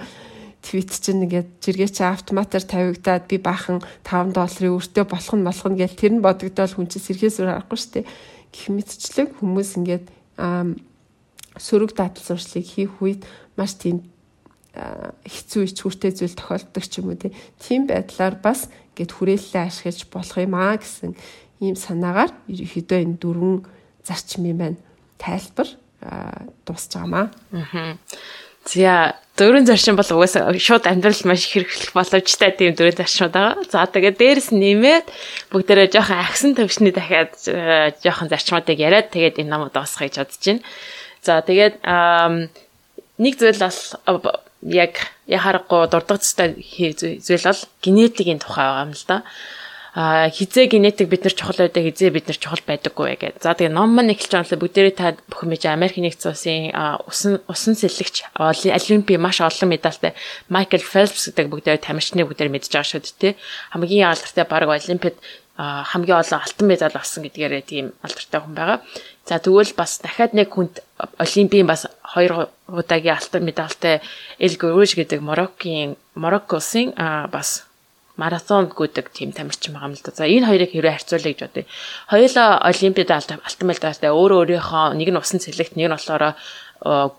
твит 0.66 0.90
чинь 0.90 1.26
ингээд 1.30 1.62
жиргээ 1.62 1.90
чи 1.94 2.04
автоматар 2.06 2.64
тавигдаад 2.66 3.30
би 3.30 3.38
баахан 3.38 3.84
5 4.08 4.34
долларын 4.34 4.78
өртөө 4.80 5.06
болох 5.06 5.36
нь 5.38 5.46
болох 5.46 5.68
нь 5.70 5.78
гэл 5.78 6.00
тэр 6.00 6.14
нь 6.18 6.26
бодогдоод 6.26 6.74
хүн 6.74 6.90
чинь 6.90 7.06
сэрхээс 7.06 7.38
өөр 7.44 7.54
аргагүй 7.62 7.78
штэ. 7.78 8.02
Гэх 8.50 8.74
мэтчлэг 8.74 9.30
хүмүүс 9.38 9.78
ингээд 9.78 10.06
сөрөг 10.38 11.92
дадал 11.96 12.24
зуршлыг 12.24 12.66
хийх 12.66 13.00
үед 13.02 13.24
маш 13.56 13.80
тийм 13.80 14.04
хэцүү 14.76 15.72
ичгүүртэй 15.72 16.12
зүйл 16.12 16.36
тохиолддог 16.36 16.84
ч 16.84 17.00
юм 17.00 17.16
уу 17.16 17.20
тийм 17.64 17.88
байдлаар 17.88 18.36
бас 18.44 18.68
гэд 18.96 19.12
хүрээлэлээ 19.16 19.64
ашиглаж 19.64 20.00
болох 20.12 20.38
юм 20.40 20.56
аа 20.60 20.76
гэсэн 20.76 21.16
ийм 21.64 21.76
санаагаар 21.80 22.32
ерөөхдөө 22.52 23.00
энэ 23.00 23.20
дөрвөн 23.24 23.64
зарчмын 24.04 24.60
байна 24.60 24.80
тайлбар 25.16 25.70
дуусч 26.68 26.92
байгаамаа. 26.92 27.32
Аа. 27.56 27.96
За 28.66 29.16
дөрвөн 29.38 29.68
зарчим 29.68 30.00
бол 30.00 30.08
угаасаа 30.08 30.56
шууд 30.58 30.88
амьдрал 30.90 31.22
маш 31.30 31.46
хэрэглэх 31.52 31.94
боломжтой 31.94 32.52
тийм 32.56 32.74
дөрвөн 32.74 32.98
зарчмууд 32.98 33.34
байгаа. 33.36 33.64
За 33.70 33.86
тэгээд 33.86 34.18
дээрэс 34.18 34.50
нэмээд 34.56 35.06
бүгдээрээ 35.52 35.94
жоохон 35.94 36.20
агсан 36.24 36.52
төвшний 36.56 36.96
дахиад 36.96 37.36
жоохон 38.02 38.32
зарчмуудыг 38.32 38.80
яриад 38.80 39.12
тэгээд 39.12 39.44
энэ 39.44 39.52
намууд 39.52 39.76
дуусгах 39.76 40.08
гэж 40.08 40.16
бодож 40.24 40.40
байна. 40.40 40.64
За 41.22 41.44
тэгээд 41.44 41.76
нэг 43.22 43.34
зүйл 43.38 43.62
бол 43.62 44.40
яг 44.66 44.94
яхаарахгүй 45.28 45.82
дурдгацтай 45.92 46.58
зүйл 46.58 47.46
бол 47.46 47.62
генетикийн 47.84 48.40
тухай 48.42 48.66
байгаа 48.66 48.86
юм 48.88 48.94
л 48.96 49.06
да. 49.06 49.18
Хизээ 49.96 50.68
генетик 50.68 51.08
бид 51.08 51.24
нар 51.24 51.32
чухал 51.32 51.56
байдаг 51.56 51.88
хизээ 51.88 52.12
бид 52.12 52.28
нар 52.28 52.36
чухал 52.36 52.60
байдаггүй 52.68 53.16
гэдэг. 53.16 53.40
За 53.40 53.56
тэгээ 53.56 53.72
ном 53.72 53.96
маань 53.96 54.12
эхэлж 54.12 54.32
байгаа 54.36 54.52
нь 54.52 54.60
бүгдээрээ 54.60 54.96
та 55.00 55.16
бүхэн 55.32 55.50
мэдээ 55.56 55.72
Америк 55.72 55.96
нэгдсэн 56.04 56.36
улсын 56.36 56.76
усан 57.08 57.34
усан 57.48 57.74
сэлэгч 57.80 58.28
олимпи 58.36 59.16
маш 59.16 59.40
олон 59.40 59.72
медальтай 59.72 60.12
Майкл 60.52 60.84
Фелпс 60.84 61.32
гэдэг 61.32 61.48
бүгдээрээ 61.48 61.88
тамирчны 61.88 62.28
бүгдээр 62.28 62.52
мэдж 62.52 62.76
байгаа 62.76 62.92
шүү 62.92 63.08
дээ. 63.24 63.40
Хамгийн 63.72 64.12
алдартай 64.12 64.44
баг 64.44 64.68
олимпиад 64.68 65.16
хамгийн 65.56 66.20
олон 66.20 66.40
алтан 66.44 66.68
медаль 66.68 67.00
авсан 67.00 67.24
гэдгээрээ 67.24 67.64
тийм 67.64 67.96
алдартай 68.04 68.40
хүн 68.44 68.52
байгаа. 68.52 68.84
За 69.24 69.40
тэгвэл 69.40 69.72
бас 69.80 70.04
дахиад 70.04 70.36
нэг 70.36 70.52
хүнд 70.52 70.84
олимпийн 71.16 71.68
бас 71.72 71.88
хоёр 72.04 72.52
удаагийн 72.68 73.16
алтан 73.16 73.48
медальтай 73.48 74.04
Эл 74.44 74.60
Гөрөж 74.60 75.00
гэдэг 75.00 75.24
Мароккийн 75.24 75.96
Мароккосын 76.20 76.92
бас 77.32 77.64
марафон 78.18 78.72
гүдэг 78.72 79.12
тийм 79.12 79.32
тамирчин 79.36 79.76
байгаа 79.76 79.92
юм 79.92 79.96
л 79.96 80.04
да. 80.04 80.12
За 80.16 80.24
энэ 80.26 80.48
хоёрыг 80.48 80.72
хэрвээ 80.72 80.96
харьцуулъя 80.96 81.32
гэж 81.36 81.42
бодъё. 81.44 81.66
Хоёулаа 82.12 82.50
олимпиад 82.72 83.12
алтан 83.12 83.68
медальтай 83.68 84.12
өөрөө 84.12 84.40
өөрийнхөө 84.44 84.86
нэг 84.96 85.10
нь 85.12 85.20
усан 85.20 85.40
цэлэгт 85.44 85.76
нэг 85.76 85.88
нь 85.92 85.96
болохоор 85.96 86.36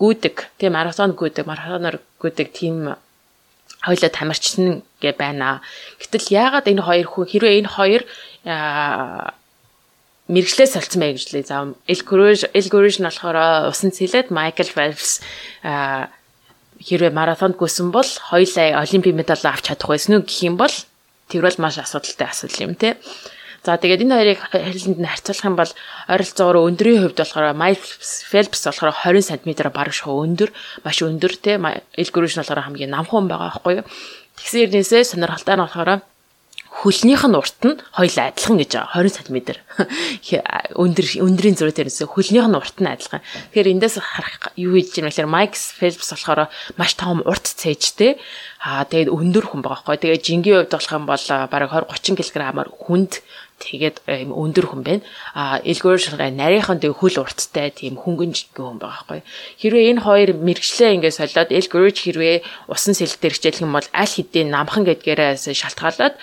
гүдэг 0.00 0.36
тийм 0.56 0.72
марафон 0.72 1.12
гүдэг 1.12 1.44
марафоноор 1.44 2.00
гүдэг 2.20 2.48
тийм 2.52 2.96
хоёулаа 3.84 4.10
тамирчин 4.10 4.82
гэ 5.00 5.12
байна. 5.20 5.60
Гэтэл 6.00 6.32
яагаад 6.32 6.66
энэ 6.66 6.82
хоёр 6.82 7.06
хүн 7.06 7.26
хэрвээ 7.28 7.58
энэ 7.60 7.70
хоёр 7.70 8.02
мэрэгчлээ 10.28 10.66
солилцсон 10.66 11.00
бай 11.00 11.14
гэж 11.14 11.30
лээ. 11.30 11.46
За 11.46 11.70
Эл 11.86 12.02
Гөрөж 12.02 12.50
Эл 12.50 12.68
Гөрөж 12.72 12.98
нь 12.98 13.06
болохоор 13.06 13.70
усан 13.70 13.94
цэлэд 13.94 14.34
Майкл 14.34 14.66
Фелпс 14.66 15.22
хэрвээ 16.86 17.10
марафонд 17.10 17.58
гүйсэн 17.58 17.90
бол 17.90 18.06
хоёулаа 18.30 18.86
олимпийн 18.86 19.18
медаль 19.18 19.42
авч 19.42 19.74
чадах 19.74 19.90
байсан 19.90 20.16
уу 20.16 20.22
гэх 20.22 20.46
юм 20.46 20.56
бол 20.56 20.74
тэр 21.26 21.42
бол 21.42 21.58
маш 21.58 21.82
асуудалтай 21.82 22.30
асуудал 22.30 22.70
юм 22.70 22.74
те. 22.78 22.94
За 23.66 23.74
тэгээд 23.74 24.06
энэ 24.06 24.14
хоёрыг 24.14 24.38
харилцаанд 24.46 25.02
нь 25.02 25.10
харьцуулах 25.10 25.48
юм 25.50 25.56
бол 25.58 25.72
ойролцоогоор 26.06 26.70
өндрийн 26.70 27.02
хувьд 27.02 27.18
болохоор 27.18 27.50
Майк 27.58 27.82
Фелпс 28.30 28.62
болохоор 28.70 28.94
20 28.94 29.26
см 29.26 29.50
бараг 29.74 29.90
шоу 29.90 30.22
өндөр, 30.22 30.54
маш 30.86 31.02
өндөр 31.02 31.34
те. 31.42 31.58
Эл 31.58 32.12
Гүрүш 32.14 32.38
нь 32.38 32.46
болохоор 32.46 32.62
хамгийн 32.62 32.94
намхан 32.94 33.26
байгаа 33.26 33.58
байхгүй 33.58 33.82
юу. 33.82 33.86
Тэгсэн 34.38 34.70
хэрнээсээ 34.70 35.02
сонирхолтой 35.10 35.54
нь 35.58 35.64
болохоор 35.66 35.90
хөлнийх 36.76 37.24
нь 37.24 37.38
урт 37.40 37.60
нь 37.64 37.80
хоёул 37.96 38.18
адилхан 38.20 38.56
гэж 38.60 38.70
байгаа 38.76 39.00
20 39.00 39.16
см 39.24 39.36
өндөр 40.82 41.06
өндрийн 41.24 41.56
зураг 41.56 41.72
дээрээс 41.72 42.04
хөлнийх 42.04 42.46
нь 42.48 42.58
урт 42.60 42.76
нь 42.84 42.92
адилхан. 42.92 43.24
Тэгэхээр 43.52 43.72
эндээс 43.72 43.96
харах 43.96 44.52
юу 44.60 44.76
хийж 44.76 45.00
юм 45.00 45.08
бэ 45.08 45.16
гэхээр 45.16 45.32
Майк 45.32 45.56
Фелпс 45.56 46.12
болохоор 46.12 46.52
маш 46.76 46.92
том 47.00 47.24
урт 47.24 47.48
цээжтэй. 47.48 48.20
Аа 48.60 48.84
тэгээд 48.84 49.08
өндөр 49.08 49.44
хүн 49.48 49.64
байгаа 49.64 49.88
байхгүй. 49.88 50.20
Тэгээд 50.20 50.26
жингийн 50.26 50.56
хувьд 50.68 50.72
болох 50.76 50.92
юм 50.92 51.04
бол 51.08 51.24
бараг 51.48 51.70
20 51.72 52.12
30 52.12 52.34
кг-аар 52.36 52.68
хүнд 52.68 53.12
тэгээд 53.56 54.04
ийм 54.04 54.30
өндөр 54.36 54.66
хүн 54.68 54.82
байна. 54.84 55.02
А 55.32 55.58
элгүүр 55.64 55.96
шалгай 55.96 56.28
нарийнхан 56.28 56.80
тэг 56.80 56.92
хөл 57.00 57.24
урттай 57.24 57.72
тийм 57.72 57.96
хөнгөнж 57.96 58.52
хүн 58.52 58.76
байгаа 58.76 59.04
байхгүй. 59.08 59.20
Хэрвээ 59.60 59.90
энэ 59.96 60.04
хоёр 60.04 60.30
мэрэгчлээ 60.36 60.94
ингээд 61.00 61.16
солиод 61.16 61.50
элгүүрч 61.50 61.96
хэрвээ 62.04 62.36
усан 62.68 62.92
сэлд 62.92 63.16
дээр 63.16 63.34
хичээлэх 63.36 63.64
юм 63.64 63.72
бол 63.72 63.88
аль 63.96 64.12
хэдийн 64.12 64.52
намхан 64.52 64.84
гэдгээрээс 64.84 65.48
шалтгаалаад 65.56 66.14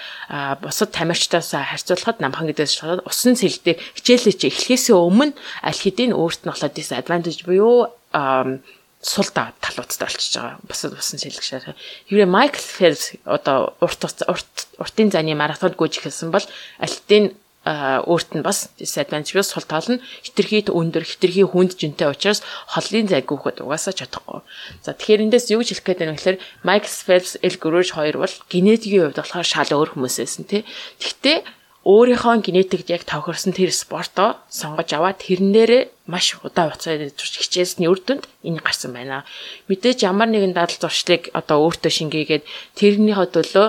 бусад 0.61 0.93
тамирчтаас 0.93 1.57
харьцуулахад 1.57 2.21
намхан 2.21 2.47
гэдгээс 2.53 2.73
шалтгаалаад 2.77 3.09
усан 3.09 3.33
сэлдээ 3.33 3.81
хичээлээ 3.97 4.35
чи 4.37 4.47
эхлэхээс 4.53 4.93
өмнө 4.93 5.33
аль 5.65 5.81
хэдийн 5.81 6.13
өөрт 6.13 6.45
нь 6.45 6.49
болохоор 6.53 6.77
disadvantage 6.77 7.41
буюу 7.49 7.89
сул 9.03 9.27
талуудтай 9.27 10.07
болчихж 10.07 10.33
байгаа. 10.39 10.57
Бусад 10.63 10.95
бусад 10.95 11.19
сэлгшээр. 11.19 11.75
Хэрвээ 12.07 12.25
Майкл 12.25 12.63
Фелпс 12.63 13.19
одоо 13.27 13.75
урт 13.83 14.01
урт 14.31 14.53
уртын 14.79 15.11
зайны 15.11 15.35
марафонд 15.35 15.75
гүйж 15.75 15.99
эхэлсэн 15.99 16.31
бол 16.31 16.47
альтын 16.79 17.35
өөрт 17.63 18.35
нь 18.35 18.43
бас 18.43 18.71
disadvantage 18.79 19.43
сул 19.43 19.63
тал 19.63 19.87
нь 19.87 20.03
хитрхийд 20.23 20.67
өндөр 20.67 21.03
хитрхий 21.07 21.47
хүнд 21.47 21.79
жинтэй 21.79 22.11
учраас 22.11 22.43
холлын 22.67 23.07
зай 23.07 23.23
гүйхэд 23.23 23.63
угаасаа 23.63 23.95
чадахгүй. 23.95 24.43
За 24.83 24.91
тэгэхээр 24.91 25.23
эндээс 25.27 25.51
юу 25.51 25.63
гэж 25.63 25.79
хэлэх 25.79 25.87
гээд 25.87 25.99
байна 26.03 26.11
вэ 26.11 26.19
гэхээр 26.19 26.43
Майкл 26.67 26.91
Фелпс, 26.91 27.39
Эл 27.39 27.59
Гөрөж 27.59 27.95
хоёр 27.95 28.19
бол 28.19 28.35
генетикийн 28.51 29.11
хувьд 29.11 29.19
болохоор 29.19 29.47
шал 29.47 29.71
өөр 29.71 29.95
хүмүүс 29.95 30.15
байсан 30.19 30.43
тий. 30.43 30.67
Гэхдээ 30.99 31.62
өөрийнхөө 31.83 32.47
генетикт 32.47 32.87
яг 32.95 33.03
тохирсон 33.03 33.51
тэр 33.51 33.67
спортоо 33.75 34.39
сонгож 34.47 34.87
аваад 34.95 35.19
тэрнээрээ 35.19 36.07
маш 36.07 36.39
удаа 36.39 36.71
хугацаад 36.71 37.11
турш 37.19 37.43
хичээлсний 37.43 37.91
үр 37.91 37.99
дүнд 37.99 38.23
энэ 38.47 38.63
гарсан 38.63 38.95
байна. 38.95 39.27
Мэдээж 39.67 40.07
ямар 40.07 40.31
нэгэн 40.31 40.55
дадал 40.55 40.79
зуршлыг 40.79 41.27
одоо 41.35 41.67
өөртөө 41.67 41.91
шингээгээд 41.91 42.47
тэрнийхээ 42.79 43.27
төлөө 43.35 43.67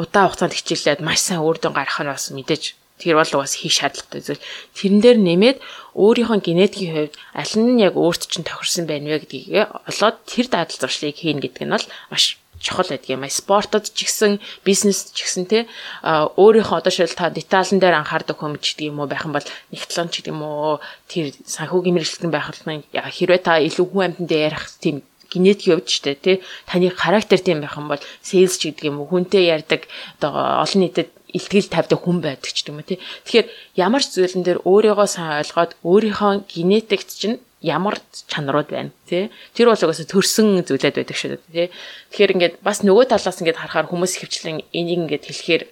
удаа 0.00 0.24
хугацаанд 0.32 0.56
хичээлээд 0.56 1.04
маш 1.04 1.20
сайн 1.20 1.44
үр 1.44 1.60
дүн 1.60 1.76
гаргах 1.76 2.00
нь 2.00 2.12
бас 2.12 2.32
мэдээж 2.32 2.80
тэр 3.00 3.20
бол 3.20 3.44
бас 3.44 3.60
хийх 3.60 3.76
шаардлагатай 3.76 4.20
зүйл. 4.24 4.44
Тэрэн 4.76 5.00
дээр 5.04 5.18
нэмээд 5.20 5.58
өөрийнхөө 5.92 6.40
генетикийн 6.40 6.92
хувьд 6.96 7.14
аль 7.36 7.54
нь 7.60 7.84
яг 7.84 8.00
өөрт 8.00 8.32
чинь 8.32 8.48
тохирсон 8.48 8.88
байна 8.88 9.12
вэ 9.12 9.24
гэдгийг 9.28 9.68
олоод 9.88 10.16
тэр 10.24 10.46
дадал 10.48 10.80
зуршлыг 10.80 11.16
хийнэ 11.20 11.44
гэдэг 11.44 11.64
нь 11.68 11.74
бол 11.76 11.86
маш 12.12 12.39
чухал 12.60 12.88
байдаг 12.92 13.08
юм 13.08 13.24
а 13.24 13.32
спортод 13.32 13.88
ч 13.90 14.06
гэсэн 14.06 14.38
бизнес 14.62 15.10
ч 15.16 15.24
гэсэн 15.24 15.44
те 15.48 15.58
өөрийнхөө 16.04 16.78
одоо 16.78 16.92
шил 16.92 17.10
та 17.10 17.32
деталн 17.32 17.80
дээр 17.80 18.04
анхаардаг 18.04 18.36
хүм 18.36 18.60
ч 18.60 18.76
гэдэг 18.76 18.92
юм 18.92 19.00
уу 19.00 19.08
байх 19.08 19.24
юм 19.24 19.34
бол 19.34 19.48
нэгтлэн 19.72 20.12
ч 20.12 20.20
гэдэг 20.20 20.32
юм 20.36 20.44
уу 20.44 20.78
тэр 21.08 21.32
санхүүгийн 21.48 21.96
мэрэгчлэн 21.96 22.30
байх 22.30 22.52
нь 22.68 22.84
хэрвээ 22.92 23.40
та 23.40 23.58
илүү 23.64 23.86
хүн 23.88 24.04
амьтан 24.12 24.26
дээр 24.28 24.52
ярих 24.52 24.64
тийм 24.76 25.02
генетик 25.30 25.66
явж 25.72 25.88
штэ 25.88 26.14
тий 26.18 26.36
таны 26.66 26.90
характер 26.90 27.38
тийм 27.38 27.62
байх 27.62 27.78
юм 27.78 27.88
бол 27.88 28.02
sales 28.20 28.58
ч 28.58 28.68
гэдэг 28.68 28.90
юм 28.90 29.00
уу 29.00 29.08
хүнтэй 29.08 29.48
ярьдаг 29.48 29.86
одоо 30.18 30.62
олон 30.66 30.80
нийтэд 30.82 31.08
илтгэл 31.30 31.70
тавьдаг 31.70 32.00
хүн 32.02 32.18
байдаг 32.20 32.50
ч 32.50 32.66
юм 32.66 32.82
уу 32.82 32.86
тий 32.86 32.98
тэгэхээр 33.24 33.46
ямар 33.78 34.02
ч 34.02 34.18
зүйлэн 34.18 34.42
дээр 34.44 34.60
өөрийгөө 34.66 35.08
сайн 35.08 35.40
ойлгоод 35.40 35.72
өөрийнхөө 35.86 36.32
генетикт 36.50 37.08
чинь 37.14 37.38
ямар 37.60 38.00
чанарууд 38.28 38.68
байна 38.72 38.90
тий 39.08 39.28
тэр 39.52 39.68
бол 39.68 39.76
угаасаа 39.76 40.08
төрсөн 40.08 40.64
зүйлээд 40.64 40.96
байдаг 40.96 41.16
шүү 41.16 41.30
дээ 41.36 41.44
тий 41.52 41.66
тэгэхээр 42.10 42.34
ингээд 42.34 42.54
бас 42.64 42.80
нөгөө 42.80 43.04
талаас 43.12 43.40
ингээд 43.40 43.60
харахаар 43.60 43.88
хүмүүс 43.92 44.16
хөвчлэн 44.16 44.64
энийг 44.72 45.04
ингээд 45.04 45.28
хэлэхээр 45.28 45.62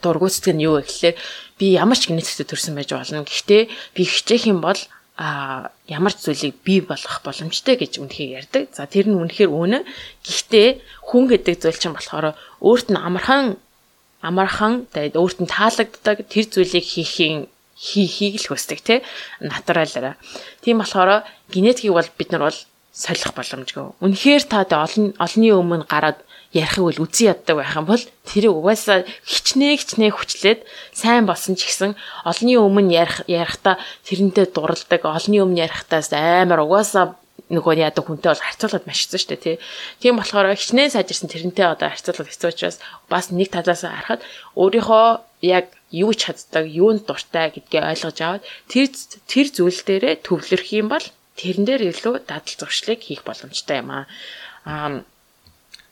дургуйцдаг 0.00 0.56
нь 0.56 0.64
юу 0.64 0.80
вэ 0.80 0.88
гэхлээр 0.88 1.16
би 1.60 1.66
ямар 1.76 1.98
ч 2.00 2.08
генетиктэй 2.08 2.48
төрсэн 2.48 2.72
байж 2.72 2.90
болно 2.96 3.24
гэхдээ 3.28 3.62
би 3.92 4.02
хичээх 4.02 4.48
юм 4.48 4.64
бол 4.64 4.80
а 5.16 5.70
ямар 5.86 6.10
ч 6.10 6.26
зүйлийг 6.26 6.58
бий 6.66 6.80
болгох 6.82 7.22
боломжтой 7.22 7.78
гэж 7.78 8.02
үнэхээр 8.02 8.34
ярьдаг. 8.42 8.74
За 8.74 8.90
тэр 8.90 9.06
нь 9.06 9.14
үнэхээр 9.14 9.46
үнэ. 9.46 9.86
Гэхдээ 10.26 10.82
хүн 11.06 11.30
гэдэг 11.30 11.54
зүйл 11.62 11.78
чинь 11.78 11.94
болохоор 11.94 12.34
өөрт 12.58 12.90
нь 12.90 12.98
амархан 12.98 13.54
амархан 14.18 14.90
тэгээд 14.90 15.14
өөрт 15.14 15.38
нь 15.38 15.46
таалагддаг 15.46 16.26
тэр 16.26 16.46
зүйлийг 16.50 16.82
хийхийн 16.82 17.46
хийхийг 17.84 18.40
л 18.40 18.48
хүсдэг 18.56 18.80
тий 18.80 18.98
натуралаараа. 19.44 20.16
Тийм 20.64 20.80
болохоор 20.80 21.28
генетикийг 21.52 21.92
бол 21.92 22.08
бид 22.16 22.32
нар 22.32 22.48
бол 22.48 22.58
солих 22.94 23.34
боломжгүй. 23.36 24.00
Үнэхээр 24.00 24.42
та 24.48 24.64
олон 24.64 25.12
олонний 25.20 25.52
өмнө 25.52 25.84
гараад 25.84 26.24
ярихыг 26.54 26.84
бол 26.86 27.02
үзий 27.04 27.26
яддаг 27.26 27.58
байх 27.58 27.74
юм 27.74 27.90
бол 27.90 28.04
тэр 28.22 28.54
угаасаа 28.54 29.02
хичнээн 29.26 29.74
хичнээн 29.76 30.14
хүчлээд 30.14 30.60
сайн 30.94 31.26
болсон 31.26 31.58
ч 31.58 31.66
гэсэн 31.66 31.98
олонний 32.22 32.56
өмнө 32.56 32.94
ярих 32.94 33.26
ярихдаа 33.26 33.82
тэрнтэй 34.06 34.46
дуралдаг 34.46 35.02
олонний 35.02 35.42
өмнө 35.42 35.66
ярихдаас 35.66 36.14
амар 36.14 36.62
угаасаа 36.62 37.18
нөгөө 37.50 37.82
яадаг 37.82 38.06
хүнтэй 38.06 38.30
бол 38.30 38.46
харьцуулахад 38.46 38.86
маш 38.86 39.04
хэцүү 39.04 39.18
шүү 39.20 39.30
дээ 39.34 39.42
тий. 39.42 39.56
Тийм 40.00 40.16
болохоор 40.16 40.54
хичнээн 40.54 40.94
сайжирсан 40.94 41.28
тэрнтэй 41.28 41.66
одоо 41.66 41.90
харьцуулахад 41.90 42.30
хэцүү 42.30 42.50
учраас 42.54 42.78
бас 43.10 43.28
нэг 43.34 43.50
талаас 43.50 43.82
харахад 43.82 44.22
өөрийнхөө 44.54 45.06
яг 45.44 45.68
юу 45.92 46.16
ч 46.16 46.32
чаддаг, 46.32 46.64
юунд 46.64 47.04
дуртай 47.04 47.52
гэдгээ 47.52 47.82
ойлгож 47.92 48.18
аваад 48.24 48.44
тэр 48.72 48.88
тэр 49.28 49.46
зүйл 49.52 49.80
дээрээ 49.84 50.24
төвлөрөх 50.24 50.70
юм 50.72 50.88
бол 50.88 51.06
тэрэн 51.36 51.64
дээр 51.68 51.82
илүү 51.92 52.24
дадал 52.24 52.56
зуршлыг 52.58 53.00
хийх 53.04 53.22
боломжтой 53.28 53.84
юм 53.84 53.90
аа. 53.92 54.04
Аа 54.64 55.04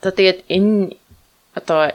одоо 0.01 0.13
тэгээд 0.17 0.41
энэ 0.49 0.97
одоо 1.55 1.93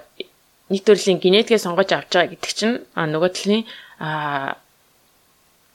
нэг 0.69 0.81
төрлийн 0.83 1.19
генетикээ 1.19 1.59
сонгож 1.59 1.89
авч 1.91 2.11
байгаа 2.13 2.31
гэдэг 2.31 2.53
чинь 2.53 2.77
нөгөө 2.95 3.31
талын 3.35 3.63
аа 3.99 4.55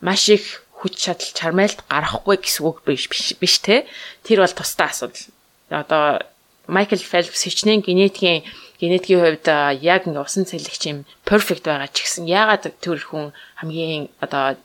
маш 0.01 0.29
их 0.33 0.65
хүч 0.81 0.95
чадал 0.99 1.33
чармайлт 1.37 1.85
гарахгүй 1.89 2.37
гэсэн 2.41 2.63
үг 2.67 2.83
биш 2.89 3.07
биш 3.11 3.55
те. 3.61 3.87
Тэр 4.25 4.43
бол 4.43 4.55
тусдаа 4.57 4.91
асуудал. 4.91 5.29
Одоо 5.71 6.25
Майкл 6.67 6.97
Фелпс 6.97 7.43
хичнээн 7.47 7.83
генетикийн 7.87 8.43
генетикийн 8.83 9.23
хувьд 9.23 9.47
яг 9.79 10.03
ингээ 10.11 10.27
усан 10.27 10.43
цэлэгч 10.43 10.83
юм 10.91 10.99
перфект 11.23 11.63
байгаа 11.63 11.87
ч 11.87 12.03
гэсэн 12.03 12.27
яагаад 12.27 12.75
тэр 12.83 12.99
хүн 12.99 13.31
хамгийн 13.63 14.11
одоо 14.19 14.59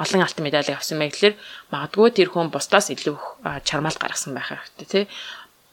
олон 0.00 0.24
алтан 0.24 0.44
медалийг 0.48 0.80
авсан 0.80 0.96
мэй 0.96 1.12
гэхэлэр 1.12 1.36
магадгүй 1.68 2.08
тэр 2.16 2.28
хүн 2.32 2.48
бусдаас 2.48 2.88
илүү 2.88 3.20
чармаалт 3.68 4.00
гаргасан 4.00 4.32
байх 4.32 4.48
хэрэгтэй 4.48 4.88
тий 4.88 5.04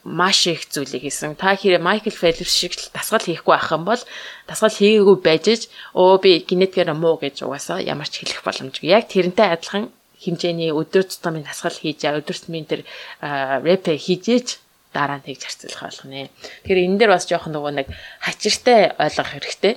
маш 0.06 0.46
их 0.46 0.70
зүйлийг 0.70 1.02
хийсэн. 1.02 1.34
Та 1.34 1.58
хэрэг 1.58 1.82
Майкл 1.82 2.14
Фелпс 2.14 2.54
шиг 2.54 2.78
дасгал 2.94 3.26
хийхгүй 3.26 3.58
байх 3.58 3.72
юм 3.74 3.90
бол 3.90 4.02
дасгал 4.46 4.70
хийгээгүй 4.70 5.18
байж 5.26 5.66
өө 5.98 6.22
би 6.22 6.46
генетикээр 6.46 6.94
муу 6.94 7.18
гэж 7.18 7.42
угаасаа 7.42 7.82
ямар 7.82 8.06
ч 8.06 8.22
хэлэх 8.22 8.46
боломжгүй. 8.46 8.86
Яг 8.86 9.10
тэрнтэй 9.10 9.50
адилхан 9.50 9.90
хэмжээний 10.22 10.70
өдөр 10.70 11.10
тутмын 11.10 11.42
дасгал 11.42 11.74
хийж 11.74 12.06
өдөр 12.06 12.38
тутмын 12.38 12.70
тэр 12.70 12.82
рэп 13.66 13.98
хийж 13.98 14.62
дараа 14.96 15.20
нь 15.20 15.28
тэгж 15.28 15.44
харьцуулах 15.44 15.84
болгоно. 15.92 16.32
Тэгэхээр 16.64 16.84
энэ 16.88 17.00
дээр 17.04 17.12
бас 17.12 17.28
жоохон 17.28 17.52
нөгөө 17.52 17.74
нэг 17.84 17.88
хачиртай 18.24 18.96
ойлгох 18.96 19.30
хэрэгтэй. 19.36 19.74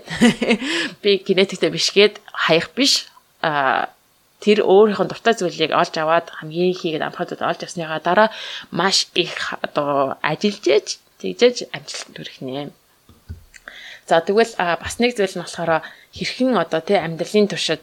Би 1.03 1.11
генетиктэй 1.27 1.70
биш 1.74 1.90
гээд 1.90 2.23
хаях 2.31 2.70
биш. 2.78 3.11
А 3.43 3.90
тэр 4.39 4.62
өөрийнх 4.62 5.03
нь 5.03 5.11
дуртай 5.11 5.35
зүйлийг 5.35 5.74
олж 5.74 5.95
аваад 5.99 6.31
хамгийн 6.31 6.78
хийгээд 6.78 7.03
амхадад 7.03 7.43
олж 7.43 7.61
авсныгаа 7.66 7.99
дараа 7.99 8.31
маш 8.70 9.11
их 9.19 9.59
одоо 9.59 10.15
ажиллаж 10.23 10.65
ээж 10.70 10.86
тэгжээж 11.19 11.74
амжилтанд 11.74 12.16
хүрэхнэ. 12.16 12.70
За 14.07 14.23
тэгвэл 14.23 14.55
бас 14.55 14.95
нэг 15.03 15.19
зүйл 15.19 15.35
нь 15.35 15.43
болохоор 15.43 15.82
хэрхэн 16.15 16.55
одоо 16.55 16.81
тий 16.81 16.99
амьдралын 17.03 17.51
туршид 17.51 17.82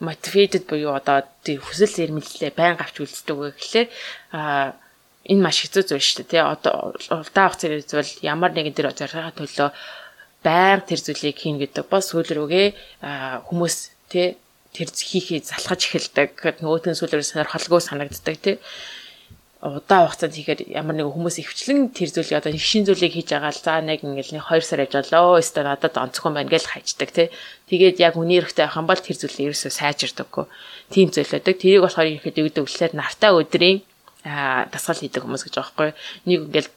мотиваted 0.00 0.64
буюу 0.66 0.96
одоо 0.96 1.28
тий 1.44 1.60
хүсэл 1.60 2.08
эрмэлзлээ 2.08 2.52
байн 2.56 2.80
авч 2.80 3.04
үлддэг 3.04 3.36
вэ 3.36 3.48
гэхлээр 3.54 3.88
энэ 5.24 5.40
маш 5.40 5.64
хэцүү 5.64 5.82
зүйл 5.88 6.04
шүү 6.04 6.28
дээ 6.28 6.30
тий 6.30 6.42
одоо 6.44 6.92
улдаан 6.92 7.46
авах 7.48 7.58
зэрэг 7.60 7.88
зүйл 7.88 8.12
ямар 8.20 8.52
нэгэн 8.52 8.76
тэр 8.76 8.92
зорилгын 8.92 9.38
төлөө 9.40 9.68
байнга 10.44 10.84
тэр 10.84 11.00
зүйлийг 11.00 11.36
хийн 11.40 11.56
гэдэг 11.60 11.88
бол 11.88 12.04
сүүл 12.04 12.28
рүүгээ 12.28 12.66
хүмүүс 13.48 13.76
тий 14.12 14.36
тэр 14.74 14.90
хийхээ 14.90 15.40
залхаж 15.46 15.80
эхэлдэг. 15.86 16.60
Нөгөөтэн 16.60 16.98
сүүлээр 16.98 17.24
сонирхолгүй 17.24 17.80
санагддаг 17.80 18.36
тий. 18.42 18.56
Удаан 19.64 20.10
хугацаанд 20.10 20.34
хийхээр 20.36 20.60
ямар 20.76 20.98
нэг 20.98 21.08
хүмүүс 21.08 21.40
ихвчлэн 21.40 21.94
тэр 21.96 22.10
зүйлийг 22.12 22.36
одоо 22.42 22.52
нэг 22.52 22.60
шин 22.60 22.84
зүйлийг 22.84 23.16
хийж 23.16 23.32
байгаа 23.32 23.54
л 23.54 23.64
за 23.64 23.80
нэг 23.80 24.04
ингээл 24.04 24.36
нэг 24.36 24.44
2 24.44 24.60
сар 24.60 24.84
явж 24.84 25.08
болоо. 25.08 25.40
Өстө 25.40 25.64
надад 25.64 25.96
онцгой 25.96 26.36
байна 26.36 26.52
гэж 26.52 26.64
хайчдаг 26.68 27.10
тий. 27.16 27.28
Тэгээд 27.70 27.96
яг 28.02 28.20
үний 28.20 28.44
эрэхтэй 28.44 28.68
байх 28.68 28.76
юм 28.76 28.84
бол 28.90 29.00
тэр 29.00 29.16
зүйлийг 29.16 29.56
ерөөсөө 29.56 29.72
сайжирдаггүй. 29.72 30.44
Тийм 30.92 31.08
зүйлээдэг. 31.14 31.54
Тэрийг 31.56 31.80
болохоор 31.86 32.08
ихэд 32.12 32.36
өгдөг 32.44 32.64
үлээр 32.68 32.92
нартай 32.92 33.32
өдрийн 33.32 33.78
дасгал 34.24 34.98
хийдэг 34.98 35.22
хүмүүс 35.22 35.44
гэж 35.44 35.54
байхгүй. 35.60 35.92
Нэг 36.24 36.40
ингээл 36.48 36.70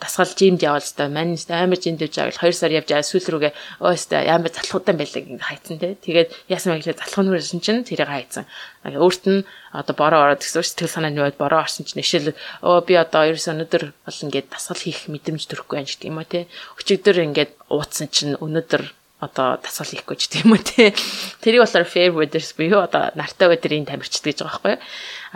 дасгал 0.00 0.26
жимд 0.26 0.62
явал 0.62 0.80
өстой 0.80 1.08
мань 1.12 1.36
амар 1.48 1.76
жимд 1.76 2.00
явж 2.00 2.16
байгаа 2.16 2.48
2 2.48 2.52
сар 2.56 2.72
явж 2.72 2.88
байгаа 2.88 3.04
сүүл 3.04 3.28
рүүгээ 3.28 3.52
өө 3.84 3.92
өстой 3.92 4.24
ямар 4.24 4.48
залхуудан 4.48 4.96
байлаа 4.96 5.20
ингэ 5.20 5.44
хайцсан 5.44 5.78
те. 5.78 5.94
Тэгээд 6.00 6.28
яасан 6.48 6.72
мэглээ 6.72 6.96
залхуун 6.96 7.28
нүрсэн 7.28 7.60
чинь 7.60 7.84
тэрийг 7.84 8.08
хайцсан. 8.08 8.48
Өөрт 8.88 9.24
нь 9.28 9.44
одоо 9.76 9.94
бороо 9.94 10.20
ороод 10.24 10.40
гэсэн 10.40 10.64
сэтгэл 10.64 10.88
санаа 10.88 11.12
нь 11.12 11.20
бороо 11.36 11.60
орсон 11.60 11.84
чинь 11.84 12.00
нэшэл 12.00 12.32
өө 12.64 12.78
би 12.88 12.94
одоо 12.96 13.28
ерөөс 13.28 13.52
өнөдөр 13.52 13.84
бол 13.92 14.24
ингээд 14.24 14.48
дасгал 14.48 14.80
хийх 14.80 15.12
мэдрэмж 15.12 15.44
төрөхгүй 15.44 15.76
байна 15.76 15.90
гэдэг 15.92 16.08
юм 16.08 16.18
уу 16.18 16.28
те. 16.28 16.48
Өчигдөр 16.80 17.16
ингээд 17.28 17.52
ууцсан 17.68 18.08
чинь 18.08 18.40
өнөдөр 18.40 18.82
одоо 19.20 19.60
дасгал 19.60 19.92
хийхгүй 19.92 20.16
ч 20.16 20.32
тийм 20.32 20.56
үү 20.56 20.62
те. 20.64 20.96
Тэрийг 21.44 21.68
болохоор 21.68 21.84
fair 21.84 22.10
weathers 22.16 22.56
буюу 22.56 22.80
одоо 22.80 23.12
нартай 23.12 23.52
өдрийн 23.52 23.84
тамирчд 23.84 24.24
гэж 24.24 24.40
байгаа 24.40 24.56
байхгүй. 24.56 24.76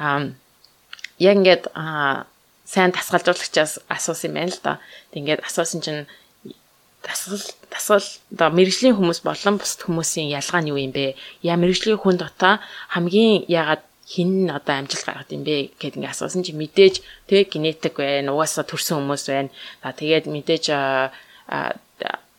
Аа 0.00 0.32
яг 1.18 1.34
ингээд 1.38 1.64
аа 1.74 2.26
сайн 2.64 2.90
дасгалжуулагчаас 2.90 3.80
асуусан 3.88 4.30
юм 4.30 4.34
байна 4.34 4.52
л 4.52 4.60
да. 4.62 4.72
Тэг 5.12 5.20
ингээд 5.22 5.44
асуусан 5.44 5.80
чинь 5.84 6.06
дасгал 7.04 7.44
дасгал 7.70 8.06
одоо 8.32 8.48
мэрэгжлийн 8.56 8.96
хүмүүс 8.96 9.20
болон 9.22 9.60
бусд 9.60 9.84
хүмүүсийн 9.84 10.32
ялгаа 10.32 10.60
нь 10.64 10.70
юу 10.72 10.80
юм 10.80 10.92
бэ? 10.96 11.14
Яа 11.44 11.60
мэрэгжлийн 11.60 12.00
хүн 12.00 12.16
дотоо 12.16 12.58
хамгийн 12.94 13.44
ягаад 13.48 13.82
хин 14.08 14.48
одоо 14.50 14.74
амжилт 14.80 15.04
гаргад 15.04 15.32
юм 15.32 15.44
бэ 15.44 15.76
гэд 15.80 15.96
ингээ 16.00 16.12
асуусан 16.12 16.44
чи 16.44 16.52
мэдээж 16.52 17.04
тэг 17.28 17.52
генетик 17.52 17.96
байна 18.00 18.32
угаасаа 18.32 18.64
төрсэн 18.64 19.00
хүмүүс 19.00 19.24
байна. 19.28 19.50
За 19.84 19.92
тэгээд 19.92 20.24
мэдээж 20.28 20.64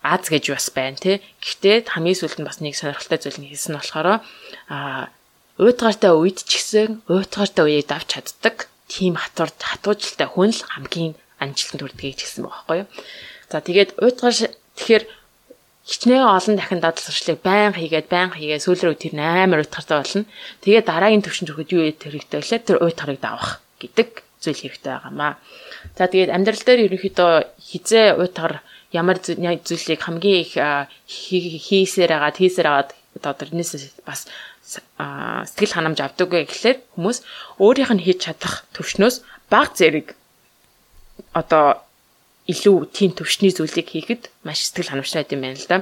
аз 0.06 0.22
гэж 0.30 0.44
бас 0.54 0.70
байна 0.70 0.98
тий. 0.98 1.22
Гэхдээ 1.42 1.90
хамгийн 1.90 2.18
сүүлд 2.18 2.38
нь 2.42 2.46
бас 2.46 2.58
нэг 2.62 2.74
сонирхолтой 2.78 3.18
зүйл 3.18 3.38
нь 3.42 3.50
хэлсэн 3.50 3.74
болохоор 3.78 4.22
а 4.70 5.10
уйтгартай 5.56 6.12
үед 6.12 6.44
ч 6.44 6.60
гэсэн 6.60 7.06
уйтгартай 7.08 7.64
үеийг 7.64 7.88
давж 7.88 8.08
чаддаг 8.12 8.68
тийм 8.92 9.16
хатуур 9.16 9.50
хатуужлтай 9.56 10.28
хүн 10.28 10.52
л 10.52 10.62
хамгийн 10.68 11.14
амжилтанд 11.40 11.82
хүрдгийг 11.82 12.20
хэлсэн 12.20 12.44
байгаа 12.44 12.60
байхгүй 12.60 12.78
юу. 12.84 12.88
За 13.48 13.58
тэгээд 13.64 13.90
уйдгар 14.00 14.34
тэгэхээр 14.76 15.04
хичнээн 15.86 16.26
олон 16.26 16.54
дахин 16.58 16.80
дадал 16.82 17.00
сурчлыг 17.00 17.40
байн 17.40 17.72
хийгээд 17.72 18.08
байн 18.10 18.30
хийгээд 18.34 18.64
сүүл 18.64 18.82
рүү 18.90 18.96
тэр 19.00 19.14
амар 19.16 19.62
уйтгартай 19.64 19.96
болно. 19.96 20.24
Тэгээд 20.60 20.88
дараагийн 20.90 21.24
төвшин 21.24 21.46
төрөхөд 21.46 21.72
юу 21.72 21.82
хэрэгтэй 21.88 22.40
вэ? 22.42 22.58
Тэр 22.66 22.78
уйтгарыг 22.82 23.20
давах 23.22 23.62
гэдэг 23.78 24.08
зүйл 24.42 24.60
хэрэгтэй 24.60 24.92
байгаамаа. 24.92 25.38
За 25.94 26.10
тэгээд 26.10 26.34
амьдрал 26.34 26.62
дээр 26.66 26.84
ерөнхийдөө 26.90 27.32
хизээ 27.62 28.18
уйтгар 28.18 28.60
ямар 28.92 29.18
зүйлийг 29.22 30.00
хамгийн 30.02 30.42
их 30.42 30.52
хийсээр 31.06 32.12
агаад 32.18 32.36
хийсээр 32.38 32.66
агаад 32.66 32.90
одоо 33.16 33.32
тэрнээс 33.32 34.02
бас 34.04 34.26
сэтгэл 34.66 35.74
ханамж 35.74 35.98
авдаг 36.02 36.28
гэхлээр 36.30 36.78
хүмүүс 36.94 37.18
өөрийнх 37.62 37.92
нь 37.94 38.04
хийж 38.04 38.18
чадах 38.26 38.66
төвшнөөс 38.74 39.22
баг 39.50 39.78
зэрэг 39.78 40.18
одоо 41.32 41.82
илүү 42.50 42.90
тийм 42.90 43.10
төвшний 43.14 43.54
зүйлийг 43.54 43.88
хийхэд 43.90 44.22
маш 44.42 44.66
сэтгэл 44.66 44.90
ханамжтай 44.90 45.26
юм 45.30 45.42
байна 45.42 45.58
л 45.58 45.70
да. 45.70 45.76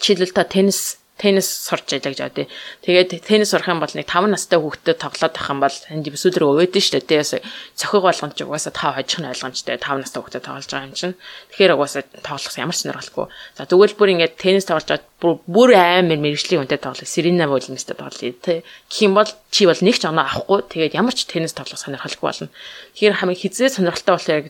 Жишээлбэл 0.00 0.36
та 0.36 0.44
теннис 0.44 1.00
теннис 1.18 1.50
сурч 1.50 1.90
байлаа 1.90 2.14
гэж 2.14 2.20
бодъё. 2.22 2.46
Тэгээд 2.86 3.26
теннис 3.26 3.50
сурах 3.50 3.68
юм 3.68 3.82
бол 3.82 3.90
нэг 3.90 4.06
5 4.06 4.30
настай 4.30 4.58
хүүхдэд 4.58 5.02
тоглоод 5.02 5.34
байх 5.34 5.50
юм 5.50 5.60
бол 5.60 5.76
энд 5.90 6.06
өсвөр 6.06 6.46
өөдөн 6.46 6.78
шүү 6.78 7.02
дээ. 7.02 7.10
Тэгээс 7.10 7.32
цохиг 7.74 8.02
болгоомж 8.06 8.38
угаасаа 8.46 8.72
та 8.72 8.94
хожих 8.94 9.18
нь 9.18 9.28
ойлгомжтой 9.28 9.76
5 9.82 9.98
настай 9.98 10.20
хүүхдэд 10.22 10.46
тоглож 10.46 10.70
байгаа 10.70 10.86
юм 10.86 10.94
чинь. 10.94 11.18
Тэгэхээр 11.50 11.74
угаасаа 11.74 12.02
тоглох 12.22 12.54
ямар 12.54 12.76
ч 12.78 12.78
сонирхолгүй. 12.86 13.26
За 13.58 13.66
тэгвэл 13.66 13.98
бүр 13.98 14.12
ингээд 14.14 14.38
теннис 14.38 14.66
тоглож 14.70 14.86
байгаа 14.86 15.42
бүр 15.50 15.70
амар 15.74 16.18
мэрэгжлийн 16.22 16.62
үнэтэй 16.62 16.78
тоглох. 16.78 17.10
Серена 17.10 17.50
Уильямстэй 17.50 17.98
тоглоё 17.98 18.32
тий. 18.38 18.62
Гэх 18.86 19.02
юм 19.02 19.18
бол 19.18 19.30
чи 19.50 19.66
бол 19.66 19.82
нэг 19.82 19.98
ч 19.98 20.06
оноо 20.06 20.22
авахгүй. 20.22 20.70
Тэгээд 20.70 20.94
ямар 20.94 21.14
ч 21.18 21.26
теннис 21.26 21.52
тоглох 21.58 21.82
сонирхолгүй 21.82 22.22
болно. 22.22 22.48
Тэгэхээр 22.94 23.18
хамгийн 23.18 23.42
хизээ 23.42 23.74
сонирхолтой 23.74 24.14
болохоор 24.14 24.46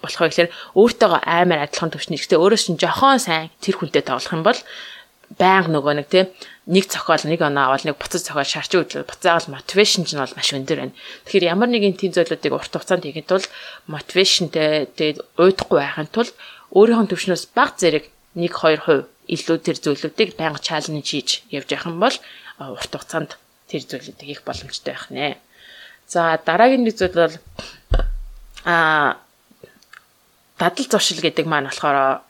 болохоо 0.00 0.28
гэхээр 0.28 0.50
өөртөөгөө 0.78 1.20
амар 1.26 1.68
адилхан 1.68 1.92
төвчний. 1.92 2.16
Гэхдээ 2.16 2.40
өөрөөс 2.40 2.66
нь 2.72 2.80
жохон 2.80 3.20
сайн 3.20 3.52
тэр 3.60 3.76
хүнтэй 3.76 4.02
тоглох 4.02 4.32
юм 4.32 4.42
бол 4.46 4.58
байнга 5.38 5.72
нөгөө 5.72 5.94
нэг 6.00 6.08
тийм 6.12 6.26
нэг 6.66 6.84
цохол 6.86 7.24
нэг 7.24 7.40
оноо 7.42 7.72
авал 7.72 7.84
нэг 7.84 7.96
буцаж 7.98 8.22
цохол 8.22 8.46
шарч 8.46 8.72
үзэл 8.76 9.08
буцаагаал 9.08 9.50
мотивашн 9.50 10.04
ч 10.06 10.14
нь 10.14 10.22
бол 10.22 10.36
маш 10.36 10.50
өндөр 10.52 10.78
байна. 10.78 10.96
Тэгэхээр 11.26 11.50
ямар 11.50 11.68
нэгэн 11.72 11.96
тийм 11.98 12.12
зүйлүүдийг 12.12 12.52
урт 12.52 12.72
хугацаанд 12.72 13.04
хийхэд 13.06 13.28
тул 13.28 13.46
мотивашнтэй 13.90 14.86
тэгээд 14.94 15.18
уйдахгүй 15.40 15.78
байхын 15.80 16.08
тулд 16.12 16.34
өөрийнхөө 16.70 17.10
төвшнөөс 17.10 17.44
баг 17.56 17.76
зэрэг 17.80 18.04
1 18.38 18.48
2% 18.48 19.10
илүү 19.32 19.56
тэр 19.62 19.76
зүйлүүдийг 19.82 20.30
байнга 20.38 20.60
чаленж 20.62 21.06
хийж 21.06 21.46
явж 21.50 21.68
явах 21.72 21.88
юм 21.88 21.98
бол 21.98 22.16
урт 22.58 22.92
хугацаанд 22.92 23.38
тэр 23.66 23.82
зүйлүүдийг 23.88 24.28
хийх 24.28 24.42
боломжтой 24.46 24.92
байх 24.94 25.06
нэ. 25.10 25.38
За 26.06 26.38
дараагийн 26.44 26.84
нэг 26.84 26.94
зүйл 26.98 27.16
бол 27.16 27.36
а 28.64 29.18
дадал 30.58 30.86
зуршил 30.86 31.22
гэдэг 31.22 31.46
маань 31.46 31.70
болохоор 31.70 32.22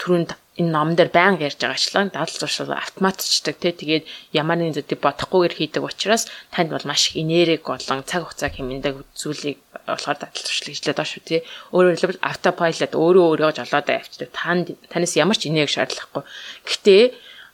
түрүүнд 0.00 0.36
энэ 0.58 0.74
ном 0.74 0.98
дээр 0.98 1.10
байнга 1.14 1.46
ярьж 1.46 1.62
байгаачлан 1.62 2.10
дадал 2.10 2.34
зуршил 2.34 2.74
автоматчдаг 2.74 3.56
тий 3.62 3.72
тэгээд 3.72 4.04
ямар 4.34 4.58
нэгэн 4.58 4.82
зүйлийг 4.82 5.00
бодохгүйгээр 5.00 5.54
хийдэг 5.54 5.82
учраас 5.86 6.26
танд 6.50 6.74
бол 6.74 6.82
маш 6.82 7.14
их 7.14 7.22
энерги 7.22 7.62
болон 7.62 8.02
цаг 8.02 8.26
хугацаа 8.26 8.50
хэмнэдэг 8.50 8.94
зүйлийг 9.14 9.58
болохоор 9.86 10.18
дадал 10.18 10.42
зуршил 10.42 10.74
хийлээд 10.74 10.98
байгаа 10.98 11.06
шүү 11.06 11.22
тий 11.22 11.40
өөрөөр 11.70 11.94
хэлбэл 11.94 12.26
автопайлот 12.26 12.92
өөрөө 12.98 13.26
өөрийгөө 13.30 13.54
жолоод 13.54 13.88
авчдаг 13.88 14.30
танд 14.34 14.66
танаас 14.90 15.14
ямар 15.14 15.38
ч 15.38 15.46
энерги 15.46 15.78
шаардлагагүй. 15.78 16.26
Гэхдээ 16.66 17.02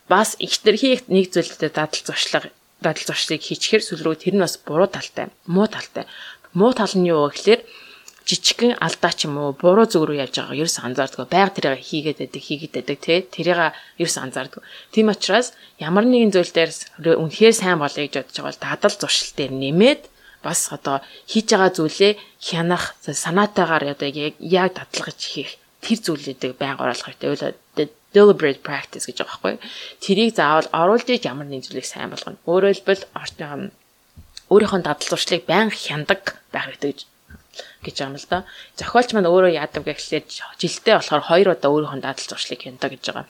бас 0.08 0.40
ихтэрхий 0.40 1.04
нэг 1.12 1.28
зүйлдээ 1.28 1.70
дадал 1.76 2.02
зуршлага 2.08 2.48
дадал 2.80 3.04
зуршлыг 3.04 3.40
хийчихэр 3.44 3.84
сүл 3.84 4.00
рүү 4.00 4.16
тэр 4.16 4.34
нь 4.36 4.44
бас 4.44 4.56
буруу 4.60 4.88
талтай 4.88 5.28
муу 5.44 5.68
талтай. 5.68 6.08
Муу 6.56 6.72
тал 6.72 6.92
нь 6.96 7.08
юу 7.08 7.28
гэхээр 7.28 7.60
жижигхэн 8.24 8.80
алдаа 8.80 9.12
ч 9.12 9.28
юм 9.28 9.36
уу 9.36 9.52
буруу 9.52 9.84
зүг 9.84 10.08
рүү 10.08 10.24
явж 10.24 10.34
байгааг 10.40 10.60
ерөөс 10.64 10.78
анзаардгүй 10.80 11.26
байг 11.28 11.50
тэрийг 11.52 11.84
хийгээд 11.84 12.18
байдаг 12.24 12.42
хийгээд 12.42 12.74
байдаг 12.76 12.98
тий 13.04 13.18
тэрийг 13.20 13.60
ерөөс 14.00 14.16
анзаардгүй 14.24 14.62
тийм 14.92 15.12
учраас 15.12 15.52
ямар 15.76 16.08
нэгэн 16.08 16.32
зүйл 16.32 16.52
дээр 16.56 16.72
үнэхээр 17.20 17.54
сайн 17.54 17.78
болъё 17.84 18.08
гэж 18.08 18.14
бодож 18.24 18.36
байгаа 18.40 18.48
бол 18.48 18.64
дадал 18.64 18.96
зуршил 18.96 19.32
дээр 19.36 19.52
нэмээд 19.52 20.02
бас 20.40 20.60
одоо 20.72 21.04
хийж 21.28 21.46
байгаа 21.52 21.72
зүйлээ 21.76 22.12
хянах 22.40 22.96
санаатайгаар 23.04 23.92
одоо 23.92 24.08
яг 24.08 24.34
яг 24.40 24.70
дадлагж 24.72 25.20
хийх 25.20 25.60
тэр 25.84 25.98
зүйлүүдийг 26.00 26.56
байнга 26.56 26.84
оруулах 26.84 27.12
хэрэгтэй 27.12 27.92
deliberate 28.14 28.62
practice 28.62 29.04
гэж 29.10 29.20
байгаа 29.20 29.34
байхгүй. 29.42 29.54
Тэрийг 30.00 30.30
заавал 30.38 30.68
оруулж 30.70 31.08
иж 31.10 31.26
ямар 31.26 31.50
нэгэн 31.50 31.66
зүйлийг 31.66 31.88
сайн 31.88 32.14
болгоно. 32.14 32.38
Өөрөөр 32.46 32.74
хэлбэл 32.78 33.02
өөрийнхөө 34.52 34.80
дадал 34.86 35.10
зуршлыг 35.10 35.42
байнга 35.50 35.74
хяндаг 35.74 36.38
байх 36.54 36.70
хэрэгтэй 36.70 36.90
гэж 36.94 37.00
гэж 37.82 37.94
байгаа 37.98 38.10
юм 38.10 38.18
л 38.18 38.28
да. 38.30 38.38
Зохиолч 38.78 39.10
маань 39.12 39.30
өөрөө 39.30 39.52
яадаг 39.58 39.82
гэхлээр 39.84 40.24
жилдээ 40.60 40.94
болохоор 40.98 41.22
хоёр 41.28 41.48
удаа 41.54 41.70
өөрийнхөө 41.70 42.02
дадал 42.02 42.28
зуршлыг 42.28 42.60
хяндаг 42.62 42.90
гэж 42.94 43.04
байгаа. 43.10 43.26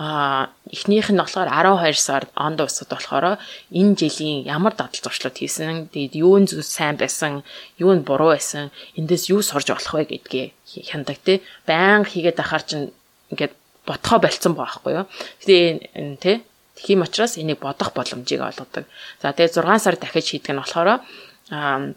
Аа 0.00 0.48
эхнийх 0.72 1.12
нь 1.12 1.20
болохоор 1.20 1.48
12 1.50 1.98
сард 2.00 2.28
онд 2.34 2.60
усад 2.64 2.88
болохоор 2.88 3.36
энэ 3.70 3.94
жилийн 4.00 4.48
ямар 4.48 4.72
дадал 4.72 4.96
зуршлууд 4.96 5.36
хийсэн, 5.36 5.92
тэгээд 5.92 6.14
юу 6.16 6.40
нь 6.40 6.48
сайн 6.48 6.96
байсан, 6.96 7.44
юу 7.76 7.92
нь 7.92 8.06
буруу 8.06 8.32
байсан, 8.32 8.72
эндээс 8.96 9.28
юу 9.28 9.44
сурж 9.44 9.68
болох 9.70 9.94
вэ 9.94 10.08
гэдгээ 10.08 10.46
хяндаг 10.88 11.18
тий. 11.20 11.44
Баян 11.68 12.08
хийгээд 12.08 12.40
ахаар 12.40 12.64
чинь 12.64 12.94
ингээд 13.28 13.52
ботхоо 13.84 14.18
болцсон 14.22 14.56
байхгүй 14.56 15.04
юу. 15.04 15.06
Тэгээ 15.44 16.16
тий 16.22 16.36
Тийм 16.80 17.02
учраас 17.02 17.36
энийг 17.36 17.60
бодох 17.60 17.92
боломжийг 17.92 18.40
олгодог. 18.40 18.84
За 19.20 19.32
тэгээ 19.32 19.52
6 19.52 19.84
сар 19.84 19.96
дахиж 20.00 20.32
хийдэг 20.32 20.56
нь 20.56 20.60
болохоор 20.60 20.88
аа 20.88 21.92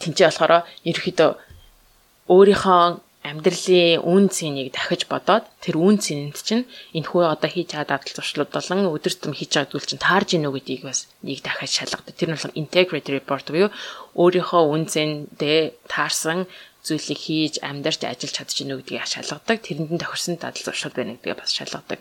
тэнцээ 0.00 0.26
болохоор 0.28 0.52
ерөөхдөө 0.88 1.30
өөрийнхөө 2.32 2.82
амьдралын 3.28 4.00
үн 4.06 4.24
цэнийг 4.32 4.72
дахиж 4.72 5.04
бодоод 5.10 5.44
тэр 5.60 5.76
үн 5.76 6.00
цэнд 6.00 6.36
чинь 6.38 6.64
энэ 6.96 7.08
хүү 7.08 7.28
одоо 7.28 7.50
хийж 7.50 7.76
байгаа 7.76 7.98
дадал 7.98 8.14
зуршлууд 8.16 8.50
болон 8.54 8.88
өдөр 8.94 9.12
тутам 9.12 9.34
хийж 9.36 9.52
байгаа 9.52 9.70
зүйл 9.74 9.88
чинь 9.90 10.00
таарж 10.00 10.28
гинөө 10.32 10.52
гэдгийг 10.56 10.82
бас 10.88 11.10
нэг 11.26 11.44
дахиж 11.44 11.72
шалгадаг. 11.76 12.14
Тэр 12.16 12.28
нь 12.30 12.34
болохоор 12.38 12.56
integrity 12.56 13.10
report 13.12 13.46
буюу 13.52 13.70
өөрийнхөө 14.16 14.62
үн 14.72 14.84
цэндээ 14.88 15.60
таарсан 15.92 16.48
зүйлийг 16.88 17.20
хийж 17.20 17.54
амьдарч 17.60 18.00
ажиллаж 18.08 18.32
чадчихна 18.32 18.80
гэдгийг 18.80 19.04
шалгадаг. 19.04 19.60
Тэрэнд 19.60 19.92
нь 19.92 20.00
тохирсон 20.00 20.40
дадал 20.40 20.64
зуршил 20.64 20.96
байна 20.96 21.20
гэдгээ 21.20 21.36
бас 21.36 21.52
шалгадаг. 21.52 22.00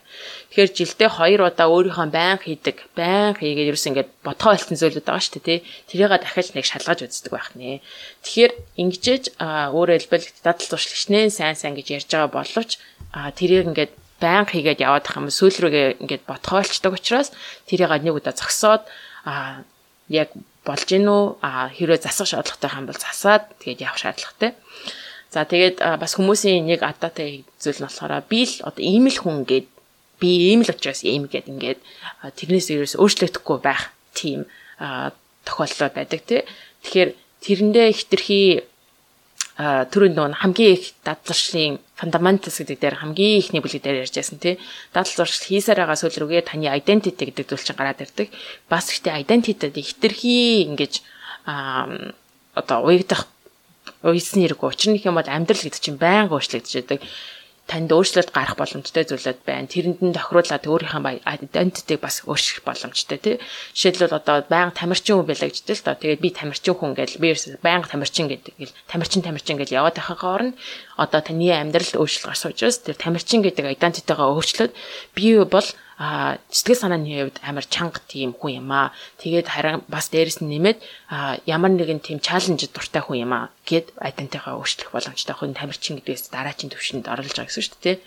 Тэгэхээр 0.55 0.71
жилдээ 0.71 1.09
хоёр 1.11 1.41
удаа 1.51 1.67
өөрийнхөө 1.67 2.07
байн 2.07 2.39
хийдэг, 2.39 2.77
байн 2.95 3.35
хийгээд 3.35 3.69
ерөөс 3.75 3.87
ингээд 3.91 4.09
бодгоо 4.23 4.55
хэлсэн 4.55 4.79
зүйлүүд 4.79 5.03
байгаа 5.03 5.23
шүү 5.23 5.35
дээ, 5.43 5.45
тий. 5.45 5.59
Тэрийг 5.91 6.11
дахиад 6.15 6.55
нэг 6.55 6.65
шалгаж 6.65 6.99
үздэг 7.03 7.33
байх 7.35 7.51
нэ. 7.59 7.83
Тэгэхээр 8.23 8.53
ингэжээж 8.79 9.23
өөрөөр 9.37 10.01
хэлбэл 10.07 10.27
дадал 10.41 10.67
зуршил 10.71 10.95
хичнээн 10.95 11.31
сайн 11.35 11.59
сайн 11.59 11.75
гэж 11.75 11.87
ярьж 11.99 12.09
байгаа 12.09 12.31
боловч 12.31 12.71
тэрийг 13.13 13.67
ингээд 13.67 13.91
байн 14.19 14.45
хийгээд 14.49 14.81
яваад 14.81 15.05
ах 15.05 15.17
юм 15.17 15.29
сүүл 15.29 15.57
рүүгээ 15.61 16.01
ингээд 16.01 16.23
ботхоолчдаг 16.25 16.93
учраас 16.97 17.29
тэрийг 17.69 17.91
нэг 17.91 18.17
удаа 18.17 18.33
зогсоод 18.33 18.83
а 19.25 19.61
яг 20.09 20.33
болж 20.67 20.83
гин 20.83 21.07
үү 21.07 21.39
а 21.39 21.71
хэрвээ 21.71 22.03
засах 22.03 22.27
шаардлагатай 22.27 22.75
юм 22.75 22.85
бол 22.91 22.99
засаад 22.99 23.43
тэгээд 23.63 23.83
явах 23.87 24.01
шаардлагатай. 24.03 24.51
За 25.31 25.47
тэгээд 25.47 25.79
бас 25.79 26.19
хүмүүсийн 26.19 26.67
нэг 26.67 26.83
адаатай 26.83 27.47
зүйл 27.55 27.79
нь 27.79 27.87
болохоор 27.87 28.27
би 28.27 28.43
л 28.43 28.53
одоо 28.67 28.83
ийм 28.83 29.07
л 29.07 29.19
хүн 29.23 29.47
гээд 29.47 29.67
би 30.19 30.29
ийм 30.51 30.67
л 30.67 30.71
учраас 30.75 31.07
ийм 31.07 31.31
гээд 31.31 31.47
ингээд 31.47 31.79
тэрнээс 32.35 32.67
ерөөс 32.75 32.95
өөрчлөгдөхгүй 32.99 33.57
байх 33.63 33.95
тийм 34.11 34.43
тохиолдол 35.47 35.91
байдаг 35.95 36.21
тий. 36.27 36.43
Тэгэхээр 36.83 37.09
тэрэндээ 37.43 37.87
хитрхи 37.95 38.67
түрүүн 39.57 40.13
нөгөө 40.13 40.37
хамгийн 40.37 40.73
их 40.77 40.93
дадларшлын 41.01 41.81
fundamentals 41.97 42.61
гэдэг 42.61 42.77
дээр 42.77 42.95
хамгийн 43.01 43.41
ихний 43.41 43.61
бүлэг 43.61 43.81
дээр 43.81 44.05
ярьж 44.05 44.13
байсан 44.13 44.37
тий. 44.37 44.61
Дадал 44.93 45.25
зуршил 45.25 45.49
хийсээр 45.49 45.81
байгаа 45.81 45.97
сүүл 45.97 46.21
рүүгээ 46.21 46.45
таны 46.45 46.69
identity 46.69 47.33
гэдэг 47.33 47.49
зүйл 47.49 47.65
чинь 47.65 47.73
гараад 47.73 48.05
ирдэг. 48.05 48.29
Бас 48.69 48.93
ихтэй 48.93 49.17
identity-д 49.17 49.73
хитрхи 49.81 50.69
ингэж 50.69 51.01
одоо 52.53 52.77
уягдах 52.85 53.25
уйсны 54.05 54.45
хэрэг 54.45 54.61
учир 54.61 54.93
нь 54.93 55.01
юм 55.01 55.17
бол 55.17 55.25
амьдрал 55.25 55.65
гэдэг 55.65 55.81
чинь 55.81 55.97
байнга 55.97 56.37
өөрчлөгдөж 56.37 56.73
байдаг 56.77 57.01
танд 57.67 57.91
өөрчлөлт 57.91 58.31
гарах 58.31 58.55
боломжтой 58.55 59.03
зүйлүүд 59.03 59.43
байна. 59.43 59.67
Тэрэнд 59.67 59.99
нь 59.99 60.15
тохируулаад 60.15 60.63
өөрийнхөө 60.63 61.19
identity-г 61.27 61.99
бас 61.99 62.23
өөрчлөх 62.23 62.63
боломжтой 62.63 63.19
тий. 63.19 63.35
Жишээлбэл 63.75 64.15
одоо 64.15 64.47
баян 64.47 64.71
тамирчин 64.71 65.19
хүн 65.19 65.27
байлаа 65.27 65.51
гэж 65.51 65.67
тэл 65.67 65.83
та. 65.83 65.99
Тэгээд 65.99 66.23
би 66.23 66.29
тамирчин 66.31 66.75
хүн 66.79 66.95
гэж 66.95 67.19
би 67.19 67.35
баян 67.59 67.83
тамирчин 67.83 68.31
гэдэг. 68.31 68.55
Тамирчин 68.87 69.21
тамирчин 69.21 69.59
гэж 69.59 69.69
яваад 69.75 69.99
байхаагаар 69.99 70.43
нь 70.47 70.57
одоо 70.95 71.19
таны 71.19 71.51
амьдралд 71.51 71.99
өөрчлөлт 71.99 72.31
гарсан 72.31 72.55
учраас 72.55 72.79
тэр 72.79 72.95
тамирчин 72.95 73.43
гэдэг 73.43 73.75
identity-гаа 73.75 74.31
өөрчлөөд 74.31 74.71
би 75.11 75.35
бол 75.43 75.67
а 75.97 76.37
сэтгэл 76.53 76.77
санааны 76.77 77.09
хувьд 77.09 77.41
амар 77.41 77.65
чанга 77.65 77.97
тийм 78.05 78.37
хүн 78.37 78.61
юм 78.61 78.69
аа. 78.69 78.93
Тэгээд 79.17 79.49
харин 79.49 79.81
бас 79.89 80.13
дээрэс 80.13 80.45
нь 80.45 80.49
нэмээд 80.53 80.77
ямар 81.49 81.73
нэгэн 81.73 82.05
тийм 82.05 82.21
чаленж 82.21 82.69
дуртай 82.69 83.01
хүн 83.01 83.25
юм 83.25 83.33
аа 83.33 83.49
гэд 83.65 83.97
айдантайгаа 83.97 84.61
өөрчлөх 84.61 84.93
боломжтой 84.93 85.33
хүн 85.33 85.57
тамирчин 85.57 85.97
гэдгээс 85.97 86.29
дараачийн 86.29 86.69
төвшөнд 86.69 87.09
оруулж 87.09 87.33
байгаа 87.33 87.49
гэсэн 87.49 87.65
шүү 87.65 87.81
дээ. 87.81 87.97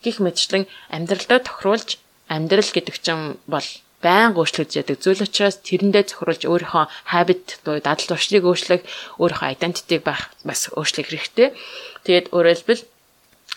Гэх 0.00 0.16
мэтчлэн 0.24 0.64
амьдралдаа 0.88 1.40
тохируулж 1.44 2.00
амьдрал 2.32 2.70
гэдэг 2.72 2.96
чинь 3.04 3.36
бол 3.44 3.68
байнга 4.00 4.40
өөрчлөгдөж 4.40 4.80
яадаг 4.80 4.96
зүйл 5.04 5.24
учраас 5.28 5.60
тэрэндээ 5.60 6.04
зохируулж 6.16 6.48
өөрийнхөө 6.48 6.84
habit 7.12 7.60
буюу 7.64 7.84
дадал 7.84 8.08
туршлыг 8.08 8.44
өөрчлөх, 8.44 8.82
өөрийнхөө 9.20 9.52
identity-г 9.52 10.04
бас 10.48 10.60
өөрчлөх 10.72 11.08
хэрэгтэй. 11.08 11.52
Тэгээд 12.08 12.32
хэлбэл 12.32 12.84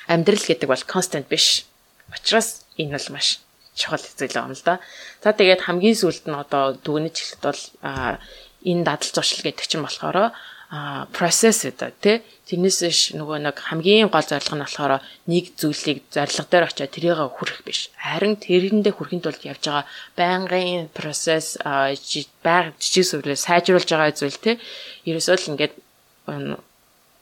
амьдрал 0.08 0.44
гэдэг 0.48 0.68
бол 0.68 0.84
constant 0.88 1.28
биш. 1.28 1.68
Учираас 2.12 2.64
энэ 2.80 2.96
бол 2.96 3.08
маш 3.16 3.47
чухал 3.78 4.02
зүйл 4.02 4.34
юм 4.42 4.58
л 4.58 4.64
да. 4.66 4.82
За 5.22 5.32
тэгээд 5.38 5.62
хамгийн 5.62 5.96
сүүлд 5.96 6.26
нь 6.26 6.42
одоо 6.42 6.74
дүгнэж 6.82 7.16
хэлэхэд 7.16 7.44
бол 7.46 7.64
энэ 8.66 8.84
дадал 8.84 9.14
зуршил 9.14 9.46
гэдэг 9.46 9.66
чинь 9.70 9.86
болохоор 9.86 10.34
процесс 11.14 11.64
гэдэг 11.64 11.94
тий 12.02 12.18
Тэрнээс 12.48 13.12
нөгөө 13.20 13.44
нэг 13.44 13.60
хамгийн 13.60 14.08
гол 14.08 14.24
зорилго 14.24 14.56
нь 14.56 14.64
болохоор 14.64 15.04
нэг 15.28 15.52
зүйлийг 15.60 16.08
зорилго 16.08 16.48
дээр 16.48 16.68
очиад 16.72 16.96
тэрийг 16.96 17.20
хүрэх 17.20 17.60
биш. 17.68 17.92
Харин 18.00 18.40
тэрэндээ 18.40 18.96
хүрэхин 18.96 19.20
тулд 19.20 19.44
явж 19.44 19.68
байгаа 19.68 19.84
байнгын 20.16 20.88
процесс 20.96 21.60
байг 21.60 22.72
жижиг 22.80 23.04
сүрээ 23.04 23.36
сайжруулж 23.36 23.92
байгаа 23.92 24.16
зүйл 24.16 24.40
те. 24.40 24.64
Ерөөсөө 25.04 25.36
л 25.36 25.50
ингээд 25.52 25.76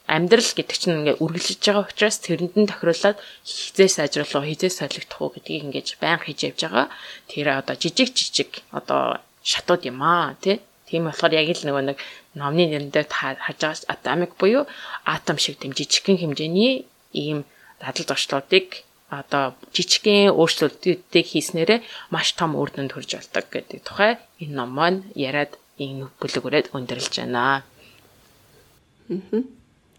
амьдрал 0.06 0.46
гэдэг 0.46 0.78
чинь 0.78 0.98
ингээ 1.02 1.22
үргэлжлэж 1.24 1.62
байгаа 1.66 1.90
учраас 1.90 2.18
тэрэнд 2.22 2.54
нь 2.62 2.70
тохируулаад 2.70 3.18
хизээ 3.42 3.90
сайжруулах 3.90 4.46
уу 4.46 4.50
хизээ 4.50 4.72
солигдох 4.72 5.20
уу 5.22 5.34
гэдгийг 5.34 5.66
ингэж 5.66 5.88
байн 5.98 6.22
хийж 6.22 6.40
явж 6.46 6.60
байгаа. 6.62 6.88
Тэр 7.26 7.48
одоо 7.58 7.76
жижиг 7.76 8.14
жижиг 8.14 8.62
одоо 8.70 9.18
шатууд 9.42 9.82
юм 9.90 10.02
аа 10.06 10.38
тий. 10.38 10.62
Тийм 10.86 11.10
болохоор 11.10 11.34
яг 11.34 11.50
л 11.50 11.66
нөгөө 11.66 11.84
нэг 11.90 11.98
номны 12.38 12.70
нэрэндээ 12.70 13.06
харж 13.10 13.60
байгаа 13.62 13.90
атомик 13.90 14.32
буюу 14.38 14.70
атом 15.06 15.38
шиг 15.42 15.58
тийм 15.58 15.74
жижигхэн 15.74 16.22
хэмжээний 16.22 16.86
ийм 17.14 17.46
дадал 17.82 18.06
зуршлуудыг 18.06 18.86
одоо 19.10 19.58
жижигхэн 19.74 20.34
өөрчлөлтүүдийг 20.34 21.26
хийснээрээ 21.34 21.80
маш 22.14 22.38
том 22.38 22.54
үр 22.54 22.70
дүнд 22.70 22.94
хүрж 22.94 23.12
болдог 23.18 23.46
гэдэг 23.50 23.80
тухай 23.82 24.22
энэ 24.42 24.54
ном 24.54 24.70
маань 24.78 25.00
яриад 25.18 25.58
энэ 25.82 26.10
бүлэг 26.20 26.44
үрээд 26.46 26.72
өндөрлж 26.78 27.14
байна. 27.22 27.42
Аа. 27.42 27.60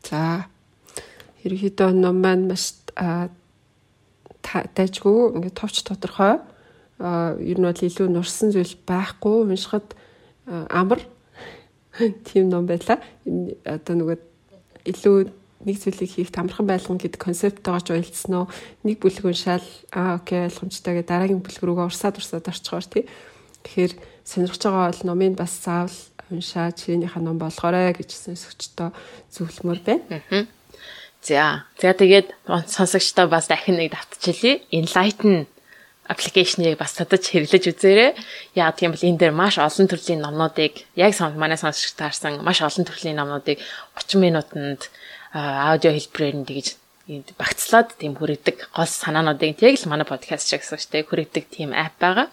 За 0.07 0.47
ерөнхийдөө 1.43 1.91
ном 1.99 2.23
маань 2.23 2.47
маш 2.51 2.75
дайжгүй 4.47 5.35
ингээд 5.35 5.59
товч 5.59 5.83
тодорхой 5.83 6.39
ер 6.99 7.59
нь 7.59 7.67
бол 7.67 7.87
илүү 7.89 8.09
нурсан 8.09 8.55
зүйл 8.55 8.75
байхгүй 8.87 9.51
уншихад 9.51 9.99
амар 10.47 11.03
тийм 12.29 12.49
ном 12.55 12.71
байла. 12.71 13.03
Одоо 13.67 13.95
нөгөө 13.99 14.17
илүү 14.87 15.17
нэг 15.67 15.77
зүйлийг 15.83 16.11
хийх 16.13 16.31
тамархан 16.31 16.69
байлгана 16.69 17.03
гэдэг 17.03 17.21
концепттэйгооч 17.21 17.91
уялдсан 17.91 18.35
уу? 18.37 18.47
Нэг 18.87 19.03
бүлэг 19.03 19.25
уншаал 19.27 19.67
аа 19.91 20.23
окей 20.23 20.47
ойлгомжтой 20.47 21.03
гэдэг 21.03 21.11
дараагийн 21.11 21.43
бүлэг 21.43 21.63
рүүгээ 21.67 21.89
урсаад 21.91 22.17
урсаад 22.21 22.47
орчихоор 22.47 22.87
тий. 22.87 23.05
Тэгэхээр 23.67 23.93
сонирхож 24.23 24.63
байгаа 24.63 24.87
бол 24.93 25.03
номыг 25.11 25.35
бас 25.35 25.53
заавал 25.59 25.99
уншаад 26.31 26.77
чинийхээ 26.81 27.23
ном 27.23 27.39
болгоорой 27.39 27.95
гэж 27.95 28.11
сонсогчдоо 28.13 28.91
зөвлөмөр 29.31 29.81
байна. 29.87 30.47
За. 31.23 31.67
За 31.81 31.93
тэгээд 31.95 32.35
сонсогчдоо 32.47 33.27
бас 33.27 33.47
дахин 33.47 33.79
нэг 33.79 33.95
давтчихъя. 33.95 34.63
Enlighten 34.71 35.47
аппликейшнийг 36.07 36.79
бас 36.79 36.95
татаж 36.95 37.27
хэрэглэж 37.27 37.65
үзээрэй. 37.75 38.11
Яг 38.55 38.79
тийм 38.79 38.95
бол 38.95 39.03
энэ 39.03 39.19
дээр 39.19 39.35
маш 39.35 39.59
олон 39.59 39.87
төрлийн 39.91 40.23
номнуудыг 40.23 40.87
яг 40.95 41.13
манай 41.35 41.59
сонсогч 41.59 41.99
таарсан 41.99 42.43
маш 42.47 42.63
олон 42.63 42.87
төрлийн 42.87 43.19
номнуудыг 43.19 43.59
30 43.99 44.23
минутанд 44.23 44.81
аудио 45.35 45.91
хэлбэрээр 45.91 46.37
нь 46.39 46.47
тэгж 46.47 46.79
энд 47.07 47.39
багцлаад 47.39 47.95
тийм 47.95 48.19
хүрэгдэг 48.19 48.75
гол 48.75 48.91
санаануудыг 48.91 49.63
яг 49.63 49.79
л 49.79 49.87
манай 49.87 50.03
подкаст 50.03 50.51
шиг 50.51 50.67
гэсэн 50.67 50.83
штэ 50.83 51.07
хүрэгдэг 51.07 51.45
тийм 51.47 51.71
апп 51.71 51.95
байгаа. 52.03 52.27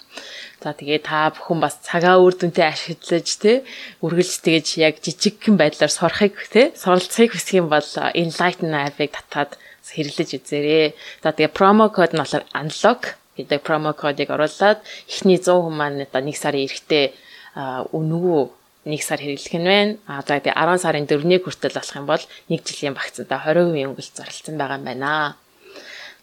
За 0.65 0.73
тэгээ 0.73 1.05
та 1.05 1.29
бүхэн 1.29 1.61
бас 1.61 1.77
цагаа 1.85 2.17
үр 2.17 2.33
дүнтэй 2.33 2.73
ашиглаж 2.73 3.27
тий 3.37 3.61
үргэлж 4.01 4.33
тэгэж 4.41 4.67
яг 4.81 4.97
жижигхэн 5.05 5.61
байдлаар 5.61 5.93
сорохыг 5.93 6.33
тий 6.49 6.73
суралцахыг 6.73 7.37
хүсэх 7.37 7.61
юм 7.61 7.69
бол 7.69 7.85
э, 7.85 8.17
Enlighten 8.17 8.73
app-ыг 8.73 9.13
татаад 9.13 9.61
хэрэглэж 9.85 10.41
үзээрэй. 10.41 10.97
За 11.21 11.29
тэгээ 11.37 11.53
промо 11.53 11.93
код 11.93 12.17
нь 12.17 12.21
болохоор 12.23 12.49
unlock 12.57 13.21
гэдэг 13.37 13.61
промо 13.61 13.93
кодыг 13.93 14.33
оруулаад 14.33 14.81
эхний 15.05 15.37
100 15.37 15.53
хүн 15.53 15.75
маань 15.77 16.01
одоо 16.01 16.25
1 16.25 16.33
сарын 16.33 16.65
эрэхтэй 16.65 17.13
э, 17.13 17.61
үнэгүй 17.93 18.62
1 18.85 18.99
сар 18.99 19.19
хэрэглэх 19.19 19.55
нь 19.55 19.67
байна. 19.67 19.97
А 20.07 20.21
за 20.27 20.39
тий 20.43 20.51
10 20.51 20.79
сарын 20.83 21.07
4-ний 21.07 21.39
хүртэл 21.39 21.75
болох 21.75 21.95
юм 21.95 22.05
бол 22.07 22.23
1 22.51 22.61
жилийн 22.67 22.95
вакцинтай 22.95 23.39
20% 23.39 23.87
өнгөлт 23.87 24.15
зарлцсан 24.15 24.55
байгаа 24.59 24.77
юм 24.79 24.85
байна. 24.85 25.35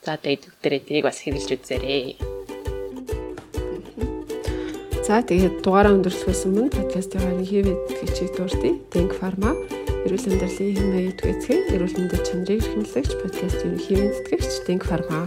За 0.05 0.17
тэгээд 0.17 0.45
бүгдээрээ 0.49 0.83
тэрийг 0.85 1.05
бас 1.09 1.21
хэрэглэж 1.25 1.51
үзээрэй. 1.57 2.17
За 5.05 5.25
тэгээд 5.25 5.65
дугаараа 5.65 5.97
өндөрлөхөөс 5.97 6.43
өмнө 6.47 6.71
подкастын 6.71 7.21
хааны 7.21 7.45
хэвэд 7.49 7.81
хичээг 7.99 8.31
дууртыг 8.37 8.77
Think 8.93 9.13
Pharma 9.19 9.53
эрүүл 10.07 10.29
амьдралын 10.33 10.77
хэм 10.77 10.89
маяг 10.93 11.21
эцгийн 11.21 11.63
эрүүл 11.75 11.97
мэндийн 11.99 12.25
чанарыг 12.25 12.61
эрхэмлэгч 12.63 13.13
подкастын 13.19 13.75
ерөнхий 13.75 13.99
эзэтгэгч 14.07 14.53
Think 14.65 14.85
Pharma 14.87 15.27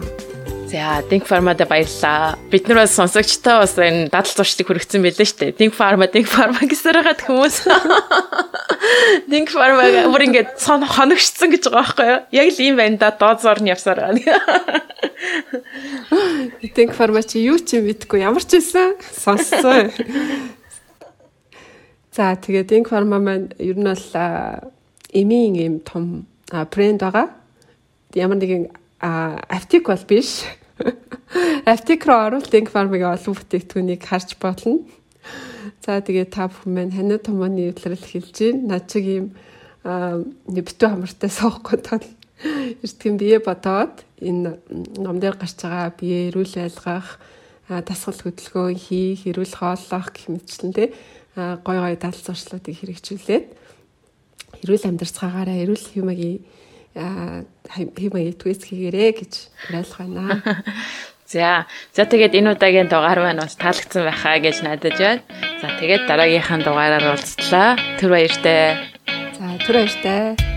За, 0.73 1.03
Think 1.07 1.27
Pharma-да 1.29 1.67
баярлаа. 1.69 2.33
Бид 2.49 2.67
нар 2.67 2.77
бас 2.81 2.95
сонсогчтой 2.97 3.61
бас 3.61 3.77
энэ 3.77 4.09
дадал 4.09 4.33
зуршдыг 4.33 4.65
хүргэсэн 4.65 5.05
байлээ 5.05 5.29
шүү 5.29 5.53
дээ. 5.53 5.53
Think 5.53 5.77
Pharma, 5.77 6.09
Think 6.09 6.25
Pharma 6.25 6.65
гэсээр 6.65 6.97
хагаад 6.97 7.21
хүмүүс 7.29 7.69
Think 9.29 9.53
Pharma 9.53 9.85
бүр 10.09 10.25
ингээд 10.25 10.57
сон 10.57 10.81
хоногшсон 10.81 11.53
гэж 11.53 11.69
байгаа 11.69 11.77
байхгүй 11.77 12.09
юу? 12.09 12.25
Яг 12.33 12.47
л 12.49 12.57
ийм 12.65 12.81
байна 12.81 12.97
да 12.97 13.13
дозоор 13.13 13.61
нь 13.61 13.69
явсаар. 13.69 14.17
Think 16.73 16.91
Pharma 16.97 17.21
чи 17.21 17.45
юу 17.45 17.61
ч 17.61 17.77
мэдгүй 17.77 18.25
ямар 18.25 18.41
ч 18.41 18.57
байсан 18.57 18.97
сонссон. 19.13 19.93
За, 22.17 22.33
тэгээд 22.33 22.73
Think 22.73 22.89
Pharma 22.89 23.21
маань 23.21 23.53
ер 23.61 23.77
нь 23.77 23.85
бол 23.85 24.09
эмийн 25.13 25.53
юм 25.53 25.85
том 25.85 26.25
брэнд 26.49 27.05
байгаа. 27.05 27.29
Ямар 28.17 28.41
нэгэн 28.41 28.73
аптик 29.53 29.85
бол 29.85 30.01
биш. 30.09 30.49
Аптик 31.65 32.05
руу 32.09 32.19
оруулт 32.27 32.53
инк 32.53 32.69
фармыг 32.73 33.03
олон 33.05 33.37
бүтээгдэхүүнийг 33.37 34.01
харж 34.03 34.37
болно. 34.41 34.81
За 35.85 36.01
тэгээ 36.01 36.27
та 36.33 36.49
бүхэн 36.49 36.73
маань 36.73 36.95
ханиу 36.95 37.19
томооны 37.21 37.69
үйлрэл 37.69 38.01
хэлж 38.01 38.35
гин. 38.35 38.67
Над 38.67 38.89
чиг 38.89 39.05
ийм 39.05 39.25
битүү 39.83 40.89
хамартай 40.89 41.29
суухгүй 41.29 41.77
тул 41.83 42.05
эртхэн 42.83 43.17
бие 43.19 43.39
бодоод 43.39 44.03
энэ 44.19 44.59
ном 44.99 45.19
дээр 45.19 45.35
гарч 45.39 45.59
байгаа 45.63 45.91
бие 45.95 46.31
эрүүл 46.31 46.55
байлгах 46.55 47.19
дасгал 47.67 48.19
хөдөлгөөн 48.19 48.75
хийх, 48.75 49.27
эрүүл 49.27 49.55
хооллох 49.55 50.11
гэх 50.11 50.27
мэтчлэн 50.27 50.73
тэ 50.75 50.91
гой 51.35 51.77
гой 51.79 51.95
дал 51.95 52.15
зуршлуудыг 52.15 52.75
хэрэгжүүлээд 52.75 53.45
эрүүл 54.63 54.87
амьдрцгаагаараа 54.87 55.57
эрүүл 55.63 55.87
хэмэгийн 55.95 56.39
хэмээ 56.93 58.37
итгээс 58.37 58.61
хийгэрээ 58.69 59.11
гэж 59.17 59.33
уриалах 59.69 59.97
байна. 59.97 60.41
За. 61.33 61.65
За 61.97 62.05
тэгээд 62.05 62.37
энэ 62.37 62.53
удаагийн 62.53 62.89
дугаар 62.93 63.19
маань 63.25 63.41
бас 63.41 63.57
таалагдсан 63.57 64.05
байхаа 64.05 64.37
гэж 64.37 64.61
найдаж 64.61 64.97
байна. 65.01 65.25
За 65.61 65.67
тэгээд 65.81 66.05
дараагийнхаа 66.05 66.61
дугаараар 66.61 67.05
уулзлаа. 67.17 67.73
Түр 67.97 68.11
баяртай. 68.13 68.77
За 69.33 69.57
түр 69.65 69.81
баяртай. 69.81 70.52